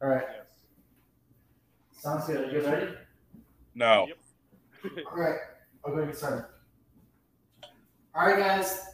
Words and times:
All 0.00 0.08
right. 0.08 0.24
Yes. 0.36 0.46
Sounds 2.00 2.26
good. 2.26 2.48
Are 2.48 2.50
you 2.50 2.60
guys 2.60 2.70
ready? 2.70 2.92
No. 3.74 4.06
Yep. 4.08 5.06
All 5.10 5.16
right. 5.16 5.38
I'll 5.84 5.90
go 5.90 5.98
ahead 5.98 6.02
and 6.04 6.12
get 6.12 6.18
started. 6.18 6.44
All 8.14 8.26
right, 8.26 8.38
guys. 8.38 8.84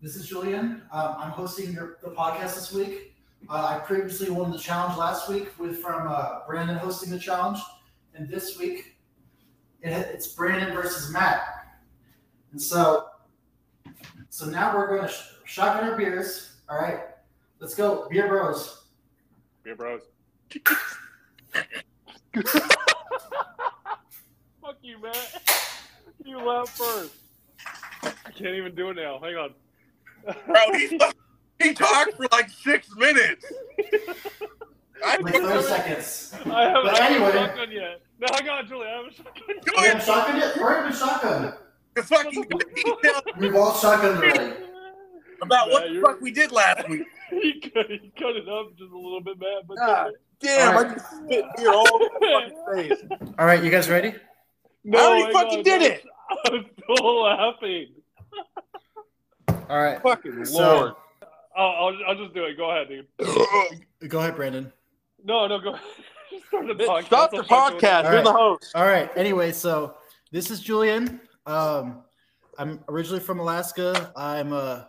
This 0.00 0.16
is 0.16 0.28
Julian. 0.28 0.82
Um, 0.92 1.14
I'm 1.18 1.30
hosting 1.30 1.72
your, 1.72 1.98
the 2.02 2.10
podcast 2.10 2.54
this 2.54 2.72
week. 2.72 3.14
Uh, 3.48 3.76
I 3.76 3.78
previously 3.84 4.30
won 4.30 4.50
the 4.50 4.58
challenge 4.58 4.96
last 4.98 5.28
week 5.28 5.48
with 5.58 5.78
from 5.78 6.06
uh, 6.08 6.40
Brandon 6.46 6.76
hosting 6.76 7.10
the 7.10 7.18
challenge, 7.18 7.58
and 8.14 8.28
this 8.28 8.56
week 8.58 8.96
it, 9.80 9.90
it's 9.90 10.28
Brandon 10.28 10.72
versus 10.72 11.12
Matt. 11.12 11.42
And 12.52 12.60
so, 12.60 13.06
so 14.28 14.46
now 14.46 14.76
we're 14.76 14.86
going 14.86 15.02
to 15.02 15.08
sh- 15.08 15.22
shotgun 15.44 15.90
our 15.90 15.96
beers. 15.96 16.56
All 16.68 16.78
right, 16.78 17.00
let's 17.58 17.74
go, 17.74 18.06
beer 18.10 18.28
bros. 18.28 18.84
Beer 19.64 19.74
bros. 19.74 20.02
Fuck 24.62 24.76
you, 24.82 25.00
Matt. 25.00 25.42
You 26.24 26.38
laugh 26.38 26.68
first. 26.70 27.14
I 28.04 28.30
can't 28.30 28.54
even 28.54 28.74
do 28.74 28.90
it 28.90 28.94
now. 28.96 29.18
Hang 29.20 29.34
on. 29.36 29.54
Bro, 30.46 30.78
he, 30.78 31.00
he 31.62 31.72
talked 31.74 32.14
for 32.14 32.26
like 32.32 32.48
six 32.48 32.88
minutes. 32.96 33.44
I 35.04 35.16
Like 35.18 35.34
30 35.34 35.62
seconds. 35.64 36.32
I 36.46 36.62
haven't, 36.62 36.84
But 36.84 37.00
I 37.00 37.04
haven't 37.04 37.22
anyway. 37.22 37.32
shotgun 37.32 37.72
yet. 37.72 38.00
No, 38.20 38.26
hang 38.32 38.48
on, 38.48 38.68
Julie. 38.68 38.86
I 38.86 38.90
haven't 38.96 39.14
shotgun 39.14 39.42
yet. 39.48 39.64
Go 39.64 39.72
We 39.80 39.86
have 39.88 39.94
ahead. 39.96 40.06
shotgun 40.06 40.36
yet? 40.40 40.56
We're 40.60 40.74
having 40.80 40.96
shotgun. 40.96 41.54
The 41.94 42.02
fucking 42.04 42.42
detail 42.76 43.22
We've 43.38 43.54
all 43.56 43.72
shotgunned 43.72 44.16
already. 44.18 44.54
about 45.46 45.70
what 45.70 45.84
the 45.92 46.00
fuck 46.00 46.20
we 46.20 46.30
did 46.30 46.52
last 46.52 46.88
week. 46.90 47.02
he, 47.30 47.60
cut, 47.60 47.86
he 47.88 48.12
cut 48.18 48.36
it 48.36 48.48
up 48.48 48.70
just 48.78 48.90
a 48.92 48.96
little 48.96 49.20
bit, 49.20 49.38
Matt. 49.38 49.66
But 49.66 49.78
Ah, 49.80 50.08
Damn, 50.40 50.76
All 50.76 50.84
I 50.84 50.94
just 50.94 51.06
spit 51.10 51.44
beer 51.56 51.70
all 51.72 51.86
over 51.94 52.04
the 52.04 52.52
fucking 52.74 53.08
face. 53.20 53.32
All 53.38 53.46
right, 53.46 53.62
you 53.62 53.70
guys 53.70 53.88
ready? 53.88 54.14
no, 54.84 54.98
I 54.98 55.02
already 55.04 55.22
hang 55.24 55.32
fucking 55.32 55.58
on, 55.58 55.64
did 55.64 55.82
I'm- 55.82 55.92
it. 55.92 56.04
I'm 56.46 56.66
still 56.96 57.22
laughing. 57.22 57.86
All 59.68 59.82
right. 59.82 60.02
Fucking 60.02 60.44
So- 60.44 60.58
lord. 60.76 60.92
I'll, 61.54 61.66
I'll, 61.66 61.98
I'll 62.08 62.14
just 62.16 62.32
do 62.34 62.44
it. 62.44 62.56
Go 62.56 62.70
ahead, 62.70 62.88
dude. 62.88 63.06
Go 64.10 64.20
ahead, 64.20 64.34
Brandon. 64.36 64.72
No, 65.22 65.46
no, 65.46 65.58
go 65.60 65.74
ahead. 65.74 65.84
Start 66.48 66.66
the 66.66 66.74
podcast. 66.74 67.04
Stop 67.06 67.30
the 67.30 67.36
I'll 67.36 67.44
fuck 67.44 67.74
with 67.74 67.84
it. 67.84 67.86
podcast. 67.86 68.04
All 68.04 68.04
You're 68.04 68.12
right. 68.14 68.24
the 68.24 68.32
host. 68.32 68.72
All 68.74 68.86
right. 68.86 69.10
Anyway, 69.16 69.52
so 69.52 69.94
this 70.32 70.50
is 70.50 70.60
Julian. 70.60 71.20
Um, 71.44 72.04
I'm 72.58 72.80
originally 72.88 73.20
from 73.20 73.38
Alaska. 73.38 74.12
I'm 74.16 74.54
uh, 74.54 74.84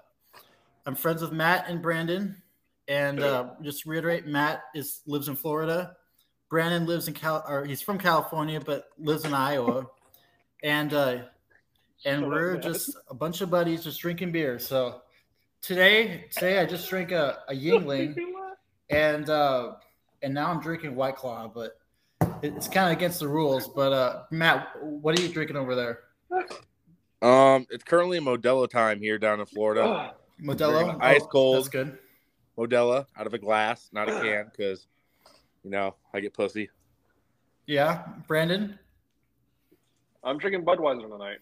I'm 0.85 0.95
friends 0.95 1.21
with 1.21 1.31
Matt 1.31 1.69
and 1.69 1.81
Brandon. 1.81 2.41
And 2.87 3.21
uh, 3.21 3.51
just 3.61 3.83
to 3.83 3.89
reiterate, 3.89 4.27
Matt 4.27 4.63
is 4.75 5.01
lives 5.07 5.29
in 5.29 5.35
Florida. 5.35 5.95
Brandon 6.49 6.85
lives 6.85 7.07
in 7.07 7.13
Cal, 7.13 7.43
or 7.47 7.65
he's 7.65 7.81
from 7.81 7.97
California, 7.97 8.59
but 8.59 8.89
lives 8.99 9.23
in 9.25 9.33
Iowa. 9.33 9.87
And 10.63 10.93
uh, 10.93 11.19
and 12.05 12.21
Shut 12.21 12.29
we're 12.29 12.53
Matt. 12.55 12.63
just 12.63 12.97
a 13.09 13.13
bunch 13.13 13.41
of 13.41 13.49
buddies 13.49 13.85
just 13.85 14.01
drinking 14.01 14.33
beer. 14.33 14.59
So 14.59 15.01
today, 15.61 16.25
today 16.31 16.59
I 16.59 16.65
just 16.65 16.89
drank 16.89 17.11
a, 17.11 17.39
a 17.47 17.53
Yuengling. 17.53 18.15
and 18.89 19.29
uh, 19.29 19.73
and 20.21 20.33
now 20.33 20.51
I'm 20.51 20.59
drinking 20.59 20.95
White 20.95 21.15
Claw, 21.15 21.47
but 21.47 21.79
it's 22.41 22.67
kind 22.67 22.87
of 22.87 22.97
against 22.97 23.21
the 23.21 23.27
rules. 23.29 23.69
But 23.69 23.93
uh, 23.93 24.23
Matt, 24.29 24.69
what 24.81 25.17
are 25.17 25.21
you 25.21 25.29
drinking 25.29 25.55
over 25.57 25.75
there? 25.75 25.99
Um, 27.23 27.65
it's 27.69 27.85
currently 27.85 28.19
Modelo 28.19 28.69
time 28.69 28.99
here 28.99 29.17
down 29.17 29.39
in 29.39 29.45
Florida. 29.45 30.13
Modelo, 30.41 30.83
Drinking 30.83 31.01
ice 31.01 31.25
cold. 31.31 31.57
That's 31.57 31.69
good. 31.69 31.97
Modelo 32.57 33.05
out 33.17 33.27
of 33.27 33.33
a 33.33 33.39
glass, 33.39 33.89
not 33.91 34.09
a 34.09 34.11
can, 34.21 34.45
because 34.51 34.87
you 35.63 35.71
know 35.71 35.95
I 36.13 36.19
get 36.19 36.33
pussy. 36.33 36.69
Yeah, 37.65 38.03
Brandon, 38.27 38.77
I'm 40.23 40.37
drinking 40.37 40.65
Budweiser 40.65 41.09
tonight. 41.09 41.37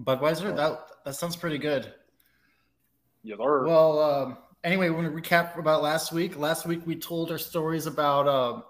Budweiser. 0.00 0.54
That 0.54 0.80
that 1.04 1.14
sounds 1.14 1.36
pretty 1.36 1.58
good. 1.58 1.92
Yes, 3.22 3.38
sir. 3.38 3.66
Well, 3.66 4.00
um, 4.00 4.38
anyway, 4.64 4.90
we're 4.90 5.02
gonna 5.02 5.10
recap 5.10 5.58
about 5.58 5.82
last 5.82 6.12
week. 6.12 6.36
Last 6.36 6.66
week 6.66 6.86
we 6.86 6.96
told 6.96 7.30
our 7.30 7.38
stories 7.38 7.86
about 7.86 8.28
um, 8.28 8.62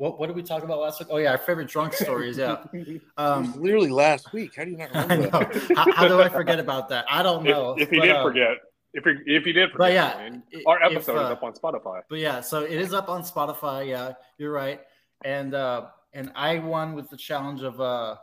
what 0.00 0.18
what 0.18 0.28
did 0.28 0.36
we 0.36 0.42
talk 0.42 0.62
about 0.62 0.78
last 0.80 0.98
week? 0.98 1.08
Oh 1.12 1.18
yeah, 1.18 1.32
our 1.32 1.36
favorite 1.38 1.68
drunk 1.68 1.92
stories. 1.92 2.38
Yeah. 2.38 2.64
It 2.72 3.02
Um, 3.18 3.48
was 3.48 3.56
literally 3.56 3.90
last 3.90 4.32
week. 4.32 4.56
How 4.56 4.64
do 4.64 4.70
you 4.70 4.78
not 4.78 4.96
I 4.96 5.02
remember 5.02 5.24
know. 5.30 5.38
that? 5.40 5.76
How, 5.76 5.92
how 5.92 6.08
do 6.08 6.22
I 6.22 6.28
forget 6.30 6.58
about 6.58 6.88
that? 6.88 7.04
I 7.10 7.22
don't 7.22 7.44
know. 7.44 7.72
if, 7.74 7.82
if 7.88 7.92
you 7.92 8.00
but, 8.00 8.06
did 8.06 8.16
uh, 8.16 8.22
forget, 8.22 8.56
if 8.94 9.04
you 9.04 9.12
if 9.26 9.46
you 9.46 9.52
did 9.52 9.70
forget, 9.72 9.78
but 9.78 9.92
yeah, 9.92 10.14
I 10.16 10.30
mean, 10.30 10.42
i- 10.54 10.62
our 10.66 10.78
if, 10.86 10.92
episode 10.92 11.16
is 11.16 11.20
uh, 11.20 11.32
up 11.32 11.42
on 11.42 11.52
Spotify. 11.52 12.00
But 12.08 12.18
yeah, 12.18 12.40
so 12.40 12.62
it 12.62 12.72
is 12.80 12.94
up 12.94 13.10
on 13.10 13.22
Spotify. 13.22 13.86
Yeah, 13.88 14.12
you're 14.38 14.52
right. 14.52 14.80
And 15.22 15.52
uh 15.54 15.88
and 16.14 16.32
I 16.34 16.58
won 16.60 16.94
with 16.94 17.10
the 17.10 17.18
challenge 17.18 17.60
of 17.62 17.78
uh 17.78 18.16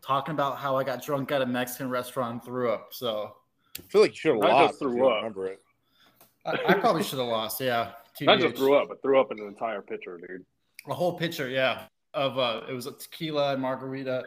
talking 0.00 0.32
about 0.32 0.56
how 0.56 0.76
I 0.78 0.84
got 0.84 1.02
drunk 1.04 1.30
at 1.32 1.42
a 1.42 1.46
Mexican 1.46 1.90
restaurant 1.90 2.32
and 2.32 2.42
threw 2.44 2.70
up. 2.72 2.88
So 2.92 3.34
I 3.78 3.82
feel 3.88 4.00
like 4.00 4.12
you 4.12 4.16
should 4.16 4.32
have 4.36 4.40
lost. 4.40 4.52
I 4.54 4.66
just 4.68 4.72
lost. 4.72 4.74
if 4.74 4.78
threw 4.78 4.96
you 4.96 5.06
up. 5.08 5.16
Remember 5.16 5.46
it? 5.48 5.60
I, 6.46 6.50
I 6.68 6.74
probably 6.74 7.02
should 7.02 7.18
have 7.18 7.28
lost. 7.28 7.60
Yeah, 7.60 7.92
Not 8.22 8.40
just 8.40 8.56
threw 8.56 8.74
up, 8.74 8.88
but 8.88 9.00
threw 9.02 9.20
up 9.20 9.30
in 9.30 9.38
an 9.38 9.46
entire 9.46 9.80
pitcher, 9.82 10.18
dude. 10.18 10.44
A 10.88 10.94
whole 10.94 11.18
pitcher. 11.18 11.48
Yeah, 11.48 11.84
of 12.14 12.38
uh, 12.38 12.62
it 12.68 12.72
was 12.72 12.86
a 12.86 12.92
tequila 12.92 13.52
and 13.52 13.62
margarita. 13.62 14.24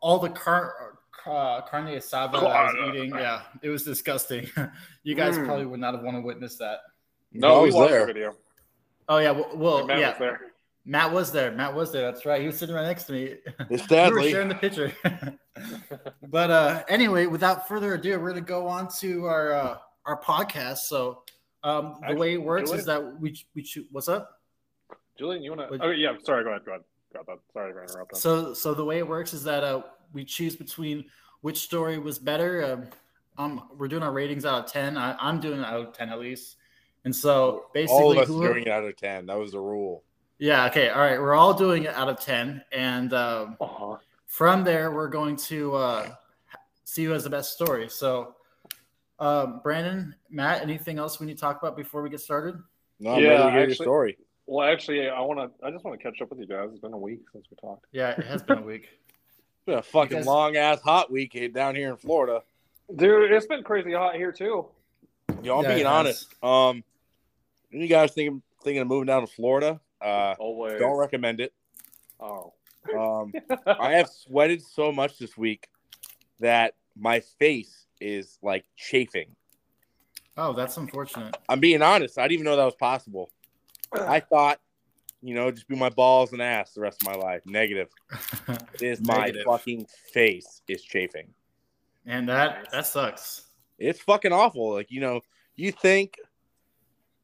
All 0.00 0.18
the 0.18 0.30
car. 0.30 0.94
Uh, 1.26 1.60
carne 1.62 1.88
asada 1.88 2.32
that 2.32 2.44
I 2.44 2.64
was 2.64 2.94
eating, 2.94 3.10
yeah, 3.10 3.42
it 3.60 3.68
was 3.68 3.82
disgusting. 3.84 4.48
you 5.02 5.14
guys 5.14 5.36
Mm. 5.36 5.44
probably 5.44 5.66
would 5.66 5.80
not 5.80 5.94
have 5.94 6.02
want 6.02 6.16
to 6.16 6.22
witness 6.22 6.56
that. 6.56 6.78
No, 7.32 7.58
I 7.58 7.60
we 7.60 7.66
was 7.66 7.74
watched 7.74 7.90
there. 7.90 8.00
the 8.00 8.06
video. 8.06 8.36
Oh 9.10 9.18
yeah, 9.18 9.32
well, 9.32 9.50
well 9.54 9.86
Matt 9.86 9.98
yeah, 9.98 10.10
was 10.10 10.18
there. 10.18 10.40
Matt 10.86 11.12
was 11.12 11.32
there. 11.32 11.52
Matt 11.52 11.74
was 11.74 11.92
there. 11.92 12.10
That's 12.10 12.24
right. 12.24 12.40
He 12.40 12.46
was 12.46 12.56
sitting 12.58 12.74
right 12.74 12.86
next 12.86 13.04
to 13.04 13.12
me. 13.12 13.34
It's 13.68 13.90
we 13.90 14.10
were 14.10 14.22
sharing 14.22 14.48
the 14.48 14.54
picture. 14.54 14.90
but 16.28 16.50
uh, 16.50 16.82
anyway, 16.88 17.26
without 17.26 17.68
further 17.68 17.92
ado, 17.94 18.18
we're 18.18 18.30
gonna 18.30 18.40
go 18.40 18.66
on 18.66 18.88
to 19.00 19.26
our 19.26 19.52
uh, 19.52 19.78
our 20.06 20.22
podcast. 20.22 20.78
So 20.78 21.24
um, 21.62 21.96
the 22.08 22.14
way 22.14 22.32
it 22.34 22.42
works 22.42 22.70
Actually, 22.70 22.78
is 22.78 22.86
that 22.86 23.20
we 23.20 23.38
we 23.54 23.64
shoot. 23.64 23.86
What's 23.90 24.08
up? 24.08 24.37
Julian, 25.18 25.42
you 25.42 25.50
want 25.54 25.70
to? 25.72 25.84
Oh 25.84 25.90
yeah, 25.90 26.12
sorry. 26.22 26.44
Go 26.44 26.50
ahead. 26.50 26.64
Go 26.64 26.72
ahead. 26.72 26.84
Got 27.12 27.26
that. 27.26 27.38
Sorry 27.52 27.72
to 27.72 27.82
interrupt. 27.82 28.12
him. 28.12 28.18
So 28.18 28.54
so 28.54 28.74
the 28.74 28.84
way 28.84 28.98
it 28.98 29.06
works 29.08 29.32
is 29.34 29.42
that 29.44 29.64
uh, 29.64 29.82
we 30.12 30.24
choose 30.24 30.54
between 30.56 31.04
which 31.40 31.58
story 31.58 31.98
was 31.98 32.18
better. 32.18 32.64
Um, 32.64 32.86
um, 33.38 33.68
we're 33.76 33.88
doing 33.88 34.02
our 34.02 34.12
ratings 34.12 34.44
out 34.44 34.64
of 34.66 34.70
ten. 34.72 34.96
I, 34.96 35.16
I'm 35.20 35.40
doing 35.40 35.60
it 35.60 35.64
out 35.66 35.80
of 35.80 35.92
ten 35.92 36.10
at 36.10 36.18
least. 36.18 36.56
And 37.04 37.14
so 37.14 37.66
basically, 37.72 38.02
All 38.02 38.12
of 38.12 38.18
us 38.18 38.28
who- 38.28 38.42
are 38.44 38.52
doing 38.52 38.64
it 38.66 38.68
out 38.70 38.84
of 38.84 38.96
ten. 38.96 39.26
That 39.26 39.38
was 39.38 39.52
the 39.52 39.60
rule. 39.60 40.02
yeah, 40.38 40.66
okay, 40.66 40.88
all 40.90 41.00
right. 41.00 41.18
We're 41.20 41.34
all 41.34 41.54
doing 41.54 41.84
it 41.84 41.94
out 41.94 42.08
of 42.08 42.20
ten, 42.20 42.62
and 42.72 43.12
um, 43.14 43.56
Uh-huh. 43.60 43.96
from 44.26 44.62
there 44.64 44.90
we're 44.92 45.08
going 45.08 45.36
to 45.36 45.74
uh, 45.76 46.08
see 46.84 47.04
who 47.04 47.10
has 47.12 47.24
the 47.24 47.30
best 47.30 47.52
story 47.54 47.88
so 47.88 48.34
um, 49.20 49.60
brandon 49.62 50.14
matt 50.30 50.62
anything 50.62 50.98
else 50.98 51.18
we 51.20 51.26
need 51.26 51.34
to 51.34 51.40
talk 51.40 51.60
about 51.62 51.76
before 51.76 52.02
we 52.02 52.08
get 52.10 52.20
started 52.20 52.56
No, 53.00 53.14
I'm 53.14 53.22
Yeah, 53.22 53.28
ready 53.28 53.36
to 53.36 53.50
hear 53.50 53.60
actually- 53.60 53.68
your 53.68 53.84
story. 53.84 54.18
Well, 54.50 54.66
actually, 54.66 55.06
I 55.10 55.20
want 55.20 55.38
to. 55.38 55.66
I 55.66 55.70
just 55.70 55.84
want 55.84 56.00
to 56.00 56.02
catch 56.02 56.22
up 56.22 56.30
with 56.30 56.38
you 56.40 56.46
guys. 56.46 56.68
It's 56.70 56.80
been 56.80 56.94
a 56.94 56.98
week 56.98 57.20
since 57.34 57.44
we 57.50 57.56
talked. 57.58 57.84
yeah 57.92 58.12
it 58.12 58.24
has 58.24 58.42
been 58.42 58.58
a 58.58 58.62
week 58.62 58.84
It's 59.28 59.66
been 59.66 59.78
a 59.78 59.82
fucking 59.82 60.16
guys- 60.18 60.26
long 60.26 60.56
ass 60.56 60.80
hot 60.80 61.10
week 61.12 61.36
down 61.52 61.74
here 61.74 61.90
in 61.90 61.96
Florida. 61.98 62.42
Dude, 62.96 63.30
it's 63.30 63.44
been 63.46 63.62
crazy 63.62 63.92
hot 63.92 64.14
here 64.14 64.32
too. 64.32 64.66
Yo, 65.42 65.58
I'm 65.58 65.64
Yeah, 65.64 65.74
being 65.74 65.86
honest. 65.86 66.34
Um, 66.42 66.82
you 67.70 67.86
guys 67.88 68.12
thinking 68.14 68.40
thinking 68.64 68.80
of 68.80 68.88
moving 68.88 69.06
down 69.06 69.20
to 69.20 69.26
Florida? 69.26 69.78
Uh, 70.00 70.34
Always. 70.38 70.78
don't 70.78 70.96
recommend 70.96 71.40
it. 71.40 71.52
Oh. 72.18 72.54
Um, 72.98 73.34
I 73.66 73.92
have 73.92 74.08
sweated 74.08 74.62
so 74.62 74.90
much 74.90 75.18
this 75.18 75.36
week 75.36 75.68
that 76.40 76.74
my 76.96 77.20
face 77.20 77.84
is 78.00 78.38
like 78.40 78.64
chafing. 78.76 79.26
oh 80.38 80.54
that's 80.54 80.78
unfortunate 80.78 81.36
I'm 81.50 81.60
being 81.60 81.82
honest. 81.82 82.18
I 82.18 82.22
didn't 82.22 82.32
even 82.32 82.44
know 82.46 82.56
that 82.56 82.64
was 82.64 82.76
possible. 82.76 83.30
I 83.92 84.20
thought, 84.20 84.60
you 85.22 85.34
know, 85.34 85.50
just 85.50 85.68
be 85.68 85.76
my 85.76 85.88
balls 85.90 86.32
and 86.32 86.40
ass 86.42 86.72
the 86.72 86.80
rest 86.80 87.02
of 87.02 87.08
my 87.08 87.14
life. 87.14 87.42
Negative. 87.46 87.88
It 88.74 88.82
is 88.82 89.00
my 89.00 89.32
fucking 89.44 89.86
face 90.12 90.62
is 90.68 90.82
chafing. 90.82 91.28
and 92.06 92.28
that 92.28 92.68
that 92.72 92.86
sucks 92.86 93.48
It's 93.78 94.00
fucking 94.00 94.32
awful. 94.32 94.72
Like, 94.72 94.90
you 94.90 95.00
know, 95.00 95.20
you 95.56 95.72
think, 95.72 96.14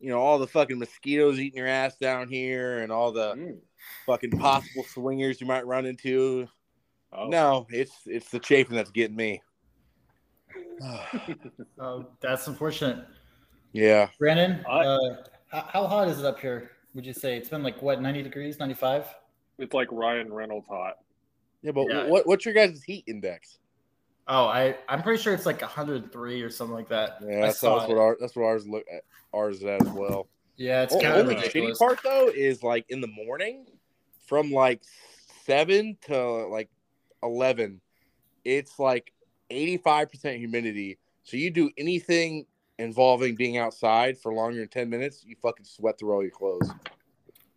you 0.01 0.09
know, 0.11 0.19
all 0.19 0.39
the 0.39 0.47
fucking 0.47 0.79
mosquitoes 0.79 1.39
eating 1.39 1.57
your 1.59 1.69
ass 1.69 1.97
down 1.97 2.29
here 2.29 2.81
and 2.81 2.91
all 2.93 3.13
the 3.13 3.35
Mm. 3.35 3.59
fucking 4.07 4.33
possible 4.33 4.85
swingers 4.85 5.41
you 5.41 5.47
might 5.47 5.67
run 5.67 5.87
into. 5.87 6.49
Oh. 7.13 7.29
No, 7.29 7.67
it's 7.71 7.93
it's 8.07 8.29
the 8.31 8.41
chafing 8.41 8.75
that's 8.77 8.91
getting 8.91 9.17
me. 9.17 9.41
oh 11.79 12.07
that's 12.21 12.47
unfortunate 12.49 13.07
yeah. 13.73 14.09
brandon 14.19 14.65
I- 14.69 14.85
uh, 14.87 15.17
how, 15.55 15.67
how 15.73 15.87
hot 15.87 16.09
is 16.09 16.19
it 16.19 16.25
up 16.25 16.39
here 16.41 16.71
would 16.95 17.07
you 17.07 17.13
say 17.13 17.37
it's 17.37 17.49
been 17.49 17.63
like 17.63 17.81
what 17.83 18.01
90 18.03 18.23
degrees 18.23 18.59
95 18.59 19.07
It's 19.59 19.75
like 19.75 19.89
Ryan 19.91 20.33
Reynolds 20.33 20.67
hot. 20.69 20.95
Yeah, 21.63 21.73
but 21.73 21.87
Yeah. 21.89 22.07
what 22.09 22.27
what's 22.27 22.45
your 22.45 22.55
guys' 22.55 22.83
heat 22.83 23.05
index? 23.07 23.59
oh 24.27 24.47
i 24.47 24.75
i'm 24.89 25.03
pretty 25.03 25.23
sure 25.23 25.35
it's 25.35 25.45
like 25.45 25.61
103 25.61 26.41
or 26.41 26.49
something 26.49 26.75
like 26.75 26.89
that 26.89 27.19
Yeah, 27.29 27.39
I 27.39 27.41
that's, 27.43 27.59
saw 27.59 27.79
that's 27.79 27.89
what 27.91 27.99
our 27.99 28.17
that's 28.21 28.35
what 28.35 28.45
ours 28.45 28.67
look 28.67 28.85
at 28.93 29.03
ours 29.35 29.59
is 29.59 29.65
at 29.65 29.83
as 29.87 29.93
well. 29.93 30.29
Yeah, 30.57 30.83
it's 30.85 30.95
Oh, 30.95 31.01
kind 31.01 31.15
of 31.15 31.21
only 31.27 31.35
shitty 31.35 31.45
ridiculous. 31.47 31.79
part 31.79 31.99
though 32.05 32.29
is 32.29 32.63
like 32.63 32.87
in 32.89 33.01
the 33.01 33.09
morning, 33.09 33.67
from 34.27 34.51
like 34.53 34.81
seven 35.45 35.99
to 36.03 36.17
like 36.47 36.71
eleven, 37.23 37.81
it's 38.45 38.79
like 38.79 39.13
eighty 39.51 39.77
five 39.77 40.11
percent 40.11 40.39
humidity. 40.39 40.99
So 41.25 41.37
you 41.37 41.51
do 41.51 41.71
anything 41.77 42.47
involving 42.79 43.35
being 43.37 43.59
outside 43.59 44.19
for 44.19 44.33
longer 44.33 44.59
than 44.61 44.69
ten 44.69 44.89
minutes, 44.91 45.25
you 45.25 45.37
fucking 45.41 45.65
sweat 45.65 45.99
through 45.99 46.13
all 46.13 46.23
your 46.23 46.31
clothes. 46.31 46.71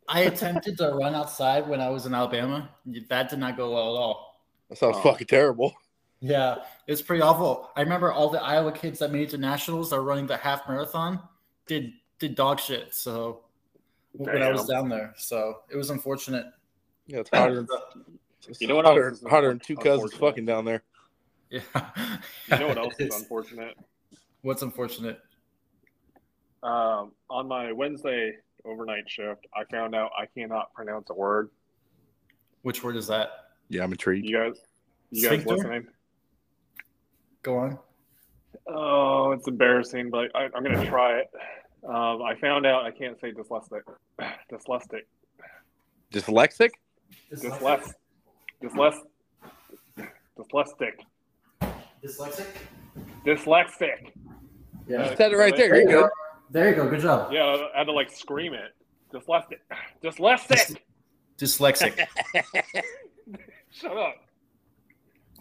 I 0.08 0.22
attempted 0.22 0.78
to 0.78 0.90
run 0.92 1.16
outside 1.16 1.68
when 1.68 1.82
I 1.82 1.90
was 1.90 2.06
in 2.06 2.14
Alabama. 2.14 2.70
That 3.10 3.30
did 3.30 3.40
not 3.40 3.58
go 3.58 3.74
well 3.74 3.96
at 3.96 4.00
all. 4.00 4.42
That 4.70 4.78
sounds 4.78 4.98
Oh. 4.98 5.02
fucking 5.02 5.28
terrible. 5.28 5.74
Yeah, 6.20 6.64
it's 6.88 7.02
pretty 7.02 7.22
awful. 7.22 7.70
I 7.76 7.82
remember 7.82 8.12
all 8.12 8.30
the 8.30 8.42
Iowa 8.42 8.72
kids 8.72 9.00
that 9.00 9.12
made 9.12 9.24
it 9.24 9.30
to 9.32 9.38
nationals 9.38 9.94
are 9.94 10.02
running 10.02 10.26
the 10.26 10.38
half 10.38 10.68
marathon 10.68 11.20
did 11.68 11.92
did 12.20 12.34
dog 12.36 12.60
shit. 12.60 12.96
So 12.96 13.44
when 14.14 14.42
I 14.42 14.52
was 14.52 14.66
down 14.66 14.90
there, 14.90 15.14
so 15.18 15.60
it 15.70 15.76
was 15.78 15.90
unfortunate. 15.92 16.46
Yeah, 17.06 17.20
it's 17.20 17.30
hotter. 17.32 17.62
than- 17.64 18.20
it's 18.48 18.60
You 18.62 18.68
know 18.68 18.76
what 18.78 18.86
hotter, 18.86 19.10
else 19.10 19.22
is 19.22 19.28
hotter 19.28 19.50
than 19.50 19.60
two 19.60 19.76
cousins 19.76 20.14
fucking 20.16 20.46
down 20.46 20.66
there. 20.66 20.84
Yeah. 21.50 21.62
You 22.52 22.60
know 22.60 22.68
what 22.70 22.78
else 22.78 22.96
is 23.00 23.14
unfortunate? 23.22 23.78
What's 24.42 24.62
unfortunate? 24.62 25.20
Um, 26.64 27.12
on 27.30 27.48
my 27.48 27.72
Wednesday 27.72 28.34
overnight 28.66 29.10
shift, 29.10 29.46
I 29.56 29.64
found 29.66 29.96
out 29.96 30.12
I 30.18 30.26
cannot 30.26 30.74
pronounce 30.74 31.10
a 31.10 31.14
word. 31.14 31.50
Which 32.62 32.84
word 32.84 32.96
is 32.96 33.08
that? 33.08 33.30
Yeah, 33.70 33.84
I'm 33.84 33.92
intrigued. 33.92 34.28
You 34.28 34.38
guys, 34.38 34.60
you 35.12 35.22
guys 35.22 35.42
Sphincter? 35.42 35.56
listening? 35.56 35.88
Go 37.44 37.58
on. 37.58 37.80
Oh, 38.68 39.32
it's 39.32 39.48
embarrassing, 39.48 40.10
but 40.10 40.36
I, 40.36 40.50
I'm 40.56 40.64
going 40.64 40.78
to 40.78 40.86
try 40.86 41.20
it. 41.20 41.32
Um, 41.88 42.22
I 42.22 42.36
found 42.42 42.66
out 42.66 42.86
I 42.86 42.92
can't 42.92 43.20
say 43.20 43.32
dyslexic. 43.32 43.82
Dyslexic. 44.52 45.04
Dyslexic? 46.12 46.70
Dyslex. 47.32 47.94
Dyslex. 48.64 48.98
Dyslexic. 50.38 50.94
Dyslexic. 52.04 52.46
Dyslexic. 53.26 54.12
Yeah. 54.88 55.10
You 55.10 55.18
said 55.18 55.32
it 55.32 55.38
right 55.38 55.56
there. 55.56 55.70
There 55.70 55.90
You're 55.90 56.02
good. 56.04 56.10
There 56.50 56.70
you 56.70 56.76
go. 56.76 56.90
Good 56.90 57.02
job. 57.02 57.32
Yeah, 57.32 57.68
I 57.74 57.80
had 57.80 57.86
to 57.86 57.92
like 57.92 58.12
scream 58.12 58.54
it. 58.54 58.74
Dyslexic. 59.14 59.60
Dyslexic. 60.04 60.78
Dyslexic. 61.38 62.08
Shut 63.72 63.98
up. 63.98 64.16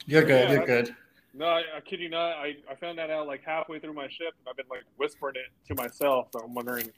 You're 0.06 0.24
good. 0.24 0.48
Yeah, 0.48 0.54
You're 0.54 0.66
good. 0.66 0.96
No, 1.34 1.46
I, 1.46 1.62
I 1.76 1.80
kid 1.84 2.00
you 2.00 2.08
not. 2.08 2.32
I, 2.32 2.56
I 2.70 2.74
found 2.76 2.98
that 2.98 3.10
out 3.10 3.26
like 3.26 3.42
halfway 3.44 3.78
through 3.78 3.92
my 3.92 4.06
shift, 4.06 4.38
and 4.38 4.48
I've 4.48 4.56
been 4.56 4.66
like 4.70 4.84
whispering 4.96 5.34
it 5.36 5.68
to 5.68 5.80
myself. 5.80 6.28
So 6.32 6.40
I'm 6.40 6.54
wondering. 6.54 6.90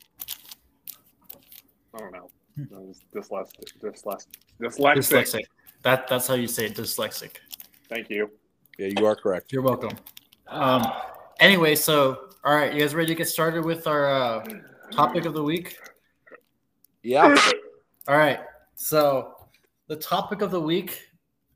I 1.95 1.99
don't 1.99 2.13
know. 2.13 2.31
Dyslexic. 3.15 3.73
Dyslexic. 3.83 4.27
Dyslexic. 4.61 4.97
Dyslexic. 4.97 5.45
That 5.83 6.09
that's 6.09 6.27
how 6.27 6.35
you 6.35 6.49
say 6.49 6.67
it, 6.67 6.75
dyslexic. 6.75 7.37
Thank 7.89 8.11
you. 8.11 8.31
Yeah, 8.79 8.91
you 8.97 9.07
are 9.07 9.17
correct. 9.17 9.53
You're 9.53 9.63
welcome. 9.63 9.97
Um. 10.47 10.85
Anyway, 11.41 11.75
so 11.75 12.28
all 12.49 12.55
right, 12.55 12.73
you 12.73 12.81
guys 12.81 12.95
ready 12.95 13.09
to 13.09 13.15
get 13.15 13.29
started 13.29 13.63
with 13.63 13.87
our 13.87 14.11
uh, 14.11 14.43
topic 14.91 15.27
of 15.27 15.35
the 15.35 15.43
week? 15.43 15.77
Yeah. 17.03 17.37
All 18.09 18.17
right. 18.17 18.41
So 18.75 19.35
the 19.87 19.97
topic 19.97 20.41
of 20.41 20.51
the 20.51 20.61
week 20.61 21.11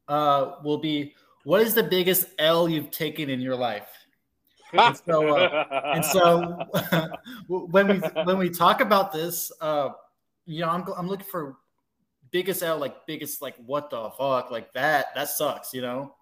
uh, 0.09 0.57
will 0.63 0.77
be 0.77 1.15
what 1.45 1.63
is 1.63 1.73
the 1.73 1.83
biggest 1.83 2.27
L 2.39 2.69
you've 2.69 2.91
taken 2.91 3.31
in 3.31 3.41
your 3.41 3.57
life? 3.57 3.89
And 4.75 4.95
so, 4.95 5.35
uh, 5.35 5.93
and 5.95 6.05
so 6.05 6.63
when 7.49 7.89
we 7.89 7.99
when 8.25 8.37
we 8.37 8.51
talk 8.51 8.83
about 8.83 9.15
this, 9.15 9.51
uh, 9.63 9.93
you 10.45 10.61
know, 10.61 10.69
I'm 10.69 10.85
I'm 10.95 11.09
looking 11.09 11.25
for 11.25 11.57
biggest 12.33 12.63
L, 12.63 12.77
like 12.77 13.07
biggest, 13.07 13.41
like 13.41 13.55
what 13.65 13.89
the 13.89 14.11
fuck, 14.19 14.51
like 14.51 14.75
that. 14.75 15.07
That 15.15 15.31
sucks, 15.31 15.73
you 15.73 15.81
know. 15.81 16.17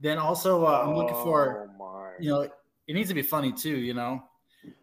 Then 0.00 0.18
also, 0.18 0.66
uh, 0.66 0.82
I'm 0.84 0.96
looking 0.96 1.14
for, 1.14 1.70
Oh 1.70 1.78
my. 1.78 2.10
you 2.18 2.30
know, 2.30 2.48
it 2.86 2.94
needs 2.94 3.08
to 3.08 3.14
be 3.14 3.22
funny 3.22 3.52
too, 3.52 3.76
you 3.76 3.94
know. 3.94 4.22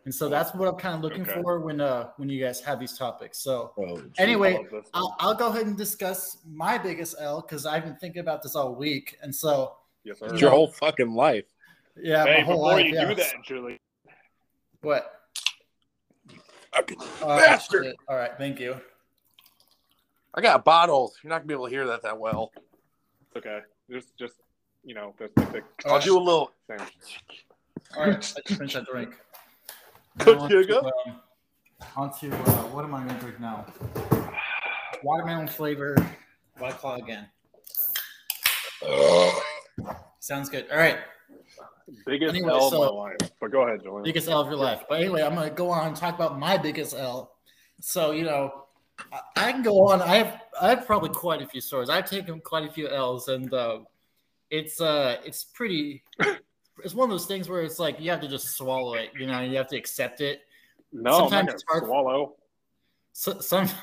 And 0.05 0.15
so 0.15 0.29
that's 0.29 0.53
what 0.55 0.67
I'm 0.69 0.75
kind 0.77 0.95
of 0.95 1.01
looking 1.01 1.23
Okay. 1.23 1.41
for 1.41 1.59
when 1.59 1.81
uh 1.81 2.09
when 2.17 2.29
you 2.29 2.41
guys 2.44 2.61
have 2.61 2.79
these 2.79 2.97
topics. 2.97 3.39
So 3.39 3.73
Oh, 3.77 4.01
anyway, 4.17 4.53
I 4.53 4.57
love 4.57 4.65
this 4.65 4.71
one. 4.71 4.83
I'll, 4.94 5.15
I'll 5.19 5.35
go 5.35 5.47
ahead 5.47 5.65
and 5.65 5.77
discuss 5.77 6.38
my 6.50 6.77
biggest 6.77 7.15
L 7.19 7.41
because 7.41 7.65
I've 7.65 7.83
been 7.83 7.95
thinking 7.97 8.21
about 8.21 8.41
this 8.41 8.55
all 8.55 8.75
week, 8.75 9.17
and 9.21 9.33
so 9.35 9.75
yes, 10.03 10.19
sir. 10.19 10.27
it's 10.27 10.39
your 10.41 10.51
whole 10.51 10.67
fucking 10.71 11.13
life. 11.13 11.44
yeah, 12.01 12.23
Hey, 12.25 12.38
my 12.38 12.44
whole 12.44 12.55
before 12.55 12.71
life. 12.73 12.85
you 12.85 12.94
yeah. 12.95 13.05
do 13.09 13.15
that, 13.15 13.33
Julie. 13.45 13.79
what? 14.81 15.19
Fucking 16.73 16.97
Uh, 17.21 17.38
Bastard. 17.38 17.83
shit. 17.85 17.95
All 18.07 18.15
right, 18.15 18.31
thank 18.38 18.59
you. 18.59 18.79
I 20.33 20.41
got 20.41 20.63
bottles. 20.65 21.17
You're 21.21 21.29
not 21.29 21.39
gonna 21.39 21.47
be 21.47 21.53
able 21.53 21.65
to 21.65 21.71
hear 21.71 21.85
that 21.88 22.01
that 22.03 22.17
well. 22.17 22.51
It's 23.27 23.35
okay. 23.38 23.59
Just, 23.91 24.17
just 24.17 24.35
you 24.83 24.95
know, 24.95 25.13
there's 25.19 25.29
the 25.35 25.45
big 25.47 25.63
I'll 25.85 26.00
do 26.00 26.17
a 26.17 26.19
little. 26.19 26.51
thing. 26.67 26.79
All 27.95 28.03
right, 28.07 28.13
I 28.15 28.18
just 28.18 28.57
finished 28.57 28.74
that 28.75 28.85
drink. 28.85 29.15
Now 30.25 30.47
Hugo? 30.47 30.77
onto, 30.77 31.09
um, 31.09 31.19
onto 31.95 32.31
uh, 32.31 32.63
what 32.74 32.83
am 32.85 32.95
I 32.95 33.03
going 33.03 33.15
to 33.15 33.21
drink 33.21 33.39
now? 33.39 33.65
Watermelon 35.03 35.47
flavor. 35.47 35.95
White 36.57 36.77
Claw 36.77 36.95
again. 36.95 37.27
Sounds 40.19 40.50
good. 40.50 40.65
All 40.71 40.77
right, 40.77 41.00
Biggest 42.06 42.35
Anyway, 42.35 42.51
L 42.51 42.69
so- 42.69 42.83
of 42.83 42.95
my 42.95 43.01
life. 43.01 43.31
But 43.39 43.51
go 43.51 43.63
ahead, 43.68 43.83
Julian. 43.83 44.03
biggest 44.03 44.27
L 44.29 44.39
of 44.41 44.47
your 44.47 44.56
life. 44.57 44.83
But 44.88 45.00
anyway, 45.01 45.21
I'm 45.21 45.36
going 45.36 45.50
to 45.50 45.56
go 45.56 45.69
on 45.69 45.88
and 45.88 45.95
talk 45.95 46.15
about 46.15 46.39
my 46.39 46.57
biggest 46.57 46.94
L. 46.95 47.36
So 47.81 48.12
you 48.12 48.24
know, 48.24 48.65
I, 49.12 49.19
I 49.36 49.51
can 49.51 49.63
go 49.63 49.88
on. 49.88 50.01
I 50.01 50.15
have 50.15 50.41
I 50.62 50.69
have 50.69 50.86
probably 50.86 51.09
quite 51.09 51.41
a 51.41 51.47
few 51.47 51.59
stories. 51.62 51.89
I've 51.89 52.09
taken 52.09 52.39
quite 52.39 52.68
a 52.69 52.71
few 52.71 52.88
L's, 52.88 53.27
and 53.27 53.53
uh, 53.53 53.79
it's 54.50 54.79
uh 54.79 55.18
it's 55.25 55.44
pretty. 55.44 56.03
It's 56.84 56.94
one 56.94 57.06
of 57.06 57.12
those 57.12 57.25
things 57.25 57.50
where 57.50 57.62
it's 57.62 57.80
like 57.80 58.00
you 58.00 58.10
have 58.12 58.22
to 58.22 58.28
just 58.28 58.56
swallow 58.58 58.94
it. 58.96 59.12
You 59.18 59.28
know, 59.28 59.42
you 59.42 59.58
have 59.58 59.68
to 59.68 59.78
accept 59.78 60.22
it. 60.22 60.42
no, 60.92 61.12
I'm 61.12 61.20
sometimes 61.30 61.46
not 61.48 61.54
it's 61.56 61.64
hard- 61.68 61.84
swallow. 61.86 62.34
So, 63.16 63.40
some, 63.40 63.70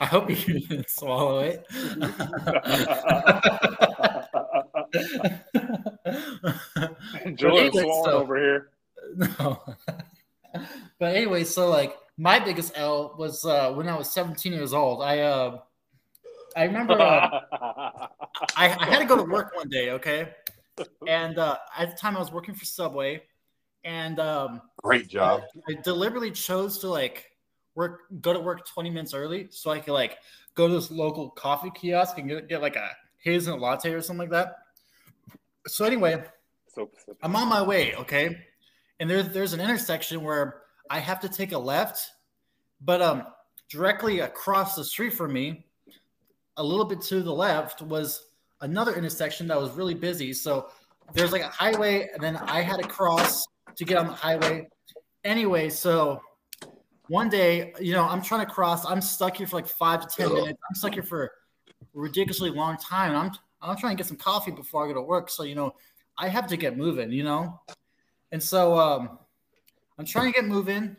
I 0.00 0.06
hope 0.06 0.30
you 0.30 0.36
didn't 0.36 0.88
swallow 0.88 1.40
it. 1.40 1.66
Anyway, 7.24 7.70
swallowing 7.70 8.04
so- 8.04 8.12
over 8.12 8.36
here. 8.38 8.68
no. 9.16 9.62
but 10.98 11.16
anyway, 11.16 11.44
so 11.44 11.68
like 11.68 11.96
my 12.16 12.38
biggest 12.38 12.72
L 12.76 13.14
was 13.18 13.44
uh, 13.44 13.72
when 13.72 13.88
I 13.88 13.96
was 13.96 14.12
17 14.12 14.52
years 14.52 14.72
old. 14.72 15.02
I 15.02 15.20
uh, 15.20 15.58
I 16.56 16.64
remember 16.64 16.94
uh, 17.00 17.40
I, 18.56 18.76
I 18.78 18.86
had 18.86 18.98
to 19.00 19.04
go 19.06 19.16
to 19.16 19.22
work 19.24 19.54
one 19.54 19.68
day, 19.68 19.90
okay, 19.90 20.28
and 21.06 21.38
uh, 21.38 21.58
at 21.76 21.90
the 21.90 21.96
time 21.96 22.16
I 22.16 22.20
was 22.20 22.32
working 22.32 22.54
for 22.54 22.64
Subway, 22.64 23.22
and 23.84 24.18
um, 24.18 24.62
Great 24.82 25.08
job. 25.08 25.42
I 25.68 25.74
deliberately 25.82 26.30
chose 26.30 26.78
to 26.78 26.88
like 26.88 27.30
work, 27.74 28.00
go 28.20 28.32
to 28.32 28.40
work 28.40 28.66
20 28.66 28.90
minutes 28.90 29.14
early 29.14 29.48
so 29.50 29.70
I 29.70 29.80
could 29.80 29.92
like 29.92 30.18
go 30.54 30.68
to 30.68 30.74
this 30.74 30.90
local 30.90 31.30
coffee 31.30 31.70
kiosk 31.74 32.18
and 32.18 32.28
get, 32.28 32.48
get 32.48 32.62
like 32.62 32.76
a 32.76 32.90
hazelnut 33.18 33.60
latte 33.60 33.92
or 33.92 34.02
something 34.02 34.28
like 34.28 34.30
that. 34.30 34.56
So 35.66 35.84
anyway, 35.84 36.24
so 36.68 36.88
specific. 36.92 37.18
I'm 37.22 37.36
on 37.36 37.48
my 37.48 37.62
way, 37.62 37.94
okay? 37.96 38.36
And 38.98 39.08
there's 39.08 39.28
there's 39.30 39.52
an 39.52 39.60
intersection 39.60 40.22
where 40.22 40.62
I 40.90 40.98
have 40.98 41.20
to 41.20 41.28
take 41.28 41.52
a 41.52 41.58
left, 41.58 42.10
but 42.80 43.00
um 43.00 43.24
directly 43.68 44.20
across 44.20 44.74
the 44.74 44.84
street 44.84 45.14
from 45.14 45.32
me, 45.32 45.66
a 46.56 46.62
little 46.62 46.84
bit 46.84 47.00
to 47.02 47.22
the 47.22 47.32
left 47.32 47.82
was 47.82 48.26
another 48.60 48.94
intersection 48.94 49.48
that 49.48 49.60
was 49.60 49.70
really 49.72 49.94
busy. 49.94 50.32
So 50.32 50.70
there's 51.12 51.32
like 51.32 51.42
a 51.42 51.48
highway, 51.48 52.08
and 52.12 52.22
then 52.22 52.36
I 52.36 52.60
had 52.62 52.80
to 52.80 52.88
cross 52.88 53.44
to 53.76 53.84
get 53.84 53.98
on 53.98 54.06
the 54.06 54.12
highway. 54.12 54.68
Anyway, 55.24 55.68
so 55.68 56.20
one 57.08 57.28
day, 57.28 57.72
you 57.80 57.92
know, 57.92 58.04
I'm 58.04 58.22
trying 58.22 58.46
to 58.46 58.52
cross. 58.52 58.86
I'm 58.86 59.00
stuck 59.00 59.36
here 59.36 59.46
for 59.46 59.56
like 59.56 59.66
five 59.66 60.06
to 60.06 60.16
ten 60.16 60.32
minutes. 60.32 60.58
I'm 60.68 60.74
stuck 60.74 60.94
here 60.94 61.02
for 61.02 61.24
a 61.24 61.28
ridiculously 61.94 62.50
long 62.50 62.76
time. 62.76 63.16
I'm 63.16 63.32
I'm 63.60 63.76
trying 63.76 63.96
to 63.96 64.00
get 64.00 64.06
some 64.06 64.16
coffee 64.16 64.52
before 64.52 64.84
I 64.84 64.88
go 64.88 64.94
to 64.94 65.02
work. 65.02 65.30
So 65.30 65.42
you 65.42 65.54
know, 65.54 65.74
I 66.16 66.28
have 66.28 66.46
to 66.48 66.56
get 66.56 66.76
moving, 66.76 67.10
you 67.10 67.24
know? 67.24 67.60
And 68.30 68.42
so 68.42 68.78
um, 68.78 69.18
I'm 69.98 70.04
trying 70.04 70.32
to 70.32 70.40
get 70.40 70.48
moving. 70.48 70.96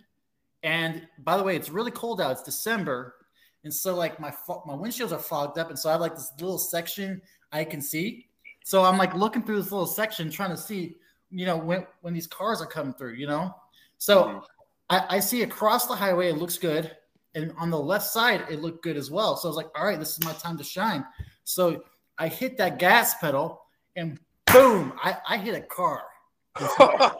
And 0.63 1.07
by 1.19 1.37
the 1.37 1.43
way, 1.43 1.55
it's 1.55 1.69
really 1.69 1.91
cold 1.91 2.19
out. 2.19 2.31
It's 2.31 2.43
December. 2.43 3.15
And 3.63 3.73
so 3.73 3.95
like 3.95 4.19
my 4.19 4.31
fo- 4.31 4.63
my 4.65 4.73
windshields 4.73 5.11
are 5.11 5.19
fogged 5.19 5.57
up. 5.57 5.69
And 5.69 5.77
so 5.77 5.89
I 5.89 5.93
have 5.93 6.01
like 6.01 6.15
this 6.15 6.31
little 6.39 6.57
section 6.57 7.21
I 7.51 7.63
can 7.63 7.81
see. 7.81 8.27
So 8.63 8.83
I'm 8.83 8.97
like 8.97 9.13
looking 9.15 9.43
through 9.43 9.57
this 9.57 9.71
little 9.71 9.87
section 9.87 10.29
trying 10.29 10.51
to 10.51 10.57
see, 10.57 10.95
you 11.29 11.45
know, 11.45 11.57
when 11.57 11.85
when 12.01 12.13
these 12.13 12.27
cars 12.27 12.61
are 12.61 12.67
coming 12.67 12.93
through, 12.93 13.13
you 13.13 13.27
know? 13.27 13.53
So 13.97 14.43
I, 14.89 15.17
I 15.17 15.19
see 15.19 15.43
across 15.43 15.87
the 15.87 15.95
highway, 15.95 16.29
it 16.29 16.37
looks 16.37 16.57
good. 16.57 16.95
And 17.33 17.53
on 17.57 17.69
the 17.69 17.79
left 17.79 18.07
side, 18.07 18.43
it 18.49 18.61
looked 18.61 18.83
good 18.83 18.97
as 18.97 19.09
well. 19.09 19.37
So 19.37 19.47
I 19.47 19.49
was 19.49 19.55
like, 19.55 19.69
all 19.75 19.85
right, 19.85 19.97
this 19.97 20.17
is 20.17 20.23
my 20.25 20.33
time 20.33 20.57
to 20.57 20.63
shine. 20.63 21.05
So 21.43 21.83
I 22.17 22.27
hit 22.27 22.57
that 22.57 22.77
gas 22.77 23.15
pedal 23.19 23.61
and 23.95 24.19
boom, 24.51 24.93
I, 25.01 25.17
I 25.27 25.37
hit 25.37 25.55
a 25.55 25.61
car. 25.61 26.03
I, 26.55 27.17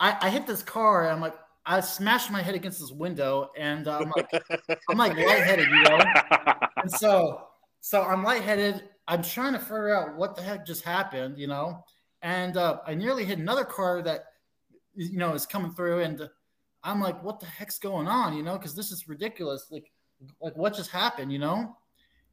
I 0.00 0.30
hit 0.30 0.46
this 0.46 0.62
car 0.62 1.04
and 1.04 1.12
I'm 1.12 1.20
like, 1.20 1.34
I 1.66 1.80
smashed 1.80 2.30
my 2.30 2.42
head 2.42 2.54
against 2.54 2.80
this 2.80 2.90
window, 2.90 3.50
and 3.56 3.86
uh, 3.86 3.98
I'm 3.98 4.12
like, 4.16 4.30
I'm 4.88 4.98
like 4.98 5.16
lightheaded, 5.16 5.68
you 5.68 5.82
know. 5.82 6.00
And 6.78 6.90
so, 6.90 7.48
so 7.80 8.02
I'm 8.02 8.22
lightheaded. 8.22 8.84
I'm 9.08 9.22
trying 9.22 9.54
to 9.54 9.58
figure 9.58 9.94
out 9.94 10.16
what 10.16 10.36
the 10.36 10.42
heck 10.42 10.66
just 10.66 10.84
happened, 10.84 11.38
you 11.38 11.46
know. 11.46 11.84
And 12.22 12.56
uh, 12.56 12.78
I 12.86 12.94
nearly 12.94 13.24
hit 13.24 13.38
another 13.38 13.64
car 13.64 14.02
that, 14.02 14.24
you 14.94 15.18
know, 15.18 15.32
is 15.34 15.46
coming 15.46 15.72
through, 15.72 16.00
and 16.00 16.28
I'm 16.82 17.00
like, 17.00 17.22
what 17.22 17.40
the 17.40 17.46
heck's 17.46 17.78
going 17.78 18.06
on, 18.06 18.36
you 18.36 18.42
know? 18.42 18.56
Because 18.56 18.74
this 18.74 18.92
is 18.92 19.08
ridiculous. 19.08 19.68
Like, 19.70 19.90
like 20.40 20.56
what 20.56 20.74
just 20.74 20.90
happened, 20.90 21.32
you 21.32 21.38
know? 21.38 21.76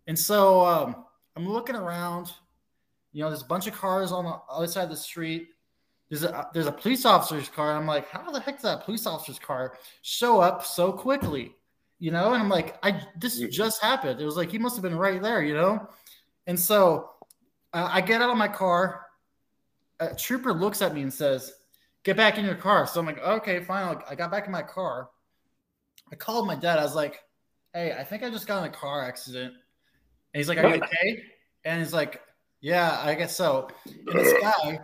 And 0.07 0.17
so 0.17 0.65
um, 0.65 1.05
I'm 1.35 1.47
looking 1.47 1.75
around. 1.75 2.33
You 3.13 3.23
know, 3.23 3.29
there's 3.29 3.41
a 3.41 3.45
bunch 3.45 3.67
of 3.67 3.73
cars 3.73 4.11
on 4.11 4.25
the 4.25 4.37
other 4.49 4.67
side 4.67 4.83
of 4.83 4.89
the 4.89 4.97
street. 4.97 5.49
There's 6.09 6.23
a 6.23 6.47
there's 6.53 6.67
a 6.67 6.71
police 6.71 7.05
officer's 7.05 7.49
car. 7.49 7.75
I'm 7.75 7.85
like, 7.85 8.09
how 8.09 8.29
the 8.31 8.39
heck 8.39 8.57
did 8.57 8.63
that 8.63 8.83
police 8.83 9.05
officer's 9.05 9.39
car 9.39 9.77
show 10.03 10.39
up 10.39 10.65
so 10.65 10.91
quickly? 10.91 11.55
You 11.99 12.11
know, 12.11 12.33
and 12.33 12.41
I'm 12.41 12.49
like, 12.49 12.77
I 12.83 13.01
this 13.17 13.39
just 13.39 13.81
happened. 13.81 14.21
It 14.21 14.25
was 14.25 14.37
like 14.37 14.51
he 14.51 14.59
must 14.59 14.75
have 14.75 14.83
been 14.83 14.97
right 14.97 15.21
there, 15.21 15.41
you 15.41 15.55
know. 15.55 15.87
And 16.45 16.59
so 16.59 17.09
uh, 17.73 17.89
I 17.91 18.01
get 18.01 18.21
out 18.21 18.29
of 18.29 18.37
my 18.37 18.47
car. 18.47 19.05
A 19.99 20.13
trooper 20.13 20.53
looks 20.53 20.81
at 20.83 20.93
me 20.93 21.01
and 21.01 21.11
says, 21.13 21.53
"Get 22.03 22.15
back 22.15 22.37
in 22.37 22.45
your 22.45 22.55
car." 22.55 22.85
So 22.85 22.99
I'm 22.99 23.07
like, 23.07 23.19
"Okay, 23.19 23.63
fine." 23.63 23.97
I 24.07 24.13
got 24.13 24.29
back 24.29 24.45
in 24.45 24.51
my 24.51 24.61
car. 24.61 25.09
I 26.11 26.15
called 26.15 26.45
my 26.45 26.55
dad. 26.55 26.77
I 26.77 26.83
was 26.83 26.93
like, 26.95 27.23
"Hey, 27.73 27.93
I 27.93 28.03
think 28.03 28.21
I 28.21 28.29
just 28.29 28.45
got 28.45 28.63
in 28.63 28.69
a 28.69 28.73
car 28.73 29.03
accident." 29.03 29.53
And 30.33 30.39
he's 30.39 30.49
like, 30.49 30.59
"Are 30.59 30.67
you 30.69 30.75
okay?" 30.83 31.23
And 31.65 31.79
he's 31.79 31.93
like, 31.93 32.21
"Yeah, 32.61 32.99
I 33.03 33.15
guess 33.15 33.35
so." 33.35 33.69
And 33.85 34.19
this 34.19 34.33
guy 34.41 34.79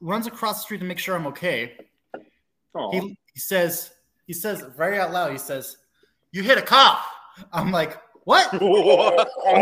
runs 0.00 0.26
across 0.26 0.58
the 0.58 0.62
street 0.62 0.78
to 0.78 0.84
make 0.84 0.98
sure 0.98 1.16
I'm 1.16 1.26
okay. 1.28 1.76
He, 2.92 3.16
he 3.32 3.40
says, 3.40 3.92
he 4.26 4.32
says 4.32 4.64
very 4.76 4.98
out 4.98 5.12
loud, 5.12 5.32
he 5.32 5.38
says, 5.38 5.76
You 6.34 6.42
hit 6.42 6.58
a 6.58 6.62
cop. 6.62 7.00
I'm 7.52 7.70
like, 7.70 7.96
What? 8.24 8.52
I'm, 8.52 8.58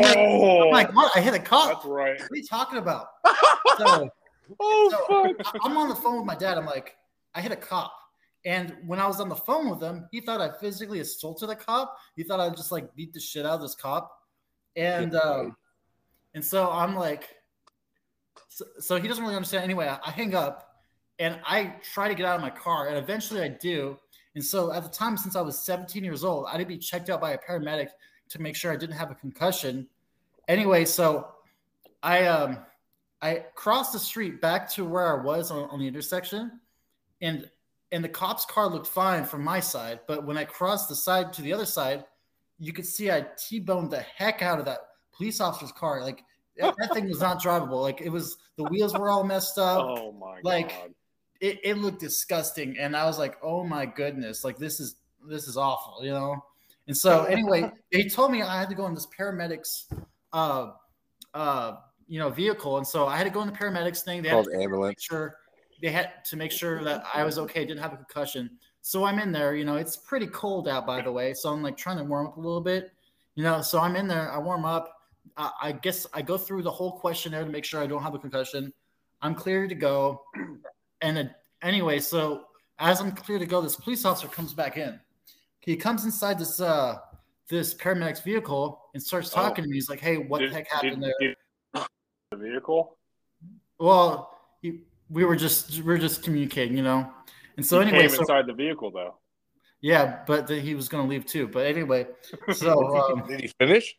like, 0.03 0.17
I'm 0.17 0.71
like, 0.71 0.97
What? 0.97 1.15
I 1.15 1.21
hit 1.21 1.35
a 1.35 1.39
cop. 1.39 1.69
That's 1.69 1.85
right. 1.85 2.19
What 2.19 2.31
are 2.33 2.37
you 2.37 2.45
talking 2.45 2.79
about? 2.79 3.09
So, 3.79 4.11
oh, 4.61 4.91
so 5.09 5.35
I'm 5.63 5.79
on 5.79 5.89
the 5.89 5.95
phone 5.95 6.19
with 6.19 6.27
my 6.27 6.35
dad. 6.35 6.59
I'm 6.59 6.67
like, 6.67 6.95
I 7.35 7.41
hit 7.41 7.53
a 7.53 7.57
cop. 7.57 7.91
And 8.45 8.77
when 8.87 8.99
I 8.99 9.07
was 9.07 9.19
on 9.19 9.31
the 9.31 9.35
phone 9.35 9.71
with 9.71 9.83
him, 9.83 10.07
he 10.13 10.21
thought 10.21 10.43
I 10.43 10.51
physically 10.61 11.01
assaulted 11.01 11.49
a 11.49 11.57
cop. 11.57 11.97
He 12.17 12.23
thought 12.23 12.39
I 12.39 12.51
just 12.51 12.71
like 12.71 12.95
beat 12.95 13.15
the 13.15 13.21
shit 13.21 13.47
out 13.47 13.55
of 13.55 13.63
this 13.63 13.75
cop. 13.75 14.13
And 14.77 15.15
um, 15.15 15.57
and 16.35 16.45
so 16.45 16.71
I'm 16.71 16.95
like, 16.95 17.31
so, 18.51 18.67
so 18.79 19.01
he 19.01 19.09
doesn't 19.09 19.25
really 19.25 19.37
understand. 19.37 19.65
Anyway, 19.65 19.89
I, 19.89 19.99
I 20.07 20.11
hang 20.11 20.35
up 20.35 20.77
and 21.19 21.41
I 21.47 21.77
try 21.95 22.09
to 22.09 22.15
get 22.15 22.27
out 22.27 22.37
of 22.37 22.43
my 22.43 22.51
car, 22.51 22.89
and 22.89 22.99
eventually 22.99 23.41
I 23.41 23.49
do. 23.49 23.97
And 24.35 24.45
so 24.45 24.73
at 24.73 24.83
the 24.83 24.89
time, 24.89 25.17
since 25.17 25.37
I 25.37 25.41
was 25.41 25.59
17 25.59 26.03
years 26.03 26.25
old, 26.25 26.47
I 26.47 26.53
had 26.53 26.59
to 26.59 26.67
be 26.67 26.79
checked 26.79 27.11
out 27.11 27.21
by 27.21 27.33
a 27.33 27.39
paramedic 27.39 27.89
to 28.31 28.41
make 28.41 28.57
sure 28.57 28.73
I 28.73 28.77
didn't 28.77 28.97
have 28.97 29.11
a 29.11 29.15
concussion. 29.15 29.87
Anyway, 30.49 30.85
so 30.85 31.29
I 32.03 32.27
um 32.27 32.59
I 33.21 33.45
crossed 33.55 33.93
the 33.93 33.99
street 33.99 34.41
back 34.41 34.69
to 34.73 34.85
where 34.85 35.19
I 35.19 35.23
was 35.23 35.51
on, 35.51 35.69
on 35.71 35.79
the 35.79 35.87
intersection, 35.87 36.61
and 37.21 37.49
and 37.93 38.03
the 38.03 38.09
cop's 38.09 38.47
car 38.47 38.69
looked 38.69 38.87
fine 38.87 39.25
from 39.25 39.45
my 39.45 39.61
side, 39.61 40.01
but 40.09 40.25
when 40.25 40.39
I 40.39 40.45
crossed 40.45 40.89
the 40.89 40.97
side 40.97 41.33
to 41.35 41.43
the 41.43 41.53
other 41.53 41.67
side, 41.67 42.05
you 42.59 42.73
could 42.73 42.87
see 42.87 43.11
I 43.11 43.27
t-boned 43.37 43.91
the 43.91 44.01
heck 44.01 44.41
out 44.41 44.59
of 44.59 44.65
that 44.65 44.79
police 45.15 45.41
officer's 45.41 45.73
car. 45.73 46.01
Like 46.01 46.25
that, 46.57 46.75
thing 46.95 47.09
was 47.09 47.21
not 47.21 47.43
drivable. 47.43 47.83
Like 47.83 48.01
it 48.01 48.09
was 48.09 48.39
the 48.57 48.65
wheels 48.65 48.95
were 48.95 49.11
all 49.11 49.25
messed 49.25 49.59
up. 49.59 49.85
Oh 49.85 50.13
my 50.13 50.41
like, 50.43 50.71
god. 50.71 50.95
It, 51.43 51.59
it 51.63 51.77
looked 51.77 52.01
disgusting, 52.01 52.79
and 52.79 52.97
I 52.97 53.05
was 53.05 53.19
like, 53.19 53.37
"Oh 53.43 53.65
my 53.65 53.85
goodness! 53.85 54.45
Like 54.45 54.57
this 54.57 54.81
is 54.81 54.97
this 55.29 55.49
is 55.49 55.57
awful," 55.57 56.03
you 56.03 56.13
know. 56.13 56.43
And 56.87 56.97
so 56.97 57.25
anyway, 57.25 57.71
they 57.93 58.05
told 58.05 58.33
me 58.33 58.43
I 58.43 58.59
had 58.59 58.71
to 58.71 58.75
go 58.75 58.87
in 58.87 58.95
this 58.95 59.07
paramedics, 59.07 59.93
uh, 60.33 60.71
uh, 61.35 61.77
you 62.07 62.19
know, 62.19 62.31
vehicle, 62.31 62.79
and 62.79 62.87
so 62.87 63.07
I 63.07 63.17
had 63.17 63.25
to 63.25 63.31
go 63.31 63.43
in 63.43 63.49
the 63.49 63.53
paramedics 63.53 64.03
thing. 64.05 64.23
They 64.23 64.29
had 64.29 64.37
Called 64.37 64.47
to 64.47 64.53
make 64.53 64.63
ambulance. 64.63 65.03
sure 65.03 65.37
they 65.83 65.91
had 65.91 66.25
to 66.27 66.37
make 66.37 66.53
sure 66.53 66.83
that 66.85 67.03
I 67.13 67.25
was 67.25 67.39
okay, 67.41 67.67
didn't 67.67 67.83
have 67.83 67.93
a 67.93 67.97
concussion. 67.97 68.49
So 68.83 69.05
I'm 69.05 69.19
in 69.19 69.33
there, 69.33 69.57
you 69.57 69.65
know, 69.65 69.77
it's 69.77 69.97
pretty 69.97 70.29
cold 70.29 70.69
out, 70.69 70.87
by 70.87 71.03
the 71.03 71.11
way. 71.11 71.35
So 71.35 71.51
I'm 71.51 71.63
like 71.63 71.77
trying 71.77 71.99
to 71.99 72.05
warm 72.05 72.29
up 72.29 72.37
a 72.37 72.41
little 72.41 72.61
bit, 72.61 72.93
you 73.35 73.43
know. 73.43 73.61
So 73.63 73.81
I'm 73.81 73.97
in 73.97 74.07
there, 74.07 74.31
I 74.31 74.39
warm 74.39 74.65
up. 74.65 74.97
I, 75.37 75.51
I 75.61 75.73
guess 75.73 76.07
I 76.15 76.23
go 76.23 76.39
through 76.39 76.63
the 76.63 76.71
whole 76.71 76.93
questionnaire 76.93 77.45
to 77.45 77.51
make 77.51 77.65
sure 77.65 77.83
I 77.83 77.87
don't 77.87 78.03
have 78.03 78.15
a 78.15 78.19
concussion. 78.19 78.73
I'm 79.21 79.35
clear 79.35 79.67
to 79.67 79.75
go. 79.75 80.23
And 81.03 81.17
then, 81.17 81.35
anyway, 81.63 81.99
so 81.99 82.45
as 82.79 83.01
I'm 83.01 83.13
clear 83.13 83.39
to 83.39 83.47
go, 83.47 83.61
this 83.61 83.77
police 83.77 84.05
officer 84.05 84.29
comes 84.29 84.55
back 84.55 84.77
in. 84.77 84.99
He 85.61 85.77
comes 85.77 86.05
inside 86.05 86.39
this 86.39 86.61
uh 86.61 86.99
this 87.51 87.75
paramedic's 87.75 88.21
vehicle 88.21 88.81
and 88.95 89.03
starts 89.03 89.31
Oh. 89.33 89.43
talking 89.43 89.65
to 89.65 89.69
me. 89.71 89.77
He's 89.77 89.91
like, 89.91 90.01
"Hey, 90.01 90.17
what 90.17 90.39
Did- 90.39 90.51
the 90.51 90.55
heck 90.55 90.69
happened 90.71 91.03
did- 91.03 91.13
there?" 91.21 91.35
did 91.83 91.87
the 92.31 92.37
vehicle. 92.39 92.97
Well, 93.79 94.39
he, 94.63 94.81
we 95.11 95.25
were 95.25 95.37
just 95.37 95.77
we 95.79 95.83
were 95.83 95.99
just 95.99 96.23
communicating, 96.23 96.77
you 96.77 96.83
know. 96.83 97.13
And 97.57 97.67
so 97.67 97.81
He 97.81 97.89
anyway, 97.89 98.03
came 98.07 98.11
so 98.11 98.21
inside 98.21 98.47
the 98.47 98.55
vehicle 98.55 98.91
though. 98.91 99.17
yeah, 99.81 100.23
but 100.27 100.47
then 100.47 100.61
he 100.63 100.75
was 100.75 100.89
going 100.89 101.05
to 101.05 101.11
leave 101.11 101.27
too. 101.27 101.47
But 101.49 101.67
anyway, 101.67 102.07
so 102.53 102.97
um, 103.13 103.27
Did 103.29 103.41
he 103.43 103.49
finish? 103.59 103.97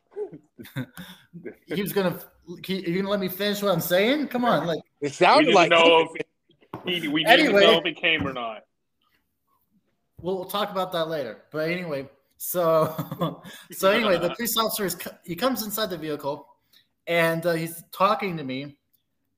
he 1.67 1.81
was 1.81 1.93
going 1.93 2.11
to. 2.13 2.19
You 2.67 2.81
going 2.93 3.03
to 3.05 3.09
let 3.09 3.19
me 3.19 3.29
finish 3.29 3.61
what 3.61 3.71
I'm 3.71 3.79
saying? 3.81 4.27
Come 4.27 4.43
on, 4.45 4.65
like 4.67 4.81
It 5.01 5.13
sounded 5.13 5.53
like 5.53 5.69
know 5.69 6.09
if 6.15 6.25
he, 6.85 7.07
we 7.07 7.23
didn't 7.23 7.45
Anyway. 7.47 7.61
know 7.61 7.77
if 7.77 7.83
he 7.83 7.93
came 7.93 8.27
or 8.27 8.33
not. 8.33 8.63
we'll, 10.21 10.35
we'll 10.35 10.45
talk 10.45 10.71
about 10.71 10.91
that 10.93 11.07
later. 11.07 11.43
But 11.51 11.69
anyway, 11.69 12.09
so 12.37 13.41
so 13.71 13.91
anyway, 13.91 14.17
the 14.17 14.33
police 14.35 14.57
officer 14.57 14.85
is 14.85 14.97
he 15.23 15.35
comes 15.35 15.63
inside 15.63 15.89
the 15.89 15.97
vehicle, 15.97 16.47
and 17.07 17.45
uh, 17.45 17.53
he's 17.53 17.83
talking 17.91 18.37
to 18.37 18.43
me, 18.43 18.77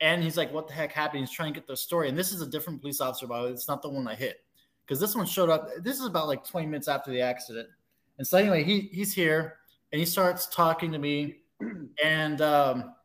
and 0.02 0.24
he's 0.24 0.38
like, 0.38 0.52
"What 0.54 0.68
the 0.68 0.74
heck 0.74 0.92
happened?" 0.92 1.22
He's 1.22 1.32
trying 1.32 1.54
to 1.54 1.60
get 1.60 1.68
the 1.68 1.78
story, 1.78 2.10
and 2.10 2.18
this 2.18 2.32
is 2.32 2.42
a 2.42 2.48
different 2.48 2.82
police 2.82 3.02
officer, 3.02 3.28
by 3.28 3.40
the 3.40 3.46
way. 3.48 3.52
It's 3.52 3.68
not 3.68 3.82
the 3.82 3.90
one 3.90 4.08
I 4.08 4.16
hit 4.16 4.44
because 4.86 5.00
this 5.00 5.16
one 5.16 5.26
showed 5.26 5.50
up. 5.50 5.68
This 5.82 6.00
is 6.00 6.06
about 6.06 6.28
like 6.28 6.46
20 6.46 6.68
minutes 6.68 6.88
after 6.88 7.12
the 7.12 7.22
accident, 7.22 7.70
and 8.18 8.26
so 8.28 8.38
anyway, 8.38 8.64
he 8.64 8.82
he's 8.92 9.14
here 9.14 9.58
and 9.92 10.00
he 10.00 10.06
starts 10.06 10.48
talking 10.48 10.92
to 10.92 10.98
me, 10.98 11.38
and 12.04 12.42
um, 12.42 12.96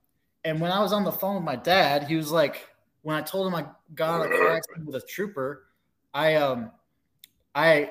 and 0.44 0.60
when 0.60 0.72
I 0.72 0.80
was 0.80 0.92
on 0.92 1.04
the 1.04 1.12
phone 1.12 1.34
with 1.36 1.44
my 1.44 1.56
dad, 1.56 2.04
he 2.04 2.16
was 2.16 2.32
like, 2.32 2.66
when 3.02 3.16
I 3.16 3.22
told 3.22 3.46
him 3.46 3.54
I 3.54 3.66
got 3.94 4.24
in 4.24 4.32
a 4.32 4.36
car 4.36 4.56
accident 4.56 4.86
with 4.86 4.96
a 4.96 5.06
trooper, 5.06 5.66
I 6.12 6.34
um, 6.34 6.70
I 7.54 7.90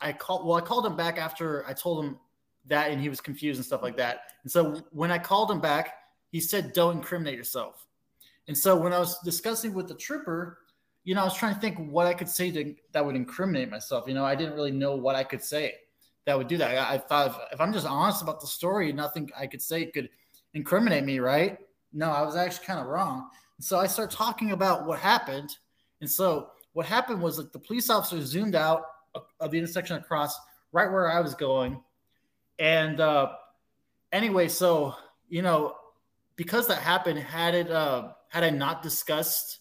I 0.00 0.12
called 0.12 0.46
well, 0.46 0.56
I 0.56 0.60
called 0.60 0.86
him 0.86 0.96
back 0.96 1.18
after 1.18 1.66
I 1.66 1.72
told 1.72 2.04
him 2.04 2.18
that, 2.66 2.90
and 2.90 3.00
he 3.00 3.08
was 3.08 3.20
confused 3.20 3.58
and 3.58 3.66
stuff 3.66 3.82
like 3.82 3.96
that. 3.96 4.32
And 4.42 4.50
so 4.50 4.82
when 4.90 5.10
I 5.10 5.18
called 5.18 5.50
him 5.50 5.60
back, 5.60 5.94
he 6.30 6.40
said, 6.40 6.72
"Don't 6.72 6.96
incriminate 6.96 7.36
yourself." 7.36 7.86
And 8.48 8.56
so 8.56 8.76
when 8.76 8.92
I 8.92 8.98
was 8.98 9.18
discussing 9.20 9.72
with 9.72 9.88
the 9.88 9.94
trooper, 9.94 10.58
you 11.04 11.14
know, 11.14 11.22
I 11.22 11.24
was 11.24 11.36
trying 11.36 11.54
to 11.54 11.60
think 11.60 11.78
what 11.78 12.06
I 12.06 12.14
could 12.14 12.28
say 12.28 12.50
to 12.50 12.74
that 12.92 13.04
would 13.04 13.16
incriminate 13.16 13.70
myself. 13.70 14.06
You 14.06 14.14
know, 14.14 14.24
I 14.24 14.34
didn't 14.34 14.54
really 14.54 14.70
know 14.70 14.96
what 14.96 15.16
I 15.16 15.24
could 15.24 15.42
say 15.42 15.74
that 16.24 16.36
would 16.36 16.48
do 16.48 16.56
that. 16.58 16.76
I, 16.76 16.94
I 16.94 16.98
thought 16.98 17.30
if, 17.30 17.54
if 17.54 17.60
I'm 17.60 17.72
just 17.72 17.86
honest 17.86 18.22
about 18.22 18.40
the 18.40 18.46
story, 18.46 18.92
nothing 18.92 19.30
I 19.38 19.46
could 19.46 19.62
say 19.62 19.86
could 19.86 20.08
incriminate 20.54 21.04
me, 21.04 21.18
right? 21.18 21.58
No, 21.92 22.10
I 22.10 22.22
was 22.22 22.36
actually 22.36 22.66
kind 22.66 22.80
of 22.80 22.86
wrong. 22.86 23.28
So 23.60 23.78
I 23.78 23.86
start 23.86 24.10
talking 24.10 24.52
about 24.52 24.86
what 24.86 24.98
happened. 24.98 25.56
And 26.00 26.10
so 26.10 26.50
what 26.72 26.86
happened 26.86 27.20
was 27.20 27.36
that 27.36 27.52
the 27.52 27.58
police 27.58 27.88
officer 27.88 28.20
zoomed 28.24 28.54
out 28.54 28.82
of 29.40 29.50
the 29.50 29.58
intersection 29.58 29.96
across 29.96 30.36
right 30.72 30.90
where 30.90 31.10
I 31.10 31.20
was 31.20 31.34
going. 31.34 31.80
And 32.58 33.00
uh, 33.00 33.32
anyway, 34.12 34.48
so 34.48 34.94
you 35.28 35.42
know, 35.42 35.76
because 36.36 36.66
that 36.68 36.78
happened, 36.78 37.18
had 37.18 37.54
it 37.54 37.70
uh, 37.70 38.12
had 38.28 38.44
I 38.44 38.50
not 38.50 38.82
discussed 38.82 39.60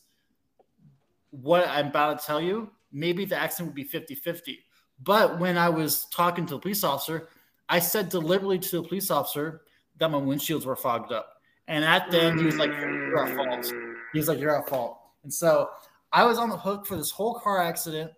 what 1.29 1.67
I'm 1.67 1.87
about 1.87 2.19
to 2.19 2.25
tell 2.25 2.41
you, 2.41 2.71
maybe 2.91 3.25
the 3.25 3.35
accident 3.35 3.69
would 3.69 3.75
be 3.75 3.85
50-50. 3.85 4.57
But 5.01 5.39
when 5.39 5.57
I 5.57 5.69
was 5.69 6.05
talking 6.05 6.45
to 6.45 6.55
the 6.55 6.59
police 6.59 6.83
officer, 6.83 7.29
I 7.69 7.79
said 7.79 8.09
deliberately 8.09 8.59
to 8.59 8.81
the 8.81 8.87
police 8.87 9.09
officer 9.09 9.61
that 9.97 10.11
my 10.11 10.19
windshields 10.19 10.65
were 10.65 10.75
fogged 10.75 11.11
up. 11.11 11.32
And 11.67 11.85
at 11.85 12.11
the 12.11 12.21
end, 12.21 12.39
he 12.39 12.45
was 12.45 12.57
like, 12.57 12.71
You're 12.71 13.25
at 13.25 13.35
fault. 13.35 13.73
He 14.11 14.19
was 14.19 14.27
like, 14.27 14.39
You're 14.39 14.57
at 14.57 14.67
fault. 14.67 14.99
And 15.23 15.33
so 15.33 15.69
I 16.11 16.25
was 16.25 16.37
on 16.37 16.49
the 16.49 16.57
hook 16.57 16.85
for 16.85 16.95
this 16.95 17.11
whole 17.11 17.35
car 17.35 17.61
accident. 17.61 18.11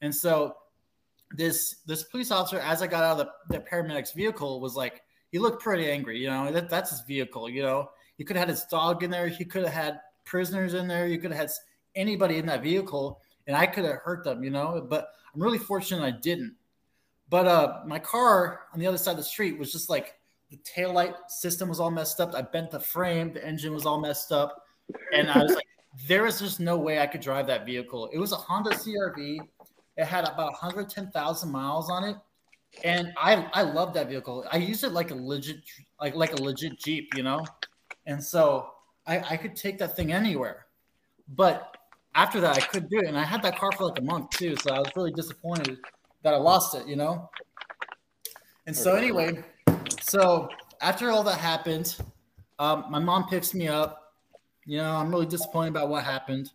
And 0.00 0.14
so 0.14 0.56
this 1.36 1.76
this 1.86 2.04
police 2.04 2.30
officer, 2.30 2.58
as 2.60 2.82
I 2.82 2.86
got 2.86 3.02
out 3.02 3.20
of 3.20 3.26
the, 3.48 3.58
the 3.58 3.64
paramedic's 3.64 4.12
vehicle, 4.12 4.60
was 4.60 4.76
like, 4.76 5.02
he 5.30 5.38
looked 5.38 5.62
pretty 5.62 5.90
angry. 5.90 6.18
You 6.18 6.28
know, 6.28 6.52
that, 6.52 6.70
that's 6.70 6.90
his 6.90 7.00
vehicle. 7.02 7.50
You 7.50 7.62
know, 7.62 7.90
he 8.16 8.24
could 8.24 8.36
have 8.36 8.48
had 8.48 8.50
his 8.50 8.64
dog 8.64 9.02
in 9.02 9.10
there. 9.10 9.28
He 9.28 9.44
could 9.44 9.64
have 9.64 9.72
had 9.72 10.00
prisoners 10.24 10.74
in 10.74 10.86
there. 10.86 11.06
You 11.06 11.18
could 11.18 11.32
have 11.32 11.40
had 11.40 11.50
anybody 11.96 12.38
in 12.38 12.46
that 12.46 12.62
vehicle, 12.62 13.20
and 13.46 13.56
I 13.56 13.66
could 13.66 13.84
have 13.84 13.96
hurt 13.96 14.24
them. 14.24 14.44
You 14.44 14.50
know, 14.50 14.86
but 14.88 15.08
I'm 15.34 15.42
really 15.42 15.58
fortunate 15.58 16.04
I 16.04 16.12
didn't. 16.12 16.54
But 17.28 17.46
uh, 17.46 17.80
my 17.86 17.98
car 17.98 18.60
on 18.72 18.78
the 18.78 18.86
other 18.86 18.98
side 18.98 19.12
of 19.12 19.16
the 19.16 19.24
street 19.24 19.58
was 19.58 19.72
just 19.72 19.90
like 19.90 20.14
the 20.50 20.58
taillight 20.58 21.14
system 21.28 21.68
was 21.68 21.80
all 21.80 21.90
messed 21.90 22.20
up. 22.20 22.34
I 22.34 22.42
bent 22.42 22.70
the 22.70 22.80
frame, 22.80 23.32
the 23.32 23.44
engine 23.44 23.72
was 23.72 23.86
all 23.86 24.00
messed 24.00 24.32
up, 24.32 24.62
and 25.12 25.30
I 25.30 25.42
was 25.42 25.54
like, 25.54 25.66
there 26.08 26.26
is 26.26 26.40
just 26.40 26.60
no 26.60 26.76
way 26.76 27.00
I 27.00 27.06
could 27.06 27.20
drive 27.20 27.46
that 27.46 27.66
vehicle. 27.66 28.10
It 28.12 28.18
was 28.18 28.32
a 28.32 28.36
Honda 28.36 28.70
CRV. 28.70 29.38
It 29.96 30.04
had 30.04 30.24
about 30.24 30.52
110,000 30.52 31.50
miles 31.50 31.88
on 31.88 32.04
it, 32.04 32.16
and 32.82 33.12
I 33.16 33.48
I 33.52 33.62
love 33.62 33.94
that 33.94 34.08
vehicle. 34.08 34.44
I 34.50 34.56
use 34.56 34.82
it 34.82 34.92
like 34.92 35.10
a 35.10 35.14
legit 35.14 35.58
like 36.00 36.14
like 36.14 36.32
a 36.32 36.42
legit 36.42 36.78
Jeep, 36.78 37.14
you 37.14 37.22
know, 37.22 37.44
and 38.06 38.22
so 38.22 38.70
I 39.06 39.20
I 39.20 39.36
could 39.36 39.54
take 39.54 39.78
that 39.78 39.94
thing 39.94 40.12
anywhere. 40.12 40.66
But 41.28 41.76
after 42.14 42.40
that, 42.40 42.56
I 42.56 42.60
couldn't 42.60 42.90
do 42.90 42.98
it, 42.98 43.06
and 43.06 43.16
I 43.16 43.24
had 43.24 43.42
that 43.42 43.58
car 43.58 43.70
for 43.72 43.84
like 43.84 43.98
a 43.98 44.02
month 44.02 44.30
too. 44.30 44.56
So 44.56 44.74
I 44.74 44.78
was 44.80 44.90
really 44.96 45.12
disappointed 45.12 45.78
that 46.22 46.34
I 46.34 46.38
lost 46.38 46.74
it, 46.74 46.86
you 46.86 46.96
know. 46.96 47.30
And 48.66 48.74
so 48.74 48.94
anyway, 48.94 49.44
so 50.08 50.48
after 50.80 51.10
all 51.10 51.22
that 51.24 51.38
happened, 51.38 51.96
um, 52.58 52.84
my 52.90 52.98
mom 52.98 53.26
picks 53.28 53.54
me 53.54 53.68
up. 53.68 54.12
You 54.66 54.78
know, 54.78 54.90
I'm 54.92 55.10
really 55.10 55.26
disappointed 55.26 55.70
about 55.70 55.88
what 55.88 56.04
happened. 56.04 56.52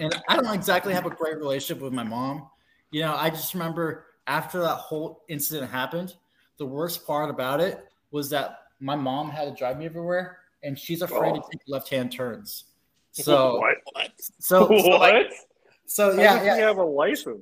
And 0.00 0.14
I 0.28 0.36
don't 0.36 0.54
exactly 0.54 0.92
have 0.94 1.06
a 1.06 1.10
great 1.10 1.36
relationship 1.38 1.82
with 1.82 1.92
my 1.92 2.02
mom. 2.04 2.48
You 2.90 3.02
know, 3.02 3.14
I 3.14 3.30
just 3.30 3.52
remember 3.54 4.06
after 4.26 4.60
that 4.60 4.76
whole 4.76 5.22
incident 5.28 5.70
happened, 5.70 6.14
the 6.58 6.66
worst 6.66 7.06
part 7.06 7.30
about 7.30 7.60
it 7.60 7.84
was 8.10 8.30
that 8.30 8.58
my 8.80 8.96
mom 8.96 9.30
had 9.30 9.44
to 9.46 9.54
drive 9.54 9.78
me 9.78 9.86
everywhere 9.86 10.38
and 10.62 10.78
she's 10.78 11.02
afraid 11.02 11.32
Oh. 11.32 11.36
to 11.36 11.42
take 11.52 11.60
left 11.66 11.88
hand 11.88 12.12
turns. 12.12 12.64
So, 13.12 13.58
what? 13.58 13.76
so, 14.38 14.68
so, 14.68 14.88
what? 14.88 15.00
like- 15.00 15.32
so 15.84 16.12
yeah, 16.12 16.36
does 16.36 16.46
yeah. 16.46 16.54
he 16.54 16.60
have 16.60 16.76
a 16.78 16.82
license? 16.84 17.40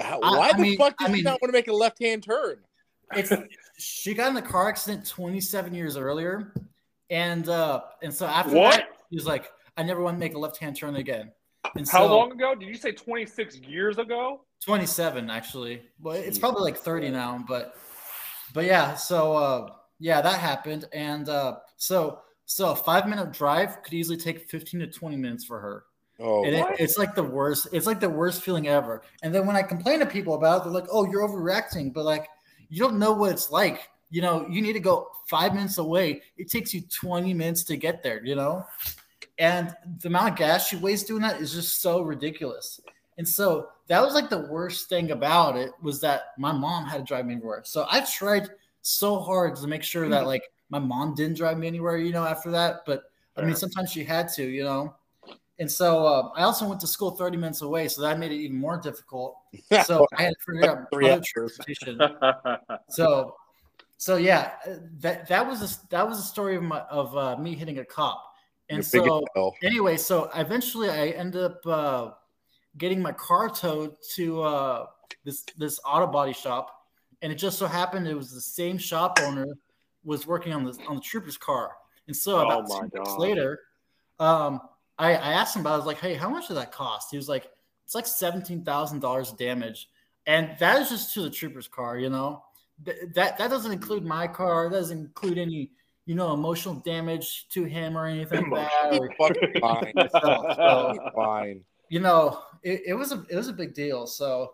How- 0.00 0.18
Why 0.20 0.48
I 0.48 0.52
the 0.56 0.62
mean- 0.62 0.76
fuck 0.76 0.98
does 0.98 1.06
I 1.06 1.10
she 1.10 1.14
mean- 1.14 1.22
not 1.24 1.40
want 1.40 1.50
to 1.54 1.56
make 1.56 1.68
a 1.68 1.72
left 1.72 2.02
hand 2.02 2.24
turn? 2.24 2.56
it's 3.14 3.30
she 3.78 4.14
got 4.14 4.30
in 4.30 4.36
a 4.36 4.42
car 4.42 4.68
accident 4.68 5.06
27 5.06 5.74
years 5.74 5.96
earlier 5.96 6.52
and 7.10 7.48
uh 7.48 7.82
and 8.02 8.12
so 8.12 8.26
after 8.26 8.54
What? 8.56 8.76
that 8.76 8.88
he 9.10 9.16
was 9.16 9.26
like 9.26 9.50
i 9.76 9.82
never 9.82 10.02
want 10.02 10.16
to 10.16 10.18
make 10.18 10.34
a 10.34 10.38
left-hand 10.38 10.76
turn 10.76 10.96
again 10.96 11.30
and 11.76 11.88
How 11.88 12.06
so 12.06 12.16
long 12.16 12.32
ago? 12.32 12.54
Did 12.54 12.68
you 12.68 12.76
say 12.76 12.92
26 12.92 13.58
years 13.58 13.98
ago? 13.98 14.40
27 14.64 15.30
actually 15.30 15.82
but 16.00 16.16
it's 16.16 16.38
probably 16.38 16.62
like 16.62 16.76
30 16.76 17.10
now 17.10 17.44
but 17.46 17.76
but 18.54 18.64
yeah 18.64 18.94
so 18.94 19.34
uh 19.34 19.70
yeah 19.98 20.20
that 20.20 20.38
happened 20.40 20.86
and 20.92 21.28
uh 21.28 21.56
so 21.76 22.20
so 22.46 22.70
a 22.70 22.76
five 22.76 23.08
minute 23.08 23.32
drive 23.32 23.82
could 23.82 23.92
easily 23.94 24.16
take 24.16 24.48
15 24.48 24.80
to 24.80 24.86
20 24.86 25.16
minutes 25.16 25.44
for 25.44 25.60
her 25.60 25.84
Oh, 26.18 26.44
and 26.44 26.54
it, 26.54 26.66
it's 26.78 26.96
like 26.96 27.14
the 27.14 27.22
worst. 27.22 27.68
It's 27.72 27.86
like 27.86 28.00
the 28.00 28.08
worst 28.08 28.40
feeling 28.40 28.68
ever. 28.68 29.02
And 29.22 29.34
then 29.34 29.46
when 29.46 29.54
I 29.54 29.62
complain 29.62 29.98
to 29.98 30.06
people 30.06 30.32
about 30.34 30.62
it, 30.62 30.64
they're 30.64 30.72
like, 30.72 30.88
"Oh, 30.90 31.04
you're 31.04 31.28
overreacting," 31.28 31.92
but 31.92 32.06
like 32.06 32.26
you 32.68 32.80
don't 32.80 32.98
know 32.98 33.12
what 33.12 33.32
it's 33.32 33.50
like. 33.50 33.88
You 34.10 34.22
know, 34.22 34.46
you 34.48 34.62
need 34.62 34.74
to 34.74 34.80
go 34.80 35.08
five 35.26 35.54
minutes 35.54 35.78
away. 35.78 36.22
It 36.36 36.50
takes 36.50 36.72
you 36.72 36.82
20 36.82 37.34
minutes 37.34 37.64
to 37.64 37.76
get 37.76 38.02
there. 38.02 38.24
You 38.24 38.36
know, 38.36 38.64
and 39.38 39.74
the 40.00 40.08
amount 40.08 40.30
of 40.30 40.36
gas 40.36 40.68
she 40.68 40.76
wastes 40.76 41.06
doing 41.06 41.22
that 41.22 41.40
is 41.40 41.52
just 41.52 41.80
so 41.82 42.02
ridiculous. 42.02 42.80
And 43.18 43.26
so 43.26 43.68
that 43.88 44.02
was 44.02 44.14
like 44.14 44.28
the 44.28 44.46
worst 44.50 44.88
thing 44.88 45.10
about 45.10 45.56
it 45.56 45.72
was 45.80 46.00
that 46.00 46.32
my 46.38 46.52
mom 46.52 46.86
had 46.86 46.98
to 46.98 47.04
drive 47.04 47.26
me 47.26 47.34
everywhere. 47.34 47.62
So 47.64 47.86
I 47.90 48.00
tried 48.00 48.48
so 48.82 49.18
hard 49.18 49.56
to 49.56 49.66
make 49.66 49.82
sure 49.82 50.08
that 50.08 50.18
mm-hmm. 50.18 50.26
like 50.26 50.42
my 50.70 50.78
mom 50.78 51.14
didn't 51.14 51.36
drive 51.36 51.58
me 51.58 51.66
anywhere. 51.66 51.96
You 51.96 52.12
know, 52.12 52.24
after 52.24 52.50
that, 52.52 52.82
but 52.86 53.04
I 53.36 53.42
mean, 53.42 53.54
sometimes 53.54 53.92
she 53.92 54.04
had 54.04 54.28
to. 54.34 54.44
You 54.44 54.64
know. 54.64 54.94
And 55.58 55.70
so 55.70 56.06
uh, 56.06 56.30
I 56.36 56.42
also 56.42 56.68
went 56.68 56.80
to 56.80 56.86
school 56.86 57.12
30 57.12 57.38
minutes 57.38 57.62
away, 57.62 57.88
so 57.88 58.02
that 58.02 58.18
made 58.18 58.30
it 58.30 58.36
even 58.36 58.56
more 58.56 58.78
difficult. 58.78 59.38
So 59.84 60.06
I 60.16 60.24
had 60.24 60.34
to 60.34 60.52
figure 60.52 60.70
out 60.70 60.88
hours. 60.94 61.26
transportation. 61.26 62.00
So, 62.90 63.36
so 63.96 64.16
yeah, 64.16 64.52
that 64.98 65.26
that 65.28 65.46
was 65.46 65.62
a, 65.62 65.88
that 65.88 66.06
was 66.06 66.18
a 66.18 66.22
story 66.22 66.56
of 66.56 66.62
my 66.62 66.80
of 66.80 67.16
uh, 67.16 67.36
me 67.38 67.54
hitting 67.54 67.78
a 67.78 67.84
cop. 67.84 68.22
And 68.68 68.84
so 68.84 69.24
anyway, 69.62 69.96
so 69.96 70.28
eventually 70.34 70.90
I 70.90 71.08
ended 71.08 71.42
up 71.42 71.66
uh, 71.66 72.10
getting 72.76 73.00
my 73.00 73.12
car 73.12 73.48
towed 73.48 73.96
to 74.14 74.42
uh, 74.42 74.86
this 75.24 75.44
this 75.56 75.80
auto 75.84 76.06
body 76.06 76.32
shop, 76.32 76.70
and 77.22 77.32
it 77.32 77.36
just 77.36 77.58
so 77.58 77.66
happened 77.66 78.06
it 78.06 78.14
was 78.14 78.32
the 78.32 78.40
same 78.40 78.76
shop 78.76 79.18
owner 79.22 79.56
was 80.04 80.26
working 80.26 80.52
on 80.52 80.64
the 80.64 80.78
on 80.86 80.96
the 80.96 81.02
trooper's 81.02 81.38
car. 81.38 81.72
And 82.06 82.16
so 82.16 82.38
Oh 82.38 82.44
about 82.46 82.68
my 82.68 82.88
two 82.88 83.00
weeks 83.00 83.16
later, 83.18 83.60
um, 84.18 84.60
I, 84.98 85.10
I 85.14 85.32
asked 85.32 85.54
him 85.56 85.60
about. 85.60 85.70
it. 85.70 85.74
I 85.74 85.76
was 85.78 85.86
like, 85.86 85.98
"Hey, 86.00 86.14
how 86.14 86.28
much 86.30 86.48
did 86.48 86.56
that 86.56 86.72
cost?" 86.72 87.10
He 87.10 87.16
was 87.16 87.28
like, 87.28 87.50
"It's 87.84 87.94
like 87.94 88.06
seventeen 88.06 88.64
thousand 88.64 89.00
dollars 89.00 89.32
damage," 89.32 89.88
and 90.26 90.56
that 90.58 90.80
is 90.82 90.88
just 90.90 91.12
to 91.14 91.22
the 91.22 91.30
trooper's 91.30 91.68
car. 91.68 91.98
You 91.98 92.10
know, 92.10 92.42
Th- 92.84 92.96
that 93.14 93.38
that 93.38 93.50
doesn't 93.50 93.72
include 93.72 94.04
my 94.04 94.26
car. 94.26 94.68
That 94.70 94.76
doesn't 94.76 94.98
include 94.98 95.38
any 95.38 95.70
you 96.06 96.14
know 96.14 96.32
emotional 96.32 96.76
damage 96.76 97.48
to 97.50 97.64
him 97.64 97.96
or 97.98 98.06
anything 98.06 98.48
like 98.50 98.70
that. 98.82 98.98
or- 98.98 99.10
fine. 99.60 99.92
so- 100.10 100.54
so, 100.56 101.10
fine. 101.14 101.62
you 101.88 102.00
know, 102.00 102.40
it, 102.62 102.82
it 102.86 102.94
was 102.94 103.12
a 103.12 103.24
it 103.28 103.36
was 103.36 103.48
a 103.48 103.52
big 103.52 103.74
deal. 103.74 104.06
So 104.06 104.52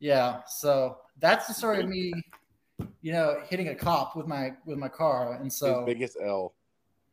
yeah, 0.00 0.40
so 0.48 0.98
that's 1.20 1.46
the 1.46 1.54
story 1.54 1.80
of 1.80 1.88
me, 1.88 2.12
you 3.02 3.12
know, 3.12 3.36
hitting 3.48 3.68
a 3.68 3.74
cop 3.76 4.16
with 4.16 4.26
my 4.26 4.54
with 4.66 4.78
my 4.78 4.88
car, 4.88 5.34
and 5.34 5.44
His 5.44 5.56
so 5.56 5.84
biggest 5.86 6.16
L. 6.20 6.54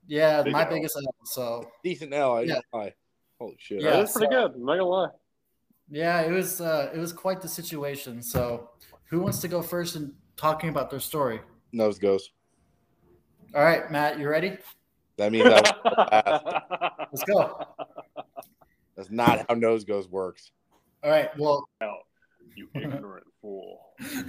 yeah, 0.10 0.42
Big 0.42 0.52
my 0.54 0.64
L. 0.66 0.70
biggest 0.70 0.98
L. 0.98 1.16
So 1.24 1.70
Decent 1.84 2.14
L. 2.14 2.38
I 2.38 2.42
Yeah. 2.42 2.60
lie. 2.74 2.94
Holy 3.40 3.56
shit. 3.60 3.82
Yeah. 3.82 3.92
that 3.92 4.04
is 4.04 4.12
pretty 4.12 4.28
good. 4.34 4.52
I'm 4.56 4.66
not 4.66 4.74
gonna 4.74 4.86
lie. 4.86 5.10
yeah, 5.90 6.22
it 6.22 6.32
was 6.32 6.60
uh, 6.60 6.90
it 6.94 6.98
was 6.98 7.14
quite 7.14 7.42
the 7.42 7.48
situation. 7.48 8.22
So 8.22 8.72
who 9.06 9.20
wants 9.22 9.40
to 9.42 9.48
go 9.48 9.62
first 9.62 9.96
in 9.96 10.14
talking 10.36 10.70
about 10.70 10.90
their 10.90 11.00
story? 11.00 11.40
Nose 11.72 12.00
goes. 12.00 12.32
All 13.56 13.64
right, 13.64 13.90
Matt, 13.92 14.20
you 14.20 14.28
ready? 14.28 14.58
That 15.18 15.32
means 15.32 15.46
that 15.46 15.78
was, 15.84 17.08
Let's 17.12 17.24
go. 17.24 17.66
that's 18.96 19.10
not 19.10 19.46
how 19.48 19.56
nose 19.56 19.84
goes 19.84 20.08
works. 20.08 20.52
All 21.04 21.10
right, 21.10 21.30
well, 21.38 21.68
you 22.56 22.68
ignorant 22.76 23.26
fool. 23.42 23.80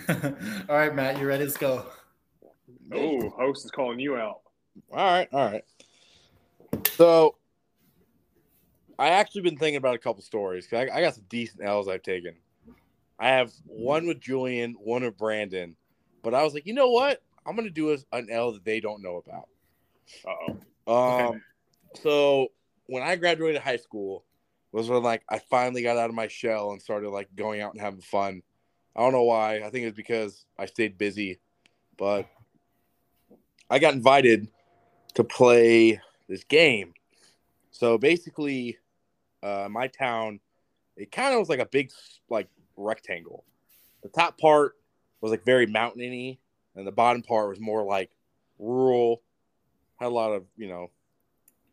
all 0.09 0.77
right, 0.77 0.95
Matt, 0.95 1.19
you 1.19 1.27
ready? 1.27 1.45
Let's 1.45 1.57
go. 1.57 1.87
Oh, 2.95 3.29
host 3.31 3.65
is 3.65 3.71
calling 3.71 3.99
you 4.01 4.17
out. 4.17 4.40
All 4.93 4.97
right, 4.97 5.29
all 5.33 5.51
right. 5.51 5.65
So, 6.93 7.37
I 8.99 9.09
actually 9.11 9.43
been 9.43 9.57
thinking 9.57 9.77
about 9.77 9.95
a 9.95 9.99
couple 9.99 10.23
stories. 10.23 10.67
'cause 10.67 10.89
I, 10.91 10.99
I 10.99 11.01
got 11.01 11.15
some 11.15 11.25
decent 11.29 11.63
L's 11.63 11.89
I've 11.89 12.03
taken. 12.03 12.37
I 13.19 13.29
have 13.29 13.53
one 13.67 14.07
with 14.07 14.21
Julian, 14.21 14.73
one 14.75 15.03
with 15.05 15.17
Brandon, 15.19 15.77
but 16.23 16.35
I 16.35 16.43
was 16.43 16.55
like, 16.55 16.67
you 16.67 16.75
know 16.75 16.91
what? 16.91 17.23
I'm 17.47 17.57
gonna 17.57 17.71
do 17.71 17.93
a, 17.93 17.99
an 18.17 18.29
L 18.31 18.53
that 18.53 18.65
they 18.65 18.81
don't 18.81 19.03
know 19.03 19.17
about. 19.17 19.49
Uh 20.27 20.35
oh. 20.89 21.23
Um, 21.27 21.29
Okay. 21.31 21.41
so 22.03 22.49
when 22.87 23.03
I 23.03 23.17
graduated 23.17 23.63
high 23.63 23.77
school 23.77 24.25
was 24.73 24.89
when 24.89 25.03
like 25.03 25.23
I 25.29 25.39
finally 25.39 25.83
got 25.83 25.97
out 25.97 26.11
of 26.11 26.15
my 26.17 26.29
shell 26.29 26.73
and 26.73 26.81
started 26.81 27.11
like 27.11 27.29
going 27.35 27.61
out 27.61 27.73
and 27.73 27.81
having 27.81 28.01
fun. 28.01 28.43
I 28.97 29.01
don't 29.01 29.13
know 29.13 29.23
why. 29.25 29.57
I 29.63 29.71
think 29.71 29.87
it's 29.87 29.97
because 29.97 30.45
I 30.59 30.67
stayed 30.67 30.99
busy, 30.99 31.39
but 31.97 32.27
I 33.71 33.79
got 33.79 33.95
invited 33.95 34.49
to 35.13 35.25
play 35.25 36.01
this 36.29 36.45
game. 36.45 36.95
So 37.71 37.99
basically, 37.99 38.79
uh, 39.43 39.69
my 39.71 39.87
town, 39.89 40.41
it 40.97 41.11
kind 41.13 41.33
of 41.33 41.41
was 41.41 41.49
like 41.49 41.61
a 41.61 41.67
big 41.67 41.91
like 42.29 42.49
rectangle. 42.77 43.45
The 44.03 44.09
top 44.09 44.39
part 44.39 44.77
was 45.21 45.31
like 45.31 45.45
very 45.45 45.67
mountainy, 45.67 46.41
and 46.75 46.87
the 46.87 46.93
bottom 46.93 47.23
part 47.23 47.49
was 47.49 47.61
more 47.61 47.85
like 47.85 48.11
rural. 48.59 49.23
Had 49.99 50.07
a 50.07 50.11
lot 50.11 50.33
of 50.33 50.45
you 50.57 50.69
know 50.69 50.91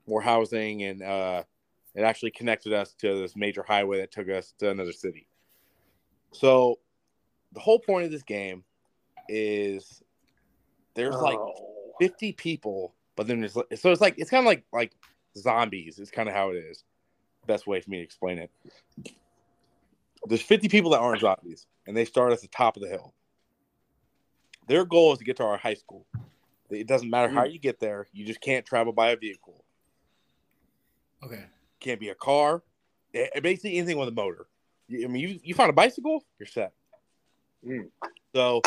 more 0.07 0.21
housing, 0.21 0.83
and 0.83 1.01
uh, 1.01 1.43
it 1.95 2.01
actually 2.01 2.31
connected 2.31 2.73
us 2.73 2.93
to 2.99 3.19
this 3.19 3.35
major 3.35 3.63
highway 3.63 3.99
that 3.99 4.11
took 4.11 4.29
us 4.29 4.53
to 4.59 4.69
another 4.69 4.93
city. 4.93 5.27
So 6.31 6.79
the 7.53 7.59
whole 7.59 7.79
point 7.79 8.05
of 8.05 8.11
this 8.11 8.23
game 8.23 8.63
is 9.29 10.01
there's 10.95 11.15
like 11.15 11.37
Oh. 11.39 11.67
50 11.99 12.33
people, 12.33 12.93
but 13.17 13.27
then 13.27 13.43
it's 13.43 13.53
so 13.55 13.65
it's 13.91 13.99
like 13.99 14.15
it's 14.17 14.29
kind 14.29 14.39
of 14.41 14.45
like 14.45 14.63
like 14.71 14.93
zombies. 15.35 15.99
Is 15.99 16.09
kind 16.09 16.29
of 16.29 16.35
how 16.35 16.51
it 16.51 16.55
is. 16.55 16.85
Best 17.45 17.67
way 17.67 17.81
for 17.81 17.89
me 17.89 17.97
to 17.97 18.03
explain 18.03 18.37
it. 18.37 18.51
There's 20.25 20.41
50 20.41 20.69
people 20.69 20.91
that 20.91 20.99
aren't 20.99 21.21
zombies, 21.21 21.65
and 21.85 21.95
they 21.95 22.05
start 22.05 22.31
at 22.31 22.41
the 22.41 22.47
top 22.47 22.75
of 22.77 22.83
the 22.83 22.89
hill. 22.89 23.13
Their 24.67 24.85
goal 24.85 25.13
is 25.13 25.19
to 25.19 25.25
get 25.25 25.37
to 25.37 25.43
our 25.43 25.57
high 25.57 25.75
school. 25.75 26.05
It 26.69 26.87
doesn't 26.87 27.09
matter 27.09 27.29
how 27.29 27.45
you 27.45 27.59
get 27.59 27.79
there; 27.79 28.07
you 28.13 28.25
just 28.25 28.41
can't 28.41 28.65
travel 28.65 28.93
by 28.93 29.09
a 29.09 29.17
vehicle. 29.17 29.63
Okay. 31.23 31.45
Can't 31.79 31.99
be 31.99 32.09
a 32.09 32.15
car. 32.15 32.63
Basically, 33.41 33.77
anything 33.77 33.97
with 33.97 34.09
a 34.09 34.11
motor. 34.11 34.47
You- 34.87 35.05
I 35.05 35.07
mean, 35.07 35.21
you 35.27 35.39
you 35.43 35.53
find 35.55 35.69
a 35.69 35.73
bicycle, 35.73 36.23
you're 36.37 36.47
set. 36.47 36.73
Mm. 37.65 37.89
So 38.35 38.61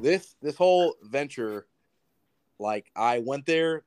this 0.00 0.36
this 0.40 0.56
whole 0.56 0.96
venture, 1.02 1.66
like 2.62 2.90
I 2.96 3.18
went 3.18 3.46
there 3.46 3.84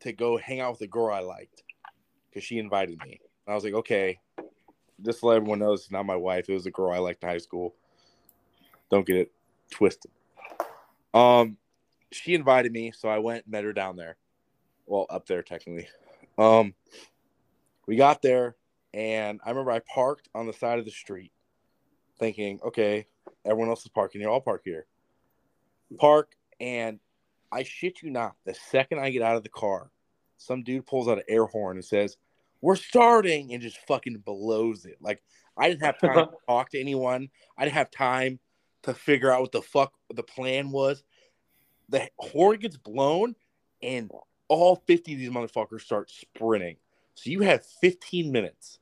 to 0.00 0.12
go 0.12 0.36
hang 0.36 0.60
out 0.60 0.72
with 0.72 0.80
a 0.82 0.86
girl 0.86 1.12
I 1.12 1.20
liked 1.20 1.62
because 2.28 2.44
she 2.44 2.58
invited 2.58 3.00
me. 3.04 3.20
I 3.46 3.54
was 3.54 3.64
like, 3.64 3.74
okay, 3.74 4.18
just 5.02 5.22
let 5.22 5.36
everyone 5.36 5.60
know, 5.60 5.72
it's 5.72 5.90
not 5.90 6.04
my 6.04 6.16
wife. 6.16 6.48
It 6.48 6.54
was 6.54 6.66
a 6.66 6.70
girl 6.70 6.92
I 6.92 6.98
liked 6.98 7.22
in 7.22 7.30
high 7.30 7.38
school. 7.38 7.74
Don't 8.90 9.06
get 9.06 9.16
it 9.16 9.32
twisted. 9.70 10.10
Um, 11.14 11.56
she 12.12 12.34
invited 12.34 12.72
me, 12.72 12.92
so 12.92 13.08
I 13.08 13.18
went 13.18 13.44
and 13.44 13.52
met 13.52 13.64
her 13.64 13.72
down 13.72 13.96
there. 13.96 14.16
Well, 14.86 15.06
up 15.08 15.26
there 15.26 15.42
technically. 15.42 15.88
Um, 16.36 16.74
we 17.86 17.96
got 17.96 18.22
there. 18.22 18.56
And 18.94 19.40
I 19.44 19.50
remember 19.50 19.70
I 19.70 19.80
parked 19.80 20.28
on 20.34 20.46
the 20.46 20.52
side 20.52 20.78
of 20.78 20.84
the 20.84 20.90
street 20.90 21.32
thinking, 22.18 22.58
okay, 22.64 23.06
everyone 23.44 23.68
else 23.68 23.82
is 23.82 23.88
parking 23.88 24.20
here. 24.20 24.30
I'll 24.30 24.40
park 24.40 24.62
here. 24.64 24.86
Park. 25.98 26.32
And 26.60 26.98
I 27.50 27.62
shit 27.62 28.02
you 28.02 28.10
not, 28.10 28.36
the 28.44 28.54
second 28.54 28.98
I 28.98 29.10
get 29.10 29.22
out 29.22 29.36
of 29.36 29.42
the 29.42 29.48
car, 29.48 29.90
some 30.36 30.62
dude 30.62 30.86
pulls 30.86 31.08
out 31.08 31.18
an 31.18 31.24
air 31.28 31.46
horn 31.46 31.76
and 31.76 31.84
says, 31.84 32.16
We're 32.60 32.76
starting, 32.76 33.52
and 33.52 33.62
just 33.62 33.78
fucking 33.86 34.18
blows 34.24 34.84
it. 34.84 34.98
Like, 35.00 35.22
I 35.56 35.68
didn't 35.68 35.84
have 35.84 35.98
time 35.98 36.14
to 36.14 36.30
talk 36.46 36.70
to 36.70 36.80
anyone. 36.80 37.28
I 37.56 37.64
didn't 37.64 37.74
have 37.74 37.90
time 37.90 38.38
to 38.82 38.94
figure 38.94 39.32
out 39.32 39.40
what 39.40 39.52
the 39.52 39.62
fuck 39.62 39.92
the 40.14 40.22
plan 40.22 40.70
was. 40.70 41.02
The 41.88 42.08
horn 42.18 42.58
gets 42.58 42.76
blown, 42.76 43.34
and 43.82 44.10
all 44.48 44.76
50 44.86 45.14
of 45.14 45.18
these 45.18 45.30
motherfuckers 45.30 45.82
start 45.82 46.10
sprinting. 46.10 46.76
So 47.14 47.30
you 47.30 47.40
have 47.40 47.64
15 47.80 48.30
minutes 48.30 48.78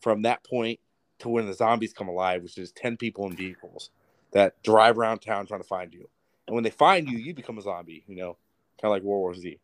from 0.00 0.22
that 0.22 0.44
point 0.44 0.80
to 1.20 1.28
when 1.28 1.46
the 1.46 1.54
zombies 1.54 1.92
come 1.92 2.08
alive, 2.08 2.42
which 2.42 2.58
is 2.58 2.72
10 2.72 2.96
people 2.96 3.26
in 3.26 3.36
vehicles 3.36 3.90
that 4.32 4.62
drive 4.62 4.98
around 4.98 5.20
town 5.20 5.46
trying 5.46 5.60
to 5.60 5.66
find 5.66 5.92
you. 5.92 6.08
And 6.46 6.54
when 6.54 6.64
they 6.64 6.70
find 6.70 7.08
you, 7.08 7.18
you 7.18 7.34
become 7.34 7.58
a 7.58 7.62
zombie, 7.62 8.04
you 8.06 8.16
know, 8.16 8.36
kind 8.80 8.90
of 8.90 8.90
like 8.90 9.02
World 9.02 9.20
War 9.20 9.34
Z. 9.34 9.58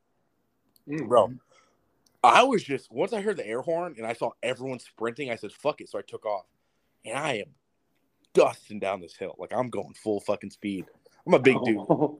Mm. 0.88 1.08
Bro, 1.08 1.34
I 2.22 2.42
was 2.42 2.62
just, 2.62 2.90
once 2.90 3.12
I 3.12 3.20
heard 3.20 3.36
the 3.36 3.46
air 3.46 3.60
horn 3.60 3.94
and 3.98 4.06
I 4.06 4.12
saw 4.14 4.30
everyone 4.42 4.78
sprinting, 4.78 5.30
I 5.30 5.36
said, 5.36 5.52
fuck 5.52 5.80
it. 5.80 5.88
So 5.88 5.98
I 5.98 6.02
took 6.02 6.24
off. 6.24 6.46
And 7.04 7.16
I 7.16 7.34
am 7.34 7.48
dusting 8.34 8.78
down 8.78 9.00
this 9.00 9.16
hill. 9.16 9.34
Like 9.38 9.52
I'm 9.52 9.70
going 9.70 9.94
full 9.94 10.20
fucking 10.20 10.50
speed. 10.50 10.86
I'm 11.26 11.34
a 11.34 11.38
big 11.38 11.56
dude. 11.64 11.80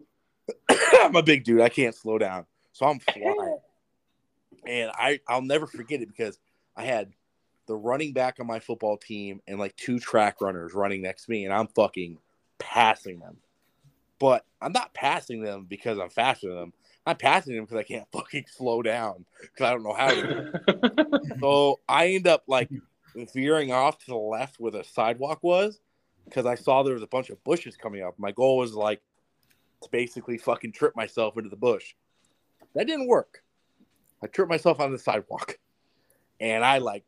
I'm 0.92 1.16
a 1.16 1.22
big 1.22 1.44
dude. 1.44 1.60
I 1.60 1.68
can't 1.68 1.94
slow 1.94 2.18
down. 2.18 2.46
So 2.72 2.86
I'm 2.86 3.00
flying. 3.00 3.58
And 4.66 4.90
I, 4.92 5.20
I'll 5.26 5.40
never 5.40 5.66
forget 5.66 6.02
it 6.02 6.08
because 6.08 6.38
I 6.76 6.84
had 6.84 7.12
the 7.66 7.74
running 7.74 8.12
back 8.12 8.40
on 8.40 8.46
my 8.46 8.58
football 8.58 8.98
team 8.98 9.40
and 9.46 9.58
like 9.58 9.74
two 9.76 9.98
track 9.98 10.42
runners 10.42 10.74
running 10.74 11.00
next 11.00 11.24
to 11.24 11.30
me, 11.30 11.46
and 11.46 11.54
I'm 11.54 11.68
fucking 11.68 12.18
passing 12.58 13.20
them. 13.20 13.38
But 14.20 14.44
I'm 14.60 14.72
not 14.72 14.94
passing 14.94 15.42
them 15.42 15.66
because 15.68 15.98
I'm 15.98 16.10
faster 16.10 16.48
than 16.48 16.56
them. 16.56 16.72
I'm 17.06 17.16
passing 17.16 17.56
them 17.56 17.64
because 17.64 17.78
I 17.78 17.82
can't 17.82 18.06
fucking 18.12 18.44
slow 18.48 18.82
down 18.82 19.24
because 19.40 19.64
I 19.64 19.70
don't 19.72 19.82
know 19.82 19.94
how 19.94 20.10
to. 20.10 21.30
so 21.40 21.80
I 21.88 22.08
end 22.08 22.28
up 22.28 22.44
like 22.46 22.70
veering 23.34 23.72
off 23.72 23.98
to 23.98 24.06
the 24.06 24.16
left 24.16 24.60
where 24.60 24.70
the 24.70 24.84
sidewalk 24.84 25.42
was 25.42 25.80
because 26.26 26.46
I 26.46 26.54
saw 26.54 26.82
there 26.82 26.94
was 26.94 27.02
a 27.02 27.08
bunch 27.08 27.30
of 27.30 27.42
bushes 27.42 27.76
coming 27.76 28.02
up. 28.02 28.14
My 28.18 28.30
goal 28.30 28.58
was 28.58 28.74
like 28.74 29.00
to 29.82 29.88
basically 29.90 30.38
fucking 30.38 30.72
trip 30.72 30.94
myself 30.94 31.36
into 31.36 31.50
the 31.50 31.56
bush. 31.56 31.94
That 32.74 32.86
didn't 32.86 33.08
work. 33.08 33.42
I 34.22 34.26
tripped 34.26 34.50
myself 34.50 34.80
on 34.80 34.92
the 34.92 34.98
sidewalk 34.98 35.58
and 36.38 36.62
I 36.64 36.78
like 36.78 37.04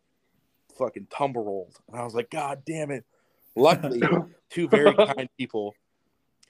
fucking 0.79 1.09
tumble 1.11 1.44
rolled. 1.44 1.77
And 1.90 2.01
I 2.01 2.05
was 2.05 2.14
like, 2.14 2.31
God 2.31 2.62
damn 2.64 2.90
it. 2.90 3.05
Luckily, 3.55 4.03
two 4.51 4.66
very 4.66 4.94
kind 4.94 5.29
people 5.37 5.75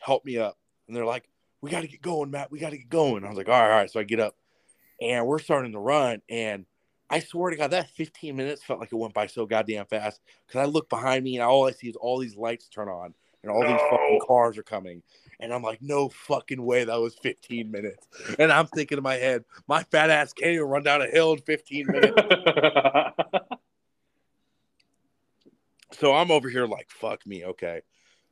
helped 0.03 0.27
me 0.27 0.39
up. 0.39 0.59
And 0.87 0.97
they're 0.97 1.07
like, 1.07 1.29
We 1.61 1.71
got 1.71 1.83
to 1.83 1.89
get 1.89 2.03
going, 2.03 2.31
Matt. 2.31 2.51
We 2.51 2.59
got 2.59 2.71
to 2.71 2.79
get 2.79 2.89
going. 2.89 3.25
I 3.25 3.29
was 3.29 3.39
like, 3.39 3.49
All 3.49 3.61
right, 3.61 3.71
all 3.71 3.77
right. 3.79 3.91
So 3.91 4.01
I 4.01 4.05
get 4.05 4.21
up 4.21 4.37
and 5.01 5.27
we're 5.27 5.39
starting 5.39 5.73
to 5.73 5.79
run. 5.79 6.23
And 6.29 6.65
I 7.11 7.21
swear 7.21 7.51
to 7.51 7.57
God, 7.57 7.73
that 7.73 7.91
15 7.91 8.35
minutes 8.37 8.63
felt 8.63 8.81
like 8.81 8.93
it 8.93 8.97
went 8.97 9.15
by 9.15 9.27
so 9.27 9.45
goddamn 9.45 9.87
fast 9.87 10.21
because 10.47 10.61
I 10.61 10.65
look 10.65 10.89
behind 10.89 11.25
me 11.25 11.37
and 11.37 11.45
all 11.45 11.67
I 11.67 11.73
see 11.73 11.89
is 11.89 11.97
all 11.97 12.19
these 12.19 12.37
lights 12.37 12.69
turn 12.69 12.89
on 12.89 13.15
and 13.43 13.51
all 13.51 13.61
these 13.61 13.81
fucking 13.91 14.21
cars 14.27 14.57
are 14.57 14.63
coming. 14.63 15.03
And 15.41 15.53
I'm 15.53 15.63
like, 15.63 15.83
no 15.83 16.09
fucking 16.09 16.63
way 16.65 16.85
that 16.85 17.01
was 17.01 17.17
15 17.17 17.71
minutes. 17.71 18.07
And 18.39 18.53
I'm 18.53 18.67
thinking 18.67 18.99
in 18.99 19.05
my 19.05 19.17
head, 19.17 19.45
my 19.67 19.83
fat 19.83 20.11
ass 20.11 20.33
can't 20.33 20.53
even 20.53 20.69
run 20.69 20.85
down 20.85 21.03
a 21.03 21.09
hill 21.09 21.33
in 21.33 21.39
15 21.41 21.87
minutes. 21.89 22.23
so 25.93 26.15
I'm 26.15 26.31
over 26.31 26.49
here 26.49 26.67
like, 26.67 26.89
fuck 26.89 27.27
me, 27.27 27.45
okay. 27.45 27.83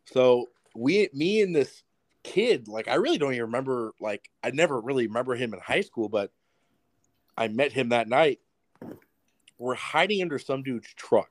So 0.06 0.46
we, 0.74 1.08
me 1.12 1.42
and 1.42 1.54
this 1.54 1.82
kid, 2.22 2.68
like, 2.68 2.88
I 2.88 2.94
really 2.94 3.18
don't 3.18 3.32
even 3.32 3.46
remember. 3.46 3.92
Like, 4.00 4.30
I 4.42 4.50
never 4.50 4.80
really 4.80 5.06
remember 5.06 5.34
him 5.34 5.52
in 5.54 5.60
high 5.60 5.80
school, 5.80 6.08
but 6.08 6.32
I 7.36 7.48
met 7.48 7.72
him 7.72 7.90
that 7.90 8.08
night. 8.08 8.40
We're 9.58 9.74
hiding 9.74 10.22
under 10.22 10.38
some 10.38 10.62
dude's 10.62 10.92
truck 10.94 11.30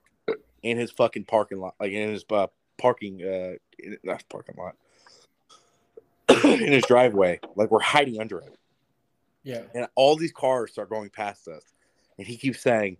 in 0.62 0.76
his 0.76 0.90
fucking 0.90 1.24
parking 1.24 1.58
lot, 1.58 1.74
like 1.80 1.92
in 1.92 2.10
his 2.10 2.24
uh, 2.30 2.46
parking, 2.78 3.22
uh, 3.22 3.54
in, 3.78 3.96
not 4.04 4.22
parking 4.28 4.54
lot, 4.56 4.76
in 6.44 6.72
his 6.72 6.84
driveway. 6.84 7.40
Like 7.56 7.70
we're 7.70 7.80
hiding 7.80 8.20
under 8.20 8.38
it, 8.38 8.56
Yeah. 9.42 9.62
and 9.74 9.88
all 9.96 10.16
these 10.16 10.32
cars 10.32 10.72
start 10.72 10.90
going 10.90 11.10
past 11.10 11.48
us, 11.48 11.62
and 12.18 12.26
he 12.26 12.36
keeps 12.36 12.60
saying, 12.60 12.98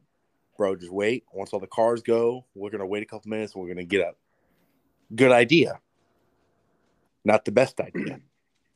"Bro, 0.56 0.76
just 0.76 0.90
wait. 0.92 1.24
Once 1.32 1.52
all 1.52 1.60
the 1.60 1.66
cars 1.68 2.02
go, 2.02 2.44
we're 2.54 2.70
gonna 2.70 2.86
wait 2.86 3.02
a 3.02 3.06
couple 3.06 3.30
minutes. 3.30 3.54
and 3.54 3.62
We're 3.62 3.68
gonna 3.68 3.84
get 3.84 4.00
up." 4.06 4.16
Good 5.14 5.32
idea. 5.32 5.78
Not 7.24 7.44
the 7.44 7.52
best 7.52 7.80
idea, 7.80 8.20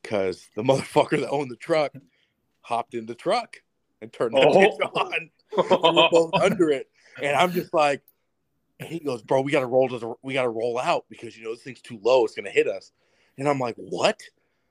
because 0.02 0.48
the 0.54 0.62
motherfucker 0.62 1.20
that 1.20 1.30
owned 1.30 1.50
the 1.50 1.56
truck 1.56 1.92
hopped 2.60 2.94
in 2.94 3.06
the 3.06 3.14
truck 3.14 3.56
and 4.02 4.12
turned 4.12 4.34
the 4.34 4.38
Oh. 4.40 4.90
on. 4.94 5.30
We're 5.56 6.08
both 6.10 6.34
under 6.40 6.70
it, 6.70 6.88
and 7.22 7.36
I'm 7.36 7.52
just 7.52 7.72
like, 7.72 8.02
and 8.80 8.88
he 8.88 8.98
goes, 8.98 9.22
"Bro, 9.22 9.42
we 9.42 9.52
gotta 9.52 9.66
roll 9.66 9.88
to 9.88 9.98
the, 9.98 10.14
we 10.22 10.34
gotta 10.34 10.48
roll 10.48 10.78
out 10.78 11.04
because 11.08 11.36
you 11.36 11.44
know 11.44 11.54
this 11.54 11.62
thing's 11.62 11.80
too 11.80 11.98
low, 12.02 12.24
it's 12.24 12.34
gonna 12.34 12.50
hit 12.50 12.66
us." 12.66 12.92
And 13.38 13.48
I'm 13.48 13.58
like, 13.58 13.76
"What?" 13.76 14.20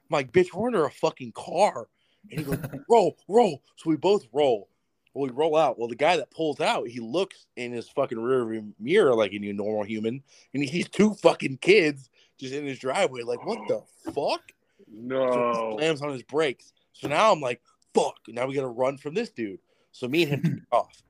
I'm 0.09 0.13
like, 0.13 0.31
"Bitch, 0.31 0.53
we're 0.53 0.67
under 0.67 0.85
a 0.85 0.91
fucking 0.91 1.31
car." 1.33 1.87
And 2.29 2.39
he 2.39 2.45
goes, 2.45 2.59
"Roll, 2.89 3.17
roll." 3.27 3.61
So 3.77 3.89
we 3.89 3.95
both 3.97 4.27
roll. 4.33 4.69
Well, 5.13 5.27
we 5.27 5.33
roll 5.33 5.55
out. 5.55 5.77
Well, 5.77 5.87
the 5.87 5.95
guy 5.95 6.17
that 6.17 6.31
pulls 6.31 6.59
out, 6.59 6.87
he 6.87 6.99
looks 6.99 7.45
in 7.55 7.71
his 7.71 7.87
fucking 7.87 8.19
rear 8.19 8.45
view 8.45 8.73
mirror 8.79 9.13
like 9.15 9.33
any 9.33 9.53
normal 9.53 9.83
human, 9.83 10.21
and 10.53 10.63
he 10.63 10.67
sees 10.69 10.89
two 10.89 11.13
fucking 11.15 11.57
kids 11.57 12.09
just 12.43 12.53
in 12.53 12.65
his 12.65 12.79
driveway. 12.79 13.21
Like, 13.21 13.45
what 13.45 13.59
the 13.67 13.81
fuck? 14.11 14.41
So 14.77 14.91
he 14.91 14.99
no. 14.99 15.75
slams 15.77 16.01
on 16.01 16.11
his 16.11 16.23
brakes. 16.23 16.73
So 16.91 17.07
now 17.07 17.31
I'm 17.31 17.41
like, 17.41 17.61
fuck. 17.93 18.17
Now 18.27 18.47
we 18.47 18.53
gotta 18.53 18.67
run 18.67 18.97
from 18.97 19.13
this 19.13 19.29
dude. 19.29 19.59
So 19.91 20.07
me 20.07 20.23
and 20.23 20.31
him 20.31 20.43
took 20.43 20.63
off. 20.71 21.01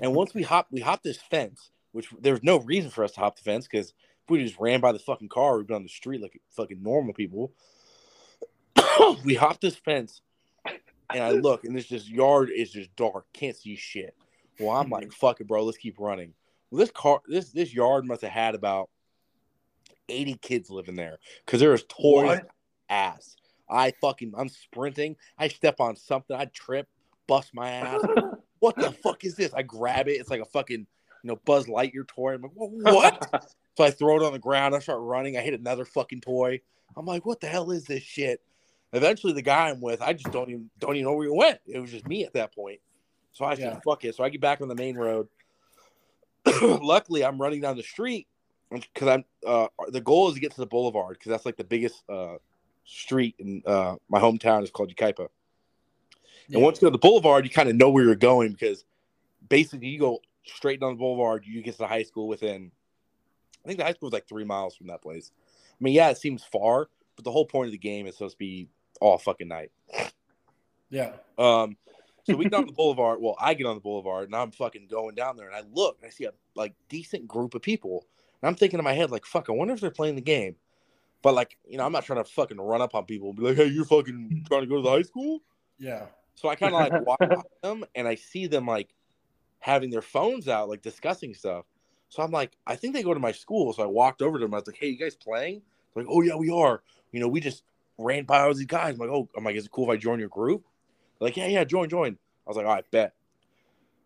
And 0.00 0.14
once 0.14 0.34
we 0.34 0.42
hop, 0.42 0.68
we 0.70 0.80
hop 0.80 1.02
this 1.02 1.18
fence, 1.18 1.70
which 1.92 2.08
there's 2.20 2.42
no 2.42 2.60
reason 2.60 2.90
for 2.90 3.04
us 3.04 3.12
to 3.12 3.20
hop 3.20 3.36
the 3.36 3.42
fence 3.42 3.66
because 3.66 3.88
if 3.88 4.30
we 4.30 4.42
just 4.42 4.58
ran 4.58 4.80
by 4.80 4.92
the 4.92 4.98
fucking 4.98 5.28
car, 5.28 5.56
we'd 5.58 5.66
been 5.66 5.76
on 5.76 5.82
the 5.82 5.88
street 5.88 6.22
like 6.22 6.40
fucking 6.50 6.82
normal 6.82 7.14
people. 7.14 7.52
we 9.24 9.34
hop 9.34 9.60
this 9.60 9.76
fence, 9.76 10.22
and 10.64 11.22
I 11.22 11.30
look, 11.30 11.64
and 11.64 11.76
this 11.76 11.86
just 11.86 12.08
yard 12.08 12.50
is 12.54 12.70
just 12.70 12.94
dark, 12.96 13.26
can't 13.32 13.56
see 13.56 13.74
shit. 13.76 14.14
Well, 14.60 14.70
I'm 14.70 14.90
like, 14.90 15.04
mm-hmm. 15.04 15.10
fuck 15.12 15.40
it, 15.40 15.48
bro, 15.48 15.64
let's 15.64 15.78
keep 15.78 15.98
running. 15.98 16.34
Well, 16.70 16.80
this 16.80 16.90
car, 16.90 17.20
this 17.26 17.50
this 17.50 17.74
yard 17.74 18.04
must 18.04 18.22
have 18.22 18.30
had 18.30 18.54
about 18.54 18.90
80 20.08 20.34
kids 20.42 20.70
living 20.70 20.96
there 20.96 21.18
because 21.44 21.60
there 21.60 21.70
was 21.70 21.84
toys 21.84 22.40
ass. 22.88 23.36
I 23.70 23.92
fucking 24.00 24.32
I'm 24.36 24.48
sprinting. 24.48 25.16
I 25.38 25.48
step 25.48 25.80
on 25.80 25.96
something. 25.96 26.36
I 26.36 26.46
trip, 26.46 26.88
bust 27.26 27.50
my 27.54 27.70
ass. 27.70 28.00
what 28.60 28.76
the 28.76 28.92
fuck 28.92 29.24
is 29.24 29.34
this? 29.34 29.52
I 29.54 29.62
grab 29.62 30.08
it. 30.08 30.12
It's 30.12 30.30
like 30.30 30.40
a 30.40 30.46
fucking 30.46 30.86
you 31.22 31.28
know 31.28 31.36
Buzz 31.44 31.66
Lightyear 31.66 32.06
toy. 32.06 32.34
I'm 32.34 32.42
like, 32.42 32.52
what? 32.54 33.46
so 33.76 33.84
I 33.84 33.90
throw 33.90 34.16
it 34.16 34.24
on 34.24 34.32
the 34.32 34.38
ground. 34.38 34.74
I 34.74 34.78
start 34.78 35.00
running. 35.00 35.36
I 35.36 35.40
hit 35.40 35.58
another 35.58 35.84
fucking 35.84 36.22
toy. 36.22 36.60
I'm 36.96 37.06
like, 37.06 37.26
what 37.26 37.40
the 37.40 37.46
hell 37.46 37.70
is 37.70 37.84
this 37.84 38.02
shit? 38.02 38.40
Eventually, 38.92 39.34
the 39.34 39.42
guy 39.42 39.68
I'm 39.68 39.82
with, 39.82 40.00
I 40.00 40.14
just 40.14 40.32
don't 40.32 40.48
even 40.48 40.70
don't 40.78 40.96
even 40.96 41.04
know 41.04 41.14
where 41.14 41.26
he 41.26 41.32
went. 41.32 41.60
It 41.66 41.78
was 41.78 41.90
just 41.90 42.06
me 42.06 42.24
at 42.24 42.32
that 42.32 42.54
point. 42.54 42.80
So 43.32 43.44
I 43.44 43.54
said, 43.54 43.74
Yeah. 43.74 43.80
fuck 43.84 44.04
it. 44.04 44.14
So 44.14 44.24
I 44.24 44.30
get 44.30 44.40
back 44.40 44.60
on 44.62 44.68
the 44.68 44.74
main 44.74 44.96
road. 44.96 45.28
Luckily, 46.62 47.24
I'm 47.24 47.40
running 47.40 47.60
down 47.60 47.76
the 47.76 47.82
street 47.82 48.26
because 48.70 49.08
I'm 49.08 49.24
uh, 49.46 49.68
the 49.88 50.00
goal 50.00 50.28
is 50.28 50.34
to 50.34 50.40
get 50.40 50.52
to 50.52 50.60
the 50.60 50.66
boulevard 50.66 51.18
because 51.18 51.30
that's 51.30 51.46
like 51.46 51.56
the 51.56 51.64
biggest 51.64 52.02
uh, 52.08 52.36
street 52.84 53.34
in 53.38 53.62
uh, 53.66 53.96
my 54.08 54.20
hometown 54.20 54.62
is 54.62 54.70
called 54.70 54.94
Yucaipa. 54.94 55.28
Yeah. 56.48 56.56
And 56.56 56.62
once 56.62 56.78
you 56.78 56.86
go 56.86 56.90
to 56.90 56.92
the 56.92 56.98
boulevard, 56.98 57.44
you 57.44 57.50
kind 57.50 57.68
of 57.68 57.76
know 57.76 57.90
where 57.90 58.04
you're 58.04 58.14
going 58.14 58.52
because 58.52 58.84
basically 59.48 59.88
you 59.88 59.98
go 59.98 60.20
straight 60.44 60.80
down 60.80 60.94
the 60.94 60.98
boulevard, 60.98 61.44
you 61.46 61.62
get 61.62 61.72
to 61.72 61.78
the 61.78 61.86
high 61.86 62.02
school 62.02 62.28
within. 62.28 62.70
I 63.64 63.68
think 63.68 63.78
the 63.78 63.84
high 63.84 63.92
school 63.92 64.08
is 64.08 64.12
like 64.12 64.28
three 64.28 64.44
miles 64.44 64.76
from 64.76 64.86
that 64.86 65.02
place. 65.02 65.30
I 65.78 65.84
mean, 65.84 65.94
yeah, 65.94 66.10
it 66.10 66.18
seems 66.18 66.42
far, 66.44 66.88
but 67.16 67.24
the 67.24 67.30
whole 67.30 67.44
point 67.44 67.66
of 67.66 67.72
the 67.72 67.78
game 67.78 68.06
is 68.06 68.14
supposed 68.14 68.34
to 68.34 68.38
be 68.38 68.68
all 69.00 69.18
fucking 69.18 69.48
night. 69.48 69.70
Yeah. 70.90 71.12
Um, 71.36 71.76
so 72.24 72.36
we 72.36 72.44
get 72.44 72.54
on 72.54 72.66
the 72.66 72.72
boulevard. 72.72 73.20
Well, 73.20 73.36
I 73.38 73.54
get 73.54 73.66
on 73.66 73.74
the 73.74 73.80
boulevard 73.80 74.26
and 74.26 74.36
I'm 74.36 74.50
fucking 74.50 74.88
going 74.90 75.14
down 75.14 75.36
there, 75.36 75.48
and 75.48 75.56
I 75.56 75.62
look 75.72 75.98
and 76.00 76.08
I 76.08 76.10
see 76.10 76.24
a 76.24 76.32
like 76.54 76.74
decent 76.88 77.28
group 77.28 77.54
of 77.54 77.62
people, 77.62 78.06
and 78.42 78.48
I'm 78.48 78.54
thinking 78.54 78.78
in 78.78 78.84
my 78.84 78.92
head 78.92 79.10
like, 79.10 79.26
"Fuck, 79.26 79.48
I 79.48 79.52
wonder 79.52 79.74
if 79.74 79.80
they're 79.80 79.90
playing 79.90 80.14
the 80.14 80.20
game." 80.20 80.56
But 81.22 81.34
like, 81.34 81.58
you 81.66 81.78
know, 81.78 81.84
I'm 81.84 81.92
not 81.92 82.04
trying 82.04 82.22
to 82.22 82.30
fucking 82.30 82.58
run 82.58 82.80
up 82.80 82.94
on 82.94 83.04
people 83.04 83.28
and 83.28 83.36
be 83.36 83.44
like, 83.44 83.56
"Hey, 83.56 83.66
you're 83.66 83.84
fucking 83.84 84.44
trying 84.48 84.62
to 84.62 84.66
go 84.66 84.76
to 84.76 84.82
the 84.82 84.90
high 84.90 85.02
school." 85.02 85.40
Yeah. 85.78 86.06
So 86.34 86.48
I 86.48 86.54
kind 86.54 86.74
of 86.74 86.80
like 86.80 87.06
walk 87.06 87.18
by 87.18 87.42
them, 87.62 87.84
and 87.94 88.06
I 88.06 88.14
see 88.14 88.46
them 88.46 88.66
like 88.66 88.94
having 89.58 89.90
their 89.90 90.02
phones 90.02 90.48
out, 90.48 90.68
like 90.68 90.82
discussing 90.82 91.34
stuff. 91.34 91.64
So 92.08 92.22
I'm 92.22 92.30
like, 92.30 92.56
I 92.66 92.76
think 92.76 92.94
they 92.94 93.02
go 93.02 93.12
to 93.12 93.20
my 93.20 93.32
school. 93.32 93.72
So 93.72 93.82
I 93.82 93.86
walked 93.86 94.22
over 94.22 94.38
to 94.38 94.44
them. 94.44 94.54
I 94.54 94.58
was 94.58 94.66
like, 94.66 94.78
"Hey, 94.78 94.88
you 94.88 94.98
guys 94.98 95.16
playing?" 95.16 95.62
They're 95.94 96.04
like, 96.04 96.12
"Oh 96.12 96.22
yeah, 96.22 96.36
we 96.36 96.50
are." 96.50 96.82
You 97.12 97.20
know, 97.20 97.28
we 97.28 97.40
just 97.40 97.64
ran 97.98 98.24
by 98.24 98.40
all 98.40 98.54
these 98.54 98.66
guys. 98.66 98.94
I'm 98.94 99.00
like, 99.00 99.10
"Oh, 99.10 99.28
I'm 99.36 99.44
like, 99.44 99.56
is 99.56 99.66
it 99.66 99.72
cool 99.72 99.90
if 99.90 99.94
I 99.94 99.96
join 99.96 100.20
your 100.20 100.28
group?" 100.28 100.64
They're 101.18 101.26
like, 101.26 101.36
"Yeah, 101.36 101.48
yeah, 101.48 101.64
join, 101.64 101.88
join." 101.88 102.12
I 102.12 102.50
was 102.50 102.56
like, 102.56 102.66
"All 102.66 102.74
right, 102.74 102.90
bet." 102.90 103.14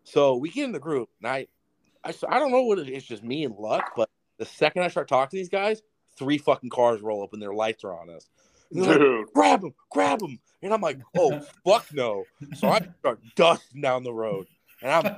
So 0.05 0.37
we 0.37 0.51
get 0.51 0.65
in 0.65 0.73
the 0.73 0.81
group, 0.81 1.11
and 1.23 1.31
I, 1.31 1.47
I, 2.03 2.15
I 2.29 2.39
don't 2.39 2.51
know 2.51 2.63
what 2.63 2.79
it 2.79 2.89
is. 2.89 2.99
It's 2.99 3.07
just 3.07 3.23
me 3.23 3.45
and 3.45 3.55
luck. 3.57 3.93
But 3.97 4.11
the 4.43 4.47
second 4.47 4.83
I 4.83 4.89
start 4.89 5.07
talking 5.07 5.31
to 5.31 5.37
these 5.37 5.49
guys, 5.49 5.83
three 6.19 6.37
fucking 6.37 6.71
cars 6.71 7.01
roll 7.01 7.23
up 7.23 7.33
and 7.33 7.41
their 7.41 7.55
lights 7.55 7.85
are 7.85 7.97
on 7.97 8.11
us. 8.11 8.29
They're 8.73 8.85
like, 8.85 8.99
Dude. 8.99 9.33
grab 9.33 9.63
him, 9.63 9.73
grab 9.89 10.21
him. 10.21 10.41
And 10.63 10.75
I'm 10.75 10.81
like, 10.81 10.99
oh, 11.17 11.41
fuck 11.65 11.87
no. 11.93 12.25
So 12.57 12.69
I 12.69 12.81
start 12.99 13.21
dusting 13.37 13.83
down 13.83 14.03
the 14.03 14.13
road 14.13 14.49
and 14.83 14.91
I'm 14.91 15.17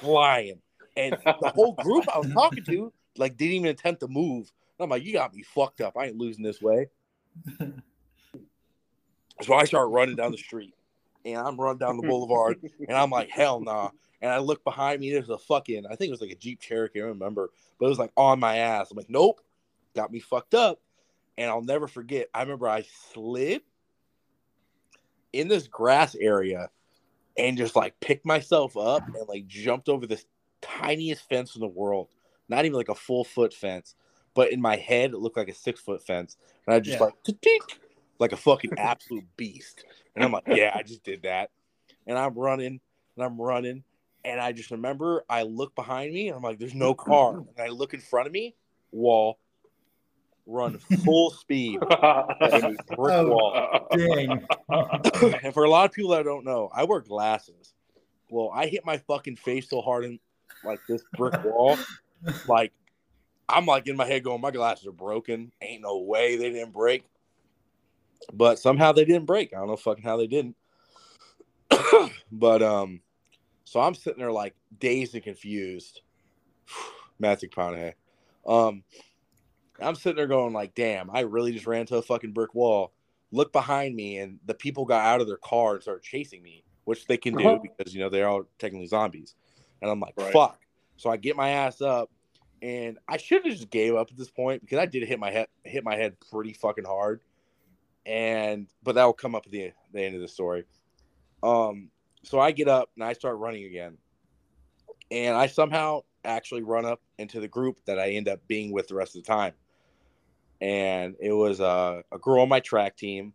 flying. 0.00 0.60
And 0.96 1.16
the 1.24 1.52
whole 1.54 1.74
group 1.74 2.04
I 2.12 2.18
was 2.18 2.32
talking 2.32 2.64
to, 2.64 2.92
like, 3.16 3.36
didn't 3.36 3.54
even 3.54 3.68
attempt 3.68 4.00
to 4.00 4.08
move. 4.08 4.50
And 4.78 4.84
I'm 4.84 4.90
like, 4.90 5.04
you 5.04 5.12
got 5.12 5.32
me 5.32 5.42
fucked 5.42 5.80
up. 5.80 5.96
I 5.96 6.06
ain't 6.06 6.16
losing 6.16 6.42
this 6.42 6.60
way. 6.60 6.88
So 9.42 9.52
I 9.54 9.64
start 9.64 9.90
running 9.90 10.14
down 10.14 10.30
the 10.30 10.38
street 10.38 10.74
and 11.24 11.38
I'm 11.38 11.60
running 11.60 11.78
down 11.78 11.96
the 11.96 12.06
boulevard 12.06 12.60
and 12.88 12.96
I'm 12.96 13.10
like, 13.10 13.30
hell 13.30 13.60
nah. 13.60 13.90
And 14.24 14.32
I 14.32 14.38
look 14.38 14.64
behind 14.64 15.00
me, 15.00 15.12
there's 15.12 15.28
a 15.28 15.36
fucking, 15.36 15.84
I 15.84 15.96
think 15.96 16.08
it 16.08 16.12
was 16.12 16.22
like 16.22 16.30
a 16.30 16.34
Jeep 16.34 16.58
Cherokee, 16.58 16.98
I 16.98 17.02
don't 17.02 17.10
remember, 17.10 17.50
but 17.78 17.84
it 17.84 17.90
was 17.90 17.98
like 17.98 18.10
on 18.16 18.40
my 18.40 18.56
ass. 18.56 18.90
I'm 18.90 18.96
like, 18.96 19.10
nope, 19.10 19.42
got 19.94 20.10
me 20.10 20.18
fucked 20.18 20.54
up. 20.54 20.80
And 21.36 21.50
I'll 21.50 21.60
never 21.60 21.86
forget, 21.86 22.28
I 22.32 22.40
remember 22.40 22.66
I 22.66 22.86
slid 23.12 23.60
in 25.34 25.48
this 25.48 25.68
grass 25.68 26.14
area 26.14 26.70
and 27.36 27.58
just 27.58 27.76
like 27.76 28.00
picked 28.00 28.24
myself 28.24 28.78
up 28.78 29.02
and 29.14 29.28
like 29.28 29.46
jumped 29.46 29.90
over 29.90 30.06
this 30.06 30.24
tiniest 30.62 31.28
fence 31.28 31.54
in 31.54 31.60
the 31.60 31.68
world. 31.68 32.08
Not 32.48 32.64
even 32.64 32.78
like 32.78 32.88
a 32.88 32.94
full 32.94 33.24
foot 33.24 33.52
fence, 33.52 33.94
but 34.32 34.52
in 34.52 34.60
my 34.62 34.76
head, 34.76 35.10
it 35.12 35.18
looked 35.18 35.36
like 35.36 35.50
a 35.50 35.54
six 35.54 35.82
foot 35.82 36.02
fence. 36.02 36.38
And 36.66 36.74
I 36.74 36.80
just 36.80 36.98
Yeah. 36.98 37.04
like, 37.04 37.14
"Tink," 37.24 37.78
like 38.18 38.32
a 38.32 38.38
fucking 38.38 38.72
absolute 38.78 39.26
beast. 39.36 39.84
And 40.16 40.24
I'm 40.24 40.32
like, 40.32 40.44
yeah, 40.46 40.70
I 40.74 40.82
just 40.82 41.02
did 41.04 41.24
that. 41.24 41.50
And 42.06 42.16
I'm 42.16 42.32
running 42.32 42.80
and 43.16 43.24
I'm 43.24 43.38
running. 43.38 43.84
And 44.24 44.40
I 44.40 44.52
just 44.52 44.70
remember 44.70 45.24
I 45.28 45.42
look 45.42 45.74
behind 45.74 46.12
me 46.14 46.28
and 46.28 46.36
I'm 46.36 46.42
like, 46.42 46.58
there's 46.58 46.74
no 46.74 46.94
car. 46.94 47.36
And 47.36 47.46
I 47.58 47.68
look 47.68 47.94
in 47.94 48.00
front 48.00 48.26
of 48.26 48.32
me, 48.32 48.54
wall, 48.90 49.38
run 50.46 50.78
full 51.04 51.30
speed. 51.30 51.80
and 52.40 52.78
brick 52.96 53.14
Oh. 53.14 53.28
wall. 53.28 53.88
Dang. 53.96 54.46
and 55.42 55.54
for 55.54 55.64
a 55.64 55.70
lot 55.70 55.84
of 55.84 55.92
people 55.92 56.10
that 56.12 56.24
don't 56.24 56.44
know, 56.44 56.70
I 56.74 56.84
wear 56.84 57.00
glasses. 57.00 57.74
Well, 58.30 58.50
I 58.54 58.66
hit 58.66 58.84
my 58.84 58.98
fucking 58.98 59.36
face 59.36 59.68
so 59.68 59.80
hard 59.80 60.04
in 60.04 60.18
like 60.64 60.80
this 60.88 61.02
brick 61.16 61.34
wall, 61.44 61.78
like 62.48 62.72
I'm 63.48 63.66
like 63.66 63.86
in 63.86 63.96
my 63.96 64.06
head 64.06 64.24
going, 64.24 64.40
my 64.40 64.50
glasses 64.50 64.86
are 64.86 64.92
broken. 64.92 65.52
Ain't 65.60 65.82
no 65.82 65.98
way 65.98 66.36
they 66.36 66.50
didn't 66.50 66.72
break. 66.72 67.04
But 68.32 68.58
somehow 68.58 68.92
they 68.92 69.04
didn't 69.04 69.26
break. 69.26 69.52
I 69.52 69.58
don't 69.58 69.68
know 69.68 69.76
fucking 69.76 70.04
how 70.04 70.16
they 70.16 70.26
didn't. 70.26 70.56
but 72.32 72.62
um, 72.62 73.00
so 73.74 73.80
I'm 73.80 73.96
sitting 73.96 74.20
there 74.20 74.30
like 74.30 74.54
dazed 74.78 75.16
and 75.16 75.24
confused. 75.24 76.02
Matthew 77.18 77.48
McConaughey. 77.48 77.94
Um, 78.46 78.84
I'm 79.80 79.96
sitting 79.96 80.14
there 80.14 80.28
going 80.28 80.52
like, 80.52 80.76
damn, 80.76 81.10
I 81.10 81.20
really 81.22 81.52
just 81.52 81.66
ran 81.66 81.84
to 81.86 81.96
a 81.96 82.02
fucking 82.02 82.34
brick 82.34 82.54
wall. 82.54 82.92
Look 83.32 83.52
behind 83.52 83.96
me, 83.96 84.18
and 84.18 84.38
the 84.44 84.54
people 84.54 84.84
got 84.84 85.04
out 85.04 85.20
of 85.20 85.26
their 85.26 85.38
car 85.38 85.74
and 85.74 85.82
started 85.82 86.04
chasing 86.04 86.40
me, 86.40 86.62
which 86.84 87.06
they 87.08 87.16
can 87.16 87.34
do 87.34 87.48
Uh-huh. 87.48 87.58
because 87.60 87.92
you 87.92 87.98
know 87.98 88.08
they're 88.08 88.28
all 88.28 88.44
technically 88.60 88.86
zombies. 88.86 89.34
And 89.82 89.90
I'm 89.90 89.98
like, 89.98 90.14
Right. 90.16 90.32
fuck. 90.32 90.60
So 90.96 91.10
I 91.10 91.16
get 91.16 91.34
my 91.34 91.48
ass 91.48 91.80
up, 91.80 92.12
and 92.62 92.96
I 93.08 93.16
should 93.16 93.44
have 93.44 93.52
just 93.56 93.70
gave 93.70 93.96
up 93.96 94.08
at 94.08 94.16
this 94.16 94.30
point 94.30 94.60
because 94.60 94.78
I 94.78 94.86
did 94.86 95.02
hit 95.02 95.18
my 95.18 95.32
head 95.32 95.48
hit 95.64 95.82
my 95.82 95.96
head 95.96 96.14
pretty 96.30 96.52
fucking 96.52 96.84
hard. 96.84 97.22
And 98.06 98.68
but 98.84 98.94
that 98.94 99.04
will 99.04 99.14
come 99.14 99.34
up 99.34 99.46
at 99.46 99.50
the, 99.50 99.72
the 99.92 100.00
end 100.00 100.14
of 100.14 100.20
the 100.20 100.28
story. 100.28 100.64
Um, 101.42 101.90
so 102.24 102.40
I 102.40 102.52
get 102.52 102.68
up 102.68 102.90
and 102.96 103.04
I 103.04 103.12
start 103.12 103.38
running 103.38 103.64
again, 103.64 103.96
and 105.10 105.36
I 105.36 105.46
somehow 105.46 106.02
actually 106.24 106.62
run 106.62 106.84
up 106.84 107.00
into 107.18 107.40
the 107.40 107.48
group 107.48 107.78
that 107.86 107.98
I 107.98 108.10
end 108.10 108.28
up 108.28 108.40
being 108.48 108.72
with 108.72 108.88
the 108.88 108.94
rest 108.94 109.16
of 109.16 109.22
the 109.22 109.26
time. 109.26 109.52
And 110.60 111.14
it 111.20 111.32
was 111.32 111.60
uh, 111.60 112.02
a 112.10 112.18
girl 112.18 112.42
on 112.42 112.48
my 112.48 112.60
track 112.60 112.96
team. 112.96 113.34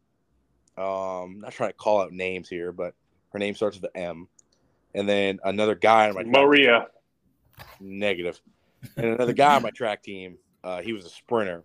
Um, 0.78 1.40
not 1.42 1.52
trying 1.52 1.70
to 1.70 1.76
call 1.76 2.02
out 2.02 2.12
names 2.12 2.50
here, 2.50 2.72
but 2.72 2.96
her 3.34 3.40
name 3.40 3.54
starts 3.54 3.80
with 3.80 3.92
an 3.94 4.02
M. 4.02 4.28
And 4.96 5.08
then 5.08 5.40
another 5.44 5.76
guy 5.76 6.10
on 6.10 6.16
my 6.16 6.24
track 6.24 6.34
Maria. 6.34 6.88
negative, 7.80 8.42
and 8.96 9.06
another 9.06 9.34
guy 9.34 9.56
on 9.56 9.62
my 9.62 9.70
track 9.70 10.02
team. 10.02 10.38
Uh, 10.64 10.82
he 10.82 10.94
was 10.94 11.06
a 11.06 11.10
sprinter. 11.10 11.64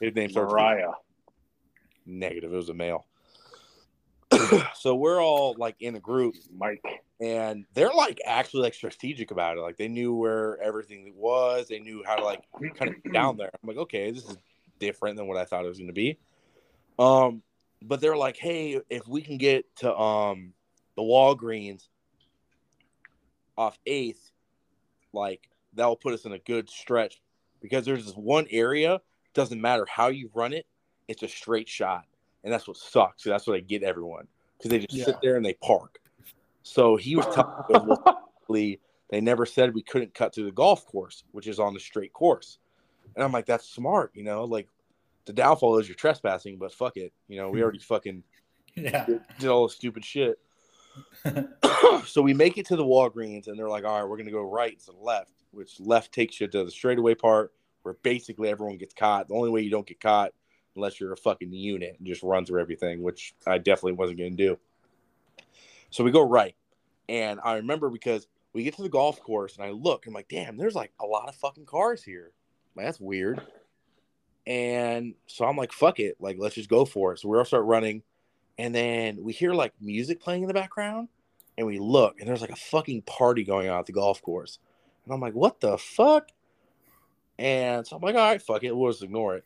His 0.00 0.14
name 0.14 0.30
starts 0.30 0.52
with 0.52 0.94
negative. 2.06 2.52
It 2.52 2.56
was 2.56 2.70
a 2.70 2.74
male. 2.74 3.06
so 4.74 4.94
we're 4.94 5.22
all 5.22 5.54
like 5.58 5.76
in 5.80 5.94
a 5.94 6.00
group, 6.00 6.34
Mike. 6.56 6.82
and 7.20 7.64
they're 7.74 7.92
like 7.92 8.20
actually 8.26 8.62
like 8.62 8.74
strategic 8.74 9.30
about 9.30 9.56
it. 9.56 9.60
Like 9.60 9.76
they 9.76 9.88
knew 9.88 10.14
where 10.14 10.60
everything 10.60 11.14
was. 11.16 11.68
They 11.68 11.80
knew 11.80 12.02
how 12.06 12.16
to 12.16 12.24
like 12.24 12.42
kind 12.76 12.94
of 12.94 13.12
down 13.12 13.36
there. 13.36 13.50
I'm 13.52 13.68
like, 13.68 13.78
okay, 13.78 14.10
this 14.10 14.24
is 14.24 14.36
different 14.78 15.16
than 15.16 15.26
what 15.26 15.36
I 15.36 15.44
thought 15.44 15.64
it 15.64 15.68
was 15.68 15.78
going 15.78 15.88
to 15.88 15.92
be. 15.92 16.18
Um, 16.98 17.42
but 17.80 18.00
they're 18.00 18.16
like, 18.16 18.36
hey, 18.36 18.80
if 18.90 19.06
we 19.08 19.22
can 19.22 19.38
get 19.38 19.64
to 19.76 19.96
um 19.96 20.52
the 20.96 21.02
Walgreens 21.02 21.88
off 23.56 23.78
Eighth, 23.86 24.30
like 25.12 25.48
that 25.74 25.86
will 25.86 25.96
put 25.96 26.14
us 26.14 26.24
in 26.24 26.32
a 26.32 26.38
good 26.38 26.68
stretch 26.68 27.20
because 27.60 27.84
there's 27.84 28.06
this 28.06 28.14
one 28.14 28.46
area. 28.50 29.00
Doesn't 29.34 29.60
matter 29.60 29.86
how 29.88 30.08
you 30.08 30.30
run 30.34 30.52
it, 30.52 30.66
it's 31.08 31.22
a 31.22 31.28
straight 31.28 31.68
shot, 31.68 32.04
and 32.44 32.52
that's 32.52 32.66
what 32.66 32.76
sucks. 32.76 33.22
That's 33.24 33.46
what 33.46 33.56
I 33.56 33.60
get 33.60 33.82
everyone 33.82 34.26
because 34.58 34.70
they 34.70 34.78
just 34.78 34.94
Yeah. 34.94 35.04
sit 35.04 35.16
there 35.22 35.36
and 35.36 35.44
they 35.44 35.54
park. 35.54 35.98
So 36.62 36.96
he 36.96 37.16
was 37.16 37.26
telling 37.26 37.88
me, 38.48 38.78
they 39.10 39.20
never 39.20 39.44
said 39.46 39.74
we 39.74 39.82
couldn't 39.82 40.14
cut 40.14 40.34
through 40.34 40.44
the 40.44 40.52
golf 40.52 40.86
course, 40.86 41.24
which 41.32 41.46
is 41.46 41.58
on 41.58 41.74
the 41.74 41.80
straight 41.80 42.12
course. 42.12 42.58
And 43.14 43.24
I'm 43.24 43.32
like, 43.32 43.46
that's 43.46 43.68
smart, 43.68 44.12
you 44.14 44.24
know, 44.24 44.44
like 44.44 44.68
the 45.26 45.32
downfall 45.32 45.78
is 45.78 45.88
you're 45.88 45.94
trespassing, 45.94 46.58
but 46.58 46.72
fuck 46.72 46.96
it. 46.96 47.12
You 47.28 47.38
know, 47.38 47.50
we 47.50 47.62
already 47.62 47.78
fucking 47.80 48.22
Yeah. 48.74 49.06
did 49.38 49.48
all 49.48 49.66
the 49.68 49.72
stupid 49.74 50.04
shit. 50.04 50.38
so 52.06 52.22
we 52.22 52.34
make 52.34 52.58
it 52.58 52.66
to 52.66 52.76
the 52.76 52.84
Walgreens 52.84 53.48
and 53.48 53.58
they're 53.58 53.68
like, 53.68 53.84
all 53.84 54.00
right, 54.00 54.08
we're 54.08 54.16
gonna 54.16 54.30
go 54.30 54.42
right 54.42 54.80
of 54.88 54.98
left, 55.00 55.32
which 55.50 55.78
left 55.80 56.12
takes 56.12 56.40
you 56.40 56.46
to 56.48 56.64
the 56.64 56.70
straightaway 56.70 57.14
part 57.14 57.52
where 57.82 57.94
basically 58.02 58.48
everyone 58.48 58.76
gets 58.76 58.94
caught. 58.94 59.28
The 59.28 59.34
only 59.34 59.50
way 59.50 59.62
you 59.62 59.70
don't 59.70 59.86
get 59.86 60.00
caught 60.00 60.32
unless 60.76 61.00
you're 61.00 61.12
a 61.12 61.16
fucking 61.16 61.52
unit 61.52 61.96
and 61.98 62.06
just 62.06 62.22
run 62.22 62.44
through 62.44 62.60
everything, 62.60 63.02
which 63.02 63.34
I 63.46 63.58
definitely 63.58 63.92
wasn't 63.92 64.18
gonna 64.18 64.30
do. 64.30 64.58
So 65.90 66.04
we 66.04 66.10
go 66.10 66.26
right. 66.26 66.54
And 67.08 67.40
I 67.44 67.56
remember 67.56 67.90
because 67.90 68.26
we 68.52 68.64
get 68.64 68.76
to 68.76 68.82
the 68.82 68.88
golf 68.88 69.20
course 69.20 69.56
and 69.56 69.64
I 69.64 69.70
look, 69.70 70.06
I'm 70.06 70.14
like, 70.14 70.28
damn, 70.28 70.56
there's 70.56 70.74
like 70.74 70.92
a 71.00 71.06
lot 71.06 71.28
of 71.28 71.34
fucking 71.34 71.66
cars 71.66 72.02
here. 72.02 72.32
Like, 72.74 72.86
that's 72.86 73.00
weird. 73.00 73.40
And 74.46 75.14
so 75.26 75.44
I'm 75.44 75.56
like, 75.56 75.72
fuck 75.72 76.00
it. 76.00 76.16
Like, 76.20 76.36
let's 76.38 76.54
just 76.54 76.68
go 76.68 76.84
for 76.84 77.12
it. 77.12 77.20
So 77.20 77.28
we 77.28 77.38
all 77.38 77.44
start 77.44 77.64
running. 77.64 78.02
And 78.58 78.74
then 78.74 79.22
we 79.22 79.32
hear 79.32 79.54
like 79.54 79.72
music 79.80 80.20
playing 80.20 80.42
in 80.42 80.48
the 80.48 80.54
background. 80.54 81.08
And 81.58 81.66
we 81.66 81.78
look, 81.78 82.18
and 82.18 82.28
there's 82.28 82.40
like 82.40 82.50
a 82.50 82.56
fucking 82.56 83.02
party 83.02 83.44
going 83.44 83.68
on 83.68 83.78
at 83.78 83.86
the 83.86 83.92
golf 83.92 84.22
course. 84.22 84.58
And 85.04 85.12
I'm 85.12 85.20
like, 85.20 85.34
what 85.34 85.60
the 85.60 85.76
fuck? 85.76 86.30
And 87.38 87.86
so 87.86 87.96
I'm 87.96 88.02
like, 88.02 88.14
all 88.14 88.30
right, 88.30 88.40
fuck 88.40 88.64
it. 88.64 88.74
We'll 88.74 88.90
just 88.90 89.02
ignore 89.02 89.36
it. 89.36 89.44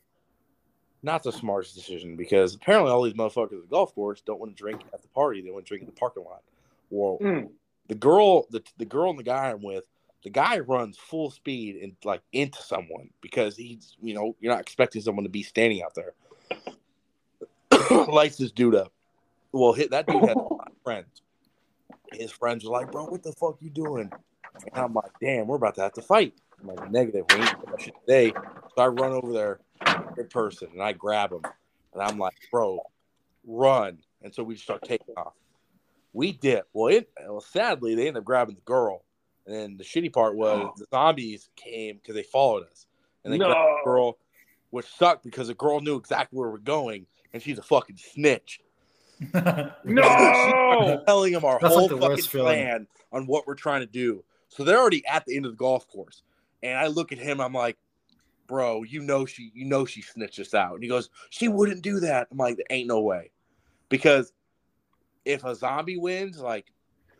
Not 1.06 1.22
the 1.22 1.30
smartest 1.30 1.76
decision 1.76 2.16
because 2.16 2.56
apparently 2.56 2.90
all 2.90 3.00
these 3.04 3.14
motherfuckers 3.14 3.52
at 3.52 3.62
the 3.62 3.68
golf 3.70 3.94
course 3.94 4.20
don't 4.22 4.40
want 4.40 4.56
to 4.56 4.60
drink 4.60 4.82
at 4.92 5.02
the 5.02 5.08
party. 5.08 5.40
They 5.40 5.52
want 5.52 5.64
to 5.64 5.68
drink 5.68 5.82
in 5.82 5.86
the 5.86 5.92
parking 5.92 6.24
lot. 6.24 6.42
Well, 6.90 7.18
Mm. 7.22 7.50
the 7.86 7.94
girl, 7.94 8.48
the, 8.50 8.60
the 8.78 8.86
girl 8.86 9.10
and 9.10 9.18
the 9.18 9.22
guy 9.22 9.52
I'm 9.52 9.62
with, 9.62 9.84
the 10.24 10.30
guy 10.30 10.58
runs 10.58 10.98
full 10.98 11.30
speed 11.30 11.76
and 11.76 11.94
like 12.02 12.22
into 12.32 12.60
someone 12.60 13.10
because 13.20 13.56
he's, 13.56 13.96
you 14.02 14.14
know, 14.14 14.34
you're 14.40 14.52
not 14.52 14.60
expecting 14.60 15.00
someone 15.00 15.22
to 15.22 15.30
be 15.30 15.44
standing 15.44 15.80
out 15.80 15.94
there. 15.94 16.14
Lights 18.08 18.38
this 18.38 18.50
dude 18.50 18.74
up. 18.74 18.92
Well, 19.52 19.74
hit 19.74 19.92
that 19.92 20.08
dude 20.08 20.24
had 20.24 20.36
a 20.36 20.40
lot 20.40 20.72
of 20.72 20.82
friends. 20.82 21.22
His 22.14 22.32
friends 22.32 22.64
were 22.64 22.72
like, 22.72 22.90
"Bro, 22.90 23.06
what 23.06 23.22
the 23.22 23.30
fuck 23.30 23.58
you 23.60 23.70
doing?" 23.70 24.10
And 24.54 24.70
I'm 24.74 24.92
like, 24.92 25.12
"Damn, 25.20 25.46
we're 25.46 25.54
about 25.54 25.76
to 25.76 25.82
have 25.82 25.92
to 25.92 26.02
fight." 26.02 26.34
I'm 26.60 26.66
like, 26.66 26.90
"Negative, 26.90 27.24
we 27.28 27.36
ain't 27.36 27.54
shit 27.78 27.94
today." 28.00 28.32
So 28.74 28.82
I 28.82 28.88
run 28.88 29.12
over 29.12 29.32
there 29.32 29.60
in 30.18 30.28
person 30.28 30.68
and 30.72 30.82
I 30.82 30.92
grab 30.92 31.32
him, 31.32 31.42
and 31.92 32.02
I'm 32.02 32.18
like, 32.18 32.36
"Bro, 32.50 32.80
run!" 33.46 33.98
And 34.22 34.34
so 34.34 34.42
we 34.42 34.54
just 34.54 34.64
start 34.64 34.82
taking 34.82 35.14
off. 35.16 35.34
We 36.12 36.32
dip. 36.32 36.68
Well, 36.72 36.94
it, 36.94 37.10
well, 37.26 37.40
sadly, 37.40 37.94
they 37.94 38.08
ended 38.08 38.18
up 38.18 38.24
grabbing 38.24 38.54
the 38.54 38.60
girl, 38.62 39.04
and 39.46 39.54
then 39.54 39.76
the 39.76 39.84
shitty 39.84 40.12
part 40.12 40.34
was 40.34 40.62
oh. 40.64 40.74
the 40.76 40.86
zombies 40.90 41.48
came 41.56 41.96
because 41.96 42.14
they 42.14 42.22
followed 42.22 42.66
us, 42.70 42.86
and 43.24 43.32
they 43.32 43.38
grabbed 43.38 43.54
the 43.54 43.84
girl, 43.84 44.18
which 44.70 44.86
sucked 44.86 45.24
because 45.24 45.48
the 45.48 45.54
girl 45.54 45.80
knew 45.80 45.96
exactly 45.96 46.38
where 46.38 46.50
we're 46.50 46.58
going, 46.58 47.06
and 47.32 47.42
she's 47.42 47.58
a 47.58 47.62
fucking 47.62 47.96
snitch. 47.96 48.60
No. 49.84 51.02
telling 51.06 51.32
them 51.32 51.44
our 51.44 51.58
That's 51.58 51.74
whole 51.74 51.88
like 51.88 52.18
fucking 52.18 52.40
plan 52.40 52.86
on 53.12 53.26
what 53.26 53.46
we're 53.46 53.54
trying 53.54 53.80
to 53.80 53.86
do. 53.86 54.22
So 54.48 54.62
they're 54.62 54.78
already 54.78 55.06
at 55.06 55.24
the 55.24 55.36
end 55.36 55.46
of 55.46 55.52
the 55.52 55.56
golf 55.56 55.88
course, 55.88 56.22
and 56.62 56.78
I 56.78 56.88
look 56.88 57.12
at 57.12 57.18
him. 57.18 57.40
I'm 57.40 57.52
like, 57.52 57.78
"Bro, 58.46 58.84
you 58.84 59.02
know 59.02 59.26
she, 59.26 59.50
you 59.54 59.64
know 59.64 59.84
she 59.84 60.02
snitched 60.02 60.38
us 60.38 60.54
out." 60.54 60.74
And 60.74 60.82
he 60.82 60.88
goes, 60.88 61.10
"She 61.30 61.48
wouldn't 61.48 61.82
do 61.82 62.00
that." 62.00 62.28
I'm 62.30 62.38
like, 62.38 62.56
"There 62.56 62.66
ain't 62.70 62.88
no 62.88 63.00
way," 63.00 63.30
because 63.88 64.32
if 65.24 65.44
a 65.44 65.54
zombie 65.54 65.98
wins, 65.98 66.40
like 66.40 66.72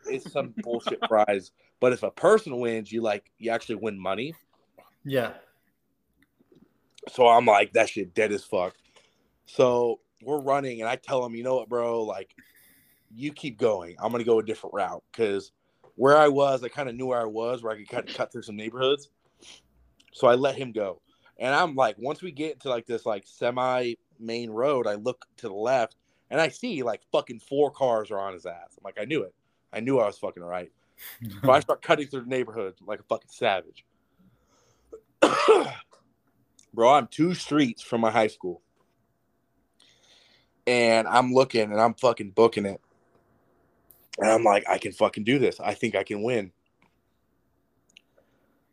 it's 0.05 0.31
some 0.31 0.53
bullshit 0.63 1.01
prize. 1.01 1.51
But 1.79 1.93
if 1.93 2.03
a 2.03 2.11
person 2.11 2.59
wins, 2.59 2.91
you 2.91 3.01
like 3.01 3.31
you 3.37 3.51
actually 3.51 3.75
win 3.75 3.99
money. 3.99 4.33
Yeah. 5.03 5.33
So 7.09 7.27
I'm 7.27 7.45
like, 7.45 7.73
that 7.73 7.89
shit 7.89 8.13
dead 8.13 8.31
as 8.31 8.43
fuck. 8.43 8.75
So 9.45 9.99
we're 10.21 10.41
running, 10.41 10.81
and 10.81 10.89
I 10.89 10.95
tell 10.95 11.25
him, 11.25 11.35
you 11.35 11.43
know 11.43 11.55
what, 11.55 11.69
bro? 11.69 12.03
Like, 12.03 12.33
you 13.13 13.31
keep 13.31 13.57
going. 13.57 13.95
I'm 13.99 14.11
gonna 14.11 14.23
go 14.23 14.39
a 14.39 14.43
different 14.43 14.73
route 14.73 15.03
because 15.11 15.51
where 15.95 16.17
I 16.17 16.27
was, 16.27 16.63
I 16.63 16.69
kind 16.69 16.89
of 16.89 16.95
knew 16.95 17.07
where 17.07 17.21
I 17.21 17.25
was, 17.25 17.63
where 17.63 17.73
I 17.73 17.77
could 17.77 17.89
kind 17.89 18.07
of 18.07 18.15
cut 18.15 18.31
through 18.31 18.43
some 18.43 18.55
neighborhoods. 18.55 19.09
So 20.13 20.27
I 20.27 20.35
let 20.35 20.55
him 20.55 20.71
go, 20.71 21.01
and 21.39 21.53
I'm 21.53 21.75
like, 21.75 21.95
once 21.97 22.21
we 22.21 22.31
get 22.31 22.61
to 22.61 22.69
like 22.69 22.85
this 22.85 23.05
like 23.05 23.23
semi 23.25 23.95
main 24.19 24.49
road, 24.49 24.87
I 24.87 24.95
look 24.95 25.25
to 25.37 25.47
the 25.47 25.53
left, 25.53 25.95
and 26.29 26.41
I 26.41 26.49
see 26.49 26.83
like 26.83 27.01
fucking 27.11 27.39
four 27.39 27.71
cars 27.71 28.11
are 28.11 28.19
on 28.19 28.33
his 28.33 28.45
ass. 28.45 28.77
I'm 28.77 28.83
like, 28.83 28.97
I 28.99 29.05
knew 29.05 29.23
it. 29.23 29.33
I 29.71 29.79
knew 29.79 29.99
I 29.99 30.07
was 30.07 30.17
fucking 30.17 30.43
right. 30.43 30.71
So 31.43 31.51
I 31.51 31.59
start 31.59 31.83
cutting 31.83 32.07
through 32.07 32.21
the 32.21 32.29
neighborhood 32.29 32.73
like 32.83 32.99
a 32.99 33.03
fucking 33.03 33.29
savage. 33.29 33.85
Bro, 36.73 36.93
I'm 36.93 37.05
two 37.05 37.35
streets 37.35 37.83
from 37.83 38.01
my 38.01 38.09
high 38.09 38.27
school. 38.27 38.63
And 40.65 41.07
I'm 41.07 41.33
looking 41.33 41.71
and 41.71 41.79
I'm 41.79 41.93
fucking 41.93 42.31
booking 42.31 42.65
it. 42.65 42.81
And 44.19 44.31
I'm 44.31 44.43
like, 44.43 44.67
I 44.67 44.79
can 44.79 44.91
fucking 44.91 45.23
do 45.23 45.37
this. 45.37 45.59
I 45.59 45.75
think 45.75 45.95
I 45.95 46.03
can 46.03 46.23
win. 46.23 46.51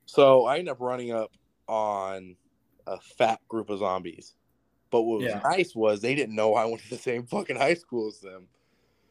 So 0.07 0.46
I 0.46 0.59
end 0.59 0.70
up 0.70 0.81
running 0.81 1.12
up 1.12 1.31
on 1.68 2.37
a 2.87 2.99
fat 3.01 3.40
group 3.49 3.70
of 3.70 3.79
zombies. 3.79 4.35
But 4.90 5.03
what 5.03 5.20
was 5.20 5.33
Yeah. 5.33 5.40
nice 5.44 5.75
was 5.75 6.01
they 6.01 6.14
didn't 6.14 6.35
know 6.35 6.55
I 6.55 6.64
went 6.66 6.83
to 6.83 6.90
the 6.90 6.99
same 6.99 7.27
fucking 7.27 7.57
high 7.57 7.75
school 7.75 8.09
as 8.09 8.20
them. 8.20 8.49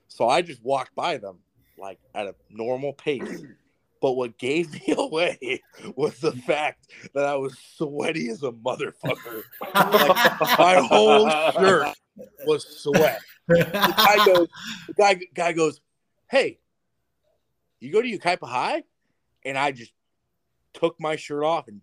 So 0.07 0.29
I 0.29 0.41
just 0.41 0.63
walked 0.63 0.95
by 0.95 1.17
them 1.17 1.39
like 1.77 1.99
at 2.13 2.27
a 2.27 2.36
normal 2.49 2.93
pace. 2.93 3.43
But 4.01 4.17
what 4.17 4.38
gave 4.38 4.69
me 4.73 4.93
away 4.97 5.63
was 5.95 6.19
the 6.19 6.33
fact 6.33 6.88
that 7.13 7.23
I 7.23 7.36
was 7.36 7.57
sweaty 7.77 8.27
as 8.27 8.43
a 8.43 8.51
motherfucker. 8.51 9.43
Like, 9.73 10.57
my 10.59 10.75
whole 10.75 11.29
shirt 11.53 11.88
was 12.45 12.67
sweat. 12.81 13.21
The 13.47 13.93
guy 13.95 14.17
goes, 14.25 14.47
the 14.88 14.93
guy, 14.93 15.19
guy 15.33 15.53
goes, 15.53 15.79
Hey, 16.29 16.59
you 17.79 17.93
go 17.93 18.01
to 18.01 18.07
Yucaipa 18.19 18.45
High? 18.45 18.83
And 19.45 19.57
I 19.57 19.71
just 19.71 19.93
took 20.73 20.99
my 20.99 21.15
shirt 21.15 21.45
off 21.45 21.69
and 21.69 21.79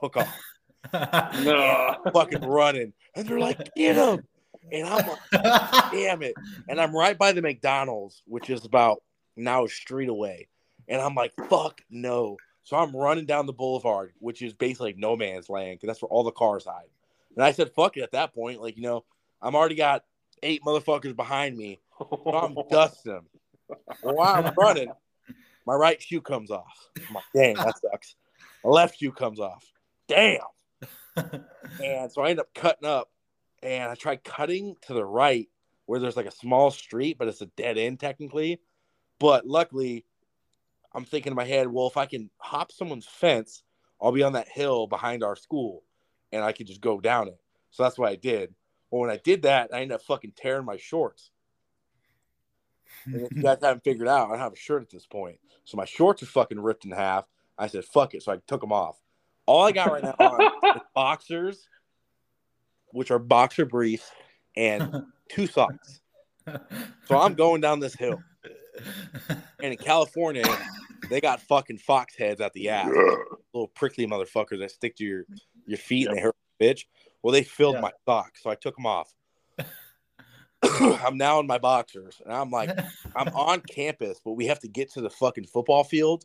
took 0.00 0.16
off, 0.16 0.34
no. 0.92 1.96
fucking 2.12 2.42
running. 2.42 2.92
And 3.14 3.28
they're 3.28 3.38
like, 3.38 3.74
Get 3.74 3.96
him. 3.96 4.22
And 4.72 4.86
I'm 4.86 5.06
like, 5.06 5.92
damn 5.92 6.22
it. 6.22 6.34
And 6.68 6.80
I'm 6.80 6.94
right 6.94 7.18
by 7.18 7.32
the 7.32 7.42
McDonald's, 7.42 8.22
which 8.26 8.50
is 8.50 8.64
about 8.64 9.02
now 9.36 9.64
a 9.64 9.68
street 9.68 10.08
away. 10.08 10.48
And 10.88 11.00
I'm 11.00 11.14
like, 11.14 11.32
fuck 11.48 11.80
no. 11.90 12.36
So 12.62 12.76
I'm 12.76 12.94
running 12.94 13.26
down 13.26 13.46
the 13.46 13.52
boulevard, 13.52 14.12
which 14.18 14.42
is 14.42 14.52
basically 14.52 14.90
like 14.90 14.98
no 14.98 15.16
man's 15.16 15.48
land 15.48 15.78
because 15.78 15.88
that's 15.88 16.02
where 16.02 16.08
all 16.08 16.24
the 16.24 16.30
cars 16.30 16.64
hide. 16.64 16.90
And 17.36 17.44
I 17.44 17.52
said, 17.52 17.72
fuck 17.72 17.96
it 17.96 18.02
at 18.02 18.12
that 18.12 18.34
point. 18.34 18.60
Like, 18.60 18.76
you 18.76 18.82
know, 18.82 19.04
I'm 19.40 19.54
already 19.54 19.74
got 19.74 20.04
eight 20.42 20.62
motherfuckers 20.64 21.16
behind 21.16 21.56
me. 21.56 21.80
So 21.98 22.32
I'm 22.32 22.56
dusting 22.70 23.12
them. 23.12 23.26
Well, 24.02 24.16
while 24.16 24.44
I'm 24.44 24.54
running, 24.56 24.90
my 25.66 25.74
right 25.74 26.00
shoe 26.00 26.20
comes 26.20 26.50
off. 26.50 26.88
I'm 27.08 27.14
like, 27.14 27.24
dang, 27.34 27.56
that 27.56 27.74
sucks. 27.80 28.16
My 28.64 28.70
left 28.70 28.98
shoe 28.98 29.12
comes 29.12 29.40
off. 29.40 29.64
Damn. 30.08 30.40
And 31.82 32.10
so 32.12 32.22
I 32.22 32.30
end 32.30 32.40
up 32.40 32.52
cutting 32.54 32.88
up 32.88 33.10
and 33.62 33.90
I 33.90 33.94
tried 33.94 34.24
cutting 34.24 34.76
to 34.86 34.94
the 34.94 35.04
right 35.04 35.48
where 35.86 35.98
there's 35.98 36.16
like 36.16 36.26
a 36.26 36.30
small 36.30 36.70
street, 36.70 37.18
but 37.18 37.28
it's 37.28 37.40
a 37.40 37.46
dead 37.46 37.78
end 37.78 38.00
technically. 38.00 38.60
But 39.18 39.46
luckily, 39.46 40.04
I'm 40.94 41.04
thinking 41.04 41.32
in 41.32 41.36
my 41.36 41.44
head, 41.44 41.68
well, 41.68 41.86
if 41.86 41.96
I 41.96 42.06
can 42.06 42.30
hop 42.38 42.72
someone's 42.72 43.06
fence, 43.06 43.62
I'll 44.00 44.12
be 44.12 44.22
on 44.22 44.32
that 44.32 44.48
hill 44.48 44.86
behind 44.86 45.22
our 45.22 45.36
school 45.36 45.82
and 46.32 46.42
I 46.42 46.52
could 46.52 46.66
just 46.66 46.80
go 46.80 47.00
down 47.00 47.28
it. 47.28 47.38
So 47.70 47.82
that's 47.82 47.98
what 47.98 48.10
I 48.10 48.16
did. 48.16 48.54
Well, 48.90 49.02
when 49.02 49.10
I 49.10 49.18
did 49.18 49.42
that, 49.42 49.70
I 49.72 49.82
ended 49.82 49.96
up 49.96 50.02
fucking 50.02 50.32
tearing 50.36 50.64
my 50.64 50.76
shorts. 50.76 51.30
And 53.06 53.22
if 53.22 53.32
you 53.32 53.42
guys 53.42 53.58
haven't 53.62 53.84
figured 53.84 54.08
out, 54.08 54.28
I 54.28 54.30
don't 54.30 54.38
have 54.38 54.52
a 54.52 54.56
shirt 54.56 54.82
at 54.82 54.90
this 54.90 55.06
point. 55.06 55.38
So 55.64 55.76
my 55.76 55.84
shorts 55.84 56.22
are 56.22 56.26
fucking 56.26 56.60
ripped 56.60 56.84
in 56.84 56.90
half. 56.90 57.24
I 57.56 57.66
said, 57.66 57.84
fuck 57.84 58.14
it. 58.14 58.22
So 58.22 58.32
I 58.32 58.38
took 58.46 58.60
them 58.60 58.72
off. 58.72 58.96
All 59.46 59.62
I 59.64 59.72
got 59.72 59.90
right 59.90 60.02
now 60.04 60.14
are 60.18 60.82
boxers, 60.94 61.66
which 62.92 63.10
are 63.10 63.18
boxer 63.18 63.64
briefs, 63.64 64.10
and 64.56 65.02
two 65.28 65.46
socks. 65.46 66.00
So 67.06 67.16
I'm 67.16 67.34
going 67.34 67.60
down 67.60 67.80
this 67.80 67.94
hill. 67.94 68.22
And 69.62 69.72
in 69.72 69.76
California, 69.76 70.56
they 71.08 71.20
got 71.20 71.42
fucking 71.42 71.78
fox 71.78 72.16
heads 72.16 72.40
at 72.40 72.52
the 72.52 72.70
ass. 72.70 72.90
Little 73.52 73.68
prickly 73.68 74.06
motherfuckers 74.06 74.60
that 74.60 74.70
stick 74.70 74.96
to 74.96 75.04
your, 75.04 75.24
your 75.66 75.78
feet 75.78 76.06
and 76.08 76.16
they 76.16 76.20
hurt 76.20 76.36
bitch. 76.60 76.84
Well, 77.22 77.32
they 77.32 77.42
filled 77.42 77.74
Yeah. 77.76 77.80
my 77.82 77.92
socks, 78.06 78.42
so 78.42 78.50
I 78.50 78.54
took 78.54 78.76
them 78.76 78.86
off. 78.86 79.12
I'm 80.62 81.16
now 81.16 81.40
in 81.40 81.46
my 81.46 81.58
boxers, 81.58 82.20
and 82.24 82.32
I'm 82.32 82.50
like, 82.50 82.70
I'm 83.16 83.28
on 83.28 83.60
campus, 83.60 84.20
but 84.24 84.32
we 84.32 84.46
have 84.46 84.60
to 84.60 84.68
get 84.68 84.92
to 84.92 85.00
the 85.00 85.10
fucking 85.10 85.46
football 85.46 85.84
field, 85.84 86.24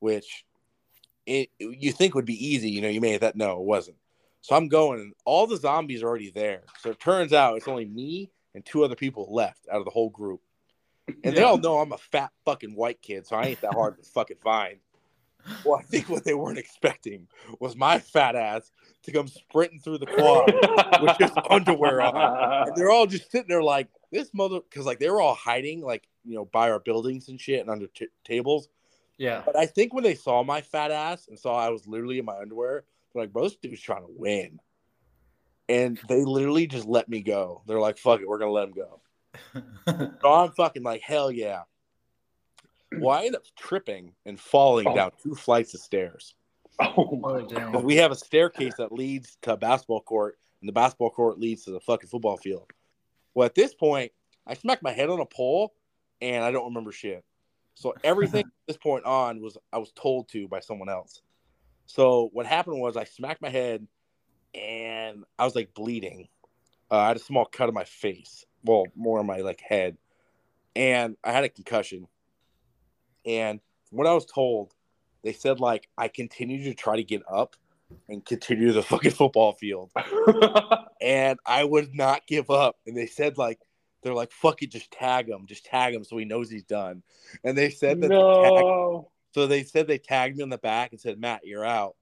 which 0.00 0.44
it 1.26 1.50
you 1.58 1.92
think 1.92 2.14
would 2.14 2.24
be 2.24 2.46
easy. 2.46 2.70
You 2.70 2.82
know, 2.82 2.88
you 2.88 3.00
made 3.00 3.20
that. 3.20 3.36
No, 3.36 3.52
it 3.60 3.64
wasn't. 3.64 3.96
So 4.40 4.54
I'm 4.54 4.68
going, 4.68 5.00
and 5.00 5.14
all 5.24 5.46
the 5.46 5.56
zombies 5.56 6.02
are 6.02 6.08
already 6.08 6.30
there. 6.30 6.62
So 6.80 6.90
it 6.90 7.00
turns 7.00 7.32
out 7.32 7.56
it's 7.56 7.68
only 7.68 7.86
me 7.86 8.30
and 8.54 8.64
two 8.64 8.84
other 8.84 8.94
people 8.94 9.26
left 9.30 9.66
out 9.72 9.78
of 9.78 9.84
the 9.84 9.90
whole 9.90 10.10
group. 10.10 10.40
And 11.22 11.36
they 11.36 11.42
all 11.42 11.58
know 11.58 11.78
I'm 11.78 11.92
a 11.92 11.98
fat 11.98 12.30
fucking 12.44 12.74
white 12.74 13.00
kid, 13.02 13.26
so 13.26 13.36
I 13.36 13.46
ain't 13.46 13.60
that 13.62 13.72
hard 13.72 13.96
to 13.96 14.02
fucking 14.02 14.38
find. 14.42 14.76
Well, 15.64 15.78
I 15.78 15.82
think 15.82 16.08
what 16.08 16.24
they 16.24 16.34
weren't 16.34 16.58
expecting 16.58 17.28
was 17.60 17.76
my 17.76 17.98
fat 17.98 18.36
ass 18.36 18.70
to 19.02 19.12
come 19.12 19.28
sprinting 19.28 19.80
through 19.80 19.98
the 19.98 20.06
quad 20.06 20.52
with 21.02 21.18
just 21.18 21.34
underwear 21.50 22.00
on. 22.00 22.68
And 22.68 22.76
they're 22.76 22.90
all 22.90 23.06
just 23.06 23.30
sitting 23.30 23.48
there 23.48 23.62
like 23.62 23.88
this 24.10 24.32
mother, 24.32 24.60
because 24.60 24.86
like 24.86 24.98
they 24.98 25.10
were 25.10 25.20
all 25.20 25.34
hiding, 25.34 25.82
like 25.82 26.08
you 26.24 26.34
know, 26.34 26.46
by 26.46 26.70
our 26.70 26.80
buildings 26.80 27.28
and 27.28 27.38
shit 27.40 27.60
and 27.60 27.68
under 27.68 27.86
t- 27.86 28.08
tables. 28.24 28.68
Yeah. 29.18 29.42
But 29.44 29.56
I 29.56 29.66
think 29.66 29.92
when 29.94 30.04
they 30.04 30.14
saw 30.14 30.42
my 30.42 30.60
fat 30.60 30.90
ass 30.90 31.28
and 31.28 31.38
saw 31.38 31.56
I 31.56 31.70
was 31.70 31.86
literally 31.86 32.18
in 32.18 32.24
my 32.24 32.36
underwear, 32.38 32.84
they're 33.12 33.22
like, 33.22 33.32
"Bro, 33.32 33.44
this 33.44 33.56
dude's 33.56 33.80
trying 33.80 34.02
to 34.06 34.12
win," 34.16 34.58
and 35.68 35.98
they 36.08 36.24
literally 36.24 36.66
just 36.66 36.86
let 36.86 37.08
me 37.08 37.22
go. 37.22 37.62
They're 37.66 37.80
like, 37.80 37.98
"Fuck 37.98 38.20
it, 38.20 38.28
we're 38.28 38.38
gonna 38.38 38.50
let 38.52 38.68
him 38.68 38.74
go." 38.74 39.00
So 40.22 40.32
I'm 40.32 40.52
fucking 40.52 40.82
like, 40.82 41.02
hell 41.02 41.30
yeah. 41.30 41.62
Well, 42.96 43.18
I 43.18 43.24
end 43.24 43.34
up 43.36 43.42
tripping 43.58 44.12
and 44.24 44.38
falling 44.38 44.86
Oh. 44.88 44.94
down 44.94 45.10
two 45.22 45.34
flights 45.34 45.74
of 45.74 45.80
stairs. 45.80 46.34
Oh 46.80 47.16
my 47.16 47.42
Because 47.42 47.52
damn. 47.72 47.82
we 47.82 47.96
have 47.96 48.12
a 48.12 48.16
staircase 48.16 48.74
that 48.78 48.92
leads 48.92 49.36
to 49.42 49.52
a 49.52 49.56
basketball 49.56 50.00
court, 50.00 50.38
and 50.60 50.68
the 50.68 50.72
basketball 50.72 51.10
court 51.10 51.38
leads 51.38 51.64
to 51.64 51.70
the 51.72 51.80
fucking 51.80 52.08
football 52.08 52.36
field. 52.36 52.70
Well, 53.34 53.46
at 53.46 53.54
this 53.54 53.74
point, 53.74 54.12
I 54.46 54.54
smacked 54.54 54.82
my 54.82 54.92
head 54.92 55.10
on 55.10 55.20
a 55.20 55.26
pole, 55.26 55.74
and 56.20 56.44
I 56.44 56.50
don't 56.52 56.66
remember 56.66 56.92
shit. 56.92 57.24
So 57.74 57.94
everything 58.02 58.40
at 58.46 58.66
this 58.66 58.76
point 58.76 59.04
on 59.04 59.40
was 59.40 59.58
I 59.72 59.78
was 59.78 59.92
told 59.92 60.28
to 60.30 60.48
by 60.48 60.60
someone 60.60 60.88
else. 60.88 61.22
So 61.86 62.30
what 62.32 62.46
happened 62.46 62.80
was 62.80 62.96
I 62.96 63.04
smacked 63.04 63.42
my 63.42 63.50
head, 63.50 63.86
and 64.54 65.24
I 65.38 65.44
was 65.44 65.54
like 65.54 65.74
bleeding. 65.74 66.28
Uh, 66.90 66.98
I 66.98 67.08
had 67.08 67.16
a 67.16 67.20
small 67.20 67.44
cut 67.44 67.68
on 67.68 67.74
my 67.74 67.84
face, 67.84 68.44
well, 68.62 68.84
more 68.94 69.18
on 69.18 69.26
my 69.26 69.38
like 69.38 69.60
head, 69.60 69.96
and 70.74 71.16
I 71.24 71.32
had 71.32 71.44
a 71.44 71.48
concussion. 71.48 72.06
And 73.26 73.60
what 73.90 74.06
I 74.06 74.14
was 74.14 74.26
told, 74.26 74.74
they 75.22 75.32
said 75.32 75.60
like 75.60 75.88
I 75.98 76.08
continued 76.08 76.64
to 76.64 76.74
try 76.74 76.96
to 76.96 77.04
get 77.04 77.22
up 77.30 77.56
and 78.08 78.24
continue 78.24 78.72
the 78.72 78.82
fucking 78.90 79.10
football 79.10 79.52
field, 79.52 79.90
and 81.00 81.38
I 81.44 81.64
would 81.64 81.94
not 81.94 82.26
give 82.26 82.50
up. 82.50 82.76
And 82.86 82.96
they 82.96 83.06
said 83.06 83.36
like 83.36 83.60
they're 84.04 84.14
like 84.14 84.30
fuck 84.30 84.62
it, 84.62 84.70
just 84.70 84.90
tag 84.92 85.28
him, 85.28 85.46
just 85.46 85.64
tag 85.64 85.94
him 85.94 86.04
so 86.04 86.16
he 86.16 86.24
knows 86.24 86.48
he's 86.48 86.62
done. 86.64 87.02
And 87.42 87.58
they 87.58 87.70
said 87.70 88.00
that 88.02 88.08
the 88.08 88.14
tag, 88.42 88.52
no. 88.64 89.10
so 89.34 89.46
they 89.48 89.64
said 89.64 89.88
they 89.88 89.98
tagged 89.98 90.36
me 90.36 90.42
on 90.44 90.50
the 90.50 90.58
back 90.58 90.92
and 90.92 91.00
said 91.00 91.18
Matt, 91.18 91.40
you're 91.44 91.64
out. 91.64 91.96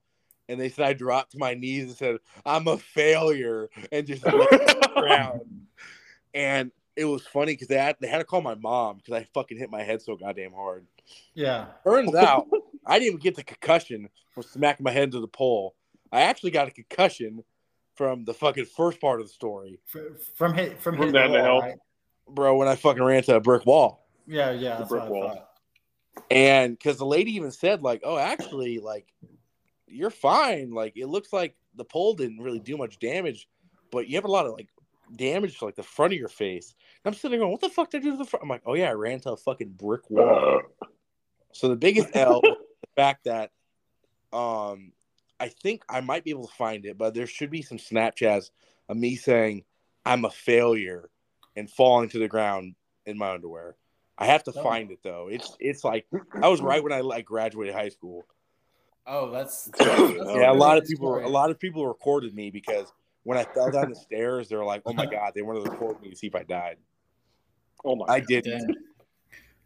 And 0.49 0.59
they 0.59 0.69
said 0.69 0.85
I 0.85 0.93
dropped 0.93 1.31
to 1.31 1.39
my 1.39 1.55
knees 1.55 1.85
and 1.85 1.95
said 1.97 2.17
I'm 2.45 2.67
a 2.67 2.77
failure 2.77 3.69
and 3.91 4.05
just 4.05 4.23
laid 4.25 4.35
on 4.95 5.01
ground. 5.01 5.41
And 6.33 6.71
it 6.95 7.05
was 7.05 7.25
funny 7.25 7.53
because 7.53 7.67
they 7.69 7.77
had 7.77 7.95
they 7.99 8.07
had 8.07 8.19
to 8.19 8.23
call 8.25 8.41
my 8.41 8.55
mom 8.55 8.97
because 8.97 9.13
I 9.13 9.23
fucking 9.33 9.57
hit 9.57 9.71
my 9.71 9.81
head 9.81 10.01
so 10.01 10.15
goddamn 10.15 10.51
hard. 10.53 10.85
Yeah. 11.33 11.67
Turns 11.85 12.13
out 12.15 12.47
I 12.85 12.99
didn't 12.99 13.07
even 13.07 13.19
get 13.19 13.35
the 13.35 13.43
concussion 13.43 14.09
from 14.31 14.43
smacking 14.43 14.83
my 14.83 14.91
head 14.91 15.03
into 15.03 15.19
the 15.21 15.27
pole. 15.27 15.75
I 16.11 16.21
actually 16.21 16.51
got 16.51 16.67
a 16.67 16.71
concussion 16.71 17.43
from 17.95 18.25
the 18.25 18.33
fucking 18.33 18.65
first 18.65 18.99
part 18.99 19.21
of 19.21 19.27
the 19.27 19.33
story, 19.33 19.79
Fr- 19.85 19.99
From 20.35 20.53
hit 20.53 20.81
from, 20.81 20.95
From 20.95 20.97
hitting 20.97 21.13
down 21.13 21.31
the 21.31 21.37
the 21.37 21.43
wall, 21.43 21.61
hill. 21.61 21.69
right? 21.69 21.77
Bro. 22.29 22.55
When 22.57 22.67
I 22.67 22.75
fucking 22.75 23.03
ran 23.03 23.17
into 23.17 23.35
a 23.35 23.39
brick 23.39 23.65
wall, 23.65 24.05
Yeah, 24.27 24.51
yeah. 24.51 24.77
That's 24.77 24.89
brick 24.89 25.03
what 25.03 25.11
wall. 25.11 25.27
thought. 25.29 25.49
and 26.31 26.77
because 26.77 26.97
the 26.97 27.05
lady 27.05 27.35
even 27.35 27.51
said 27.51 27.81
like, 27.81 28.01
"Oh, 28.03 28.17
actually, 28.17 28.79
like 28.79 29.13
you're 29.87 30.09
fine. 30.09 30.71
Like 30.71 30.93
it 30.97 31.07
looks 31.07 31.31
like 31.33 31.55
the 31.75 31.85
pole 31.85 32.13
didn't 32.15 32.39
really 32.39 32.59
do 32.59 32.77
much 32.77 32.99
damage, 32.99 33.47
but 33.91 34.07
you 34.07 34.15
have 34.15 34.25
a 34.25 34.31
lot 34.31 34.45
of 34.45 34.53
like 34.53 34.69
damage 35.15 35.59
to 35.59 35.65
like 35.65 35.75
the 35.75 35.83
front 35.83 36.13
of 36.13 36.19
your 36.19 36.29
face." 36.29 36.73
And 37.03 37.13
I'm 37.13 37.17
sitting 37.17 37.31
there 37.31 37.39
going, 37.39 37.51
"What 37.51 37.61
the 37.61 37.69
fuck 37.69 37.89
did 37.91 38.01
I 38.01 38.03
do 38.05 38.11
to 38.11 38.17
the 38.17 38.25
front?" 38.25 38.43
I'm 38.43 38.49
like, 38.49 38.63
"Oh 38.65 38.73
yeah, 38.75 38.89
I 38.89 38.93
ran 38.93 39.13
into 39.13 39.31
a 39.31 39.37
fucking 39.37 39.69
brick 39.77 40.09
wall." 40.09 40.61
So 41.55 41.67
the 41.67 41.75
biggest 41.75 42.09
L, 42.15 42.41
the 42.41 42.55
fact 42.95 43.25
that 43.25 43.51
um, 44.31 44.91
I 45.39 45.49
think 45.49 45.83
I 45.87 46.01
might 46.01 46.23
be 46.23 46.31
able 46.31 46.47
to 46.47 46.53
find 46.55 46.83
it, 46.83 46.97
but 46.97 47.13
there 47.13 47.27
should 47.27 47.51
be 47.51 47.61
some 47.61 47.77
Snapchats 47.77 48.49
of 48.89 48.97
me 48.97 49.15
saying 49.15 49.63
I'm 50.03 50.25
a 50.25 50.31
failure 50.31 51.11
and 51.55 51.69
falling 51.69 52.09
to 52.09 52.19
the 52.19 52.27
ground 52.27 52.75
in 53.05 53.17
my 53.17 53.31
underwear. 53.31 53.75
I 54.17 54.25
have 54.27 54.43
to 54.45 54.53
Oh. 54.55 54.63
find 54.63 54.91
it 54.91 54.99
though. 55.03 55.27
It's 55.29 55.55
it's 55.59 55.83
like 55.83 56.05
I 56.41 56.47
was 56.47 56.61
right 56.61 56.83
when 56.83 56.93
I 56.93 57.01
like 57.01 57.25
graduated 57.25 57.73
high 57.73 57.89
school. 57.89 58.25
Oh, 59.05 59.29
that's, 59.31 59.69
yeah, 59.81 60.49
a 60.49 60.53
lot 60.53 60.77
of 60.77 60.85
people 60.85 61.09
Story. 61.09 61.25
a 61.25 61.27
lot 61.29 61.49
of 61.49 61.59
people 61.59 61.85
recorded 61.87 62.33
me 62.33 62.49
because 62.51 62.93
when 63.23 63.37
I 63.37 63.43
fell 63.43 63.69
down 63.69 63.89
the 63.89 63.95
stairs, 64.07 64.47
they 64.49 64.55
were 64.55 64.63
like, 64.63 64.81
"Oh 64.85 64.93
my 64.93 65.05
god!" 65.11 65.33
They 65.35 65.41
wanted 65.41 65.65
to 65.65 65.71
record 65.71 66.01
me 66.01 66.09
to 66.09 66.15
see 66.15 66.27
if 66.27 66.35
I 66.35 66.43
died. 66.43 66.77
Oh 67.83 67.95
my! 67.97 68.05
I 68.07 68.19
did. 68.21 68.45
Dang. 68.45 68.65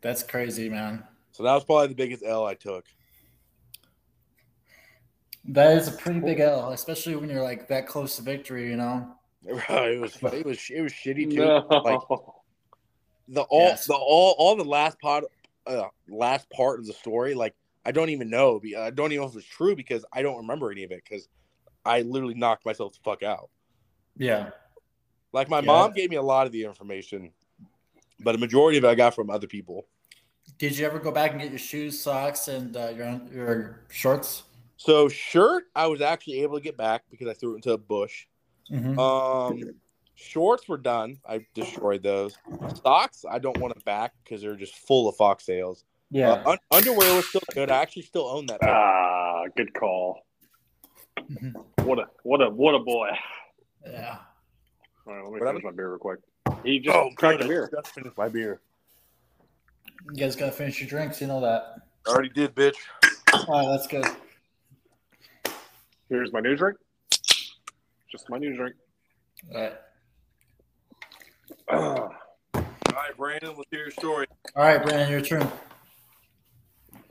That's 0.02 0.24
crazy, 0.24 0.70
man. 0.70 1.04
So 1.34 1.44
that 1.44 1.54
was 1.54 1.66
probably 1.66 1.88
the 1.90 1.96
biggest 1.96 2.24
L 2.26 2.46
I 2.48 2.56
took. 2.56 2.86
That 5.50 5.78
is 5.78 5.88
a 5.88 5.92
pretty 5.92 6.20
big 6.20 6.40
L, 6.40 6.72
especially 6.72 7.16
when 7.16 7.30
you're 7.30 7.44
like 7.44 7.68
that 7.68 7.88
close 7.88 8.16
to 8.18 8.22
victory. 8.24 8.70
You 8.70 8.78
know. 8.78 9.17
it 9.70 10.00
was 10.02 10.16
it 10.22 10.46
was 10.46 10.60
it 10.70 10.82
was 10.82 10.92
shitty 10.92 11.30
too. 11.34 11.40
No. 11.40 11.82
Like 11.84 12.02
the 13.28 13.42
all 13.42 13.70
Yes. 13.70 13.86
the 13.88 13.94
all 13.96 14.36
all 14.38 14.56
the 14.56 14.64
last 14.64 15.00
part 15.00 15.26
uh, 15.66 15.84
last 16.08 16.50
part 16.50 16.80
of 16.80 16.86
the 16.86 16.94
story 16.94 17.34
like 17.34 17.54
i 17.84 17.92
don't 17.92 18.10
even 18.10 18.30
know 18.30 18.62
i 18.78 18.90
don't 18.90 19.12
even 19.12 19.22
know 19.24 19.30
if 19.30 19.36
it's 19.36 19.46
true 19.46 19.76
because 19.76 20.06
i 20.14 20.22
don't 20.22 20.38
remember 20.38 20.72
any 20.72 20.86
of 20.86 20.92
it 20.92 21.04
because 21.04 21.28
i 21.84 22.04
literally 22.04 22.36
knocked 22.36 22.66
myself 22.66 22.94
the 22.94 23.00
fuck 23.04 23.24
out 23.24 23.50
Yeah. 24.16 24.52
like 25.34 25.50
my 25.50 25.60
Yeah. 25.60 25.66
mom 25.66 25.92
gave 25.92 26.10
me 26.10 26.16
a 26.16 26.22
lot 26.22 26.46
of 26.46 26.54
the 26.54 26.64
information 26.64 27.34
but 28.22 28.34
a 28.34 28.38
majority 28.38 28.78
of 28.78 28.86
it 28.86 28.88
i 28.88 28.96
got 28.96 29.14
from 29.14 29.30
other 29.30 29.48
people 29.48 29.88
Did 30.58 30.78
you 30.78 30.86
ever 30.86 31.00
go 31.00 31.12
back 31.12 31.32
and 31.32 31.42
get 31.42 31.50
your 31.50 31.60
shoes, 31.60 32.00
socks, 32.00 32.48
and 32.48 32.78
uh, 32.78 32.94
your 32.96 33.20
your 33.34 33.86
shorts? 33.90 34.44
so 34.78 35.10
shirt 35.10 35.66
i 35.76 35.86
was 35.86 36.00
actually 36.00 36.42
able 36.44 36.56
to 36.56 36.64
get 36.64 36.78
back 36.78 37.04
because 37.12 37.28
i 37.28 37.34
threw 37.34 37.54
it 37.54 37.56
into 37.58 37.74
a 37.74 37.78
bush 37.78 38.26
Mhm. 38.72 38.98
um 39.00 39.62
shorts 40.16 40.68
were 40.68 40.78
done 40.78 41.18
i 41.28 41.46
destroyed 41.54 42.02
those 42.04 42.36
socks 42.84 43.24
i 43.30 43.38
don't 43.40 43.58
want 43.60 43.76
it 43.76 43.86
back 43.86 44.14
because 44.24 44.42
they're 44.42 44.56
just 44.56 44.76
full 44.76 45.08
of 45.08 45.16
foxtails 45.16 45.84
yeah. 46.10 46.32
uh, 46.32 46.52
un- 46.52 46.58
underwear 46.72 47.16
was 47.16 47.28
still 47.28 47.42
good 47.54 47.70
i 47.70 47.78
actually 47.82 48.02
still 48.02 48.28
own 48.28 48.46
that 48.48 48.62
ah, 48.64 49.44
good 49.56 49.74
call. 49.74 50.24
Mhm. 51.18 51.54
What 51.84 52.00
a 52.00 52.06
what 52.24 52.42
a 52.42 52.50
what 52.50 52.74
a 52.76 52.80
boy! 52.80 53.10
yeah. 53.86 54.18
All 55.06 55.14
right, 55.14 55.24
let 55.24 55.34
me 55.34 55.40
But 55.40 55.46
I'm- 55.48 55.56
finish 55.56 55.64
my 55.66 55.72
beer 55.72 55.90
real 55.90 55.98
quick. 56.00 56.20
He 56.64 56.80
just 56.80 56.96
oh 56.96 57.10
cracked 57.16 57.40
good. 57.40 57.46
a 57.46 57.50
beer. 57.50 57.70
just 57.74 57.94
finished 57.94 58.18
my 58.18 58.30
beer 58.30 58.62
You 60.10 60.16
guys 60.16 60.36
gotta 60.36 60.52
finish 60.52 60.80
your 60.80 60.88
drinks. 60.90 61.20
You 61.20 61.28
know 61.28 61.42
that. 61.42 61.76
I 62.08 62.12
already 62.12 62.30
did, 62.30 62.56
bitch. 62.56 62.76
All 63.34 63.46
right, 63.50 63.68
that's 63.68 63.88
good. 63.88 64.06
Here's 66.10 66.32
my 66.32 66.40
new 66.40 66.56
drink. 66.56 66.78
Just 68.12 68.30
my 68.30 68.38
new 68.38 68.56
drink. 68.56 68.76
All 69.54 69.62
right. 69.62 69.74
All 71.70 73.04
right, 73.04 73.18
Brandon, 73.18 73.54
let's 73.56 73.70
hear 73.70 73.82
your 73.82 73.92
story. 73.92 74.28
All 74.56 74.64
right, 74.64 74.82
Brandon, 74.82 75.12
your 75.12 75.22
turn. 75.22 75.48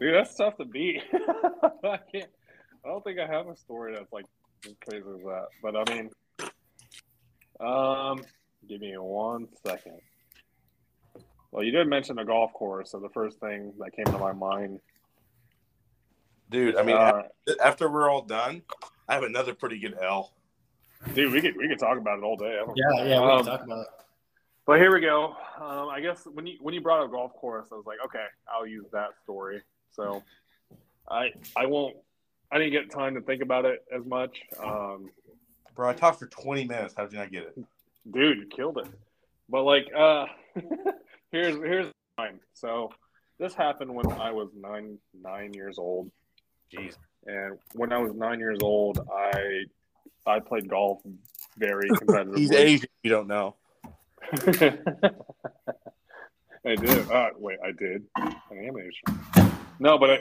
Dude, 0.01 0.15
that's 0.15 0.35
tough 0.35 0.57
to 0.57 0.65
beat. 0.65 1.03
I 1.13 1.99
can't. 2.13 2.31
I 2.85 2.89
don't 2.89 3.05
think 3.05 3.19
I 3.19 3.27
have 3.27 3.49
a 3.49 3.57
story 3.57 3.95
that's 3.95 4.13
like 4.13 4.25
as 4.67 4.75
crazy 4.87 5.05
as 5.07 5.23
that. 5.25 5.47
But 5.63 5.77
I 5.77 5.95
mean, 5.95 6.11
um, 7.61 8.23
give 8.69 8.81
me 8.81 8.97
one 8.97 9.49
second. 9.67 10.01
Well, 11.51 11.65
you 11.65 11.73
did 11.73 11.89
mention 11.89 12.19
a 12.19 12.25
golf 12.25 12.53
course, 12.53 12.91
so 12.91 12.99
the 12.99 13.09
first 13.11 13.41
thing 13.41 13.73
that 13.79 13.93
came 13.95 14.07
to 14.07 14.19
my 14.19 14.33
mind. 14.33 14.81
Dude, 16.51 16.77
I 16.77 16.83
mean, 16.83 16.97
uh, 16.97 17.23
after 17.65 17.89
we're 17.89 18.11
all 18.11 18.23
done, 18.23 18.63
I 19.09 19.15
have 19.15 19.23
another 19.23 19.55
pretty 19.55 19.79
good 19.79 19.97
L. 20.01 20.33
dude, 21.15 21.33
we 21.33 21.41
could 21.41 21.57
we 21.57 21.69
could 21.69 21.79
talk 21.79 21.99
about 21.99 22.19
it 22.19 22.25
all 22.25 22.37
day. 22.37 22.59
I 22.61 22.65
don't- 22.67 22.77
Yeah, 22.77 23.05
yeah, 23.05 23.21
we 23.21 23.27
Um, 23.27 23.37
can 23.45 23.47
talk 23.47 23.65
about 23.65 23.81
it. 23.81 23.89
But 24.67 24.79
here 24.81 24.93
we 24.93 25.01
go. 25.01 25.37
Um, 25.61 25.89
I 25.89 26.01
guess 26.01 26.27
when 26.27 26.47
you 26.47 26.59
when 26.61 26.75
you 26.75 26.81
brought 26.81 27.05
up 27.05 27.11
golf 27.13 27.33
course, 27.35 27.69
I 27.73 27.77
was 27.77 27.87
like, 27.87 27.99
okay, 28.07 28.25
I'll 28.53 28.67
use 28.67 28.87
that 28.93 29.11
story. 29.23 29.63
So 29.93 30.23
I 31.09 31.33
I 31.55 31.67
won't. 31.67 31.97
I 32.51 32.59
didn't 32.59 32.73
get 32.73 32.91
time 32.91 33.15
to 33.15 33.21
think 33.21 33.43
about 33.43 33.65
it 33.65 33.85
as 33.93 34.05
much. 34.05 34.41
Um, 34.63 35.11
Bro, 35.75 35.91
I 35.91 35.93
talked 35.95 36.19
for 36.21 36.27
20 36.27 36.65
minutes. 36.65 36.95
How 36.97 37.03
did 37.05 37.13
you 37.13 37.19
not 37.19 37.31
get 37.31 37.43
it? 37.45 37.59
dude, 38.11 38.39
you 38.39 38.47
killed 38.47 38.79
it. 38.79 38.87
But 39.49 39.63
like, 39.63 39.87
uh, 39.95 40.27
here's 41.33 41.57
here's 41.57 41.93
mine. 42.19 42.41
So 42.55 42.91
this 43.39 43.55
happened 43.55 43.95
when 43.95 44.11
I 44.13 44.33
was 44.33 44.49
nine 44.55 44.99
nine 45.23 45.53
years 45.55 45.79
old, 45.79 46.11
Jeez. 46.73 46.97
and 47.27 47.59
when 47.75 47.93
I 47.93 47.99
was 47.99 48.15
nine 48.15 48.39
years 48.41 48.59
old, 48.63 48.99
I 49.13 49.65
I 50.27 50.41
played 50.41 50.69
golf 50.69 51.01
very 51.57 51.89
competitively. 51.91 52.39
He's 52.39 52.53
Asian. 52.53 52.89
You 53.03 53.11
don't 53.11 53.29
know. 53.29 53.57
I 56.67 56.75
did. 56.75 57.11
Uh, 57.11 57.31
wait, 57.39 57.59
I 57.65 57.71
did. 57.73 58.05
I 58.17 58.35
am 58.51 58.75
Asian. 58.77 59.53
No, 59.79 59.99
but 59.99 60.11
I, 60.11 60.19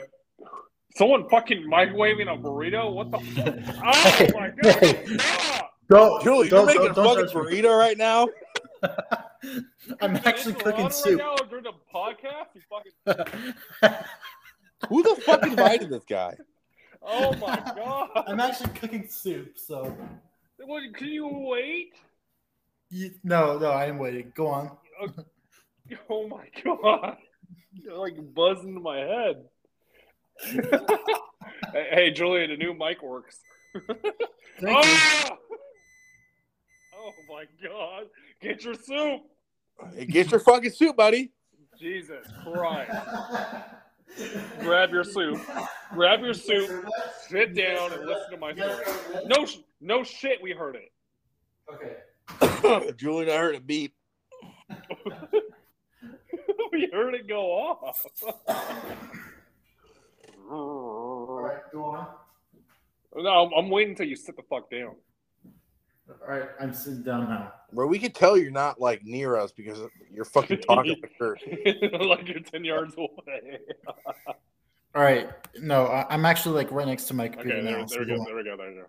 someone 0.94 1.28
fucking 1.28 1.68
microwaving 1.68 2.32
a 2.32 2.36
burrito. 2.40 2.92
What 2.92 3.10
the? 3.10 3.18
Oh 3.84 4.26
my 4.34 4.50
god! 4.62 5.20
Stop! 5.20 5.72
Go, 5.88 6.20
Julie, 6.22 6.48
you're 6.48 6.66
making 6.66 6.88
a 6.88 6.94
fucking 6.94 7.26
burrito 7.26 7.76
right 7.76 7.98
now? 7.98 8.28
I'm 10.00 10.16
actually 10.24 10.54
cooking 10.54 10.90
soup. 10.90 11.18
Right 11.18 11.36
now 11.38 11.46
during 11.48 11.64
the 11.64 11.72
podcast, 11.92 12.54
you 12.54 12.62
fucking. 12.70 14.02
Who 14.88 15.02
the 15.02 15.20
fuck 15.22 15.44
invited 15.44 15.90
this 15.90 16.04
guy? 16.08 16.34
Oh 17.06 17.32
my 17.40 17.56
god! 17.76 18.24
I'm 18.26 18.40
actually 18.40 18.70
cooking 18.70 19.06
soup, 19.08 19.56
so 19.58 19.96
What, 20.58 20.82
can 20.94 21.08
you 21.08 21.28
wait? 21.28 21.94
you, 22.90 23.12
no, 23.24 23.58
no, 23.58 23.70
I 23.70 23.86
am 23.86 23.98
waiting. 23.98 24.32
Go 24.34 24.48
on. 24.48 24.76
Oh 26.10 26.26
my 26.26 26.48
god! 26.64 27.16
You're 27.72 27.96
like 27.96 28.16
buzzing 28.34 28.70
into 28.70 28.80
my 28.80 28.98
head. 28.98 29.44
hey, 31.72 31.86
hey, 31.92 32.10
Julian, 32.10 32.50
the 32.50 32.56
new 32.56 32.74
mic 32.74 33.00
works. 33.04 33.38
Thank 34.60 34.84
you. 34.84 34.92
Ah! 34.92 35.36
Oh 36.96 37.12
my 37.28 37.44
god! 37.62 38.06
Get 38.42 38.64
your 38.64 38.74
soup! 38.74 39.20
Get 40.08 40.32
your 40.32 40.40
fucking 40.40 40.72
soup, 40.72 40.96
buddy. 40.96 41.30
Jesus 41.78 42.26
Christ! 42.42 42.90
Grab 44.60 44.90
your 44.90 45.04
soup. 45.04 45.40
Grab 45.92 46.20
your 46.20 46.34
soup. 46.34 46.86
Sit 47.28 47.54
down 47.54 47.92
and 47.92 48.06
listen 48.06 48.30
to 48.30 48.36
my 48.38 48.54
story. 48.54 48.84
No, 49.26 49.46
no 49.80 50.02
shit. 50.02 50.42
We 50.42 50.52
heard 50.52 50.76
it. 50.76 50.92
Okay. 51.72 52.92
Julie, 52.96 53.30
I 53.30 53.36
heard 53.36 53.54
a 53.56 53.60
beep. 53.60 53.94
we 56.72 56.88
heard 56.92 57.14
it 57.14 57.28
go 57.28 57.52
off. 57.52 58.04
All 60.50 61.40
right, 61.42 61.62
go 61.72 61.84
on. 61.84 62.06
No, 63.16 63.30
I'm, 63.30 63.52
I'm 63.56 63.70
waiting 63.70 63.92
until 63.92 64.06
you 64.06 64.16
sit 64.16 64.36
the 64.36 64.42
fuck 64.42 64.70
down. 64.70 64.94
All 66.08 66.28
right, 66.28 66.48
I'm 66.60 66.72
sitting 66.72 67.02
down 67.02 67.28
now. 67.28 67.52
Bro, 67.72 67.88
we 67.88 67.98
could 67.98 68.14
tell 68.14 68.36
you're 68.36 68.50
not 68.50 68.80
like 68.80 69.04
near 69.04 69.36
us 69.36 69.52
because 69.52 69.78
you're 70.12 70.24
fucking 70.24 70.60
talking 70.60 70.96
like 71.02 71.20
you're 71.82 72.04
like 72.04 72.28
you're 72.28 72.40
ten 72.40 72.64
yards 72.64 72.94
away. 72.96 73.58
All 74.94 75.02
right, 75.02 75.28
no, 75.60 75.86
I, 75.86 76.06
I'm 76.08 76.24
actually 76.24 76.54
like 76.54 76.70
right 76.72 76.86
next 76.86 77.04
to 77.08 77.14
my 77.14 77.28
computer 77.28 77.58
Okay, 77.58 77.64
there, 77.64 77.78
now. 77.80 77.86
there 77.86 78.00
we 78.00 78.06
so 78.06 78.16
go. 78.16 78.24
There 78.24 78.36
we 78.36 78.44
go. 78.44 78.56
There 78.56 78.68
we 78.68 78.74
go. 78.76 78.86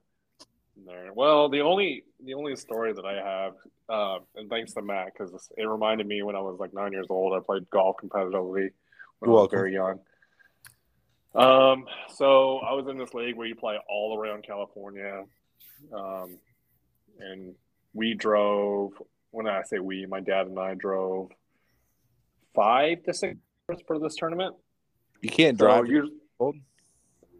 There. 0.85 1.13
Well, 1.13 1.49
the 1.49 1.61
only 1.61 2.03
the 2.23 2.33
only 2.35 2.55
story 2.55 2.93
that 2.93 3.03
I 3.03 3.15
have, 3.15 3.53
uh, 3.89 4.19
and 4.35 4.49
thanks 4.49 4.73
to 4.73 4.81
Matt, 4.81 5.07
because 5.17 5.49
it 5.57 5.65
reminded 5.65 6.07
me 6.07 6.21
when 6.21 6.35
I 6.35 6.39
was 6.39 6.57
like 6.59 6.73
nine 6.73 6.91
years 6.93 7.07
old, 7.09 7.33
I 7.33 7.43
played 7.43 7.69
golf 7.71 7.97
competitively 8.01 8.69
when 9.19 9.29
You're 9.29 9.29
I 9.29 9.29
was 9.29 9.33
welcome. 9.39 9.57
very 9.59 9.73
young. 9.73 9.99
Um, 11.35 11.85
so 12.13 12.59
I 12.59 12.73
was 12.73 12.87
in 12.87 12.97
this 12.97 13.13
league 13.13 13.35
where 13.35 13.47
you 13.47 13.55
play 13.55 13.77
all 13.89 14.17
around 14.17 14.43
California, 14.45 15.23
um, 15.93 16.37
and 17.19 17.53
we 17.97 18.13
drove. 18.13 18.93
When 19.31 19.47
I 19.47 19.63
say 19.63 19.79
we, 19.79 20.05
my 20.05 20.21
dad 20.21 20.47
and 20.47 20.57
I 20.57 20.73
drove 20.73 21.31
five 22.55 23.03
to 23.03 23.13
six 23.13 23.35
hours 23.69 23.81
for 23.85 23.99
this 23.99 24.15
tournament. 24.15 24.55
you 25.21 25.29
can't 25.29 25.57
So 25.59 25.65
drive. 25.65 25.87
You're 25.87 26.07
old? 26.39 26.55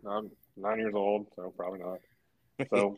I'm 0.05 0.29
nine 0.57 0.79
years 0.79 0.93
old, 0.95 1.27
so 1.35 1.53
probably 1.55 1.79
not. 1.79 1.99
So 2.71 2.97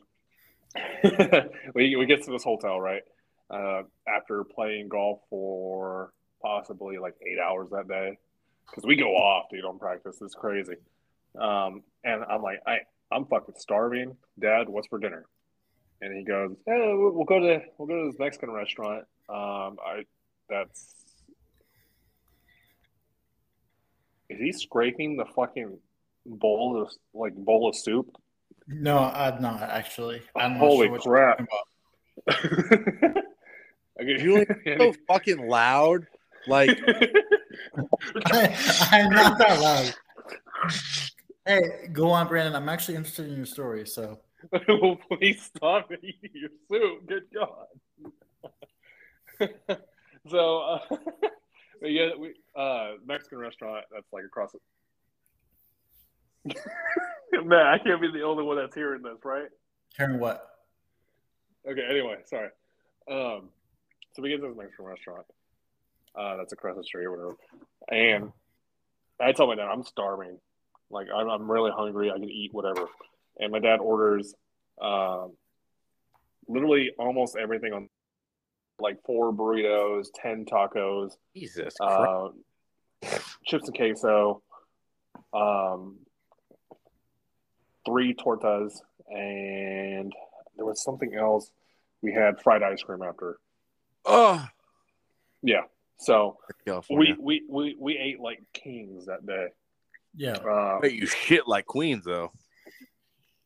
we 1.76 1.96
we 1.98 2.06
get 2.06 2.24
to 2.24 2.32
this 2.32 2.44
hotel 2.46 2.80
right 2.80 3.02
uh, 3.50 3.82
after 4.08 4.46
playing 4.46 4.88
golf 4.88 5.20
for 5.30 6.14
possibly 6.42 6.98
like 6.98 7.16
eight 7.28 7.40
hours 7.40 7.70
that 7.72 7.88
day 7.90 8.18
because 8.66 8.86
we 8.86 8.96
go 8.96 9.10
off, 9.16 9.48
dude, 9.52 9.66
on 9.66 9.78
practice. 9.80 10.18
It's 10.22 10.36
crazy. 10.36 10.76
Um, 11.38 11.84
and 12.06 12.24
I'm 12.24 12.42
like, 12.42 12.60
I 12.66 12.78
I'm 13.12 13.26
fucking 13.26 13.56
starving, 13.58 14.16
Dad. 14.40 14.70
What's 14.70 14.88
for 14.88 14.98
dinner? 15.00 15.26
And 16.02 16.16
he 16.18 16.24
goes, 16.24 16.56
"Oh, 16.68 16.98
we'll- 17.00 17.12
we'll 17.12 17.26
go 17.26 17.40
to 17.40 17.62
we'll 17.78 17.88
go 17.88 18.04
to 18.06 18.12
this 18.12 18.20
Mexican 18.20 18.52
restaurant. 18.52 19.06
Um, 19.28 19.78
I 19.86 20.06
that's 20.50 20.96
is 24.30 24.40
he 24.40 24.52
scraping 24.52 25.18
the 25.18 25.26
fucking 25.26 25.78
bowl 26.26 26.82
of 26.82 26.90
like 27.14 27.34
bowl 27.36 27.68
of 27.68 27.76
soup? 27.76 28.16
No, 28.68 28.98
I'm 29.00 29.42
not 29.42 29.62
actually. 29.64 30.22
I'm 30.36 30.54
not 30.54 30.60
Holy 30.60 30.88
sure 30.88 30.94
you're 30.96 31.00
crap. 31.02 31.48
okay. 34.02 34.18
Julian, 34.20 34.46
so 34.78 34.94
fucking 35.08 35.48
loud. 35.48 36.06
Like 36.48 36.80
I, 36.88 38.56
I'm 38.92 39.10
not 39.12 39.38
that 39.40 39.60
loud. 39.60 39.94
Hey, 41.46 41.90
go 41.92 42.12
on, 42.12 42.28
Brandon. 42.28 42.56
I'm 42.56 42.70
actually 42.70 42.96
interested 42.96 43.28
in 43.28 43.36
your 43.36 43.46
story. 43.46 43.86
So 43.86 44.20
well, 44.68 44.98
please 45.12 45.42
stop 45.56 45.92
eating 45.92 46.32
your 46.34 46.50
soup. 46.70 47.08
Good 47.08 47.24
God. 47.34 47.68
so, 50.30 50.60
uh, 50.60 50.80
we 51.82 51.94
get 51.94 52.20
we 52.20 52.34
uh 52.56 52.94
Mexican 53.06 53.40
restaurant 53.40 53.86
that's 53.92 54.12
like 54.12 54.26
across 54.26 54.52
it. 54.54 54.62
Man, 57.46 57.66
I 57.66 57.78
can't 57.78 58.02
be 58.02 58.12
the 58.12 58.24
only 58.24 58.44
one 58.44 58.58
that's 58.58 58.76
hearing 58.76 59.02
this, 59.02 59.24
right? 59.24 59.50
hearing 59.98 60.20
what? 60.20 60.48
Okay. 61.70 61.86
Anyway, 61.90 62.18
sorry. 62.26 62.50
Um, 63.10 63.50
so 64.14 64.22
we 64.22 64.30
get 64.30 64.42
to 64.42 64.48
this 64.48 64.58
Mexican 64.58 64.86
restaurant. 64.86 65.26
Uh, 66.16 66.38
that's 66.38 66.54
across 66.54 66.76
the 66.76 66.84
street 66.84 67.06
or 67.06 67.12
whatever, 67.12 67.36
and 67.92 68.32
I 69.22 69.32
tell 69.32 69.48
my 69.48 69.56
dad 69.56 69.68
I'm 69.68 69.84
starving. 69.84 70.40
Like 70.90 71.08
I'm, 71.16 71.30
I'm 71.30 71.50
really 71.50 71.72
hungry. 71.72 72.10
I 72.10 72.16
can 72.16 72.30
eat 72.30 72.54
whatever. 72.54 72.88
And 73.40 73.52
my 73.52 73.60
dad 73.60 73.80
orders, 73.80 74.34
um, 74.82 75.34
literally 76.48 76.92
almost 77.00 77.36
everything 77.38 77.74
on, 77.74 77.90
like 78.80 78.98
four 79.06 79.34
burritos, 79.34 80.08
ten 80.14 80.46
tacos, 80.46 81.12
Jesus 81.36 81.76
uh, 81.82 82.30
chips 83.46 83.68
and 83.68 83.76
queso, 83.76 84.42
um, 85.34 85.98
three 87.86 88.14
tortas, 88.14 88.74
and 89.10 90.14
there 90.56 90.66
was 90.66 90.84
something 90.84 91.14
else. 91.14 91.52
We 92.02 92.14
had 92.14 92.42
fried 92.42 92.64
ice 92.64 92.82
cream 92.82 93.02
after. 93.02 93.38
oh, 94.06 94.46
Yeah. 95.44 95.64
So 95.98 96.38
we, 96.90 97.14
we, 97.20 97.44
we, 97.50 97.76
we 97.78 97.98
ate 97.98 98.22
like 98.22 98.42
kings 98.54 99.08
that 99.08 99.26
day. 99.26 99.48
Yeah. 100.16 100.38
Uh, 100.38 100.80
Wait, 100.82 100.94
you 100.94 101.06
shit 101.06 101.48
like 101.48 101.66
queens 101.66 102.06
though. 102.06 102.32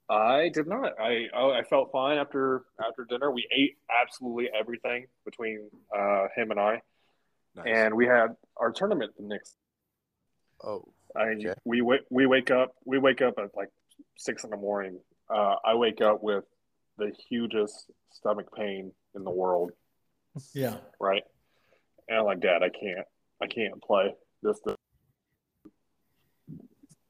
I 0.10 0.50
did 0.50 0.68
not. 0.68 1.00
I 1.00 1.28
oh, 1.36 1.52
I 1.52 1.64
felt 1.64 1.92
fine 1.92 2.18
after 2.18 2.64
after 2.86 3.06
dinner. 3.06 3.32
We 3.32 3.48
ate 3.56 3.78
absolutely 4.02 4.50
everything 4.58 5.06
between 5.26 5.70
uh, 5.98 6.28
him 6.36 6.52
and 6.52 6.60
I, 6.60 6.82
Nice. 7.56 7.66
and 7.68 7.94
we 7.96 8.06
had 8.06 8.36
our 8.58 8.72
tournament 8.72 9.14
the 9.18 9.26
next. 9.26 9.56
oh, 10.64 10.84
I 11.16 11.30
Okay. 11.30 11.54
we 11.66 11.82
wake 11.82 12.02
we 12.10 12.26
wake 12.26 12.52
up 12.52 12.76
we 12.86 12.98
wake 13.00 13.22
up 13.22 13.36
at 13.38 13.56
like 13.56 13.70
six 14.18 14.44
in 14.44 14.50
the 14.50 14.58
morning. 14.58 15.00
Uh, 15.34 15.56
I 15.66 15.76
wake 15.76 16.02
up 16.02 16.22
with 16.22 16.44
the 16.98 17.12
hugest 17.30 17.90
stomach 18.12 18.48
pain 18.56 18.92
in 19.16 19.24
the 19.24 19.32
world, 19.32 19.72
Yeah. 20.54 20.78
right? 21.00 21.24
And 22.10 22.20
I'm 22.20 22.26
like, 22.26 22.42
Dad, 22.42 22.62
I 22.62 22.70
can't, 22.70 23.08
I 23.42 23.48
can't 23.48 23.82
play 23.82 24.14
this. 24.44 24.60
this. 24.66 24.76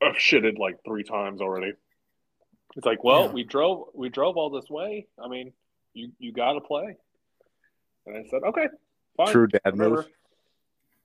I've 0.02 0.16
shitted 0.16 0.58
like 0.60 0.78
three 0.86 1.04
times 1.04 1.42
already. 1.42 1.74
It's 2.76 2.86
like, 2.86 3.04
well, 3.04 3.26
Yeah. 3.26 3.32
we 3.32 3.44
drove, 3.44 3.88
we 3.94 4.10
drove 4.10 4.38
all 4.38 4.50
this 4.50 4.70
way. 4.70 5.08
I 5.24 5.28
mean, 5.28 5.54
you 5.94 6.12
you 6.20 6.32
got 6.32 6.54
to 6.54 6.62
play. 6.62 6.96
And 8.06 8.18
I 8.18 8.24
said, 8.30 8.42
okay, 8.44 8.68
fine. 9.16 9.28
true 9.32 9.48
dad 9.48 9.76
move. 9.76 10.06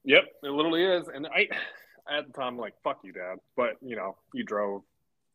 Yep, 0.04 0.24
it 0.42 0.50
literally 0.50 0.84
is. 0.84 1.08
And 1.08 1.26
I, 1.26 1.48
at 2.10 2.26
the 2.26 2.32
time, 2.32 2.56
like, 2.56 2.72
fuck 2.82 3.00
you, 3.04 3.12
Dad. 3.12 3.36
But 3.56 3.76
you 3.82 3.96
know, 3.96 4.16
you 4.32 4.44
drove 4.44 4.82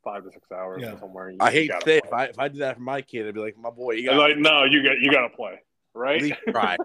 five 0.03 0.23
to 0.23 0.31
six 0.31 0.51
hours 0.51 0.81
Yeah. 0.81 0.99
somewhere. 0.99 1.29
You, 1.29 1.38
I 1.39 1.51
hate 1.51 1.67
to 1.67 1.79
say 1.86 1.97
if 2.03 2.11
I 2.11 2.25
if 2.25 2.39
I 2.39 2.47
did 2.47 2.61
that 2.61 2.75
for 2.77 2.81
my 2.81 3.01
kid, 3.01 3.27
I'd 3.27 3.36
be 3.36 3.39
like, 3.39 3.57
my 3.57 3.69
boy, 3.69 3.91
you 3.91 4.09
got 4.09 4.17
like, 4.17 4.38
no, 4.38 4.63
you 4.63 4.81
got 4.84 4.97
you 4.99 5.11
got 5.11 5.27
to 5.27 5.36
play, 5.36 5.61
right? 5.93 6.17
at 6.17 6.23
least 6.23 6.39
try. 6.49 6.77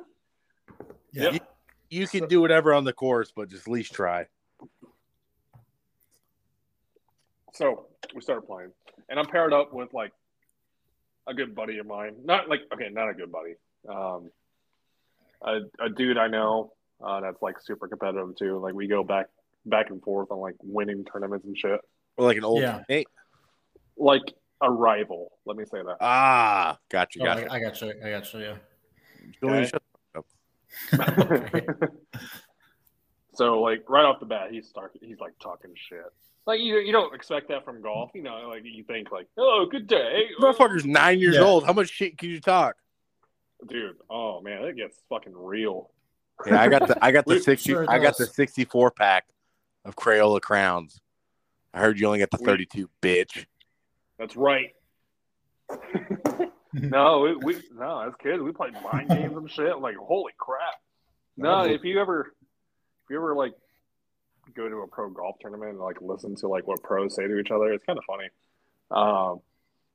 Yeah. 1.13 1.31
Yep. 1.33 1.43
You 1.91 2.07
can 2.07 2.29
do 2.29 2.43
whatever 2.43 2.75
on 2.75 2.85
the 2.85 2.93
course, 2.93 3.33
but 3.35 3.49
just 3.49 3.67
at 3.67 3.73
least 3.73 3.95
try. 3.95 4.27
So 7.55 7.87
we 8.15 8.21
started 8.21 8.43
playing, 8.43 8.73
and 9.09 9.19
I'm 9.19 9.27
paired 9.27 9.53
up 9.53 9.73
with 9.73 9.93
like 9.93 10.13
a 11.27 11.35
good 11.35 11.55
buddy 11.55 11.79
of 11.79 11.87
mine. 11.87 12.17
Not 12.25 12.49
like 12.49 12.61
okay, 12.73 12.89
not 12.91 13.09
a 13.11 13.15
good 13.15 13.31
buddy. 13.33 13.55
Um, 13.89 14.31
a, 15.43 15.61
a 15.85 15.89
dude 15.89 16.19
I 16.19 16.29
know 16.29 16.73
uh, 17.05 17.21
that's 17.21 17.41
like 17.43 17.61
super 17.61 17.89
competitive 17.89 18.37
too. 18.37 18.59
Like 18.59 18.75
we 18.75 18.87
go 18.87 19.05
back 19.05 19.27
back 19.67 19.91
and 19.91 20.03
forth 20.03 20.31
on 20.31 20.39
like 20.39 20.57
winning 20.63 21.05
tournaments 21.05 21.47
and 21.47 21.57
shit. 21.57 21.81
Or 22.17 22.25
like 22.25 22.37
an 22.37 22.45
old 22.45 22.63
Yeah. 22.63 22.83
mate. 22.89 23.09
Like 23.97 24.35
a 24.61 24.71
rival. 24.71 25.33
Let 25.45 25.57
me 25.57 25.65
say 25.65 25.79
that. 25.83 25.97
Ah, 26.01 26.79
gotcha, 26.89 27.21
Oh, 27.21 27.25
gotcha. 27.25 27.51
I, 27.53 27.57
I 27.57 27.61
got 27.61 27.81
you. 27.81 27.93
I 28.05 28.11
got 28.11 28.35
you. 28.35 28.41
Yeah. 28.41 28.57
Okay. 29.45 29.71
so 33.35 33.61
like 33.61 33.89
right 33.89 34.05
off 34.05 34.21
the 34.21 34.27
bat, 34.27 34.51
he's 34.51 34.69
start 34.69 34.97
he's 35.01 35.21
like 35.21 35.33
talking 35.41 35.71
shit. 35.75 36.03
Like 36.49 36.61
you 36.61 36.79
you 36.79 36.93
don't 36.93 37.15
expect 37.15 37.49
that 37.49 37.63
from 37.63 37.83
golf, 37.83 38.11
you 38.15 38.23
know. 38.23 38.49
Like 38.49 38.63
you 38.65 38.83
think 38.85 39.13
like, 39.13 39.27
oh, 39.37 39.67
good 39.71 39.87
day, 39.87 40.23
Motherfucker's 40.41 40.87
nine 40.87 41.19
years 41.19 41.35
Yeah. 41.35 41.43
old. 41.43 41.67
How 41.67 41.75
much 41.75 41.91
shit 41.91 42.17
can 42.17 42.31
you 42.31 42.41
talk? 42.41 42.77
dude. 43.69 43.97
Oh 44.09 44.41
man, 44.41 44.65
it 44.65 44.75
gets 44.75 44.97
fucking 45.11 45.35
real. 45.37 45.91
Yeah, 46.47 46.63
I 46.63 46.69
got 46.69 46.89
the 46.89 47.05
I 47.05 47.13
got 47.13 47.27
the 47.27 47.35
We- 47.35 47.41
sixty 47.41 47.73
Sure 47.73 47.85
I 47.87 47.99
got 47.99 48.17
the 48.17 48.25
does. 48.25 48.35
sixty 48.35 48.65
four 48.65 48.91
pack 48.91 49.27
of 49.85 49.95
Crayola 49.95 50.41
crayons. 50.41 51.03
I 51.75 51.81
heard 51.81 52.01
you 52.01 52.07
only 52.07 52.19
got 52.21 52.31
the 52.31 52.39
We- 52.41 52.47
thirty 52.47 52.65
two, 52.65 52.89
bitch. 53.03 53.45
That's 54.19 54.35
right. 54.35 54.71
no, 56.73 57.21
we, 57.21 57.35
we 57.37 57.63
no 57.77 58.01
as 58.01 58.15
kids 58.23 58.43
we 58.43 58.53
played 58.53 58.73
mind 58.91 59.11
games 59.11 59.37
and 59.37 59.51
shit. 59.51 59.79
Like 59.81 59.97
holy 59.97 60.33
crap. 60.39 60.81
No, 61.37 61.65
if 61.65 61.85
you 61.85 62.01
ever 62.01 62.33
if 63.05 63.11
you 63.11 63.17
ever 63.17 63.35
like 63.35 63.53
go 64.55 64.69
to 64.69 64.77
a 64.79 64.87
pro 64.87 65.11
golf 65.11 65.37
tournament 65.41 65.73
and 65.73 65.81
like 65.81 66.01
listen 66.01 66.37
to 66.37 66.49
like 66.49 66.67
what 66.67 66.83
pros 66.83 67.15
say 67.15 67.27
to 67.27 67.39
each 67.39 67.51
other, 67.51 67.73
it's 67.73 67.85
kind 67.85 67.99
of 67.99 68.05
funny. 68.05 68.29
Um, 68.91 69.41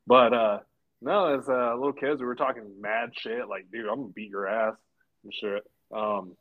but 0.07 0.33
uh, 0.33 0.59
no, 1.01 1.37
as 1.37 1.47
uh, 1.49 1.73
little 1.75 1.93
kids, 1.93 2.19
we 2.19 2.25
were 2.25 2.35
talking 2.35 2.63
mad 2.79 3.11
shit. 3.13 3.47
Like, 3.47 3.71
dude, 3.71 3.87
I'm 3.87 3.95
gonna 4.01 4.13
beat 4.13 4.29
your 4.29 4.47
ass 4.47 4.75
and 5.23 5.33
shit. 5.33 5.63
Um, 5.93 6.35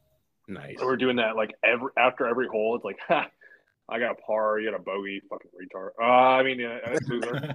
Nice. 0.49 0.79
so 0.79 0.87
we're 0.87 0.97
doing 0.97 1.17
that 1.17 1.37
like 1.37 1.55
every 1.65 1.91
after 1.97 2.27
every 2.27 2.49
hole. 2.49 2.77
It's 2.77 2.85
like, 2.85 2.99
ha, 3.07 3.29
I 3.89 3.99
got 3.99 4.13
a 4.13 4.15
par, 4.27 4.59
you 4.59 4.71
got 4.71 4.79
a 4.79 4.83
bogey, 4.83 5.21
fucking 5.29 5.51
retard. 5.51 5.91
Uh, 6.01 6.05
I 6.05 6.43
mean, 6.43 6.59
yeah, 6.61 6.79
uh, 6.87 6.99
loser. 7.09 7.55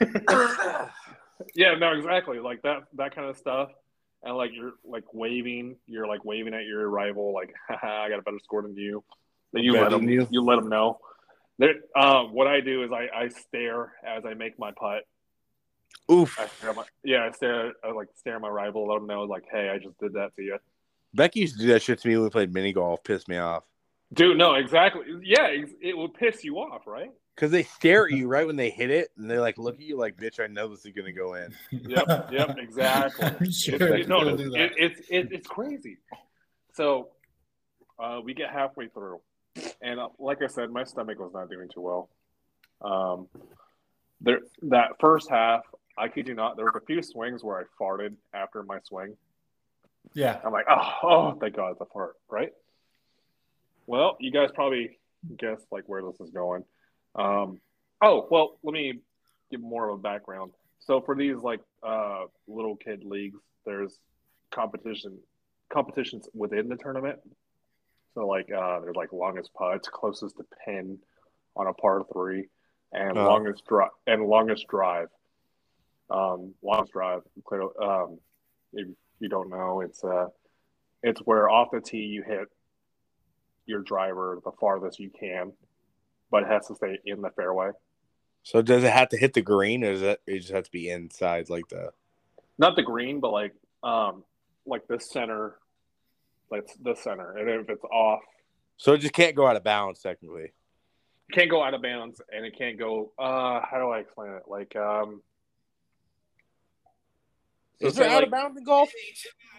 yeah, 1.54 1.74
no, 1.74 1.92
exactly. 1.92 2.38
Like 2.38 2.62
that, 2.62 2.84
that 2.94 3.14
kind 3.14 3.28
of 3.28 3.36
stuff. 3.36 3.70
And 4.24 4.36
like 4.36 4.52
you're 4.54 4.72
like 4.84 5.04
waving, 5.12 5.76
you're 5.86 6.06
like 6.06 6.24
waving 6.24 6.54
at 6.54 6.64
your 6.64 6.88
rival, 6.88 7.34
like, 7.34 7.52
haha, 7.68 8.04
I 8.04 8.08
got 8.08 8.18
a 8.18 8.22
better 8.22 8.38
score 8.42 8.62
than 8.62 8.76
you. 8.76 9.04
Then 9.52 9.62
you 9.62 9.74
let 9.74 9.90
them, 9.90 10.08
you? 10.08 10.26
you. 10.30 10.42
let 10.42 10.56
them 10.56 10.68
know. 10.68 10.98
There, 11.58 11.74
um, 11.94 12.32
what 12.32 12.46
I 12.46 12.60
do 12.60 12.82
is 12.82 12.90
I, 12.90 13.08
I 13.14 13.28
stare 13.28 13.92
as 14.04 14.24
I 14.24 14.34
make 14.34 14.58
my 14.58 14.72
putt. 14.72 15.02
Oof. 16.10 16.36
I 16.38 16.46
stare 16.46 16.70
at 16.70 16.76
my, 16.76 16.84
yeah, 17.04 17.24
I 17.24 17.30
stare, 17.32 17.72
I 17.84 17.92
like 17.92 18.08
stare 18.16 18.36
at 18.36 18.40
my 18.40 18.48
rival, 18.48 18.88
let 18.88 18.98
them 18.98 19.06
know, 19.06 19.22
like, 19.22 19.44
hey, 19.52 19.68
I 19.68 19.78
just 19.78 19.98
did 20.00 20.14
that 20.14 20.34
to 20.36 20.42
you. 20.42 20.58
Becky 21.12 21.40
used 21.40 21.56
to 21.56 21.62
do 21.62 21.68
that 21.68 21.82
shit 21.82 22.00
to 22.00 22.08
me 22.08 22.16
when 22.16 22.24
we 22.24 22.30
played 22.30 22.52
mini 22.52 22.72
golf. 22.72 23.04
Pissed 23.04 23.28
me 23.28 23.36
off. 23.38 23.62
Dude, 24.12 24.36
no, 24.36 24.54
exactly. 24.54 25.04
Yeah, 25.22 25.44
ex- 25.44 25.70
it 25.80 25.96
will 25.96 26.08
piss 26.08 26.42
you 26.44 26.56
off, 26.56 26.86
right? 26.86 27.10
Because 27.34 27.50
they 27.50 27.62
stare 27.64 28.04
at 28.06 28.10
you 28.16 28.28
right 28.28 28.46
when 28.46 28.56
they 28.56 28.70
hit 28.70 28.90
it, 28.90 29.10
and 29.16 29.30
they 29.30 29.38
like 29.38 29.58
look 29.58 29.74
at 29.76 29.80
you 29.82 29.96
like, 29.98 30.16
"Bitch, 30.16 30.38
I 30.42 30.46
know 30.46 30.68
this 30.68 30.84
is 30.86 30.92
gonna 30.92 31.12
go 31.12 31.34
in." 31.34 31.52
Yep, 31.72 32.28
yep, 32.32 32.56
exactly. 32.58 33.26
I'm 33.40 33.50
sure 33.50 33.74
It's- 33.74 34.06
no, 34.08 34.18
will 34.20 34.28
it- 34.34 34.36
do 34.38 34.50
that. 34.50 34.60
it- 34.60 34.72
it's 34.78 35.00
it, 35.10 35.28
it's 35.32 35.46
crazy. 35.48 35.98
So, 36.74 37.08
uh, 37.98 38.20
we 38.24 38.34
get 38.34 38.50
halfway 38.50 38.88
through, 38.88 39.20
and 39.82 39.98
uh, 40.00 40.08
like 40.18 40.42
I 40.42 40.46
said, 40.48 40.70
my 40.70 40.84
stomach 40.84 41.18
was 41.18 41.32
not 41.32 41.50
doing 41.50 41.68
too 41.68 41.80
well. 41.80 42.08
Um, 42.82 43.28
there 44.20 44.40
that 44.62 44.92
first 45.00 45.28
half, 45.30 45.62
I 45.98 46.08
kid 46.08 46.28
you 46.28 46.34
not, 46.34 46.56
there 46.56 46.66
was 46.66 46.74
a 46.76 46.84
few 46.86 47.02
swings 47.02 47.42
where 47.44 47.58
I 47.60 47.64
farted 47.82 48.14
after 48.32 48.62
my 48.62 48.78
swing. 48.84 49.16
yeah. 50.14 50.40
I'm 50.44 50.52
like, 50.52 50.66
oh, 50.70 50.92
oh, 51.02 51.32
thank 51.40 51.56
God 51.56 51.72
it's 51.72 51.80
a 51.80 51.86
fart, 51.86 52.14
right? 52.28 52.52
Well, 53.86 54.16
you 54.20 54.30
guys 54.30 54.50
probably 54.54 54.98
guess 55.38 55.60
like 55.70 55.84
where 55.88 56.02
this 56.02 56.20
is 56.20 56.30
going. 56.30 56.64
Um, 57.14 57.60
oh, 58.02 58.26
well, 58.30 58.58
let 58.62 58.72
me 58.72 59.00
give 59.50 59.60
more 59.60 59.88
of 59.88 59.98
a 59.98 60.02
background. 60.02 60.52
So 60.80 61.00
for 61.00 61.14
these 61.14 61.36
like 61.36 61.60
uh, 61.82 62.24
little 62.46 62.76
kid 62.76 63.04
leagues, 63.04 63.38
there's 63.64 63.98
competition 64.50 65.18
competitions 65.72 66.28
within 66.34 66.68
the 66.68 66.76
tournament. 66.76 67.18
So 68.14 68.26
like 68.26 68.50
uh, 68.52 68.80
there's 68.80 68.96
like 68.96 69.12
longest 69.12 69.52
putts, 69.54 69.88
closest 69.88 70.36
to 70.36 70.44
pin 70.64 70.98
on 71.56 71.66
a 71.66 71.72
par 71.72 72.02
three, 72.12 72.48
and 72.92 73.16
Oh. 73.16 73.26
longest 73.28 73.66
drive 73.66 73.90
and 74.06 74.24
longest 74.26 74.66
drive. 74.68 75.08
Um, 76.10 76.54
longest 76.62 76.92
drive. 76.92 77.22
clear- 77.44 77.62
Um, 77.80 78.18
if 78.74 78.88
you 79.20 79.28
don't 79.28 79.48
know, 79.48 79.80
it's 79.80 80.04
uh, 80.04 80.26
it's 81.02 81.20
where 81.20 81.48
off 81.48 81.70
the 81.72 81.80
tee 81.80 81.98
you 81.98 82.22
hit 82.22 82.48
your 83.66 83.80
driver 83.80 84.38
the 84.44 84.52
farthest 84.60 84.98
you 84.98 85.10
can, 85.10 85.52
but 86.34 86.42
it 86.42 86.48
has 86.48 86.66
to 86.66 86.74
stay 86.74 86.98
in 87.06 87.22
the 87.22 87.30
fairway. 87.30 87.70
So 88.42 88.60
does 88.60 88.82
it 88.82 88.92
have 88.92 89.08
to 89.10 89.16
hit 89.16 89.34
the 89.34 89.40
green, 89.40 89.84
or 89.84 89.92
does 89.92 90.02
it, 90.02 90.20
it 90.26 90.38
just 90.40 90.52
have 90.52 90.64
to 90.64 90.70
be 90.72 90.90
inside 90.90 91.48
like 91.48 91.68
the? 91.68 91.92
Not 92.58 92.74
the 92.74 92.82
green, 92.82 93.20
but 93.20 93.30
like 93.30 93.54
um 93.84 94.24
like 94.66 94.88
the 94.88 94.98
center, 94.98 95.54
like 96.50 96.68
the 96.82 96.96
center, 96.96 97.36
and 97.38 97.48
if 97.48 97.68
it's 97.70 97.84
off, 97.84 98.22
So 98.78 98.94
it 98.94 98.98
just 98.98 99.14
can't 99.14 99.36
go 99.36 99.46
out 99.46 99.54
of 99.54 99.62
bounds 99.62 100.00
technically. 100.00 100.46
it 101.28 101.32
can't 101.32 101.48
go 101.50 101.62
out 101.62 101.72
of 101.72 101.82
bounds, 101.82 102.20
and 102.34 102.44
it 102.44 102.58
can't 102.58 102.76
go. 102.80 103.12
Uh, 103.16 103.60
how 103.64 103.78
do 103.78 103.90
I 103.90 104.00
explain 104.00 104.32
it? 104.32 104.42
Like 104.48 104.74
um. 104.74 105.22
so 107.80 107.86
Is 107.86 107.94
there 107.94 108.08
out 108.10 108.16
like- 108.16 108.24
of 108.26 108.30
bounds 108.32 108.58
in 108.58 108.64
golf? 108.64 108.90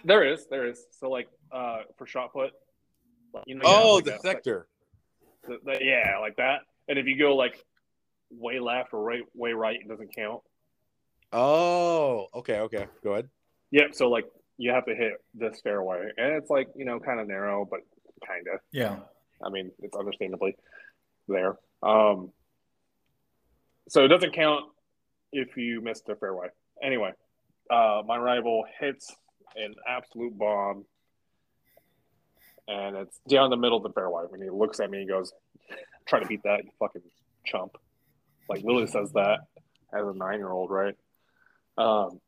There 0.03 0.25
is, 0.25 0.45
there 0.47 0.67
is. 0.67 0.85
So 0.99 1.09
like 1.09 1.29
uh 1.53 1.83
for 1.97 2.05
shot 2.05 2.33
put, 2.33 2.51
you 3.45 3.55
know, 3.55 3.61
you 3.63 3.73
Oh, 3.73 4.01
the 4.01 4.11
like, 4.11 4.21
that- 4.21 4.21
sector. 4.21 4.67
The- 5.47 5.59
the- 5.63 5.83
yeah, 5.83 6.17
like 6.19 6.35
that. 6.37 6.61
And 6.87 6.99
if 6.99 7.05
you 7.07 7.17
go 7.17 7.35
like 7.35 7.63
way 8.31 8.59
left 8.59 8.93
or 8.93 9.03
right, 9.03 9.23
way 9.33 9.53
right, 9.53 9.79
it 9.79 9.87
doesn't 9.87 10.15
count. 10.15 10.41
Oh, 11.31 12.27
okay, 12.33 12.59
okay. 12.61 12.87
Go 13.03 13.13
ahead. 13.13 13.29
Yep. 13.71 13.93
So 13.95 14.09
like 14.09 14.25
you 14.57 14.71
have 14.71 14.85
to 14.85 14.95
hit 14.95 15.13
this 15.33 15.59
fairway, 15.61 16.11
and 16.17 16.33
it's 16.35 16.49
like 16.49 16.69
you 16.75 16.85
know 16.85 16.99
kind 16.99 17.19
of 17.19 17.27
narrow, 17.27 17.65
but 17.69 17.81
kind 18.25 18.47
of. 18.53 18.59
Yeah. 18.71 18.99
I 19.43 19.49
mean, 19.49 19.71
it's 19.79 19.95
understandably 19.97 20.55
there. 21.27 21.57
Um, 21.83 22.31
so 23.89 24.05
it 24.05 24.07
doesn't 24.07 24.33
count 24.33 24.65
if 25.33 25.57
you 25.57 25.81
miss 25.81 26.01
the 26.01 26.15
fairway. 26.15 26.47
Anyway, 26.81 27.11
uh, 27.69 28.01
my 28.05 28.17
rival 28.17 28.63
hits 28.79 29.13
an 29.55 29.75
absolute 29.87 30.37
bomb, 30.37 30.85
and 32.67 32.95
it's 32.95 33.19
down 33.27 33.49
the 33.49 33.57
middle 33.57 33.77
of 33.77 33.83
the 33.83 33.93
fairway. 33.93 34.23
When 34.27 34.41
he 34.41 34.49
looks 34.49 34.79
at 34.79 34.89
me, 34.89 34.99
he 34.99 35.05
goes, 35.05 35.31
"Try 36.05 36.19
to 36.19 36.27
beat 36.27 36.43
that, 36.43 36.63
you 36.63 36.71
fucking 36.79 37.01
chump!" 37.45 37.77
Like 38.49 38.63
literally 38.63 38.87
says 38.87 39.11
that 39.13 39.39
as 39.93 40.07
a 40.07 40.13
nine-year-old, 40.13 40.69
right? 40.69 40.95
Um, 41.77 42.19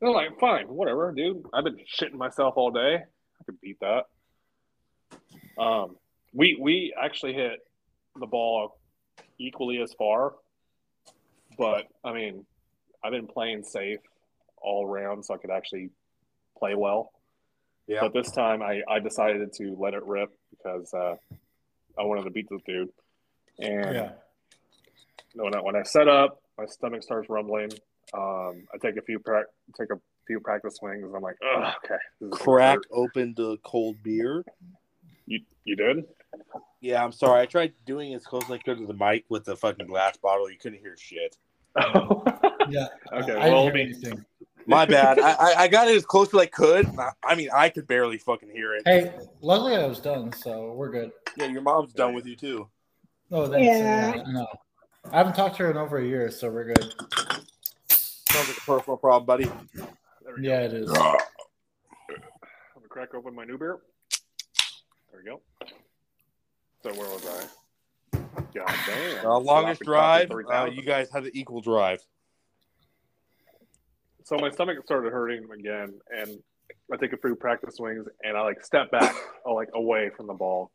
and 0.00 0.08
I'm 0.08 0.14
like, 0.14 0.38
"Fine, 0.38 0.68
whatever, 0.68 1.12
dude. 1.12 1.44
I've 1.52 1.64
been 1.64 1.78
shitting 1.78 2.14
myself 2.14 2.54
all 2.56 2.70
day. 2.70 2.96
I 2.96 3.44
could 3.44 3.60
beat 3.60 3.78
that." 3.80 4.06
Um, 5.58 5.96
we 6.32 6.56
we 6.60 6.94
actually 7.00 7.34
hit 7.34 7.60
the 8.18 8.26
ball 8.26 8.78
equally 9.38 9.80
as 9.80 9.92
far, 9.94 10.34
but 11.56 11.86
I 12.04 12.12
mean, 12.12 12.46
I've 13.02 13.12
been 13.12 13.26
playing 13.26 13.62
safe 13.64 14.00
all 14.56 14.86
around, 14.86 15.24
so 15.24 15.34
I 15.34 15.38
could 15.38 15.50
actually 15.50 15.90
play 16.58 16.74
well. 16.74 17.12
Yeah. 17.88 18.00
But 18.02 18.12
this 18.12 18.30
time, 18.30 18.62
I 18.62 18.82
I 18.88 19.00
decided 19.00 19.52
to 19.54 19.74
let 19.78 19.94
it 19.94 20.04
rip 20.04 20.30
because 20.50 20.92
uh, 20.94 21.14
I 21.98 22.02
wanted 22.04 22.24
to 22.24 22.30
beat 22.30 22.46
this 22.50 22.60
dude. 22.66 22.90
And 23.58 23.94
Yeah. 23.94 24.10
when 25.34 25.54
I 25.56 25.60
when 25.60 25.74
I 25.74 25.82
set 25.82 26.06
up, 26.06 26.40
my 26.58 26.66
stomach 26.66 27.02
starts 27.02 27.28
rumbling. 27.28 27.70
Um, 28.14 28.66
I 28.72 28.78
take 28.80 28.96
a 28.96 29.02
few 29.02 29.18
prac 29.18 29.46
take 29.78 29.90
a 29.90 29.98
few 30.26 30.38
practice 30.40 30.76
swings, 30.76 31.02
and 31.04 31.16
I'm 31.16 31.22
like, 31.22 31.36
oh, 31.42 31.72
okay. 31.84 31.96
this 32.20 32.26
is 32.26 32.30
gonna 32.30 32.42
Crack 32.44 32.78
open 32.92 33.34
the 33.36 33.56
cold 33.64 33.96
beer. 34.02 34.44
You 35.26 35.40
you 35.64 35.74
did? 35.76 36.04
Yeah, 36.80 37.02
I'm 37.02 37.12
sorry. 37.12 37.40
I 37.40 37.46
tried 37.46 37.72
doing 37.86 38.12
as 38.14 38.24
close 38.24 38.44
as 38.44 38.50
I 38.50 38.58
could 38.58 38.78
to 38.78 38.86
the 38.86 38.92
mic 38.94 39.24
with 39.30 39.44
the 39.44 39.56
fucking 39.56 39.86
glass 39.86 40.16
bottle. 40.18 40.50
You 40.50 40.58
couldn't 40.58 40.78
hear 40.80 40.96
shit. 40.98 41.36
Yeah. 42.70 42.88
Okay, 43.10 43.32
I, 43.32 43.46
I 43.46 43.48
well, 43.48 43.64
didn't 43.64 43.64
hear 43.64 43.70
I 43.70 43.72
mean- 43.72 43.94
anything. 43.94 44.24
My 44.68 44.84
bad. 44.86 45.18
I, 45.18 45.32
I- 45.32 45.54
I 45.64 45.68
got 45.68 45.88
it 45.88 45.96
as 45.96 46.04
close 46.04 46.28
as 46.28 46.34
I 46.40 46.46
could. 46.46 46.86
I- 46.98 47.10
I 47.24 47.34
mean, 47.34 47.48
I 47.54 47.68
could 47.70 47.86
barely 47.86 48.18
fucking 48.18 48.50
hear 48.50 48.74
it. 48.74 48.82
Hey, 48.84 49.12
luckily 49.40 49.74
I 49.76 49.86
was 49.86 49.98
done, 49.98 50.32
so 50.32 50.72
we're 50.72 50.90
good. 50.90 51.10
Yeah, 51.36 51.46
your 51.46 51.62
mom's 51.62 51.92
done 51.92 52.14
with 52.14 52.26
you 52.26 52.36
too. 52.36 52.68
Oh, 53.32 53.46
thanks. 53.50 53.66
Yeah. 53.66 54.14
Yeah, 54.16 54.22
no. 54.28 54.46
I 55.10 55.18
haven't 55.18 55.34
talked 55.34 55.56
to 55.56 55.64
her 55.64 55.70
in 55.70 55.76
over 55.76 55.98
a 55.98 56.04
year, 56.06 56.30
so 56.30 56.50
we're 56.50 56.72
good. 56.74 56.94
Sounds 57.90 58.48
like 58.48 58.58
a 58.58 58.60
personal 58.60 58.96
problem, 58.98 59.24
buddy. 59.26 59.44
There 59.44 60.34
we 60.36 60.42
go. 60.42 60.48
Yeah, 60.48 60.60
it 60.60 60.72
is. 60.74 60.90
I'm 60.90 60.96
gonna 62.74 62.88
crack 62.88 63.14
open 63.14 63.34
my 63.34 63.44
new 63.44 63.56
beer. 63.58 63.78
There 65.10 65.20
we 65.22 65.30
go. 65.30 65.40
So 66.82 66.90
where 66.98 67.08
was 67.08 67.26
I? 67.26 68.18
God 68.54 68.74
damn. 68.86 69.26
Uh, 69.26 69.38
longest 69.38 69.82
drive. 69.82 70.30
Uh, 70.30 70.68
you 70.72 70.82
guys 70.82 71.08
had 71.10 71.24
an 71.24 71.30
equal 71.34 71.60
drive. 71.60 72.00
So 74.28 74.36
my 74.36 74.50
stomach 74.50 74.76
started 74.84 75.10
hurting 75.10 75.48
again, 75.50 75.94
and 76.14 76.38
I 76.92 76.96
take 76.98 77.14
a 77.14 77.16
few 77.16 77.34
practice 77.34 77.76
swings, 77.76 78.06
and 78.22 78.36
I 78.36 78.42
like 78.42 78.62
step 78.62 78.90
back, 78.90 79.16
uh, 79.46 79.54
like 79.54 79.70
away 79.72 80.10
from 80.14 80.26
the 80.26 80.34
ball. 80.34 80.70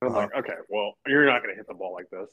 And 0.00 0.08
I'm 0.08 0.16
like, 0.16 0.34
okay, 0.34 0.54
well, 0.70 0.94
you're 1.06 1.26
not 1.26 1.42
gonna 1.42 1.54
hit 1.54 1.66
the 1.68 1.74
ball 1.74 1.92
like 1.92 2.08
this. 2.08 2.30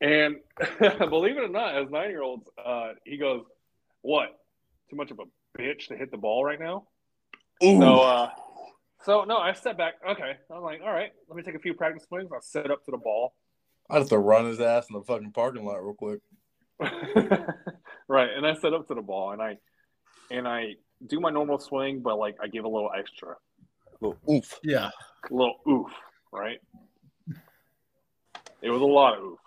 And 0.00 0.38
believe 1.10 1.36
it 1.36 1.44
or 1.44 1.48
not, 1.48 1.76
as 1.76 1.90
nine 1.90 2.10
year 2.10 2.22
olds, 2.22 2.50
uh, 2.64 2.94
he 3.04 3.18
goes, 3.18 3.44
"What? 4.02 4.36
Too 4.90 4.96
much 4.96 5.12
of 5.12 5.20
a 5.20 5.60
bitch 5.60 5.86
to 5.86 5.96
hit 5.96 6.10
the 6.10 6.18
ball 6.18 6.44
right 6.44 6.58
now?" 6.58 6.88
Ooh. 7.62 7.78
So, 7.78 8.00
uh, 8.00 8.30
so 9.04 9.24
no, 9.28 9.36
I 9.36 9.52
step 9.52 9.78
back. 9.78 9.94
Okay, 10.04 10.32
I'm 10.52 10.62
like, 10.62 10.80
all 10.80 10.92
right, 10.92 11.12
let 11.28 11.36
me 11.36 11.44
take 11.44 11.54
a 11.54 11.60
few 11.60 11.72
practice 11.72 12.02
swings. 12.08 12.30
I'll 12.34 12.40
set 12.40 12.68
up 12.68 12.84
to 12.86 12.90
the 12.90 12.98
ball. 12.98 13.34
I'd 13.88 13.98
have 13.98 14.08
to 14.08 14.18
run 14.18 14.46
his 14.46 14.60
ass 14.60 14.88
in 14.90 14.94
the 14.94 15.04
fucking 15.04 15.30
parking 15.30 15.64
lot 15.64 15.84
real 15.84 15.94
quick. 15.94 16.18
right, 18.08 18.30
and 18.34 18.46
I 18.46 18.54
set 18.54 18.72
up 18.74 18.88
to 18.88 18.94
the 18.94 19.02
ball, 19.02 19.32
and 19.32 19.42
I 19.42 19.58
and 20.30 20.46
I 20.48 20.74
do 21.06 21.20
my 21.20 21.30
normal 21.30 21.58
swing, 21.58 22.00
but 22.00 22.18
like 22.18 22.36
I 22.42 22.48
give 22.48 22.64
a 22.64 22.68
little 22.68 22.90
extra, 22.96 23.36
little 24.00 24.18
Oof. 24.30 24.58
Yeah. 24.62 24.90
a 25.30 25.34
little 25.34 25.56
oof. 25.68 25.92
Right. 26.32 26.60
It 28.60 28.70
was 28.70 28.82
a 28.82 28.84
lot 28.84 29.16
of 29.16 29.22
oof. 29.24 29.38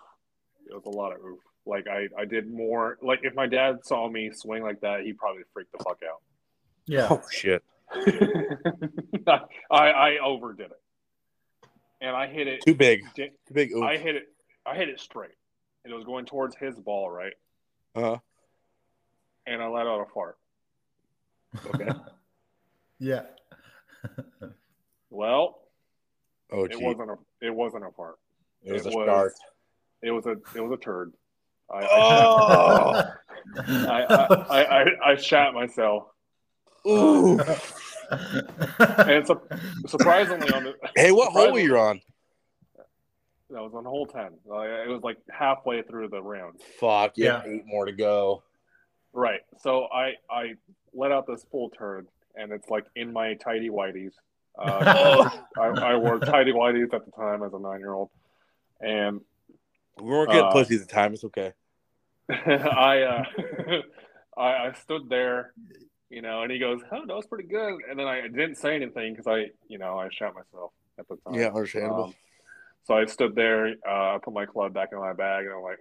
It 0.68 0.74
was 0.74 0.84
a 0.86 0.96
lot 0.96 1.12
of 1.12 1.22
oof. 1.24 1.40
Like 1.66 1.86
I, 1.86 2.08
I 2.18 2.24
did 2.24 2.50
more. 2.50 2.98
Like 3.02 3.20
if 3.22 3.34
my 3.34 3.46
dad 3.46 3.84
saw 3.84 4.08
me 4.08 4.30
swing 4.32 4.62
like 4.62 4.80
that, 4.80 5.02
he 5.02 5.12
probably 5.12 5.42
freaked 5.52 5.72
the 5.72 5.84
fuck 5.84 6.00
out. 6.08 6.22
Yeah. 6.86 7.08
Oh 7.10 7.22
shit. 7.30 7.62
I, 9.26 9.40
I 9.70 10.18
overdid 10.24 10.70
it, 10.70 11.68
and 12.00 12.16
I 12.16 12.26
hit 12.26 12.48
it. 12.48 12.62
Too 12.66 12.74
big. 12.74 13.02
Too 13.14 13.28
Too 13.46 13.54
big. 13.54 13.72
Oof. 13.72 13.82
I 13.82 13.98
hit 13.98 14.16
it. 14.16 14.28
I 14.64 14.74
hit 14.76 14.88
it 14.88 14.98
straight, 14.98 15.36
and 15.84 15.92
it 15.92 15.96
was 15.96 16.04
going 16.04 16.24
towards 16.24 16.56
his 16.56 16.74
ball, 16.80 17.10
right? 17.10 17.34
Uh-huh. 17.94 18.16
And 19.46 19.62
I 19.62 19.66
let 19.68 19.86
out 19.86 20.00
a 20.00 20.06
fart. 20.12 20.36
Okay. 21.74 21.88
Yeah. 22.98 23.22
Well, 25.10 25.58
Oh, 26.52 26.64
it 26.64 26.80
wasn't 26.80 27.10
a. 27.10 27.16
It 27.40 27.54
wasn't 27.54 27.84
a 27.84 27.90
fart. 27.90 28.16
It 28.62 28.72
was 28.72 28.86
it 28.86 28.92
a 28.94 28.96
was- 28.96 29.04
start. 29.06 29.32
It 30.02 30.10
was 30.10 30.26
a. 30.26 30.36
It 30.56 30.60
was 30.60 30.72
a 30.72 30.76
turd. 30.82 31.12
I, 31.70 31.86
Oh. 31.90 33.02
I, 33.66 34.02
I, 34.08 34.24
I, 34.34 34.82
I, 34.82 34.86
I 35.12 35.16
shat 35.16 35.52
myself, 35.54 36.04
Ooh. 36.86 37.38
and 38.10 39.26
su- 39.26 39.40
surprisingly 39.86 40.50
on 40.52 40.64
the. 40.64 40.74
Hey, 40.96 41.10
what 41.12 41.32
hole 41.32 41.52
were 41.52 41.58
you 41.60 41.76
on? 41.78 42.00
That 43.50 43.62
was 43.62 43.72
on 43.74 43.84
hole 43.84 44.06
ten. 44.06 44.32
It 44.46 44.88
was 44.88 45.00
like 45.02 45.18
halfway 45.30 45.82
through 45.82 46.08
the 46.08 46.22
round. 46.22 46.60
Fuck. 46.78 47.16
You 47.18 47.24
Yeah. 47.26 47.42
eight 47.46 47.66
more 47.66 47.84
to 47.86 47.92
go. 47.92 48.42
Right. 49.12 49.40
So 49.60 49.86
I 49.92 50.14
I 50.30 50.54
let 50.94 51.12
out 51.12 51.26
this 51.26 51.44
full 51.50 51.70
turd, 51.70 52.06
and 52.34 52.52
it's 52.52 52.68
like 52.68 52.86
in 52.96 53.12
my 53.12 53.34
tidy 53.34 53.68
whities. 53.70 54.12
Uh, 54.58 55.30
I, 55.58 55.66
I 55.66 55.96
wore 55.96 56.18
tidy 56.18 56.52
whities 56.52 56.92
at 56.94 57.04
the 57.04 57.10
time 57.12 57.42
as 57.42 57.52
a 57.54 57.58
nine 57.58 57.80
year 57.80 57.92
old, 57.92 58.10
and 58.80 59.20
We 59.98 60.04
weren't 60.04 60.30
getting 60.30 60.46
Uh, 60.46 60.52
pussy 60.52 60.74
at 60.76 60.80
the 60.82 60.86
time. 60.86 61.14
It's 61.14 61.24
okay. 61.24 61.52
I 62.30 63.02
uh, 63.02 63.24
I 64.36 64.66
I 64.68 64.72
stood 64.72 65.08
there, 65.08 65.52
you 66.08 66.22
know, 66.22 66.42
and 66.42 66.50
he 66.52 66.58
goes, 66.58 66.80
"Oh, 66.90 67.04
that 67.06 67.14
was 67.14 67.26
pretty 67.26 67.48
good." 67.48 67.74
And 67.88 67.98
then 67.98 68.06
I 68.06 68.22
didn't 68.22 68.56
say 68.56 68.74
anything 68.74 69.12
because 69.14 69.26
I, 69.26 69.50
you 69.68 69.78
know, 69.78 69.98
I 69.98 70.08
shot 70.10 70.34
myself 70.34 70.72
at 70.98 71.08
the 71.08 71.16
time. 71.16 71.34
Yeah, 71.34 71.48
understandable. 71.48 72.04
Um, 72.04 72.14
so 72.84 72.94
I 72.94 73.04
stood 73.06 73.34
there, 73.36 73.74
uh, 73.86 74.16
I 74.16 74.18
put 74.22 74.34
my 74.34 74.44
club 74.44 74.74
back 74.74 74.88
in 74.92 74.98
my 74.98 75.12
bag, 75.12 75.44
and 75.44 75.54
I'm 75.54 75.62
like, 75.62 75.78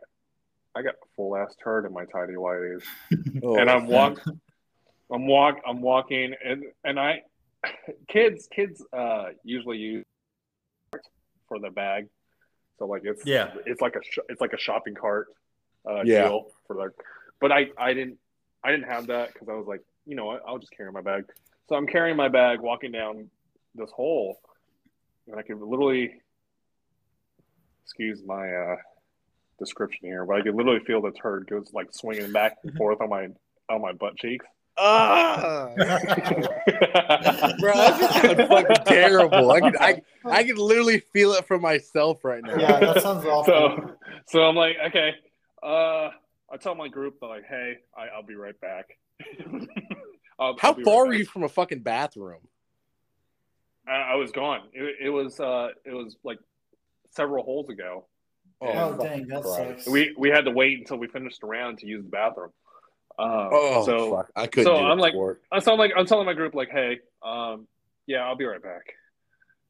I 0.76 0.82
got 0.82 0.94
a 0.94 1.08
full 1.16 1.36
ass 1.36 1.56
turd 1.64 1.86
in 1.86 1.94
my 1.94 2.06
tidy 2.06 2.34
whities. 2.34 2.84
Oh, 3.44 3.58
and 3.58 3.72
I'm 3.72 3.88
walk, 3.88 4.20
I'm 5.12 5.26
walk, 5.26 5.56
I'm 5.68 5.82
walking, 5.82 6.36
and 6.46 6.64
and 6.84 7.00
I, 7.00 7.24
kids, 8.08 8.48
kids, 8.56 8.84
uh, 8.94 9.30
usually 9.44 9.78
use 9.78 10.04
for 11.48 11.58
the 11.60 11.72
bag, 11.72 12.08
so 12.78 12.86
like 12.86 13.02
it's 13.04 13.26
Yeah. 13.26 13.52
it's 13.66 13.82
like 13.82 13.96
a 13.96 14.04
sh- 14.04 14.20
it's 14.30 14.40
like 14.42 14.54
a 14.54 14.60
shopping 14.60 14.94
cart, 14.94 15.28
uh, 15.90 16.04
Yeah. 16.04 16.28
deal 16.28 16.52
for 16.68 16.76
the, 16.76 16.92
but 17.40 17.52
I 17.52 17.70
I 17.80 17.96
didn't 17.96 18.20
I 18.64 18.70
didn't 18.72 18.88
have 18.88 19.08
that 19.08 19.34
because 19.34 19.50
I 19.50 19.54
was 19.54 19.66
like 19.66 19.82
you 20.06 20.16
know 20.16 20.26
what 20.26 20.44
I'll 20.48 20.60
just 20.60 20.72
carry 20.78 20.92
my 20.92 21.02
bag, 21.02 21.26
so 21.68 21.76
I'm 21.76 21.88
carrying 21.88 22.16
my 22.16 22.28
bag 22.30 22.60
walking 22.62 22.92
down 22.92 23.28
this 23.74 23.90
hole, 23.90 24.40
and 25.28 25.36
I 25.40 25.42
could 25.42 25.60
literally, 25.60 26.12
excuse 27.84 28.22
my 28.24 28.54
uh 28.54 28.76
description 29.62 30.08
here, 30.08 30.26
but 30.26 30.38
I 30.38 30.42
could 30.42 30.56
literally 30.56 30.80
feel 30.86 31.02
the 31.02 31.12
turd 31.12 31.48
goes 31.48 31.72
like 31.74 31.88
swinging 31.94 32.32
back 32.32 32.58
and 32.64 32.76
forth 32.76 33.00
on 33.02 33.10
my 33.10 33.28
on 33.70 33.82
my 33.82 33.94
butt 33.94 34.18
cheeks. 34.18 34.46
Ah, 34.78 35.70
bro, 35.76 35.84
that 37.74 38.00
just 38.00 38.14
sounds 38.22 38.48
fucking 38.50 38.86
terrible. 38.86 39.52
I 39.52 39.60
can, 39.60 39.76
I, 39.80 40.02
I 40.26 40.44
can 40.44 40.56
literally 40.56 41.00
feel 41.00 41.34
it 41.34 41.46
from 41.46 41.62
myself 41.62 42.24
right 42.24 42.42
now. 42.44 42.58
yeah, 42.58 42.80
that 42.80 43.02
sounds 43.04 43.26
awful. 43.28 43.54
so, 43.54 43.96
so 44.28 44.40
I'm 44.44 44.56
like, 44.56 44.78
okay. 44.88 45.12
Uh, 45.62 46.10
I 46.52 46.58
tell 46.60 46.74
my 46.74 46.88
group, 46.88 47.20
they're 47.20 47.30
like, 47.30 47.46
hey, 47.48 47.76
I, 47.96 48.08
I'll 48.16 48.24
be 48.24 48.36
right 48.36 48.60
back. 48.60 48.98
I'll, 50.40 50.58
How 50.58 50.70
I'll 50.70 50.74
be 50.74 50.84
far 50.84 51.02
right 51.02 51.08
were 51.08 51.12
back. 51.12 51.20
you 51.20 51.26
from 51.26 51.44
a 51.44 51.50
fucking 51.50 51.82
bathroom? 51.82 52.40
I, 53.88 54.14
I 54.14 54.16
was 54.16 54.32
gone. 54.32 54.62
It, 54.74 54.96
it 55.06 55.10
was 55.10 55.40
uh, 55.40 55.70
it 55.86 55.94
was 55.94 56.16
like 56.24 56.40
several 57.12 57.44
holes 57.44 57.70
ago. 57.70 58.06
Oh, 58.62 58.92
fucking 58.98 59.06
dang, 59.06 59.28
that 59.28 59.42
Christ. 59.44 59.58
sucks. 59.84 59.88
We 59.88 60.14
we 60.18 60.30
had 60.30 60.46
to 60.46 60.52
wait 60.52 60.80
until 60.80 60.98
we 60.98 61.08
finished 61.08 61.42
the 61.42 61.48
round 61.48 61.80
to 61.80 61.88
use 61.88 62.04
the 62.04 62.10
bathroom. 62.10 62.52
Um, 63.20 63.30
Oh, 63.52 63.86
so 63.86 64.16
fuck. 64.16 64.30
I 64.36 64.48
couldn't 64.48 64.66
so 64.74 64.80
do 64.80 64.86
I'm 64.86 64.98
like- 65.00 65.14
for 65.14 65.32
it. 65.34 65.38
I'm 65.52 65.62
telling 65.62 65.80
like 65.80 65.92
I'm 65.98 66.06
telling 66.06 66.26
my 66.26 66.34
group 66.34 66.56
like, 66.56 66.70
hey, 66.70 67.00
um, 67.24 67.68
yeah, 68.08 68.20
I'll 68.26 68.36
be 68.36 68.46
right 68.46 68.62
back. 68.62 68.94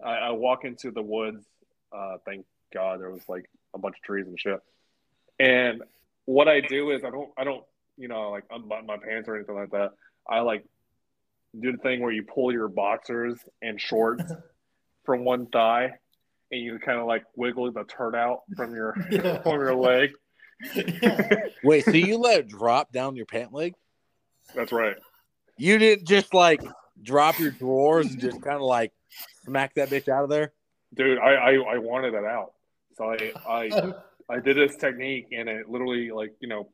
I, 0.04 0.12
I 0.16 0.32
walk 0.32 0.64
into 0.66 0.92
the 0.92 1.02
woods. 1.02 1.46
Uh, 1.92 2.18
thank 2.26 2.46
God 2.74 3.02
there 3.02 3.10
was 3.12 3.28
like 3.28 3.50
a 3.74 3.78
bunch 3.80 3.96
of 3.98 4.02
trees 4.04 4.26
and 4.28 4.40
shit. 4.40 4.60
And 5.40 5.84
what 6.26 6.48
I 6.48 6.62
do 6.62 6.92
is 6.92 7.04
I 7.04 7.10
don't 7.10 7.30
I 7.38 7.44
don't 7.44 7.64
you 7.98 8.08
know 8.08 8.32
like 8.32 8.44
unbutton 8.52 8.86
my 8.86 8.98
pants 8.98 9.28
or 9.28 9.36
anything 9.36 9.56
like 9.56 9.72
that. 9.72 9.92
I 10.30 10.40
like 10.42 10.64
do 11.60 11.72
the 11.72 11.78
thing 11.80 12.00
where 12.02 12.12
you 12.12 12.24
pull 12.24 12.52
your 12.54 12.68
boxers 12.70 13.38
and 13.62 13.80
shorts 13.82 14.24
from 15.06 15.26
one 15.26 15.48
thigh, 15.48 15.94
and 16.52 16.62
you 16.62 16.78
kind 16.80 17.00
of 17.00 17.08
like 17.08 17.24
wiggle 17.36 17.72
the 17.72 17.84
turd 17.86 18.16
out 18.16 18.42
from 18.56 18.74
your 18.74 18.96
Yeah. 19.12 19.42
from 19.44 19.60
your 19.60 19.76
leg. 19.76 20.12
yeah. 20.76 21.46
Wait, 21.64 21.86
so 21.86 21.92
you 21.92 22.18
let 22.18 22.40
it 22.42 22.48
drop 22.48 22.92
down 22.92 23.16
your 23.16 23.26
pant 23.26 23.54
leg? 23.54 23.74
That's 24.54 24.72
right. 24.72 24.96
You 25.58 25.78
didn't 25.78 26.08
just 26.08 26.34
like 26.34 26.62
drop 27.02 27.40
your 27.40 27.52
drawers 27.52 28.08
and 28.12 28.20
just 28.20 28.42
kind 28.42 28.56
of 28.58 28.62
like 28.62 28.92
smack 29.46 29.74
that 29.76 29.90
bitch 29.90 30.08
out 30.08 30.24
of 30.24 30.30
there? 30.30 30.54
dude 30.94 31.18
I, 31.20 31.34
I 31.36 31.52
i 31.76 31.78
wanted 31.78 32.14
it 32.16 32.26
out 32.26 32.52
so 32.98 33.06
i 33.06 33.32
i 33.48 33.70
um, 33.80 33.94
i 34.30 34.42
did 34.42 34.58
this 34.58 34.76
technique 34.76 35.28
and 35.32 35.48
it 35.48 35.70
literally 35.70 36.12
like 36.12 36.34
you 36.42 36.50
know 36.50 36.70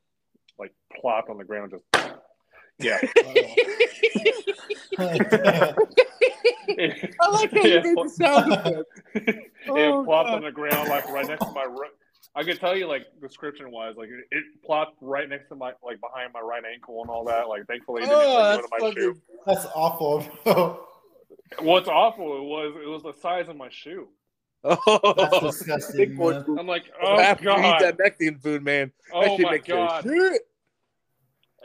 like 0.57 0.73
plopped 0.99 1.29
on 1.29 1.37
the 1.37 1.43
ground 1.43 1.71
just 1.71 2.09
yeah 2.79 2.97
I 7.19 7.29
like 7.29 7.51
how 7.53 7.61
Yeah, 7.63 7.75
you 7.75 7.83
made 7.83 7.95
the 7.95 8.09
sound 8.09 8.53
effect. 8.53 9.39
It 9.69 9.93
Oh, 9.93 10.03
plopped 10.03 10.29
God. 10.29 10.35
on 10.37 10.43
the 10.43 10.51
ground 10.51 10.89
like 10.89 11.07
right 11.09 11.27
next 11.27 11.45
to 11.45 11.51
my 11.53 11.63
ri- 11.63 11.89
i 12.35 12.43
could 12.43 12.59
tell 12.59 12.75
you 12.75 12.87
like 12.87 13.05
description 13.21 13.71
wise 13.71 13.95
like 13.97 14.09
it, 14.09 14.25
it 14.31 14.43
plopped 14.65 14.97
right 15.01 15.27
next 15.29 15.47
to 15.49 15.55
my 15.55 15.71
like 15.83 15.99
behind 16.01 16.31
my 16.33 16.39
right 16.41 16.63
ankle 16.71 17.01
and 17.01 17.09
all 17.09 17.23
that 17.25 17.47
like 17.47 17.65
thankfully 17.67 18.03
it 18.03 18.05
didn't 18.05 18.21
Oh, 18.21 18.35
like, 18.35 18.45
that's 18.45 18.61
go 18.61 18.77
to 18.77 18.83
my 18.85 18.91
shoe. 18.93 19.21
That's 19.45 19.65
awful, 19.73 20.21
what's 21.59 21.87
awful 21.87 22.37
it 22.37 22.43
was 22.43 22.75
it 22.83 22.87
was 22.87 23.03
the 23.03 23.13
size 23.21 23.47
of 23.49 23.55
my 23.55 23.69
shoe 23.69 24.07
Oh, 24.63 25.13
That's 25.15 25.39
disgusting, 25.59 26.17
man. 26.17 26.43
i'm 26.59 26.67
like 26.67 26.85
oh 27.01 27.19
After 27.19 27.45
you 27.45 27.51
eat 27.51 27.61
god 27.61 27.81
that 27.81 27.97
Mexican 27.99 28.39
food, 28.39 28.63
man. 28.63 28.91
that 29.11 29.29
oh 29.29 29.37
my 29.37 29.51
makes 29.51 29.67
god 29.67 30.03
shit. 30.03 30.41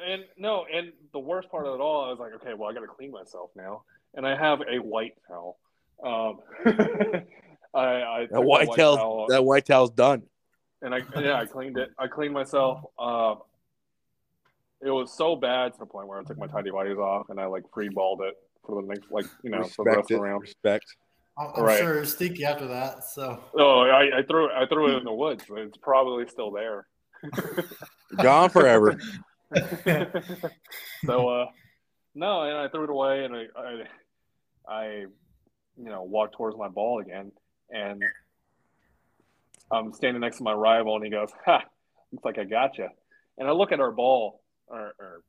And 0.04 0.24
no, 0.36 0.64
and 0.72 0.92
the 1.12 1.18
worst 1.20 1.48
part 1.50 1.66
of 1.66 1.74
it 1.74 1.80
all, 1.80 2.06
I 2.06 2.10
was 2.10 2.18
like, 2.18 2.32
okay, 2.34 2.54
well, 2.54 2.68
I 2.68 2.72
got 2.74 2.80
to 2.80 2.86
clean 2.88 3.12
myself 3.12 3.50
now, 3.54 3.84
and 4.14 4.26
I 4.26 4.34
have 4.36 4.60
a 4.62 4.78
white 4.78 5.12
towel. 5.28 5.58
Um, 6.02 6.38
I, 7.74 7.80
I 7.80 8.26
That 8.30 8.42
white 8.42 8.68
towel, 8.76 8.96
towel, 8.96 9.26
that 9.28 9.44
white 9.44 9.64
towel's 9.66 9.90
done. 9.90 10.22
and 10.82 10.94
I 10.94 11.00
yeah, 11.18 11.38
I 11.38 11.46
cleaned 11.46 11.78
it. 11.78 11.90
I 11.98 12.06
cleaned 12.06 12.34
myself. 12.34 12.84
Um, 12.98 13.38
it 14.84 14.90
was 14.90 15.12
so 15.16 15.36
bad 15.36 15.72
to 15.74 15.78
the 15.78 15.86
point 15.86 16.08
where 16.08 16.18
I 16.18 16.24
took 16.24 16.38
my 16.38 16.48
tidy 16.48 16.70
whities 16.70 16.98
off 16.98 17.30
and 17.30 17.40
I 17.40 17.46
like 17.46 17.62
free 17.72 17.88
balled 17.88 18.20
it 18.22 18.34
for 18.66 18.82
the 18.82 18.88
next, 18.88 19.10
like 19.10 19.26
you 19.42 19.50
know, 19.50 19.62
for 19.64 19.84
the 19.84 19.96
rest 19.96 20.10
it. 20.10 20.14
of 20.14 20.18
the 20.20 20.24
round. 20.24 20.42
Respect. 20.42 20.84
I'm, 21.38 21.50
I'm 21.56 21.64
Right. 21.64 21.78
sure 21.78 21.96
it 21.96 22.00
was 22.00 22.12
stinky 22.12 22.44
after 22.44 22.66
that. 22.66 23.04
So 23.04 23.42
Oh, 23.56 23.80
I, 23.82 24.18
I 24.18 24.22
threw 24.22 24.50
I 24.50 24.66
threw 24.66 24.94
it 24.94 24.98
in 24.98 25.04
the 25.04 25.12
woods. 25.12 25.44
but 25.48 25.58
It's 25.58 25.78
probably 25.78 26.26
still 26.28 26.50
there. 26.50 26.86
Gone 28.20 28.50
forever. 28.50 28.96
so 31.06 31.28
uh 31.28 31.46
no 32.14 32.42
and 32.42 32.56
i 32.56 32.68
threw 32.68 32.84
it 32.84 32.90
away 32.90 33.24
and 33.24 33.36
I, 33.36 33.44
I 33.54 33.82
i 34.66 34.84
you 35.76 35.90
know 35.90 36.02
walked 36.04 36.36
towards 36.36 36.56
my 36.56 36.68
ball 36.68 37.00
again 37.00 37.32
and 37.72 38.02
i'm 39.70 39.92
standing 39.92 40.20
next 40.20 40.38
to 40.38 40.42
my 40.42 40.52
rival 40.52 40.94
and 40.96 41.04
he 41.04 41.10
goes 41.10 41.30
ha 41.44 41.62
looks 42.12 42.24
like 42.24 42.38
i 42.38 42.44
got 42.44 42.78
you 42.78 42.88
and 43.38 43.48
i 43.48 43.52
look 43.52 43.72
at 43.72 43.80
our 43.80 43.92
ball 43.92 44.42
or, 44.68 44.94
or 44.98 45.22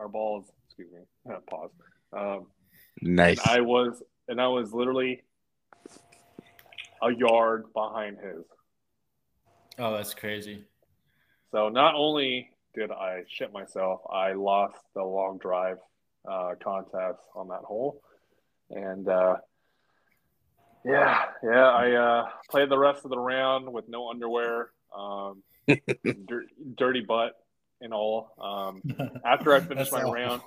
our 0.00 0.08
balls 0.08 0.46
excuse 0.66 0.88
me 0.92 1.34
pause 1.50 1.70
um 2.12 2.46
Nice. 3.00 3.40
i 3.46 3.60
was 3.60 4.02
and 4.28 4.40
i 4.40 4.46
was 4.48 4.72
literally 4.72 5.22
a 7.02 7.10
yard 7.12 7.64
behind 7.74 8.18
his 8.18 8.44
Oh, 9.78 9.92
that's 9.94 10.14
crazy. 10.14 10.64
So 11.50 11.68
not 11.68 11.94
only 11.94 12.50
did 12.74 12.90
I 12.90 13.22
shit 13.28 13.52
myself, 13.52 14.00
I 14.12 14.32
lost 14.32 14.76
the 14.94 15.02
long 15.02 15.38
drive 15.38 15.78
uh, 16.30 16.54
contest 16.62 17.20
on 17.34 17.48
that 17.48 17.62
hole, 17.62 18.02
and 18.70 19.08
uh, 19.08 19.36
yeah, 20.84 21.22
yeah, 21.42 21.68
I 21.68 21.92
uh, 21.92 22.28
played 22.50 22.68
the 22.68 22.78
rest 22.78 23.04
of 23.04 23.10
the 23.10 23.18
round 23.18 23.72
with 23.72 23.88
no 23.88 24.10
underwear, 24.10 24.70
um, 24.96 25.42
dir- 25.68 26.46
dirty 26.76 27.00
butt 27.00 27.32
and 27.80 27.92
all. 27.94 28.30
Um, 28.40 28.82
after 29.24 29.54
I 29.54 29.60
finished 29.60 29.92
my 29.92 30.00
awful. 30.02 30.12
round, 30.14 30.42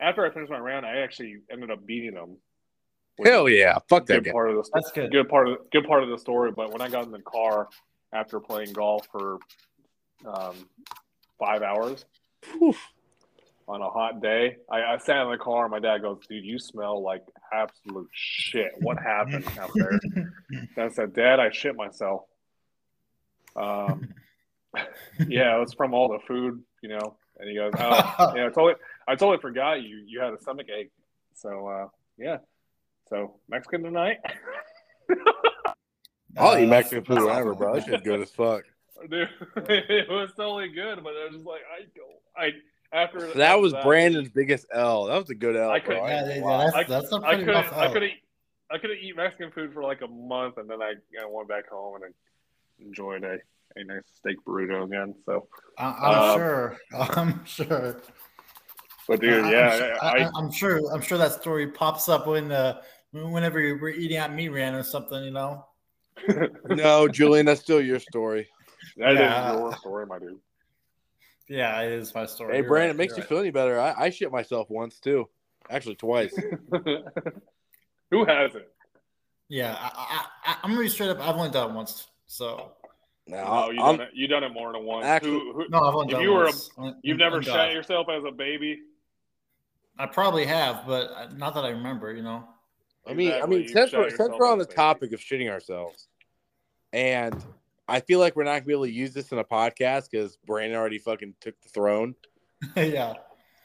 after 0.00 0.24
I 0.24 0.30
finished 0.30 0.50
my 0.50 0.58
round, 0.58 0.84
I 0.86 0.98
actually 0.98 1.38
ended 1.50 1.70
up 1.70 1.84
beating 1.86 2.14
them. 2.14 2.36
which 3.16 3.28
Hell 3.28 3.48
yeah. 3.48 3.78
Fuck 3.88 4.06
that 4.06 4.14
good 4.14 4.24
guy. 4.26 4.32
part 4.32 4.50
of 4.50 4.56
the 4.56 4.70
That's 4.74 4.90
good. 4.92 5.10
good 5.12 5.28
part 5.28 5.48
of 5.48 5.58
good 5.70 5.86
part 5.86 6.02
of 6.02 6.08
the 6.08 6.18
story. 6.18 6.50
But 6.50 6.72
when 6.72 6.80
I 6.82 6.88
got 6.88 7.04
in 7.04 7.10
the 7.12 7.20
car 7.22 7.68
after 8.12 8.40
playing 8.40 8.72
golf 8.72 9.06
for 9.12 9.38
um, 10.26 10.54
five 11.38 11.62
hours 11.62 12.04
Oof. 12.60 12.78
on 13.68 13.80
a 13.80 13.88
hot 13.88 14.20
day, 14.20 14.56
I, 14.70 14.82
I 14.94 14.98
sat 14.98 15.22
in 15.24 15.30
the 15.30 15.38
car. 15.38 15.64
and 15.64 15.70
My 15.70 15.78
dad 15.80 16.02
goes, 16.02 16.18
"Dude, 16.28 16.44
you 16.44 16.58
smell 16.58 17.02
like 17.02 17.22
absolute 17.52 18.08
shit. 18.12 18.72
What 18.80 18.98
happened 18.98 19.44
out 19.58 19.70
there?" 19.74 20.00
And 20.54 20.68
I 20.78 20.88
said, 20.88 21.12
"Dad, 21.14 21.40
I 21.40 21.50
shit 21.50 21.76
myself." 21.76 22.22
Um, 23.56 24.14
yeah, 25.28 25.56
it 25.56 25.60
was 25.60 25.74
from 25.74 25.92
all 25.94 26.08
the 26.08 26.18
food, 26.26 26.62
you 26.82 26.88
know. 26.88 27.16
And 27.38 27.48
he 27.48 27.56
goes, 27.56 27.72
"Oh, 27.78 28.32
yeah, 28.36 28.46
I 28.46 28.48
totally, 28.48 28.74
I 29.06 29.14
totally 29.16 29.38
forgot 29.38 29.82
you 29.82 30.02
you 30.06 30.20
had 30.20 30.32
a 30.32 30.38
stomach 30.40 30.68
ache." 30.74 30.90
So 31.34 31.66
uh, 31.66 31.88
yeah, 32.18 32.38
so 33.08 33.34
Mexican 33.48 33.82
tonight. 33.82 34.18
I'll 36.38 36.56
eat 36.58 36.64
Uh, 36.64 36.68
Mexican 36.68 37.04
food 37.04 37.16
that's 37.18 37.26
whenever, 37.26 37.54
bro. 37.54 37.74
That 37.74 37.84
shit's 37.84 38.02
good 38.02 38.20
as 38.20 38.30
fuck. 38.30 38.62
Dude, 39.10 39.28
it 39.68 40.08
was 40.08 40.30
totally 40.36 40.68
good, 40.68 41.02
but 41.02 41.10
I 41.10 41.24
was 41.26 41.34
just 41.34 41.46
like, 41.46 41.60
I 41.76 41.80
don't. 41.94 42.20
I 42.36 42.52
after 42.92 43.20
So 43.32 43.38
that 43.38 43.58
was 43.60 43.72
after 43.72 43.86
Brandon's 43.88 44.28
biggest 44.30 44.66
L. 44.72 45.04
That 45.06 45.18
was 45.18 45.30
a 45.30 45.34
good 45.34 45.56
L. 45.56 45.70
I 45.70 45.80
couldn't- 45.80 46.04
Yeah, 46.04 46.26
yeah, 46.28 46.34
gonna 46.40 46.44
lie. 46.46 46.64
that's, 46.64 46.76
I- 46.76 46.84
that's 46.84 47.12
a 47.12 47.16
I 47.16 47.18
pretty 47.34 47.44
couldn't. 47.44 47.72
I 47.74 47.92
couldn't. 47.92 48.12
I 48.70 48.78
couldn't 48.78 48.98
eat 49.02 49.16
Mexican 49.16 49.50
food 49.50 49.74
for 49.74 49.82
like 49.82 50.00
a 50.00 50.06
month, 50.08 50.56
and 50.56 50.68
then 50.68 50.80
I, 50.80 50.92
I 51.20 51.26
went 51.28 51.46
back 51.48 51.68
home 51.68 51.96
and 51.96 52.04
I 52.06 52.84
enjoyed 52.84 53.22
a, 53.22 53.36
a 53.76 53.84
nice 53.84 54.02
steak 54.14 54.36
burrito 54.46 54.84
again. 54.84 55.14
So, 55.26 55.46
I, 55.78 55.84
I'm 55.90 56.30
Um, 56.30 56.38
sure. 56.38 56.76
I'm 56.98 57.44
sure. 57.44 58.00
but 59.08 59.20
dude, 59.20 59.44
I- 59.44 59.46
I'm 59.46 59.52
yeah, 59.52 59.96
I, 60.00 60.08
I, 60.24 60.30
I'm 60.36 60.50
sure. 60.50 60.80
I'm 60.92 61.02
sure 61.02 61.18
that 61.18 61.32
story 61.32 61.66
pops 61.68 62.08
up 62.08 62.26
when 62.26 62.50
uh, 62.50 62.80
whenever 63.12 63.60
you 63.60 63.76
were 63.78 63.90
eating 63.90 64.16
at 64.16 64.32
me 64.34 64.48
ran 64.48 64.74
or 64.74 64.82
something. 64.82 65.22
You 65.22 65.32
know. 65.32 65.66
No, 66.68 67.08
Julian, 67.08 67.46
that's 67.46 67.60
still 67.60 67.80
your 67.80 67.98
story. 67.98 68.48
that 68.96 69.12
is 69.12 69.18
Yeah. 69.18 69.52
your 69.54 69.76
story, 69.76 70.06
my 70.06 70.18
dude. 70.18 70.38
Yeah, 71.52 71.80
it 71.82 71.92
is 71.92 72.14
my 72.14 72.24
story. 72.24 72.54
Hey, 72.54 72.60
You're 72.60 72.68
Brandon, 72.68 72.88
right, 72.88 72.94
it 72.94 72.96
makes 72.98 73.10
you're 73.10 73.18
you 73.18 73.22
right. 73.24 73.28
feel 73.28 73.38
any 73.40 73.50
better. 73.50 73.78
I, 73.78 73.94
I 74.06 74.10
shit 74.10 74.32
myself 74.32 74.70
once 74.70 74.98
too. 74.98 75.28
Actually, 75.68 75.96
twice. 75.96 76.34
Who 78.10 78.24
hasn't? 78.24 78.64
Yeah, 79.48 79.76
I, 79.78 79.90
I, 80.46 80.50
I, 80.52 80.56
I'm 80.62 80.70
gonna 80.70 80.82
be 80.82 80.88
straight 80.88 81.10
up. 81.10 81.20
I've 81.20 81.36
only 81.36 81.50
done 81.50 81.70
it 81.70 81.74
once, 81.74 82.06
so 82.26 82.72
Now, 83.26 83.66
Oh, 83.66 83.70
you 83.70 83.82
I'm- 83.82 83.98
done 83.98 84.06
it. 84.06 84.12
You 84.14 84.26
done 84.28 84.44
it 84.44 84.52
more 84.54 84.72
than 84.72 84.84
once. 84.84 85.04
Actually- 85.04 85.32
who, 85.32 85.52
who, 85.52 85.68
no, 85.68 85.80
I've 85.80 85.94
only 85.94 86.06
If 86.06 86.10
done 86.12 86.20
it 86.20 86.24
you 86.24 86.30
were 86.32 86.42
a- 86.44 86.46
once. 86.46 86.70
On- 86.78 86.96
you've 87.02 87.14
on 87.16 87.18
never 87.18 87.40
God. 87.40 87.44
shot 87.52 87.72
yourself 87.72 88.06
as 88.10 88.24
a 88.26 88.32
baby. 88.32 88.80
I 89.98 90.06
probably 90.06 90.46
have, 90.46 90.84
but 90.86 91.10
uh, 91.10 91.28
not 91.36 91.52
that 91.54 91.64
I 91.64 91.68
remember. 91.70 92.14
You 92.14 92.22
know. 92.22 92.44
I 93.06 93.12
mean, 93.12 93.32
I 93.32 93.44
mean, 93.46 93.62
you 93.62 93.68
since 93.68 93.92
we're, 93.92 94.08
since 94.08 94.32
we're 94.38 94.46
on 94.50 94.56
the 94.58 94.64
a 94.64 94.66
baby. 94.68 94.76
topic 94.76 95.12
of 95.12 95.20
shitting 95.20 95.50
ourselves, 95.50 96.08
and 96.94 97.34
I 97.92 98.00
feel 98.00 98.20
like 98.20 98.36
we're 98.36 98.44
not 98.44 98.52
gonna 98.52 98.64
be 98.64 98.72
able 98.72 98.86
to 98.86 98.90
use 98.90 99.12
this 99.12 99.32
in 99.32 99.38
a 99.38 99.44
podcast 99.44 100.10
because 100.10 100.38
Brandon 100.46 100.78
already 100.78 100.96
fucking 100.96 101.34
took 101.42 101.60
the 101.60 101.68
throne. 101.68 102.14
yeah. 102.76 103.12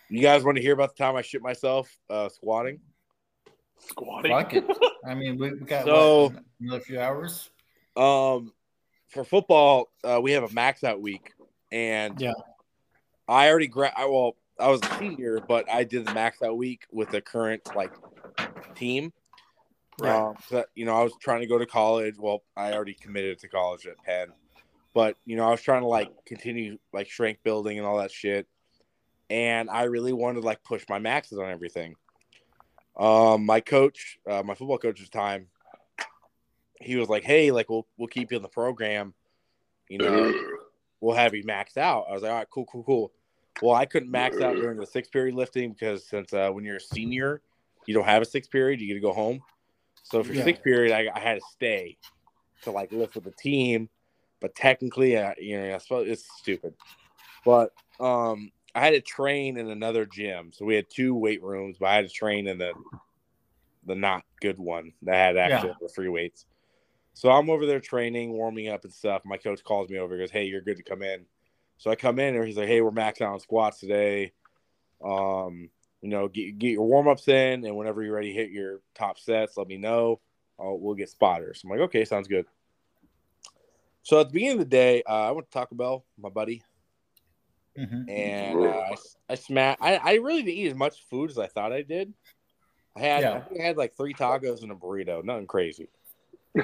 You 0.09 0.21
guys 0.21 0.43
want 0.43 0.57
to 0.57 0.61
hear 0.61 0.73
about 0.73 0.97
the 0.97 1.01
time 1.01 1.15
I 1.15 1.21
shit 1.21 1.41
myself 1.41 1.89
uh, 2.09 2.28
squatting? 2.28 2.82
Squatting. 3.80 4.32
Fuck 4.34 4.53
it. 4.53 4.65
I 5.07 5.15
mean, 5.15 5.38
we, 5.38 5.53
we 5.53 5.59
got 5.65 5.86
So- 5.86 6.23
what, 6.28 6.43
another 6.59 6.80
few 6.82 6.99
hours. 6.99 7.49
Um, 7.95 8.51
for 9.07 9.23
football, 9.23 9.89
uh, 10.03 10.19
we 10.21 10.34
have 10.34 10.43
a 10.43 10.53
max 10.53 10.84
out 10.84 11.01
week, 11.01 11.32
and 11.71 12.19
Yeah. 12.19 12.34
I 13.30 13.49
already 13.49 13.67
gra- 13.67 13.93
I, 13.95 14.07
well, 14.07 14.36
I 14.59 14.67
was 14.67 14.82
a 14.84 14.97
senior, 14.99 15.39
but 15.39 15.71
I 15.71 15.86
did 15.86 16.05
the 16.05 16.13
max 16.13 16.41
out 16.41 16.57
week 16.57 16.86
with 16.91 17.11
the 17.11 17.21
current 17.21 17.61
like 17.78 17.93
team. 18.75 19.13
Right. 20.00 20.16
Um, 20.16 20.36
so, 20.48 20.64
you 20.76 20.86
know, 20.86 20.95
I 20.95 21.04
was 21.04 21.14
trying 21.20 21.41
to 21.41 21.48
go 21.48 21.58
to 21.58 21.66
college. 21.66 22.16
Well, 22.20 22.43
I 22.56 22.74
already 22.74 22.93
committed 22.93 23.39
to 23.39 23.48
college 23.48 23.88
at 23.88 23.98
Penn, 24.04 24.28
but 24.93 25.18
you 25.26 25.36
know, 25.36 25.48
I 25.48 25.52
was 25.52 25.62
trying 25.62 25.82
to 25.82 25.88
like 25.88 26.12
continue 26.26 26.78
like 26.93 27.08
strength 27.08 27.43
building 27.43 27.78
and 27.78 27.88
all 27.88 27.98
that 27.98 28.12
shit. 28.12 28.48
And 29.30 29.70
I 29.70 29.84
really 29.84 30.14
wanted 30.14 30.41
to 30.41 30.45
like 30.45 30.64
push 30.64 30.86
my 30.88 31.00
maxes 31.00 31.39
on 31.39 31.50
everything. 31.50 31.95
Um, 32.98 33.45
my 33.45 33.60
coach, 33.60 34.20
uh, 34.30 34.43
my 34.43 34.56
football 34.56 34.78
coach 34.78 35.02
at 35.02 35.12
the 35.12 35.18
time, 35.18 35.48
he 36.80 36.95
was 36.95 37.10
like, 37.10 37.24
"Hey, 37.24 37.52
like 37.52 37.70
we'll 37.70 37.86
we'll 37.98 38.08
keep 38.08 38.32
you 38.32 38.38
in 38.38 38.43
the 38.43 38.50
program, 38.50 39.14
you 39.89 39.98
know, 39.98 40.34
we'll 41.02 41.16
have 41.16 41.34
you 41.34 41.43
maxed 41.43 41.78
out." 41.78 42.06
I 42.10 42.14
was 42.14 42.24
like, 42.24 42.32
"All 42.32 42.38
right, 42.38 42.48
cool, 42.50 42.66
cool, 42.66 42.84
cool." 42.84 43.12
Well, 43.62 43.76
I 43.76 43.86
couldn't 43.86 44.12
max 44.12 44.39
out 44.39 44.56
during 44.56 44.78
the 44.78 44.86
six 44.86 45.10
period 45.10 45.36
lifting 45.36 45.72
because 45.72 46.08
since 46.08 46.32
uh, 46.34 46.50
when 46.52 46.64
you're 46.64 46.78
a 46.78 46.82
senior, 46.82 47.41
you 47.88 47.93
don't 47.93 48.06
have 48.06 48.22
a 48.22 48.26
six 48.26 48.48
period, 48.48 48.80
you 48.80 48.88
get 48.88 48.93
to 48.93 49.00
go 49.00 49.14
home. 49.14 49.41
So 50.08 50.24
for 50.24 50.34
Yeah. 50.34 50.43
six 50.43 50.60
period, 50.60 50.93
I, 50.93 51.10
I 51.14 51.20
had 51.20 51.36
to 51.36 51.45
stay 51.45 51.97
to 52.64 52.72
like 52.72 52.91
lift 52.91 53.16
with 53.16 53.26
the 53.26 53.32
team, 53.32 53.89
but 54.39 54.55
technically, 54.55 55.18
uh, 55.18 55.34
you 55.38 55.60
know, 55.60 55.76
I 55.76 55.78
suppose 55.80 56.08
it's 56.08 56.26
stupid. 56.38 56.74
But 57.43 57.72
um, 57.99 58.51
I 58.74 58.80
had 58.80 58.91
to 58.91 59.01
train 59.01 59.58
in 59.58 59.70
another 59.70 60.05
gym, 60.05 60.51
so 60.53 60.66
we 60.66 60.76
had 60.76 60.89
two 60.89 61.14
weight 61.14 61.43
rooms, 61.43 61.78
but 61.80 61.88
I 61.88 61.95
had 61.95 62.08
to 62.08 62.14
train 62.14 62.47
in 62.47 62.58
the 62.58 62.74
the 63.86 63.95
not 63.95 64.24
good 64.41 64.58
one 64.60 64.91
that 65.03 65.16
had 65.16 65.38
actually 65.38 65.74
the 65.82 65.89
free 65.89 66.10
weights. 66.10 66.45
So 67.14 67.30
I'm 67.32 67.49
over 67.49 67.66
there 67.66 67.80
training, 67.80 68.32
warming 68.32 68.68
up 68.68 68.84
and 68.84 68.93
stuff. 68.93 69.24
My 69.26 69.38
coach 69.38 69.64
calls 69.64 69.89
me 69.89 69.97
over, 69.97 70.16
he 70.16 70.20
goes, 70.20 70.32
"Hey, 70.32 70.45
you're 70.45 70.62
good 70.62 70.78
to 70.78 70.84
come 70.84 71.01
in." 71.01 71.26
So 71.78 71.91
I 71.91 71.95
come 71.95 72.20
in, 72.20 72.36
and 72.36 72.45
he's 72.45 72.58
like, 72.58 72.68
"Hey, 72.68 72.82
we're 72.82 72.91
maxing 72.91 73.22
out 73.24 73.34
on 73.34 73.39
squats 73.39 73.80
today. 73.80 74.34
Um, 75.03 75.70
you 76.02 76.10
know, 76.10 76.28
get, 76.28 76.60
get 76.60 76.70
your 76.70 76.86
warm 76.86 77.08
ups 77.08 77.28
in, 77.28 77.66
and 77.66 77.76
whenever 77.76 78.04
you're 78.04 78.16
ready 78.16 78.34
hit 78.34 78.52
your 78.52 78.82
top 78.95 79.18
sets, 79.20 79.58
let 79.58 79.68
me 79.68 79.78
know. 79.78 80.20
I'll, 80.60 80.78
we'll 80.78 80.95
get 80.95 81.10
spotters." 81.10 81.62
I'm 81.64 81.70
like, 81.70 81.80
"Okay, 81.80 82.06
sounds 82.06 82.28
good." 82.28 82.45
So 84.04 84.22
at 84.22 84.28
the 84.28 84.34
beginning 84.34 84.54
of 84.54 84.60
the 84.60 84.66
day, 84.66 85.04
uh, 85.04 85.30
I 85.30 85.32
went 85.32 85.48
to 85.48 85.54
Taco 85.54 85.76
Bell, 85.76 86.06
my 86.18 86.30
buddy, 86.30 86.64
Mhm. 87.78 88.10
and 88.10 88.58
uh, 88.58 88.70
I, 88.70 88.95
I 89.30 89.36
smashed. 89.36 89.82
I, 89.82 89.98
I 89.98 90.14
really 90.16 90.43
didn't 90.43 90.58
eat 90.58 90.70
as 90.70 90.76
much 90.76 91.04
food 91.10 91.30
as 91.30 91.38
I 91.38 91.48
thought 91.48 91.74
I 91.74 91.82
did. 91.82 92.14
I 92.95 93.02
had 93.02 93.24
I, 93.24 93.30
Yeah. 93.30 93.39
think 93.41 93.62
I 93.62 93.64
had 93.64 93.78
like 93.78 93.95
three 93.95 94.14
tacos 94.14 94.64
and 94.64 94.72
a 94.72 94.76
burrito, 94.76 95.24
nothing 95.24 95.45
crazy. 95.48 95.89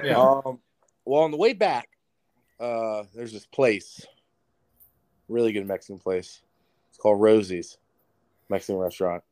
Yeah. 0.03 0.19
Um, 0.19 0.59
well, 1.05 1.21
on 1.23 1.31
the 1.31 1.37
way 1.37 1.53
back, 1.53 1.89
uh, 2.59 3.03
there's 3.13 3.33
this 3.33 3.45
place, 3.45 4.05
really 5.27 5.51
good 5.51 5.67
Mexican 5.67 5.99
place. 5.99 6.41
It's 6.89 6.97
called 6.97 7.21
Rosie's 7.21 7.77
Mexican 8.49 8.77
restaurant, 8.77 9.23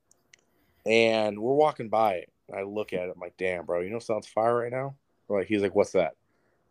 and 0.85 1.39
we're 1.39 1.53
walking 1.53 1.89
by 1.89 2.15
it. 2.15 2.31
I 2.53 2.63
look 2.63 2.93
at 2.93 3.07
it, 3.07 3.11
I'm 3.15 3.19
like, 3.19 3.37
"Damn, 3.37 3.65
bro, 3.65 3.81
you 3.81 3.89
know 3.89 3.97
what 3.97 4.03
sounds 4.03 4.27
fire 4.27 4.57
right 4.57 4.71
now?" 4.71 4.95
Like 5.29 5.47
he's 5.47 5.61
like, 5.61 5.75
"What's 5.75 5.91
that?" 5.91 6.15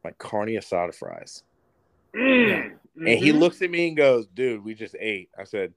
I'm 0.04 0.10
like 0.10 0.18
carne 0.18 0.48
asada 0.48 0.94
fries. 0.94 1.42
Mm. 2.14 2.78
And 2.96 3.18
he 3.18 3.32
Mhm. 3.32 3.38
looks 3.38 3.62
at 3.62 3.70
me 3.70 3.88
and 3.88 3.96
goes, 3.96 4.26
"Dude, 4.26 4.64
we 4.64 4.74
just 4.74 4.96
ate." 4.98 5.30
I 5.38 5.44
said, 5.44 5.72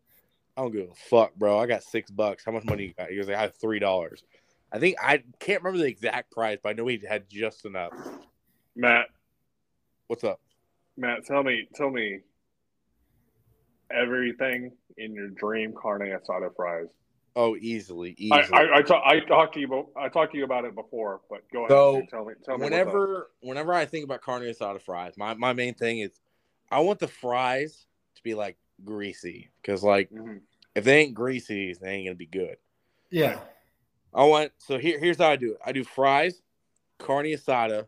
"I 0.58 0.62
don't 0.62 0.72
give 0.72 0.90
a 0.90 0.96
fuck, 0.96 1.36
bro. 1.36 1.60
I 1.60 1.68
got 1.68 1.84
six 1.84 2.12
bucks. 2.12 2.44
How 2.46 2.52
much 2.52 2.66
money 2.66 2.88
you 2.88 2.94
got?" 2.94 3.10
He 3.10 3.18
goes, 3.18 3.30
"I 3.30 3.40
have 3.40 3.56
three 3.56 3.80
dollars." 3.80 4.24
I 4.72 4.80
think 4.80 4.98
I 5.02 5.24
can't 5.40 5.62
remember 5.62 5.84
the 5.84 5.90
exact 5.90 6.32
price, 6.32 6.58
but 6.62 6.70
I 6.70 6.74
know 6.74 6.88
he 6.88 7.00
had 7.08 7.30
just 7.30 7.66
enough. 7.66 7.94
Matt, 8.76 9.08
What's 10.08 10.24
up? 10.24 10.40
Matt, 10.98 11.26
tell 11.26 11.44
me, 11.44 11.68
tell 11.74 11.90
me 11.90 12.20
everything 13.94 14.72
in 14.98 15.14
your 15.14 15.30
dream 15.30 15.74
carne 15.80 16.02
asada 16.02 16.50
fries. 16.56 16.88
Oh, 17.36 17.56
easily, 17.56 18.16
I, 18.32 18.42
easily. 18.42 18.60
I, 18.60 18.78
I, 18.78 18.82
ta- 18.84 19.04
I 19.04 19.20
talked 19.22 19.56
to 19.56 19.60
you, 19.60 19.66
about, 19.66 19.88
I 19.98 20.08
talked 20.08 20.34
to 20.34 20.38
you 20.38 20.44
about 20.44 20.66
it 20.66 20.76
before, 20.76 21.22
but 21.30 21.42
go 21.52 21.66
ahead. 21.66 21.70
So, 21.70 22.00
dude. 22.02 22.10
tell 22.10 22.26
me, 22.26 22.34
tell 22.46 22.58
me. 22.58 22.64
what's 22.64 22.76
up. 22.76 22.86
whenever, 22.86 23.30
whenever 23.42 23.74
I 23.74 23.86
think 23.86 24.06
about 24.06 24.22
carne 24.22 24.44
asada 24.44 24.80
fries, 24.82 25.14
my 25.18 25.34
my 25.34 25.54
main 25.54 25.74
thing 25.74 26.00
is 26.00 26.12
I 26.70 26.80
want 26.82 27.00
the 27.00 27.08
fries 27.08 27.88
to 28.16 28.24
be 28.24 28.36
like 28.36 28.58
greasy 28.84 29.50
because 29.62 29.84
like 29.84 30.12
Mhm. 30.12 30.42
if 30.76 30.84
they 30.84 31.00
ain't 31.00 31.16
greasy, 31.16 31.74
they 31.74 31.90
ain't 31.90 32.08
gonna 32.08 32.16
be 32.16 32.26
good. 32.28 32.58
Yeah. 33.10 33.40
I 34.14 34.26
want 34.26 34.52
so 34.60 34.78
here 34.78 35.00
here's 35.00 35.18
how 35.18 35.30
I 35.30 35.36
do 35.36 35.54
it. 35.54 35.58
I 35.66 35.72
do 35.72 35.84
fries, 35.84 36.42
carne 37.00 37.26
asada, 37.26 37.88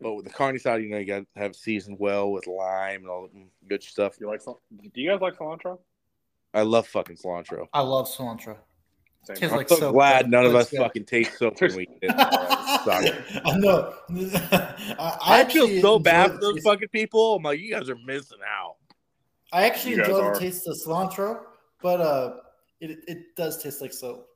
but 0.00 0.14
with 0.14 0.24
the 0.24 0.30
carne 0.32 0.58
side, 0.58 0.82
you 0.82 0.90
know, 0.90 0.98
you 0.98 1.06
got 1.06 1.20
to 1.20 1.26
have 1.40 1.56
seasoned 1.56 1.98
well 1.98 2.30
with 2.30 2.46
lime 2.46 3.00
and 3.00 3.08
all 3.08 3.28
the 3.32 3.46
good 3.68 3.82
stuff. 3.82 4.16
You 4.20 4.26
like 4.28 4.42
cil- 4.42 4.60
Do 4.70 5.00
you 5.00 5.10
guys 5.10 5.20
like 5.20 5.36
cilantro? 5.38 5.78
I 6.52 6.62
love 6.62 6.86
fucking 6.86 7.16
cilantro. 7.16 7.66
I 7.72 7.80
love 7.80 8.08
cilantro. 8.08 8.56
Same. 9.24 9.36
Tastes 9.36 9.52
I'm 9.52 9.56
like 9.58 9.68
so 9.68 9.76
soap, 9.76 9.94
glad 9.94 10.22
but 10.22 10.30
none 10.30 10.46
of 10.46 10.54
us 10.54 10.70
good. 10.70 10.78
fucking 10.78 11.04
taste 11.04 11.38
soap 11.38 11.60
when 11.60 11.74
we 11.74 11.82
eat 11.90 11.98
it. 12.02 12.10
Sorry. 12.84 13.10
I 13.44 13.58
know. 13.58 13.94
I, 14.98 15.16
I, 15.20 15.44
feel 15.44 15.80
so 15.80 15.98
bad 15.98 16.32
for 16.32 16.38
those 16.38 16.54
taste- 16.56 16.66
fucking 16.66 16.88
people. 16.88 17.34
I'm 17.36 17.42
like, 17.42 17.58
you 17.58 17.72
guys 17.72 17.90
are 17.90 17.96
missing 18.06 18.38
out. 18.46 18.76
I 19.52 19.66
actually 19.66 19.94
enjoy 19.94 20.20
are. 20.20 20.34
the 20.34 20.40
taste 20.40 20.66
of 20.68 20.76
cilantro, 20.76 21.40
but 21.82 22.00
uh, 22.00 22.36
it 22.80 22.98
it 23.08 23.36
does 23.36 23.62
taste 23.62 23.80
like 23.80 23.92
soap. 23.92 24.28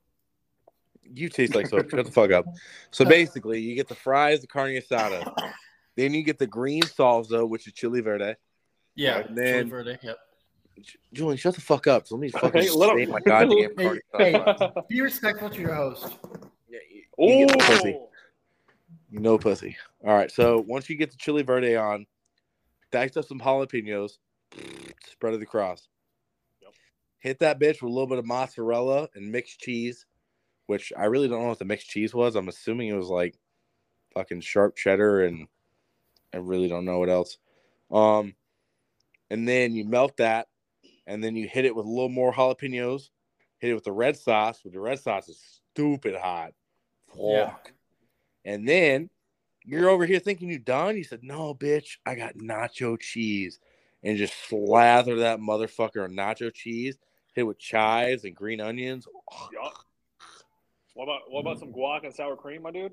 You 1.13 1.29
taste 1.29 1.55
like 1.55 1.67
soap. 1.67 1.91
Shut 1.91 2.05
the 2.05 2.13
fuck 2.13 2.31
up. 2.31 2.45
So 2.91 3.05
basically, 3.05 3.61
you 3.61 3.75
get 3.75 3.89
the 3.89 3.95
fries, 3.95 4.41
the 4.41 4.47
carne 4.47 4.75
asada. 4.75 5.33
Then 5.97 6.15
you 6.15 6.23
get 6.23 6.39
the 6.39 6.47
green 6.47 6.83
salsa, 6.83 7.47
which 7.47 7.67
is 7.67 7.73
chili 7.73 8.01
verde. 8.01 8.37
Yeah. 8.95 9.19
And 9.19 9.37
then- 9.37 9.69
chili 9.69 9.71
verde, 9.71 9.99
yep. 10.03 10.17
Julian, 11.13 11.37
shut 11.37 11.55
the 11.55 11.61
fuck 11.61 11.87
up. 11.89 12.07
So 12.07 12.15
let 12.15 12.21
me 12.23 12.31
fucking 12.31 12.63
Hey, 12.63 12.71
let 12.71 13.09
my 13.09 13.21
goddamn 13.21 13.59
Hey, 13.77 13.85
carne 13.85 14.01
hey. 14.19 14.33
asada. 14.33 14.89
Be 14.89 15.01
respectful 15.03 15.51
to 15.51 15.61
your 15.61 15.75
host. 15.75 16.17
Yeah, 16.71 16.79
you, 16.89 17.03
you 17.41 17.47
get 17.47 17.59
the 17.59 17.65
pussy. 17.65 17.95
Oh, 17.99 18.09
You 19.11 19.19
know 19.21 19.37
pussy. 19.37 19.77
All 20.07 20.15
right. 20.15 20.31
So 20.31 20.65
once 20.67 20.89
you 20.89 20.97
get 20.97 21.11
the 21.11 21.19
chili 21.19 21.43
verde 21.43 21.77
on, 21.77 22.07
dice 22.93 23.17
up 23.17 23.27
some 23.27 23.41
jalapenos, 23.41 24.13
spread 25.11 25.35
it 25.35 25.43
across. 25.43 25.89
Yep. 26.63 26.73
Hit 27.19 27.39
that 27.41 27.59
bitch 27.61 27.83
with 27.83 27.91
a 27.91 27.93
little 27.93 28.07
bit 28.07 28.19
of 28.19 28.25
mozzarella 28.25 29.09
and 29.17 29.31
mixed 29.31 29.61
cheese, 29.61 30.07
which 30.71 30.93
I 30.97 31.07
really 31.07 31.27
don't 31.27 31.43
know 31.43 31.49
what 31.49 31.59
the 31.59 31.65
mixed 31.65 31.91
cheese 31.91 32.15
was. 32.15 32.37
I'm 32.37 32.47
assuming 32.47 32.87
it 32.87 32.97
was 32.97 33.09
like 33.09 33.35
fucking 34.15 34.43
sharp 34.43 34.77
cheddar 34.77 35.25
and 35.25 35.49
I 36.33 36.37
really 36.37 36.69
don't 36.69 36.85
know 36.85 37.01
what 37.01 37.09
else. 37.09 37.39
Um, 37.91 38.37
and 39.31 39.49
then 39.49 39.75
you 39.75 39.85
melt 39.85 40.17
that, 40.19 40.47
and 41.09 41.25
then 41.25 41.35
you 41.35 41.49
hit 41.49 41.65
it 41.65 41.75
with 41.75 41.87
a 41.87 41.89
little 41.89 42.09
more 42.09 42.33
jalapenos. 42.33 43.11
Hit 43.59 43.71
it 43.71 43.75
with 43.75 43.83
the 43.83 43.91
red 43.91 44.17
sauce. 44.17 44.63
With 44.63 44.73
the 44.73 44.79
red 44.79 45.01
sauce 45.01 45.29
is 45.29 45.61
stupid 45.75 46.15
hot. 46.15 46.53
Yeah. 47.19 47.55
And 48.45 48.69
then 48.69 49.11
you're 49.65 49.91
over 49.91 50.07
here 50.07 50.21
thinking 50.21 50.51
you're 50.51 50.61
done. 50.61 50.97
You 50.97 51.03
said, 51.03 51.25
"No, 51.25 51.53
bitch, 51.53 51.97
I 52.07 52.15
got 52.15 52.37
nacho 52.37 52.97
cheese," 52.97 53.59
and 54.05 54.17
just 54.17 54.35
slather 54.49 55.17
that 55.17 55.41
motherfucker 55.41 56.05
on 56.05 56.13
nacho 56.13 56.55
cheese. 56.55 56.97
Hit 57.35 57.41
it 57.41 57.45
with 57.45 57.59
chives 57.59 58.25
and 58.25 58.37
green 58.37 58.61
onions. 58.61 59.09
What 60.95 61.05
about 61.05 61.21
what 61.29 61.41
about 61.41 61.59
some 61.59 61.73
guac 61.73 62.05
and 62.05 62.15
sour 62.15 62.37
cream, 62.37 62.63
my 62.63 62.71
dude? 62.71 62.93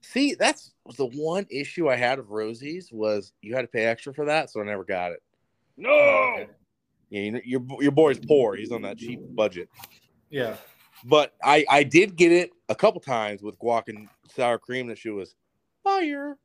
See, 0.00 0.34
that's 0.34 0.72
the 0.96 1.06
one 1.06 1.46
issue 1.50 1.88
I 1.88 1.96
had 1.96 2.18
of 2.18 2.30
Rosie's 2.30 2.90
was 2.92 3.32
you 3.42 3.54
had 3.54 3.62
to 3.62 3.68
pay 3.68 3.84
extra 3.84 4.14
for 4.14 4.24
that, 4.26 4.50
so 4.50 4.60
I 4.60 4.64
never 4.64 4.84
got 4.84 5.12
it. 5.12 5.22
No. 5.76 5.90
Oh, 5.90 6.32
okay. 6.34 6.50
Yeah, 7.10 7.20
you 7.20 7.30
know, 7.32 7.40
your 7.44 7.62
your 7.80 7.92
boy's 7.92 8.18
poor. 8.18 8.54
He's 8.54 8.72
on 8.72 8.82
that 8.82 8.98
cheap 8.98 9.20
budget. 9.34 9.68
Yeah. 10.30 10.56
But 11.04 11.34
I 11.42 11.64
I 11.68 11.82
did 11.84 12.16
get 12.16 12.32
it 12.32 12.50
a 12.68 12.74
couple 12.74 13.00
times 13.00 13.42
with 13.42 13.58
guac 13.58 13.84
and 13.88 14.08
sour 14.34 14.58
cream. 14.58 14.88
That 14.88 14.98
shit 14.98 15.14
was 15.14 15.34
fire. 15.84 16.36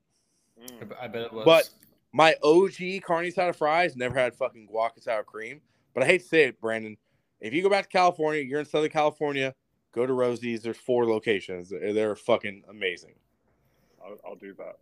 I 0.58 0.62
Mm. 0.72 0.90
bet- 0.90 0.98
I 1.02 1.08
bet 1.08 1.22
it 1.24 1.34
was. 1.34 1.46
But 1.46 1.70
my 2.12 2.36
OG 2.44 3.02
carne 3.02 3.26
asada 3.26 3.56
fries 3.56 3.96
never 3.96 4.16
had 4.18 4.36
fucking 4.36 4.68
guac 4.72 4.92
and 4.96 5.04
sour 5.04 5.24
cream. 5.24 5.62
But 5.94 6.04
I 6.04 6.06
hate 6.08 6.22
to 6.22 6.28
say 6.28 6.44
it, 6.44 6.62
Brandon. 6.62 6.98
If 7.42 7.54
you 7.54 7.62
go 7.64 7.70
back 7.70 7.86
to 7.86 7.90
California, 7.90 8.42
you're 8.42 8.60
in 8.60 8.66
Southern 8.66 8.92
California, 8.92 9.54
go 9.94 10.06
to 10.06 10.14
Rosie's. 10.14 10.62
There's 10.62 10.78
four 10.78 11.06
locations. 11.08 11.70
They're, 11.70 11.94
they're 11.94 12.16
fucking 12.16 12.64
amazing. 12.70 13.14
I'll, 14.04 14.18
I'll 14.26 14.36
do 14.36 14.54
that. 14.56 14.76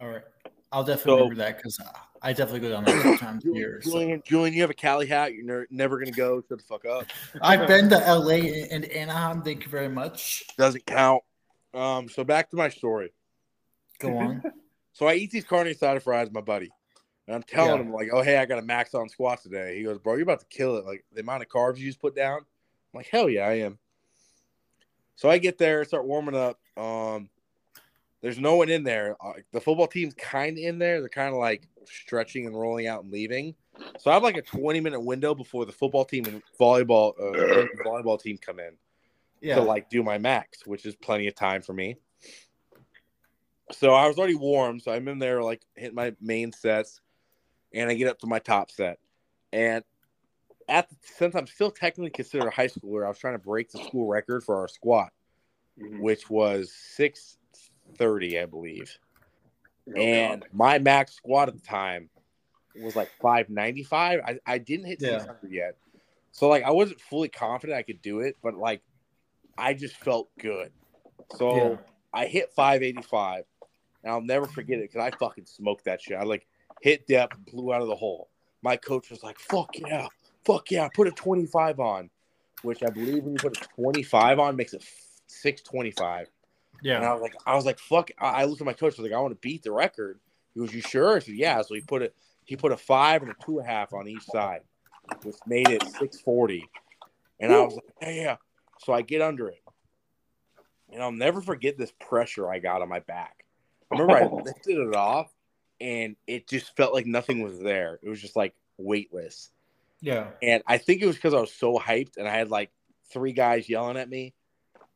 all 0.00 0.08
right. 0.08 0.22
I'll 0.70 0.84
definitely 0.84 1.10
So- 1.12 1.16
remember 1.16 1.34
that 1.36 1.56
because 1.58 1.78
I 2.22 2.32
definitely 2.32 2.60
go 2.60 2.70
down 2.70 2.84
there 2.84 2.98
a 2.98 3.02
couple 3.02 3.18
times 3.18 3.44
a 3.44 3.48
year. 3.52 3.80
so. 3.82 3.90
Julian, 3.90 4.22
Julian, 4.24 4.54
you 4.54 4.62
have 4.62 4.70
a 4.70 4.74
Cali 4.74 5.06
hat. 5.06 5.34
You're 5.34 5.60
ne- 5.62 5.66
never 5.70 5.98
gonna 5.98 6.12
go. 6.12 6.40
Shut 6.48 6.58
the 6.58 6.64
fuck 6.64 6.84
up. 6.86 7.06
I've 7.42 7.66
been 7.66 7.90
to 7.90 7.96
LA 7.98 8.36
and 8.70 8.84
Anaheim. 8.86 9.42
Thank 9.42 9.64
you 9.64 9.70
very 9.70 9.88
much. 9.90 10.44
Doesn't 10.56 10.86
count. 10.86 11.22
Um. 11.74 12.08
So 12.08 12.24
back 12.24 12.48
to 12.50 12.56
my 12.56 12.68
story. 12.70 13.12
Go 13.98 14.16
on. 14.18 14.42
So 14.92 15.06
I 15.08 15.14
eat 15.14 15.30
these 15.30 15.44
carne 15.44 15.66
asada 15.66 16.00
fries, 16.02 16.30
my 16.30 16.40
buddy, 16.40 16.70
and 17.26 17.34
I'm 17.36 17.42
telling 17.42 17.76
Yeah. 17.80 17.86
him 17.86 17.92
like, 17.92 18.08
"Oh, 18.12 18.22
hey, 18.22 18.36
I 18.38 18.46
got 18.46 18.58
a 18.58 18.62
max 18.62 18.94
on 18.94 19.08
squats 19.10 19.42
today." 19.42 19.76
He 19.76 19.82
goes, 19.84 19.98
"Bro, 19.98 20.14
you're 20.14 20.22
about 20.22 20.40
to 20.40 20.46
kill 20.46 20.76
it. 20.76 20.86
Like 20.86 21.04
the 21.12 21.20
amount 21.20 21.42
of 21.42 21.48
carbs 21.48 21.76
you 21.78 21.86
just 21.86 22.00
put 22.00 22.14
down." 22.16 22.38
I'm 22.38 22.98
like, 22.98 23.08
"Hell 23.08 23.28
yeah, 23.28 23.46
I 23.46 23.54
am." 23.60 23.78
So 25.22 25.30
I 25.30 25.38
get 25.38 25.56
there, 25.56 25.84
start 25.84 26.04
warming 26.04 26.34
up. 26.34 26.58
Um, 26.76 27.28
there's 28.22 28.40
no 28.40 28.56
one 28.56 28.68
in 28.68 28.82
there. 28.82 29.16
Uh, 29.24 29.34
the 29.52 29.60
football 29.60 29.86
team's 29.86 30.14
kind 30.14 30.58
of 30.58 30.64
in 30.64 30.80
there. 30.80 30.98
They're 30.98 31.08
kind 31.08 31.32
of 31.32 31.38
like 31.38 31.68
stretching 31.84 32.44
and 32.44 32.58
rolling 32.58 32.88
out 32.88 33.04
and 33.04 33.12
leaving. 33.12 33.54
So 34.00 34.10
I 34.10 34.14
have 34.14 34.24
like 34.24 34.36
a 34.36 34.42
20 34.42 34.80
minute 34.80 34.98
window 34.98 35.32
before 35.32 35.64
the 35.64 35.70
football 35.70 36.04
team 36.04 36.24
and 36.24 36.42
volleyball 36.58 37.12
uh, 37.20 37.66
volleyball 37.86 38.20
team 38.20 38.36
come 38.36 38.58
in 38.58 38.72
Yeah. 39.40 39.54
to 39.54 39.62
like 39.62 39.88
do 39.88 40.02
my 40.02 40.18
max, 40.18 40.66
which 40.66 40.84
is 40.86 40.96
plenty 40.96 41.28
of 41.28 41.36
time 41.36 41.62
for 41.62 41.72
me. 41.72 41.98
So 43.70 43.94
I 43.94 44.08
was 44.08 44.18
already 44.18 44.34
warm, 44.34 44.80
so 44.80 44.90
I'm 44.90 45.06
in 45.06 45.20
there 45.20 45.40
like 45.40 45.62
hitting 45.76 45.94
my 45.94 46.16
main 46.20 46.50
sets, 46.50 47.00
and 47.72 47.88
I 47.88 47.94
get 47.94 48.08
up 48.08 48.18
to 48.18 48.26
my 48.26 48.40
top 48.40 48.72
set. 48.72 48.98
And 49.52 49.84
at 50.72 50.88
since 51.02 51.34
I'm 51.34 51.46
still 51.46 51.70
technically 51.70 52.10
considered 52.10 52.48
a 52.48 52.50
high 52.50 52.68
schooler, 52.68 53.04
I 53.04 53.08
was 53.08 53.18
trying 53.18 53.34
to 53.34 53.38
break 53.44 53.70
the 53.70 53.78
school 53.78 54.08
record 54.08 54.42
for 54.42 54.56
our 54.56 54.68
squat, 54.68 55.12
Mhm. 55.78 56.00
which 56.00 56.30
was 56.30 56.72
630, 56.72 58.38
I 58.40 58.46
believe. 58.46 58.98
Oh, 59.88 60.00
And 60.00 60.46
my 60.52 60.78
max 60.78 61.14
squat 61.14 61.48
at 61.48 61.54
the 61.54 61.60
time 61.60 62.08
was 62.74 62.96
like 62.96 63.10
595. 63.20 64.20
I, 64.24 64.38
I 64.46 64.58
didn't 64.58 64.86
hit 64.86 65.00
Yeah. 65.00 65.18
600 65.18 65.52
yet. 65.52 65.76
So 66.30 66.48
like 66.48 66.64
I 66.64 66.70
wasn't 66.70 67.00
fully 67.00 67.28
confident 67.28 67.78
I 67.78 67.82
could 67.82 68.00
do 68.00 68.20
it, 68.20 68.36
but 68.42 68.54
like 68.54 68.82
I 69.58 69.74
just 69.74 69.96
felt 69.96 70.30
good. 70.38 70.72
So 71.36 71.72
Yeah. 71.72 71.76
I 72.14 72.26
hit 72.26 72.52
585, 72.54 73.44
and 74.02 74.12
I'll 74.12 74.20
never 74.22 74.46
forget 74.46 74.78
it 74.78 74.90
because 74.90 75.06
I 75.06 75.16
fucking 75.16 75.46
smoked 75.46 75.84
that 75.84 76.00
shit. 76.00 76.16
I 76.16 76.24
like 76.24 76.46
hit 76.80 77.06
depth, 77.06 77.36
blew 77.50 77.72
out 77.72 77.82
of 77.82 77.88
the 77.88 77.96
hole. 77.96 78.30
My 78.62 78.76
coach 78.76 79.10
was 79.10 79.22
like, 79.22 79.38
"Fuck 79.38 79.78
yeah, 79.78 80.08
fuck 80.44 80.70
yeah, 80.70 80.84
I 80.84 80.90
put 80.94 81.08
a 81.08 81.12
25 81.12 81.80
on," 81.80 82.10
which 82.62 82.82
I 82.82 82.90
believe 82.90 83.24
when 83.24 83.32
you 83.32 83.38
put 83.38 83.56
a 83.56 83.66
25 83.76 84.38
on 84.38 84.56
makes 84.56 84.74
it 84.74 84.84
625. 85.26 86.28
Yeah. 86.82 86.96
And 86.96 87.04
I 87.04 87.12
was 87.12 87.22
like, 87.22 87.34
I 87.46 87.54
was 87.54 87.64
like, 87.64 87.78
fuck. 87.78 88.10
I 88.18 88.44
looked 88.44 88.60
at 88.60 88.66
my 88.66 88.72
coach. 88.72 88.94
I 88.98 89.02
was 89.02 89.10
like, 89.10 89.16
I 89.16 89.20
want 89.20 89.32
to 89.34 89.40
beat 89.40 89.62
the 89.62 89.72
record. 89.72 90.18
He 90.52 90.60
goes, 90.60 90.74
you 90.74 90.80
sure? 90.80 91.16
I 91.16 91.20
said, 91.20 91.34
yeah. 91.34 91.62
So 91.62 91.74
he 91.74 91.80
put 91.80 92.02
it. 92.02 92.14
He 92.44 92.56
put 92.56 92.72
a 92.72 92.76
five 92.76 93.22
and 93.22 93.30
a 93.30 93.34
two 93.44 93.58
and 93.58 93.68
a 93.68 93.70
half 93.70 93.92
on 93.92 94.08
each 94.08 94.24
side, 94.24 94.62
which 95.22 95.36
made 95.46 95.68
it 95.68 95.84
six 95.98 96.20
forty. 96.20 96.68
And 97.38 97.52
I 97.52 97.60
was 97.60 97.74
like, 97.74 97.84
yeah, 98.02 98.10
yeah. 98.10 98.36
So 98.80 98.92
I 98.92 99.02
get 99.02 99.22
under 99.22 99.48
it, 99.48 99.62
and 100.92 101.00
I'll 101.00 101.12
never 101.12 101.40
forget 101.40 101.78
this 101.78 101.92
pressure 102.00 102.50
I 102.50 102.58
got 102.58 102.82
on 102.82 102.88
my 102.88 102.98
back. 102.98 103.44
I 103.90 103.98
remember 103.98 104.16
I 104.16 104.26
lifted 104.44 104.76
it 104.76 104.94
off, 104.96 105.32
and 105.80 106.16
it 106.26 106.48
just 106.48 106.76
felt 106.76 106.92
like 106.92 107.06
nothing 107.06 107.42
was 107.42 107.60
there. 107.60 108.00
It 108.02 108.08
was 108.08 108.20
just 108.20 108.34
like 108.34 108.54
weightless. 108.76 109.50
Yeah. 110.02 110.26
And 110.42 110.62
I 110.66 110.76
think 110.78 111.00
it 111.00 111.06
was 111.06 111.14
because 111.14 111.32
I 111.32 111.40
was 111.40 111.54
so 111.54 111.78
hyped 111.78 112.18
and 112.18 112.28
I 112.28 112.32
had 112.32 112.50
like 112.50 112.70
three 113.12 113.32
guys 113.32 113.68
yelling 113.68 113.96
at 113.96 114.10
me. 114.10 114.34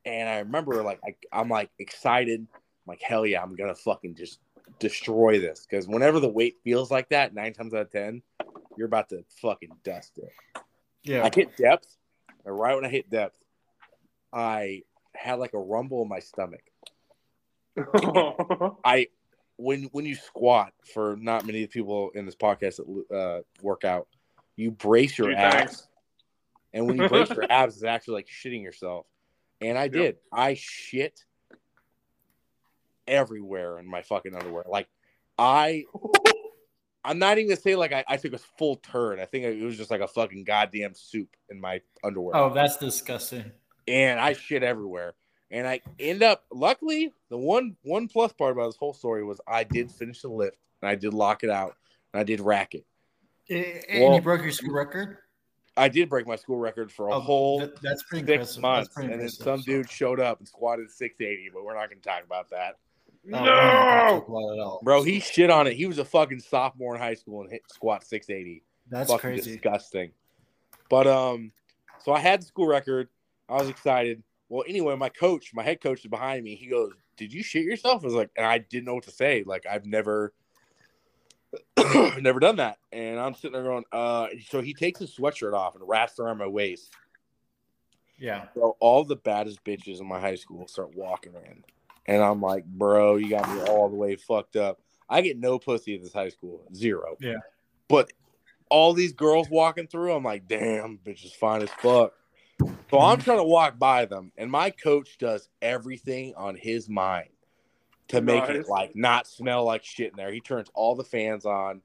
And 0.04 0.28
I 0.28 0.38
remember 0.40 0.82
like 0.82 1.00
I, 1.04 1.14
I'm 1.32 1.48
like 1.48 1.70
excited. 1.78 2.40
I'm 2.40 2.58
like, 2.86 3.00
hell 3.00 3.24
yeah, 3.24 3.42
I'm 3.42 3.54
gonna 3.54 3.74
fucking 3.74 4.16
just 4.16 4.40
destroy 4.78 5.40
this. 5.40 5.66
Because 5.68 5.88
whenever 5.88 6.20
the 6.20 6.28
weight 6.28 6.56
feels 6.64 6.90
like 6.90 7.08
that, 7.10 7.34
nine 7.34 7.54
times 7.54 7.72
out 7.72 7.82
of 7.82 7.90
ten, 7.90 8.22
you're 8.76 8.86
about 8.86 9.08
to 9.10 9.24
fucking 9.40 9.70
dust 9.84 10.18
it. 10.18 10.62
Yeah. 11.04 11.24
I 11.24 11.30
hit 11.34 11.56
depth, 11.56 11.96
and 12.44 12.58
right 12.58 12.74
when 12.74 12.84
I 12.84 12.88
hit 12.88 13.08
depth, 13.08 13.38
I 14.32 14.82
had 15.14 15.34
like 15.38 15.54
a 15.54 15.58
rumble 15.58 16.02
in 16.02 16.08
my 16.08 16.18
stomach. 16.18 16.62
I 18.84 19.08
when 19.56 19.84
when 19.92 20.04
you 20.04 20.14
squat 20.14 20.72
for 20.92 21.16
not 21.16 21.46
many 21.46 21.66
people 21.66 22.10
in 22.14 22.26
this 22.26 22.36
podcast 22.36 22.76
that 22.76 23.16
uh, 23.16 23.40
work 23.62 23.84
out, 23.84 24.08
you 24.56 24.70
brace 24.70 25.16
your 25.18 25.28
Two 25.30 25.36
abs, 25.36 25.54
times. 25.54 25.88
and 26.72 26.86
when 26.86 26.96
you 26.96 27.08
brace 27.08 27.28
your 27.30 27.44
abs, 27.50 27.76
it's 27.76 27.84
actually 27.84 28.14
like 28.14 28.28
shitting 28.28 28.62
yourself. 28.62 29.06
And 29.60 29.76
I 29.78 29.88
did. 29.88 30.16
I 30.32 30.54
shit 30.54 31.24
everywhere 33.06 33.78
in 33.78 33.86
my 33.88 34.02
fucking 34.02 34.34
underwear. 34.34 34.64
Like 34.68 34.88
I, 35.38 35.84
I'm 37.04 37.18
not 37.18 37.38
even 37.38 37.48
gonna 37.50 37.60
say 37.60 37.76
like 37.76 37.92
I, 37.92 38.04
I 38.08 38.16
took 38.16 38.32
a 38.32 38.38
full 38.38 38.76
turn. 38.76 39.20
I 39.20 39.24
think 39.26 39.44
it 39.44 39.62
was 39.62 39.76
just 39.76 39.90
like 39.90 40.00
a 40.00 40.08
fucking 40.08 40.44
goddamn 40.44 40.94
soup 40.94 41.28
in 41.50 41.60
my 41.60 41.80
underwear 42.02 42.36
Oh, 42.36 42.52
that's 42.52 42.76
disgusting. 42.76 43.44
and 43.86 44.18
I 44.20 44.32
shit 44.32 44.62
everywhere. 44.62 45.14
And 45.52 45.66
I 45.66 45.80
end 46.00 46.22
up 46.24 46.44
luckily 46.52 47.12
the 47.30 47.38
one 47.38 47.76
one 47.82 48.08
plus 48.08 48.32
part 48.32 48.52
about 48.52 48.66
this 48.66 48.76
whole 48.76 48.94
story 48.94 49.24
was 49.24 49.40
I 49.46 49.62
did 49.64 49.92
finish 49.92 50.22
the 50.22 50.28
lift 50.28 50.56
and 50.82 50.88
I 50.90 50.96
did 50.96 51.14
lock 51.14 51.44
it 51.44 51.50
out 51.50 51.76
and 52.12 52.20
I 52.20 52.24
did 52.24 52.40
rack 52.40 52.74
it. 52.74 52.84
And 53.48 54.02
Well- 54.02 54.14
you 54.14 54.20
broke 54.20 54.42
your 54.42 54.52
school 54.52 54.74
record? 54.74 55.18
I 55.78 55.88
did 55.88 56.08
break 56.08 56.26
my 56.26 56.36
school 56.36 56.56
record 56.56 56.90
for 56.90 57.08
a 57.08 57.16
Oh, 57.16 57.20
whole 57.20 57.60
that- 57.60 57.80
that's 57.82 58.02
pretty 58.04 58.24
six 58.26 58.32
impressive. 58.32 58.62
months, 58.62 58.88
That's 58.88 58.94
pretty 58.94 59.12
and 59.12 59.20
then 59.22 59.28
some 59.28 59.60
dude 59.60 59.90
showed 59.90 60.20
up 60.20 60.38
and 60.38 60.48
squatted 60.48 60.90
680, 60.90 61.50
but 61.52 61.64
we're 61.64 61.74
not 61.74 61.90
going 61.90 62.00
to 62.00 62.08
talk 62.08 62.24
about 62.24 62.48
that, 62.50 62.76
Oh, 62.78 63.12
we're 63.24 63.30
not 63.32 63.44
gonna 63.44 64.12
no. 64.12 64.18
talk 64.20 64.28
about 64.28 64.38
it 64.38 64.52
at 64.54 64.60
all. 64.60 64.80
bro. 64.82 65.02
He 65.02 65.20
shit 65.20 65.50
on 65.50 65.66
it. 65.66 65.74
He 65.74 65.84
was 65.86 65.98
a 65.98 66.04
fucking 66.04 66.40
sophomore 66.40 66.94
in 66.94 67.00
high 67.02 67.14
school 67.14 67.42
and 67.42 67.50
hit 67.50 67.62
squat 67.70 68.04
680. 68.04 68.62
That's 68.88 69.10
fucking 69.10 69.20
crazy. 69.20 69.52
disgusting. 69.52 70.12
But 70.88 71.06
um, 71.06 71.52
so 72.02 72.12
I 72.12 72.20
had 72.20 72.40
the 72.40 72.46
school 72.46 72.66
record. 72.68 73.08
I 73.48 73.54
was 73.54 73.68
excited. 73.68 74.22
Well, 74.48 74.64
anyway, 74.68 74.94
my 74.96 75.08
coach, 75.10 75.52
my 75.52 75.62
head 75.64 75.80
coach, 75.82 76.00
is 76.00 76.06
behind 76.06 76.42
me. 76.44 76.54
He 76.54 76.66
goes, 76.68 76.92
"Did 77.16 77.32
you 77.34 77.42
shit 77.42 77.64
yourself?" 77.64 78.02
I 78.02 78.06
was 78.06 78.14
like, 78.14 78.30
and 78.36 78.46
I 78.46 78.58
didn't 78.58 78.84
know 78.84 78.94
what 78.94 79.04
to 79.04 79.10
say. 79.10 79.42
Like 79.44 79.66
I've 79.68 79.84
never, 79.86 80.32
never 82.20 82.40
done 82.40 82.56
that. 82.56 82.78
And 82.92 83.18
I'm 83.18 83.34
sitting 83.34 83.52
there 83.52 83.64
going, 83.64 83.84
uh. 83.92 84.28
So 84.48 84.60
he 84.60 84.74
takes 84.74 85.00
his 85.00 85.14
sweatshirt 85.14 85.54
off 85.54 85.74
and 85.74 85.86
wraps 85.86 86.18
around 86.18 86.38
my 86.38 86.46
waist. 86.46 86.92
Yeah. 88.18 88.46
So 88.54 88.76
all 88.80 89.04
the 89.04 89.16
baddest 89.16 89.62
bitches 89.64 90.00
in 90.00 90.06
my 90.06 90.20
high 90.20 90.36
school 90.36 90.66
start 90.68 90.96
walking 90.96 91.34
in, 91.34 91.64
and 92.06 92.22
I'm 92.22 92.40
like, 92.40 92.64
bro, 92.64 93.16
you 93.16 93.28
got 93.28 93.48
me 93.52 93.62
all 93.62 93.88
the 93.88 93.96
way 93.96 94.16
fucked 94.16 94.56
up. 94.56 94.80
I 95.08 95.20
get 95.20 95.38
no 95.38 95.58
pussy 95.58 95.94
at 95.94 96.02
this 96.02 96.12
high 96.12 96.30
school, 96.30 96.62
zero. 96.74 97.16
Yeah. 97.20 97.36
But 97.88 98.12
all 98.70 98.92
these 98.92 99.12
girls 99.12 99.48
walking 99.48 99.86
through, 99.86 100.12
I'm 100.12 100.24
like, 100.24 100.48
damn, 100.48 100.98
bitch 100.98 101.24
is 101.24 101.32
fine 101.32 101.62
as 101.62 101.70
fuck. 101.70 102.14
So 102.90 103.00
I'm 103.00 103.20
trying 103.20 103.38
to 103.38 103.44
walk 103.44 103.78
by 103.78 104.06
them, 104.06 104.32
and 104.36 104.50
my 104.50 104.70
coach 104.70 105.18
does 105.18 105.48
everything 105.60 106.34
on 106.36 106.56
his 106.56 106.88
mind 106.88 107.28
to 108.08 108.20
make 108.20 108.44
it 108.48 108.68
like 108.68 108.94
not 108.94 109.26
smell 109.26 109.64
like 109.64 109.84
shit 109.84 110.12
in 110.12 110.16
there. 110.16 110.32
He 110.32 110.40
turns 110.40 110.68
all 110.74 110.94
the 110.94 111.04
fans 111.04 111.44
on. 111.44 111.82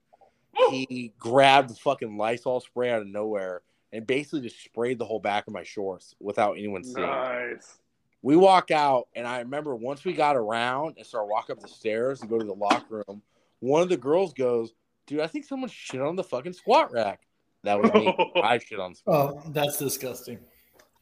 He 0.70 1.14
grabbed 1.18 1.70
the 1.70 1.76
fucking 1.76 2.18
Lysol 2.18 2.60
spray 2.60 2.92
out 2.92 3.02
of 3.02 3.08
nowhere 3.08 3.62
and 3.94 4.06
basically 4.06 4.42
just 4.42 4.64
sprayed 4.64 5.00
the 5.00 5.06
whole 5.06 5.20
back 5.20 5.48
of 5.48 5.54
my 5.54 5.64
shorts 5.64 6.16
without 6.20 6.58
anyone 6.58 6.84
seeing. 6.84 7.08
Nice. 7.08 7.78
We 8.22 8.36
walk 8.36 8.70
out, 8.70 9.08
and 9.16 9.28
I 9.28 9.40
remember 9.40 9.76
once 9.76 10.06
we 10.06 10.14
got 10.14 10.36
around 10.36 10.96
and 10.98 11.06
started 11.06 11.28
walking 11.28 11.56
up 11.56 11.62
the 11.62 11.68
stairs 11.68 12.22
and 12.22 12.30
go 12.30 12.38
to 12.38 12.46
the 12.46 12.54
locker 12.54 13.04
room, 13.08 13.22
one 13.60 13.82
of 13.82 13.90
the 13.90 13.98
girls 13.98 14.34
goes, 14.34 14.74
Dude, 15.08 15.22
I 15.22 15.28
think 15.28 15.46
someone 15.46 15.70
shit 15.70 16.00
on 16.00 16.16
the 16.16 16.24
fucking 16.24 16.54
squat 16.54 16.94
rack. 16.94 17.22
That 17.64 17.82
was 17.82 17.92
me. 17.94 18.16
I 18.42 18.60
shit 18.60 18.80
on 18.80 18.92
the 18.92 18.98
squat. 18.98 19.34
Oh, 19.46 19.52
that's 19.52 19.78
disgusting. 19.78 20.40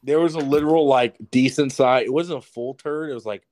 There 0.02 0.18
was 0.18 0.34
a 0.34 0.38
literal, 0.38 0.86
like, 0.86 1.16
decent 1.30 1.72
size. 1.72 2.06
It 2.06 2.12
wasn't 2.12 2.38
a 2.38 2.42
full 2.42 2.74
turd. 2.74 3.10
It 3.10 3.14
was 3.14 3.26
like 3.26 3.42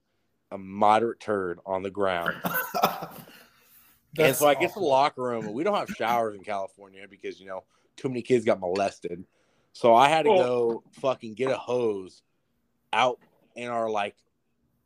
a 0.51 0.57
moderate 0.57 1.19
turd 1.19 1.59
on 1.65 1.83
the 1.83 1.89
ground. 1.89 2.35
and 2.83 3.09
That's 4.15 4.39
so 4.39 4.47
I 4.47 4.55
get 4.55 4.73
to 4.73 4.79
the 4.79 4.85
locker 4.85 5.21
room, 5.21 5.45
and 5.45 5.53
we 5.53 5.63
don't 5.63 5.75
have 5.75 5.89
showers 5.89 6.35
in 6.35 6.43
California 6.43 7.05
because, 7.09 7.39
you 7.39 7.47
know, 7.47 7.63
too 7.95 8.09
many 8.09 8.21
kids 8.21 8.45
got 8.45 8.59
molested. 8.59 9.23
So 9.73 9.95
I 9.95 10.09
had 10.09 10.23
to 10.23 10.29
go 10.29 10.83
fucking 10.93 11.35
get 11.35 11.51
a 11.51 11.57
hose 11.57 12.21
out 12.91 13.19
in 13.55 13.67
our, 13.69 13.89
like, 13.89 14.15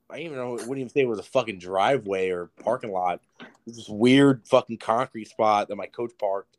I 0.10 0.20
even 0.20 0.38
know, 0.38 0.52
wouldn't 0.52 0.78
even 0.78 0.90
say 0.90 1.02
it 1.02 1.08
was 1.08 1.20
a 1.20 1.24
fucking 1.24 1.60
driveway 1.60 2.30
or 2.30 2.52
parking 2.64 2.92
lot. 2.92 3.22
It 3.40 3.48
was 3.66 3.78
this 3.78 3.90
weird 3.90 4.46
fucking 4.46 4.78
concrete 4.78 5.30
spot 5.30 5.70
that 5.70 5.76
my 5.76 5.88
coach 5.88 6.12
parked. 6.20 6.58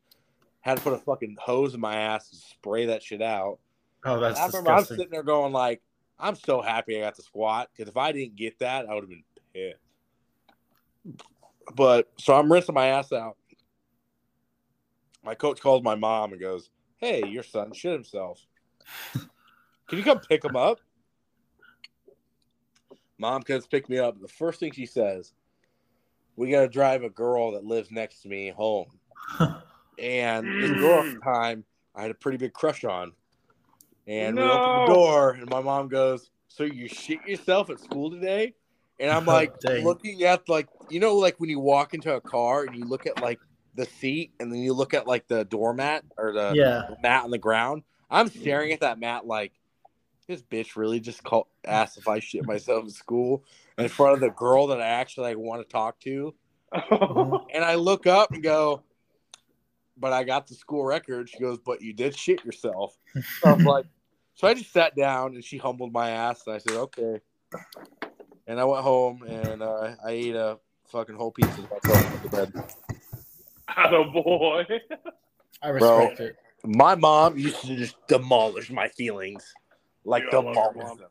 Had 0.62 0.78
to 0.78 0.82
put 0.82 0.94
a 0.94 0.98
fucking 0.98 1.36
hose 1.38 1.74
in 1.74 1.80
my 1.80 1.94
ass 1.94 2.32
and 2.32 2.40
spray 2.40 2.86
that 2.86 3.02
shit 3.02 3.20
out. 3.20 3.58
Oh, 4.04 4.18
that's 4.18 4.40
I 4.40 4.46
remember 4.46 4.72
I'm 4.72 4.84
sitting 4.84 5.10
there 5.10 5.22
going 5.22 5.52
like, 5.52 5.82
I'm 6.18 6.36
so 6.36 6.62
happy 6.62 6.96
I 6.96 7.00
got 7.00 7.16
the 7.16 7.22
squat 7.22 7.70
because 7.72 7.88
if 7.88 7.96
I 7.96 8.12
didn't 8.12 8.36
get 8.36 8.58
that, 8.60 8.88
I 8.88 8.94
would 8.94 9.02
have 9.02 9.10
been 9.10 9.24
pissed. 9.52 9.78
But 11.74 12.10
so 12.18 12.34
I'm 12.34 12.52
rinsing 12.52 12.74
my 12.74 12.86
ass 12.86 13.12
out. 13.12 13.36
My 15.24 15.34
coach 15.34 15.60
calls 15.60 15.82
my 15.82 15.94
mom 15.94 16.32
and 16.32 16.40
goes, 16.40 16.70
"Hey, 16.96 17.26
your 17.26 17.42
son 17.42 17.72
shit 17.72 17.92
himself. 17.92 18.46
Can 19.88 19.98
you 19.98 20.04
come 20.04 20.20
pick 20.20 20.44
him 20.44 20.56
up?" 20.56 20.80
Mom 23.18 23.42
comes 23.42 23.66
pick 23.66 23.88
me 23.88 23.98
up. 23.98 24.20
The 24.20 24.28
first 24.28 24.60
thing 24.60 24.72
she 24.72 24.86
says, 24.86 25.32
"We 26.36 26.50
got 26.50 26.60
to 26.60 26.68
drive 26.68 27.02
a 27.02 27.10
girl 27.10 27.52
that 27.52 27.64
lives 27.64 27.90
next 27.90 28.22
to 28.22 28.28
me 28.28 28.50
home." 28.50 28.98
and 29.98 30.46
this 30.60 30.70
girl 30.72 31.00
at 31.00 31.14
the 31.14 31.20
time, 31.20 31.64
I 31.94 32.02
had 32.02 32.10
a 32.10 32.14
pretty 32.14 32.38
big 32.38 32.52
crush 32.52 32.84
on. 32.84 33.12
And 34.06 34.36
we 34.36 34.42
open 34.42 34.80
the 34.80 34.86
door, 34.86 35.30
and 35.30 35.48
my 35.48 35.60
mom 35.60 35.88
goes, 35.88 36.30
"So 36.48 36.64
you 36.64 36.88
shit 36.88 37.26
yourself 37.26 37.70
at 37.70 37.80
school 37.80 38.10
today?" 38.10 38.54
And 39.00 39.10
I'm 39.10 39.28
Oh, 39.28 39.32
like 39.32 39.58
dang. 39.60 39.84
looking 39.84 40.22
at 40.24 40.48
like 40.48 40.68
you 40.90 41.00
know 41.00 41.16
like 41.16 41.40
when 41.40 41.50
you 41.50 41.60
walk 41.60 41.94
into 41.94 42.14
a 42.14 42.20
car 42.20 42.64
and 42.64 42.76
you 42.76 42.84
look 42.84 43.06
at 43.06 43.20
like 43.22 43.40
the 43.74 43.86
seat 43.86 44.32
and 44.38 44.52
then 44.52 44.60
you 44.60 44.72
look 44.72 44.94
at 44.94 45.06
like 45.06 45.26
the 45.26 45.44
doormat 45.44 46.04
or 46.16 46.32
the 46.32 46.52
yeah. 46.54 46.82
mat 47.02 47.24
on 47.24 47.30
the 47.30 47.38
ground. 47.38 47.82
I'm 48.10 48.28
staring 48.28 48.72
at 48.72 48.80
that 48.80 49.00
mat 49.00 49.26
like 49.26 49.52
this 50.28 50.42
bitch 50.42 50.76
really 50.76 51.00
just 51.00 51.22
called 51.22 51.46
asked 51.64 51.98
if 51.98 52.08
I 52.08 52.20
shit 52.20 52.46
myself 52.46 52.84
in 52.84 52.90
school 52.90 53.44
in 53.78 53.88
front 53.88 54.14
of 54.14 54.20
the 54.20 54.30
girl 54.30 54.68
that 54.68 54.80
I 54.80 54.86
actually 54.86 55.28
like 55.28 55.38
want 55.38 55.62
to 55.62 55.72
talk 55.72 56.00
to. 56.00 56.34
And 57.54 57.64
I 57.64 57.76
look 57.76 58.06
up 58.06 58.32
and 58.32 58.42
go, 58.42 58.82
but 59.96 60.12
I 60.12 60.24
got 60.24 60.48
the 60.48 60.54
school 60.54 60.84
record. 60.84 61.28
She 61.28 61.38
goes, 61.38 61.58
but 61.58 61.80
you 61.82 61.92
did 61.92 62.16
shit 62.16 62.44
yourself. 62.44 62.96
So 63.40 63.52
I'm 63.52 63.64
like, 63.64 63.86
so 64.34 64.48
I 64.48 64.54
just 64.54 64.72
sat 64.72 64.96
down 64.96 65.34
and 65.34 65.44
she 65.44 65.58
humbled 65.58 65.92
my 65.92 66.10
ass. 66.10 66.42
And 66.46 66.56
I 66.56 66.58
said, 66.58 66.72
okay. 66.74 67.20
And 68.46 68.60
I 68.60 68.64
went 68.64 68.82
home 68.82 69.22
and 69.22 69.62
uh, 69.62 69.94
I 70.04 70.10
ate 70.10 70.34
a 70.34 70.58
fucking 70.88 71.14
whole 71.14 71.30
pizza 71.30 71.62
myself 71.62 72.10
went 72.10 72.22
to 72.22 72.28
bed. 72.28 72.52
boy. 74.12 74.64
I 75.62 75.70
Bro. 75.70 76.08
respect 76.08 76.20
it. 76.20 76.36
My 76.64 76.94
mom 76.94 77.38
used 77.38 77.60
to 77.62 77.76
just 77.76 77.94
demolish 78.08 78.70
my 78.70 78.88
feelings, 78.88 79.52
like 80.04 80.24
Yeah, 80.30 80.38
I 80.38 80.42
love 80.42 80.54
your 80.54 80.72
demolish 80.72 80.98
them. 80.98 81.10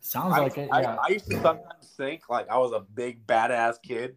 Sounds 0.00 0.34
I, 0.34 0.40
like 0.40 0.58
it. 0.58 0.68
I- 0.72 0.80
Yeah. 0.82 0.96
I 1.00 1.08
used 1.10 1.26
to 1.26 1.36
sometimes 1.40 1.94
think 1.96 2.28
like 2.28 2.48
I 2.48 2.58
was 2.58 2.72
a 2.72 2.80
big 2.80 3.24
badass 3.26 3.80
kid, 3.80 4.16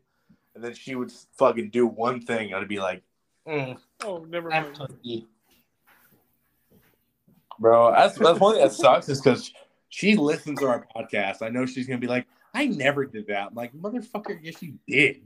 and 0.55 0.63
then 0.63 0.73
she 0.73 0.95
would 0.95 1.11
fucking 1.37 1.69
do 1.69 1.85
one 1.85 2.19
thing, 2.21 2.51
and 2.51 2.61
I'd 2.61 2.67
be 2.67 2.79
like, 2.79 3.03
mm, 3.47 3.77
Oh, 4.03 4.25
never 4.27 4.49
mind. 4.49 4.89
Pussy. 7.57 7.61
Bro, 7.61 7.91
that's 7.91 8.17
that's 8.17 8.39
one 8.39 8.55
thing 8.55 8.63
that 8.63 8.71
sucks 8.73 9.09
is 9.09 9.21
because 9.21 9.51
she 9.89 10.15
listens 10.15 10.59
to 10.59 10.67
our 10.67 10.85
podcast. 10.95 11.41
I 11.41 11.49
know 11.49 11.65
she's 11.65 11.87
gonna 11.87 11.99
be 11.99 12.07
like, 12.07 12.27
I 12.53 12.67
never 12.67 13.05
did 13.05 13.27
that. 13.27 13.47
I'm 13.47 13.55
like, 13.55 13.73
motherfucker, 13.73 14.39
yes 14.41 14.61
you 14.61 14.75
did. 14.87 15.21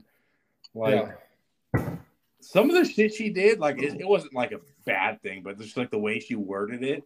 Like 0.74 1.18
some 2.42 2.70
of 2.70 2.76
the 2.76 2.86
shit 2.86 3.14
she 3.14 3.30
did, 3.30 3.60
like 3.60 3.82
it, 3.82 4.00
it 4.00 4.08
wasn't 4.08 4.34
like 4.34 4.52
a 4.52 4.60
bad 4.86 5.22
thing, 5.22 5.44
but 5.44 5.58
just 5.60 5.78
like 5.78 5.92
the 5.92 6.00
way 6.00 6.20
she 6.20 6.36
worded 6.36 6.84
it. 6.84 7.04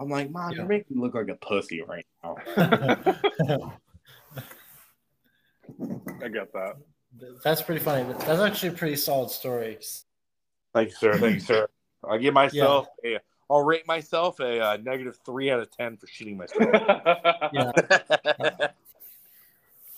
I'm 0.00 0.08
like, 0.08 0.30
Mom, 0.30 0.50
Yeah. 0.50 0.58
you're 0.58 0.66
making 0.66 0.96
me 0.96 1.02
look 1.02 1.14
like 1.14 1.28
a 1.28 1.36
pussy 1.36 1.82
right 1.82 2.06
now. 2.24 2.36
I 6.22 6.28
get 6.28 6.52
that. 6.52 6.76
That's 7.44 7.62
pretty 7.62 7.82
funny. 7.84 8.10
That's 8.20 8.40
actually 8.40 8.70
a 8.70 8.72
pretty 8.72 8.96
solid 8.96 9.30
story. 9.30 9.78
Thank 10.74 10.88
you, 10.90 10.94
sir. 10.96 11.18
Thank 11.18 11.34
you, 11.34 11.40
sir. 11.40 11.68
I 12.08 12.18
give 12.18 12.34
myself 12.34 12.88
a. 13.04 13.18
I'll 13.50 13.62
rate 13.62 13.86
myself 13.86 14.40
a 14.40 14.60
uh, 14.60 14.76
negative 14.82 15.18
three 15.24 15.50
out 15.50 15.60
of 15.60 15.70
ten 15.70 15.96
for 15.96 16.06
shitting 16.06 16.36
myself. 16.36 16.62
Yeah. 17.52 18.68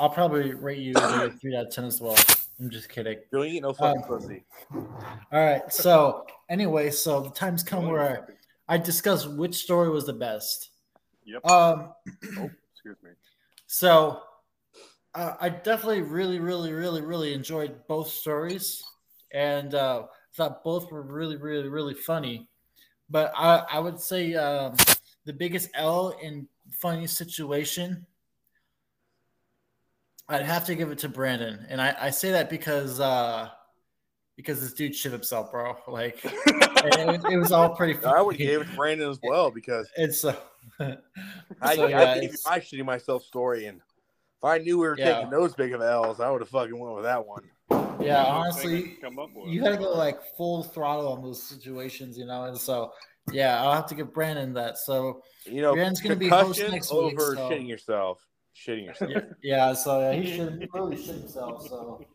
I'll 0.01 0.11
probably 0.11 0.55
rate 0.55 0.79
you 0.81 0.93
a 0.97 1.31
three 1.31 1.57
out 1.57 1.67
of 1.67 1.73
ten 1.73 1.85
as 1.85 2.01
well. 2.01 2.17
I'm 2.61 2.69
just 2.71 2.89
kidding. 2.89 3.19
Really, 3.31 3.61
no 3.61 3.73
fucking 3.73 4.03
Um, 4.03 4.09
pussy. 4.09 4.45
All 4.73 4.89
right. 5.33 5.73
So 5.73 6.27
anyway, 6.49 6.91
so 6.91 7.21
the 7.21 7.31
time's 7.31 7.63
come 7.63 7.87
where 7.87 8.37
I 8.69 8.79
discuss 8.79 9.27
which 9.27 9.55
story 9.55 9.91
was 9.91 10.07
the 10.07 10.13
best. 10.13 10.71
Yep. 11.27 11.47
Um. 11.47 11.93
oh, 12.39 12.51
excuse 12.73 12.97
me. 13.03 13.11
So 13.67 14.21
uh, 15.15 15.35
I 15.41 15.49
definitely 15.49 16.03
really, 16.03 16.41
really, 16.41 16.73
really, 16.73 17.01
really 17.01 17.33
enjoyed 17.33 17.87
both 17.89 18.09
stories, 18.09 18.83
and 19.33 19.75
uh, 19.75 20.05
thought 20.35 20.65
both 20.65 20.91
were 20.91 21.03
really, 21.03 21.37
really, 21.37 21.69
really 21.69 21.95
funny. 21.95 22.49
But 23.11 23.33
I, 23.37 23.65
I 23.73 23.79
would 23.81 24.01
say 24.01 24.35
um, 24.35 24.77
the 25.25 25.33
biggest 25.33 25.69
L 25.75 26.17
in 26.23 26.49
funny 26.81 27.07
situation, 27.07 28.07
I'd 30.29 30.43
have 30.43 30.65
to 30.67 30.75
give 30.75 30.91
it 30.91 30.99
to 30.99 31.09
Brandon, 31.09 31.67
and 31.69 31.81
I, 31.81 31.95
I 32.01 32.11
say 32.11 32.31
that 32.33 32.49
because 32.49 32.99
uh, 32.99 33.51
because 34.37 34.61
this 34.61 34.73
dude 34.73 34.95
shit 34.97 35.13
himself, 35.13 35.51
bro. 35.53 35.77
Like 35.87 36.25
it, 36.25 37.21
it 37.29 37.37
was 37.37 37.53
all 37.53 37.77
pretty. 37.77 37.93
Funny. 37.95 38.15
I 38.17 38.23
would 38.23 38.37
funny. 38.37 38.47
give 38.47 38.63
it 38.63 38.69
to 38.69 38.77
Brandon 38.77 39.11
as 39.11 39.19
well 39.23 39.51
because 39.51 39.89
It's 39.97 40.25
uh, 40.25 40.35
I, 41.61 41.77
so, 41.77 41.87
I 41.87 41.91
yeah, 41.91 42.15
gave 42.21 42.35
my 42.47 42.59
shitting 42.59 42.87
myself 42.87 43.23
story, 43.25 43.67
and 43.67 43.79
if 43.79 44.45
I 44.45 44.59
knew 44.59 44.79
we 44.79 44.87
were 44.89 44.97
Yeah. 44.99 45.17
taking 45.17 45.31
those 45.31 45.55
big 45.55 45.75
of 45.75 45.83
L's, 45.83 46.21
I 46.21 46.31
would 46.31 46.41
have 46.41 46.49
fucking 46.49 46.79
went 46.79 46.95
with 46.95 47.05
that 47.05 47.27
one. 47.27 47.43
Yeah, 48.01 48.25
honestly, 48.25 48.83
to 48.83 49.01
come 49.01 49.19
up 49.19 49.31
with. 49.35 49.49
you 49.53 49.61
gotta 49.63 49.77
go 49.77 49.93
like 49.97 50.19
full 50.37 50.63
throttle 50.63 51.09
on 51.13 51.23
those 51.23 51.43
situations, 51.43 52.17
you 52.19 52.27
know. 52.27 52.45
And 52.45 52.57
so, 52.59 52.93
yeah, 53.33 53.63
I'll 53.63 53.73
have 53.75 53.87
to 53.87 53.95
give 53.95 54.13
Brandon 54.13 54.53
that. 54.55 54.79
So, 54.79 55.23
You 55.45 55.63
know, 55.63 55.73
Brandon's 55.75 56.01
gonna 56.01 56.17
be 56.17 56.29
host 56.29 56.61
next 56.71 56.91
over 56.93 57.07
week, 57.09 57.21
so- 57.21 57.49
shitting 57.51 57.69
yourself. 57.69 58.25
Shitting 58.57 58.87
yourself. 58.87 59.11
yeah, 59.11 59.21
yeah 59.43 59.73
so 59.73 60.01
yeah, 60.01 60.13
he 60.13 60.37
should 60.37 60.69
really 60.75 60.97
shit 60.97 61.17
himself. 61.17 61.67
So, 61.69 62.07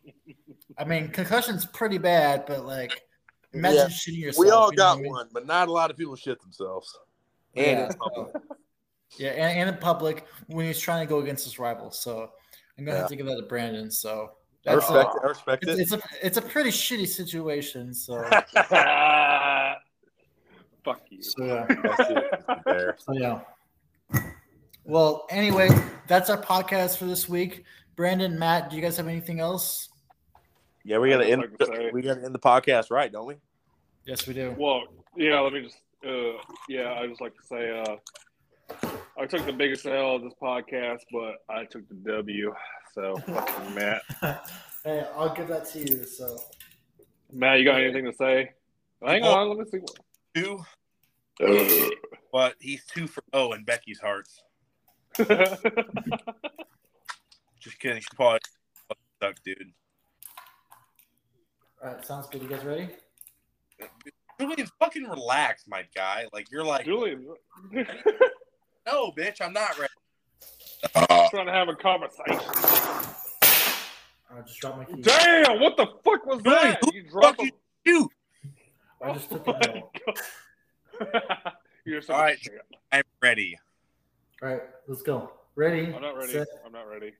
I 0.78 0.84
mean, 0.84 1.08
concussion's 1.08 1.66
pretty 1.66 1.98
bad, 1.98 2.46
but 2.46 2.64
like, 2.64 3.02
imagine 3.52 3.76
Yeah. 3.78 3.86
shitting 3.88 4.18
yourself. 4.20 4.44
we 4.46 4.50
all 4.50 4.70
you 4.72 4.76
know 4.78 4.84
what 4.84 4.94
got 4.94 4.98
I 4.98 5.02
mean? 5.02 5.10
one, 5.12 5.28
but 5.32 5.46
not 5.46 5.68
a 5.68 5.72
lot 5.72 5.90
of 5.90 5.96
people 5.98 6.16
shit 6.16 6.40
themselves. 6.40 6.98
And 7.56 7.66
Yeah, 7.66 7.86
in 7.88 7.92
public. 7.94 8.32
so- 8.32 8.56
yeah, 9.18 9.30
and, 9.30 9.58
and 9.60 9.68
in 9.70 9.76
public 9.76 10.24
when 10.46 10.64
he's 10.66 10.78
trying 10.80 11.06
to 11.06 11.08
go 11.10 11.18
against 11.18 11.44
his 11.44 11.58
rival. 11.58 11.90
So, 11.90 12.30
I'm 12.78 12.84
gonna 12.86 12.96
Yeah. 12.96 13.00
have 13.02 13.10
to 13.10 13.16
give 13.16 13.26
that 13.26 13.36
to 13.36 13.42
Brandon. 13.42 13.90
So, 13.90 14.30
I 14.66 14.74
respect 14.74 15.14
a, 15.14 15.16
it. 15.16 15.24
I 15.24 15.26
respect 15.28 15.64
it's, 15.64 15.72
it. 15.72 15.80
it's 15.80 15.92
a 15.92 16.00
it's 16.22 16.36
a 16.36 16.42
pretty 16.42 16.70
shitty 16.70 17.08
situation. 17.08 17.94
So, 17.94 18.22
Fuck 20.84 21.02
you. 21.10 21.22
so 21.22 21.44
yeah. 21.44 21.66
That's 21.82 22.10
it. 22.10 22.40
There. 22.66 22.96
So 22.98 23.12
yeah. 23.12 23.40
Well, 24.84 25.26
anyway, 25.30 25.68
that's 26.06 26.30
our 26.30 26.40
podcast 26.40 26.96
for 26.96 27.04
this 27.04 27.28
week. 27.28 27.64
Brandon, 27.96 28.38
Matt, 28.38 28.70
do 28.70 28.76
you 28.76 28.82
guys 28.82 28.96
have 28.96 29.08
anything 29.08 29.40
else? 29.40 29.88
Yeah, 30.84 30.98
we 30.98 31.10
gotta 31.10 31.26
end. 31.26 31.44
like 31.60 31.92
we 31.92 32.02
gotta 32.02 32.24
end 32.24 32.34
the 32.34 32.38
podcast 32.38 32.90
right, 32.90 33.12
don't 33.12 33.26
we? 33.26 33.36
Yes, 34.06 34.26
we 34.26 34.34
do. 34.34 34.54
Well, 34.58 34.84
yeah, 35.16 35.38
let 35.40 35.52
me 35.52 35.62
just, 35.62 35.76
uh, 36.06 36.40
yeah, 36.68 36.94
I 36.94 37.06
just 37.06 37.20
like 37.20 37.34
to 37.36 37.42
say, 37.46 37.78
uh, 37.78 37.96
I 39.18 39.26
took 39.26 39.44
the 39.44 39.52
biggest 39.52 39.86
L 39.86 40.16
of 40.16 40.22
this 40.22 40.32
podcast, 40.40 41.00
but 41.12 41.36
I 41.48 41.64
took 41.66 41.86
the 41.88 41.94
W. 41.94 42.54
So, 42.94 43.16
fucking 43.18 43.74
Matt. 43.74 44.02
hey, 44.84 45.06
I'll 45.14 45.34
give 45.34 45.48
that 45.48 45.66
to 45.72 45.78
you. 45.78 46.04
So 46.04 46.38
Matt, 47.32 47.58
you 47.58 47.64
got 47.64 47.80
anything 47.80 48.04
to 48.04 48.12
say? 48.12 48.50
Hang 49.04 49.22
oh. 49.24 49.32
on, 49.32 49.48
let 49.48 49.58
me 49.58 49.64
see. 49.70 49.80
Two, 50.34 50.60
What... 51.38 51.92
but 52.32 52.54
he's 52.60 52.84
two 52.86 53.06
for 53.06 53.22
oh 53.32 53.52
in 53.52 53.64
Becky's 53.64 54.00
hearts. 54.00 54.42
Just 57.60 57.78
kidding. 57.78 58.00
She 58.00 58.08
probably 58.14 58.40
suck, 59.22 59.36
dude. 59.44 59.72
all 61.82 61.92
right, 61.92 62.04
sounds 62.04 62.26
good. 62.28 62.42
You 62.42 62.48
guys 62.48 62.64
ready? 62.64 62.88
Julian, 64.40 64.68
fucking 64.78 65.04
relax, 65.04 65.64
my 65.68 65.84
guy. 65.94 66.26
Like 66.32 66.50
you're 66.50 66.64
like, 66.64 66.86
Julian, 66.86 67.26
no, 68.86 69.12
bitch, 69.12 69.40
I'm 69.40 69.52
not 69.52 69.78
ready. 69.78 69.92
Uh, 70.94 71.28
trying 71.30 71.46
to 71.46 71.52
have 71.52 71.68
a 71.68 71.74
conversation. 71.74 72.40
I 74.32 74.40
just 74.46 74.60
dropped 74.60 74.78
my 74.78 74.84
key. 74.84 75.02
Damn, 75.02 75.60
what 75.60 75.76
the 75.76 75.86
fuck 76.04 76.24
was 76.24 76.42
that? 76.42 76.78
You 76.92 77.02
dropped 77.02 77.40
a... 77.40 77.44
Fucking 77.44 77.50
shoot. 77.86 78.10
I 79.02 79.12
just 79.12 79.30
took 79.30 79.44
oh 79.46 79.54
it. 79.60 79.84
out. 81.00 81.54
You're 81.84 82.02
so 82.02 82.14
All 82.14 82.20
right. 82.20 82.38
shit. 82.38 82.60
I'm 82.92 83.02
ready. 83.22 83.58
All 84.42 84.48
right, 84.48 84.62
let's 84.86 85.02
go. 85.02 85.32
Ready? 85.56 85.92
I'm 85.94 86.02
not 86.02 86.16
ready. 86.16 86.32
set- 86.32 86.48
I'm 86.64 86.72
not 86.72 86.88
ready. 86.88 87.12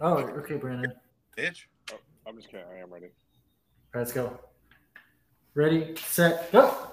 Oh, 0.00 0.16
okay, 0.18 0.56
Brandon. 0.56 0.92
Bitch. 1.36 1.64
Oh, 1.92 1.96
I'm 2.26 2.36
just 2.36 2.50
kidding. 2.50 2.66
I 2.72 2.78
am 2.78 2.92
ready. 2.92 3.06
All 3.06 3.12
right, 3.94 4.00
let's 4.00 4.12
go. 4.12 4.38
Ready, 5.54 5.94
set, 5.96 6.50
go. 6.52 6.92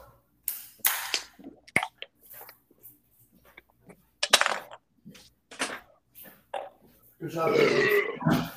Good 7.24 7.32
job. 7.32 7.56
Brandon. 7.56 8.50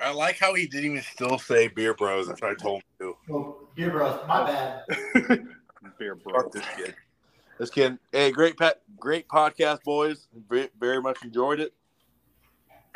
I 0.00 0.12
like 0.12 0.36
how 0.36 0.54
he 0.54 0.66
didn't 0.66 0.90
even 0.90 1.02
still 1.02 1.38
say 1.38 1.68
beer 1.68 1.94
bros 1.94 2.28
after 2.28 2.46
I 2.46 2.54
told 2.54 2.82
him 2.98 3.14
to. 3.28 3.32
Oh, 3.32 3.68
here, 3.76 3.90
bro. 3.90 4.20
My 4.26 4.44
bad. 4.44 4.82
Beer 5.96 6.16
bros. 6.16 6.46
This 6.52 6.64
kid. 6.76 6.94
This 7.58 7.70
kid. 7.70 7.98
Hey, 8.10 8.32
great 8.32 8.58
pet, 8.58 8.80
great 8.98 9.28
podcast, 9.28 9.84
boys. 9.84 10.26
Very, 10.48 10.70
very 10.80 11.00
much 11.00 11.22
enjoyed 11.22 11.60
it. 11.60 11.72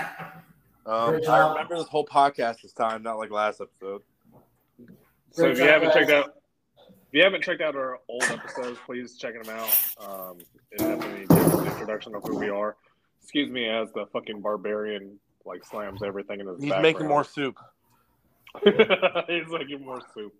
Um, 0.01 1.21
I 1.29 1.51
remember 1.51 1.77
this 1.77 1.87
whole 1.87 2.05
podcast 2.05 2.63
this 2.63 2.73
time, 2.73 3.05
not 3.05 3.19
like 3.19 3.31
last 3.31 3.61
episode. 3.61 4.03
So 5.31 5.47
if 5.47 5.59
you 5.59 5.65
haven't 5.65 5.91
guys. 5.91 5.97
checked 5.97 6.11
out, 6.11 6.27
if 6.27 6.33
you 7.15 7.23
haven't 7.23 7.43
checked 7.45 7.63
out 7.63 7.77
our 7.77 8.01
old 8.09 8.25
episodes, 8.25 8.79
please 8.85 9.17
check 9.17 9.41
them 9.41 9.55
out. 9.55 9.71
Um, 10.01 10.39
it 10.73 10.79
definitely 10.79 11.27
gives 11.27 11.55
an 11.55 11.67
introduction 11.67 12.15
of 12.15 12.23
who 12.25 12.39
we 12.39 12.49
are. 12.49 12.77
Excuse 13.23 13.51
me, 13.51 13.69
as 13.69 13.91
the 13.93 14.07
fucking 14.13 14.41
barbarian 14.41 15.19
like 15.45 15.65
slams 15.65 16.03
everything 16.03 16.41
in 16.41 16.47
his. 16.47 16.63
He's 16.63 16.73
making 16.81 17.07
more 17.07 17.25
soup. 17.25 17.57
He's 18.65 19.49
making 19.49 19.85
more 19.85 20.01
soup. 20.15 20.35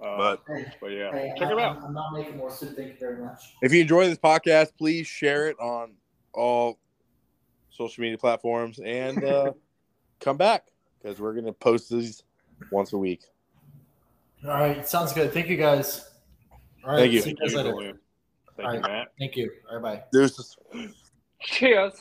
Uh, 0.00 0.16
but 0.16 0.44
but 0.80 0.86
yeah, 0.88 1.12
hey, 1.12 1.32
check 1.38 1.48
I- 1.48 1.52
him 1.52 1.58
out. 1.58 1.76
I'm, 1.78 1.84
I'm 1.84 1.94
not 1.94 2.12
making 2.14 2.36
more 2.36 2.50
soup. 2.50 2.74
Thank 2.74 2.92
you 2.92 2.96
very 2.98 3.18
much. 3.22 3.54
if 3.62 3.72
you 3.72 3.80
enjoy 3.82 4.08
this 4.08 4.18
podcast, 4.18 4.72
please 4.78 5.06
share 5.06 5.48
it 5.48 5.58
on 5.60 5.92
all 6.32 6.78
social 7.70 8.02
media 8.02 8.18
platforms 8.18 8.80
and 8.84 9.22
uh, 9.24 9.52
come 10.20 10.36
back 10.36 10.68
because 11.02 11.20
we're 11.20 11.34
gonna 11.34 11.52
post 11.52 11.90
these 11.90 12.22
once 12.72 12.92
a 12.92 12.98
week. 12.98 13.22
All 14.44 14.50
right, 14.52 14.88
sounds 14.88 15.12
good. 15.12 15.32
Thank 15.32 15.48
you, 15.48 15.56
guys. 15.56 16.04
All 16.84 16.92
right, 16.92 17.00
Thank 17.00 17.12
you. 17.12 17.20
See 17.20 17.30
you 17.30 17.36
guys 17.36 17.54
later. 17.54 17.70
Julian. 17.70 17.98
Thank 18.56 18.68
All 18.68 18.74
you, 18.74 18.80
right. 18.80 18.90
Matt. 18.90 19.08
Thank 19.18 19.36
you. 19.36 19.50
All 19.70 19.78
right, 19.80 20.00
bye. 20.00 20.04
There's 20.12 20.56
Cheers. 21.42 21.94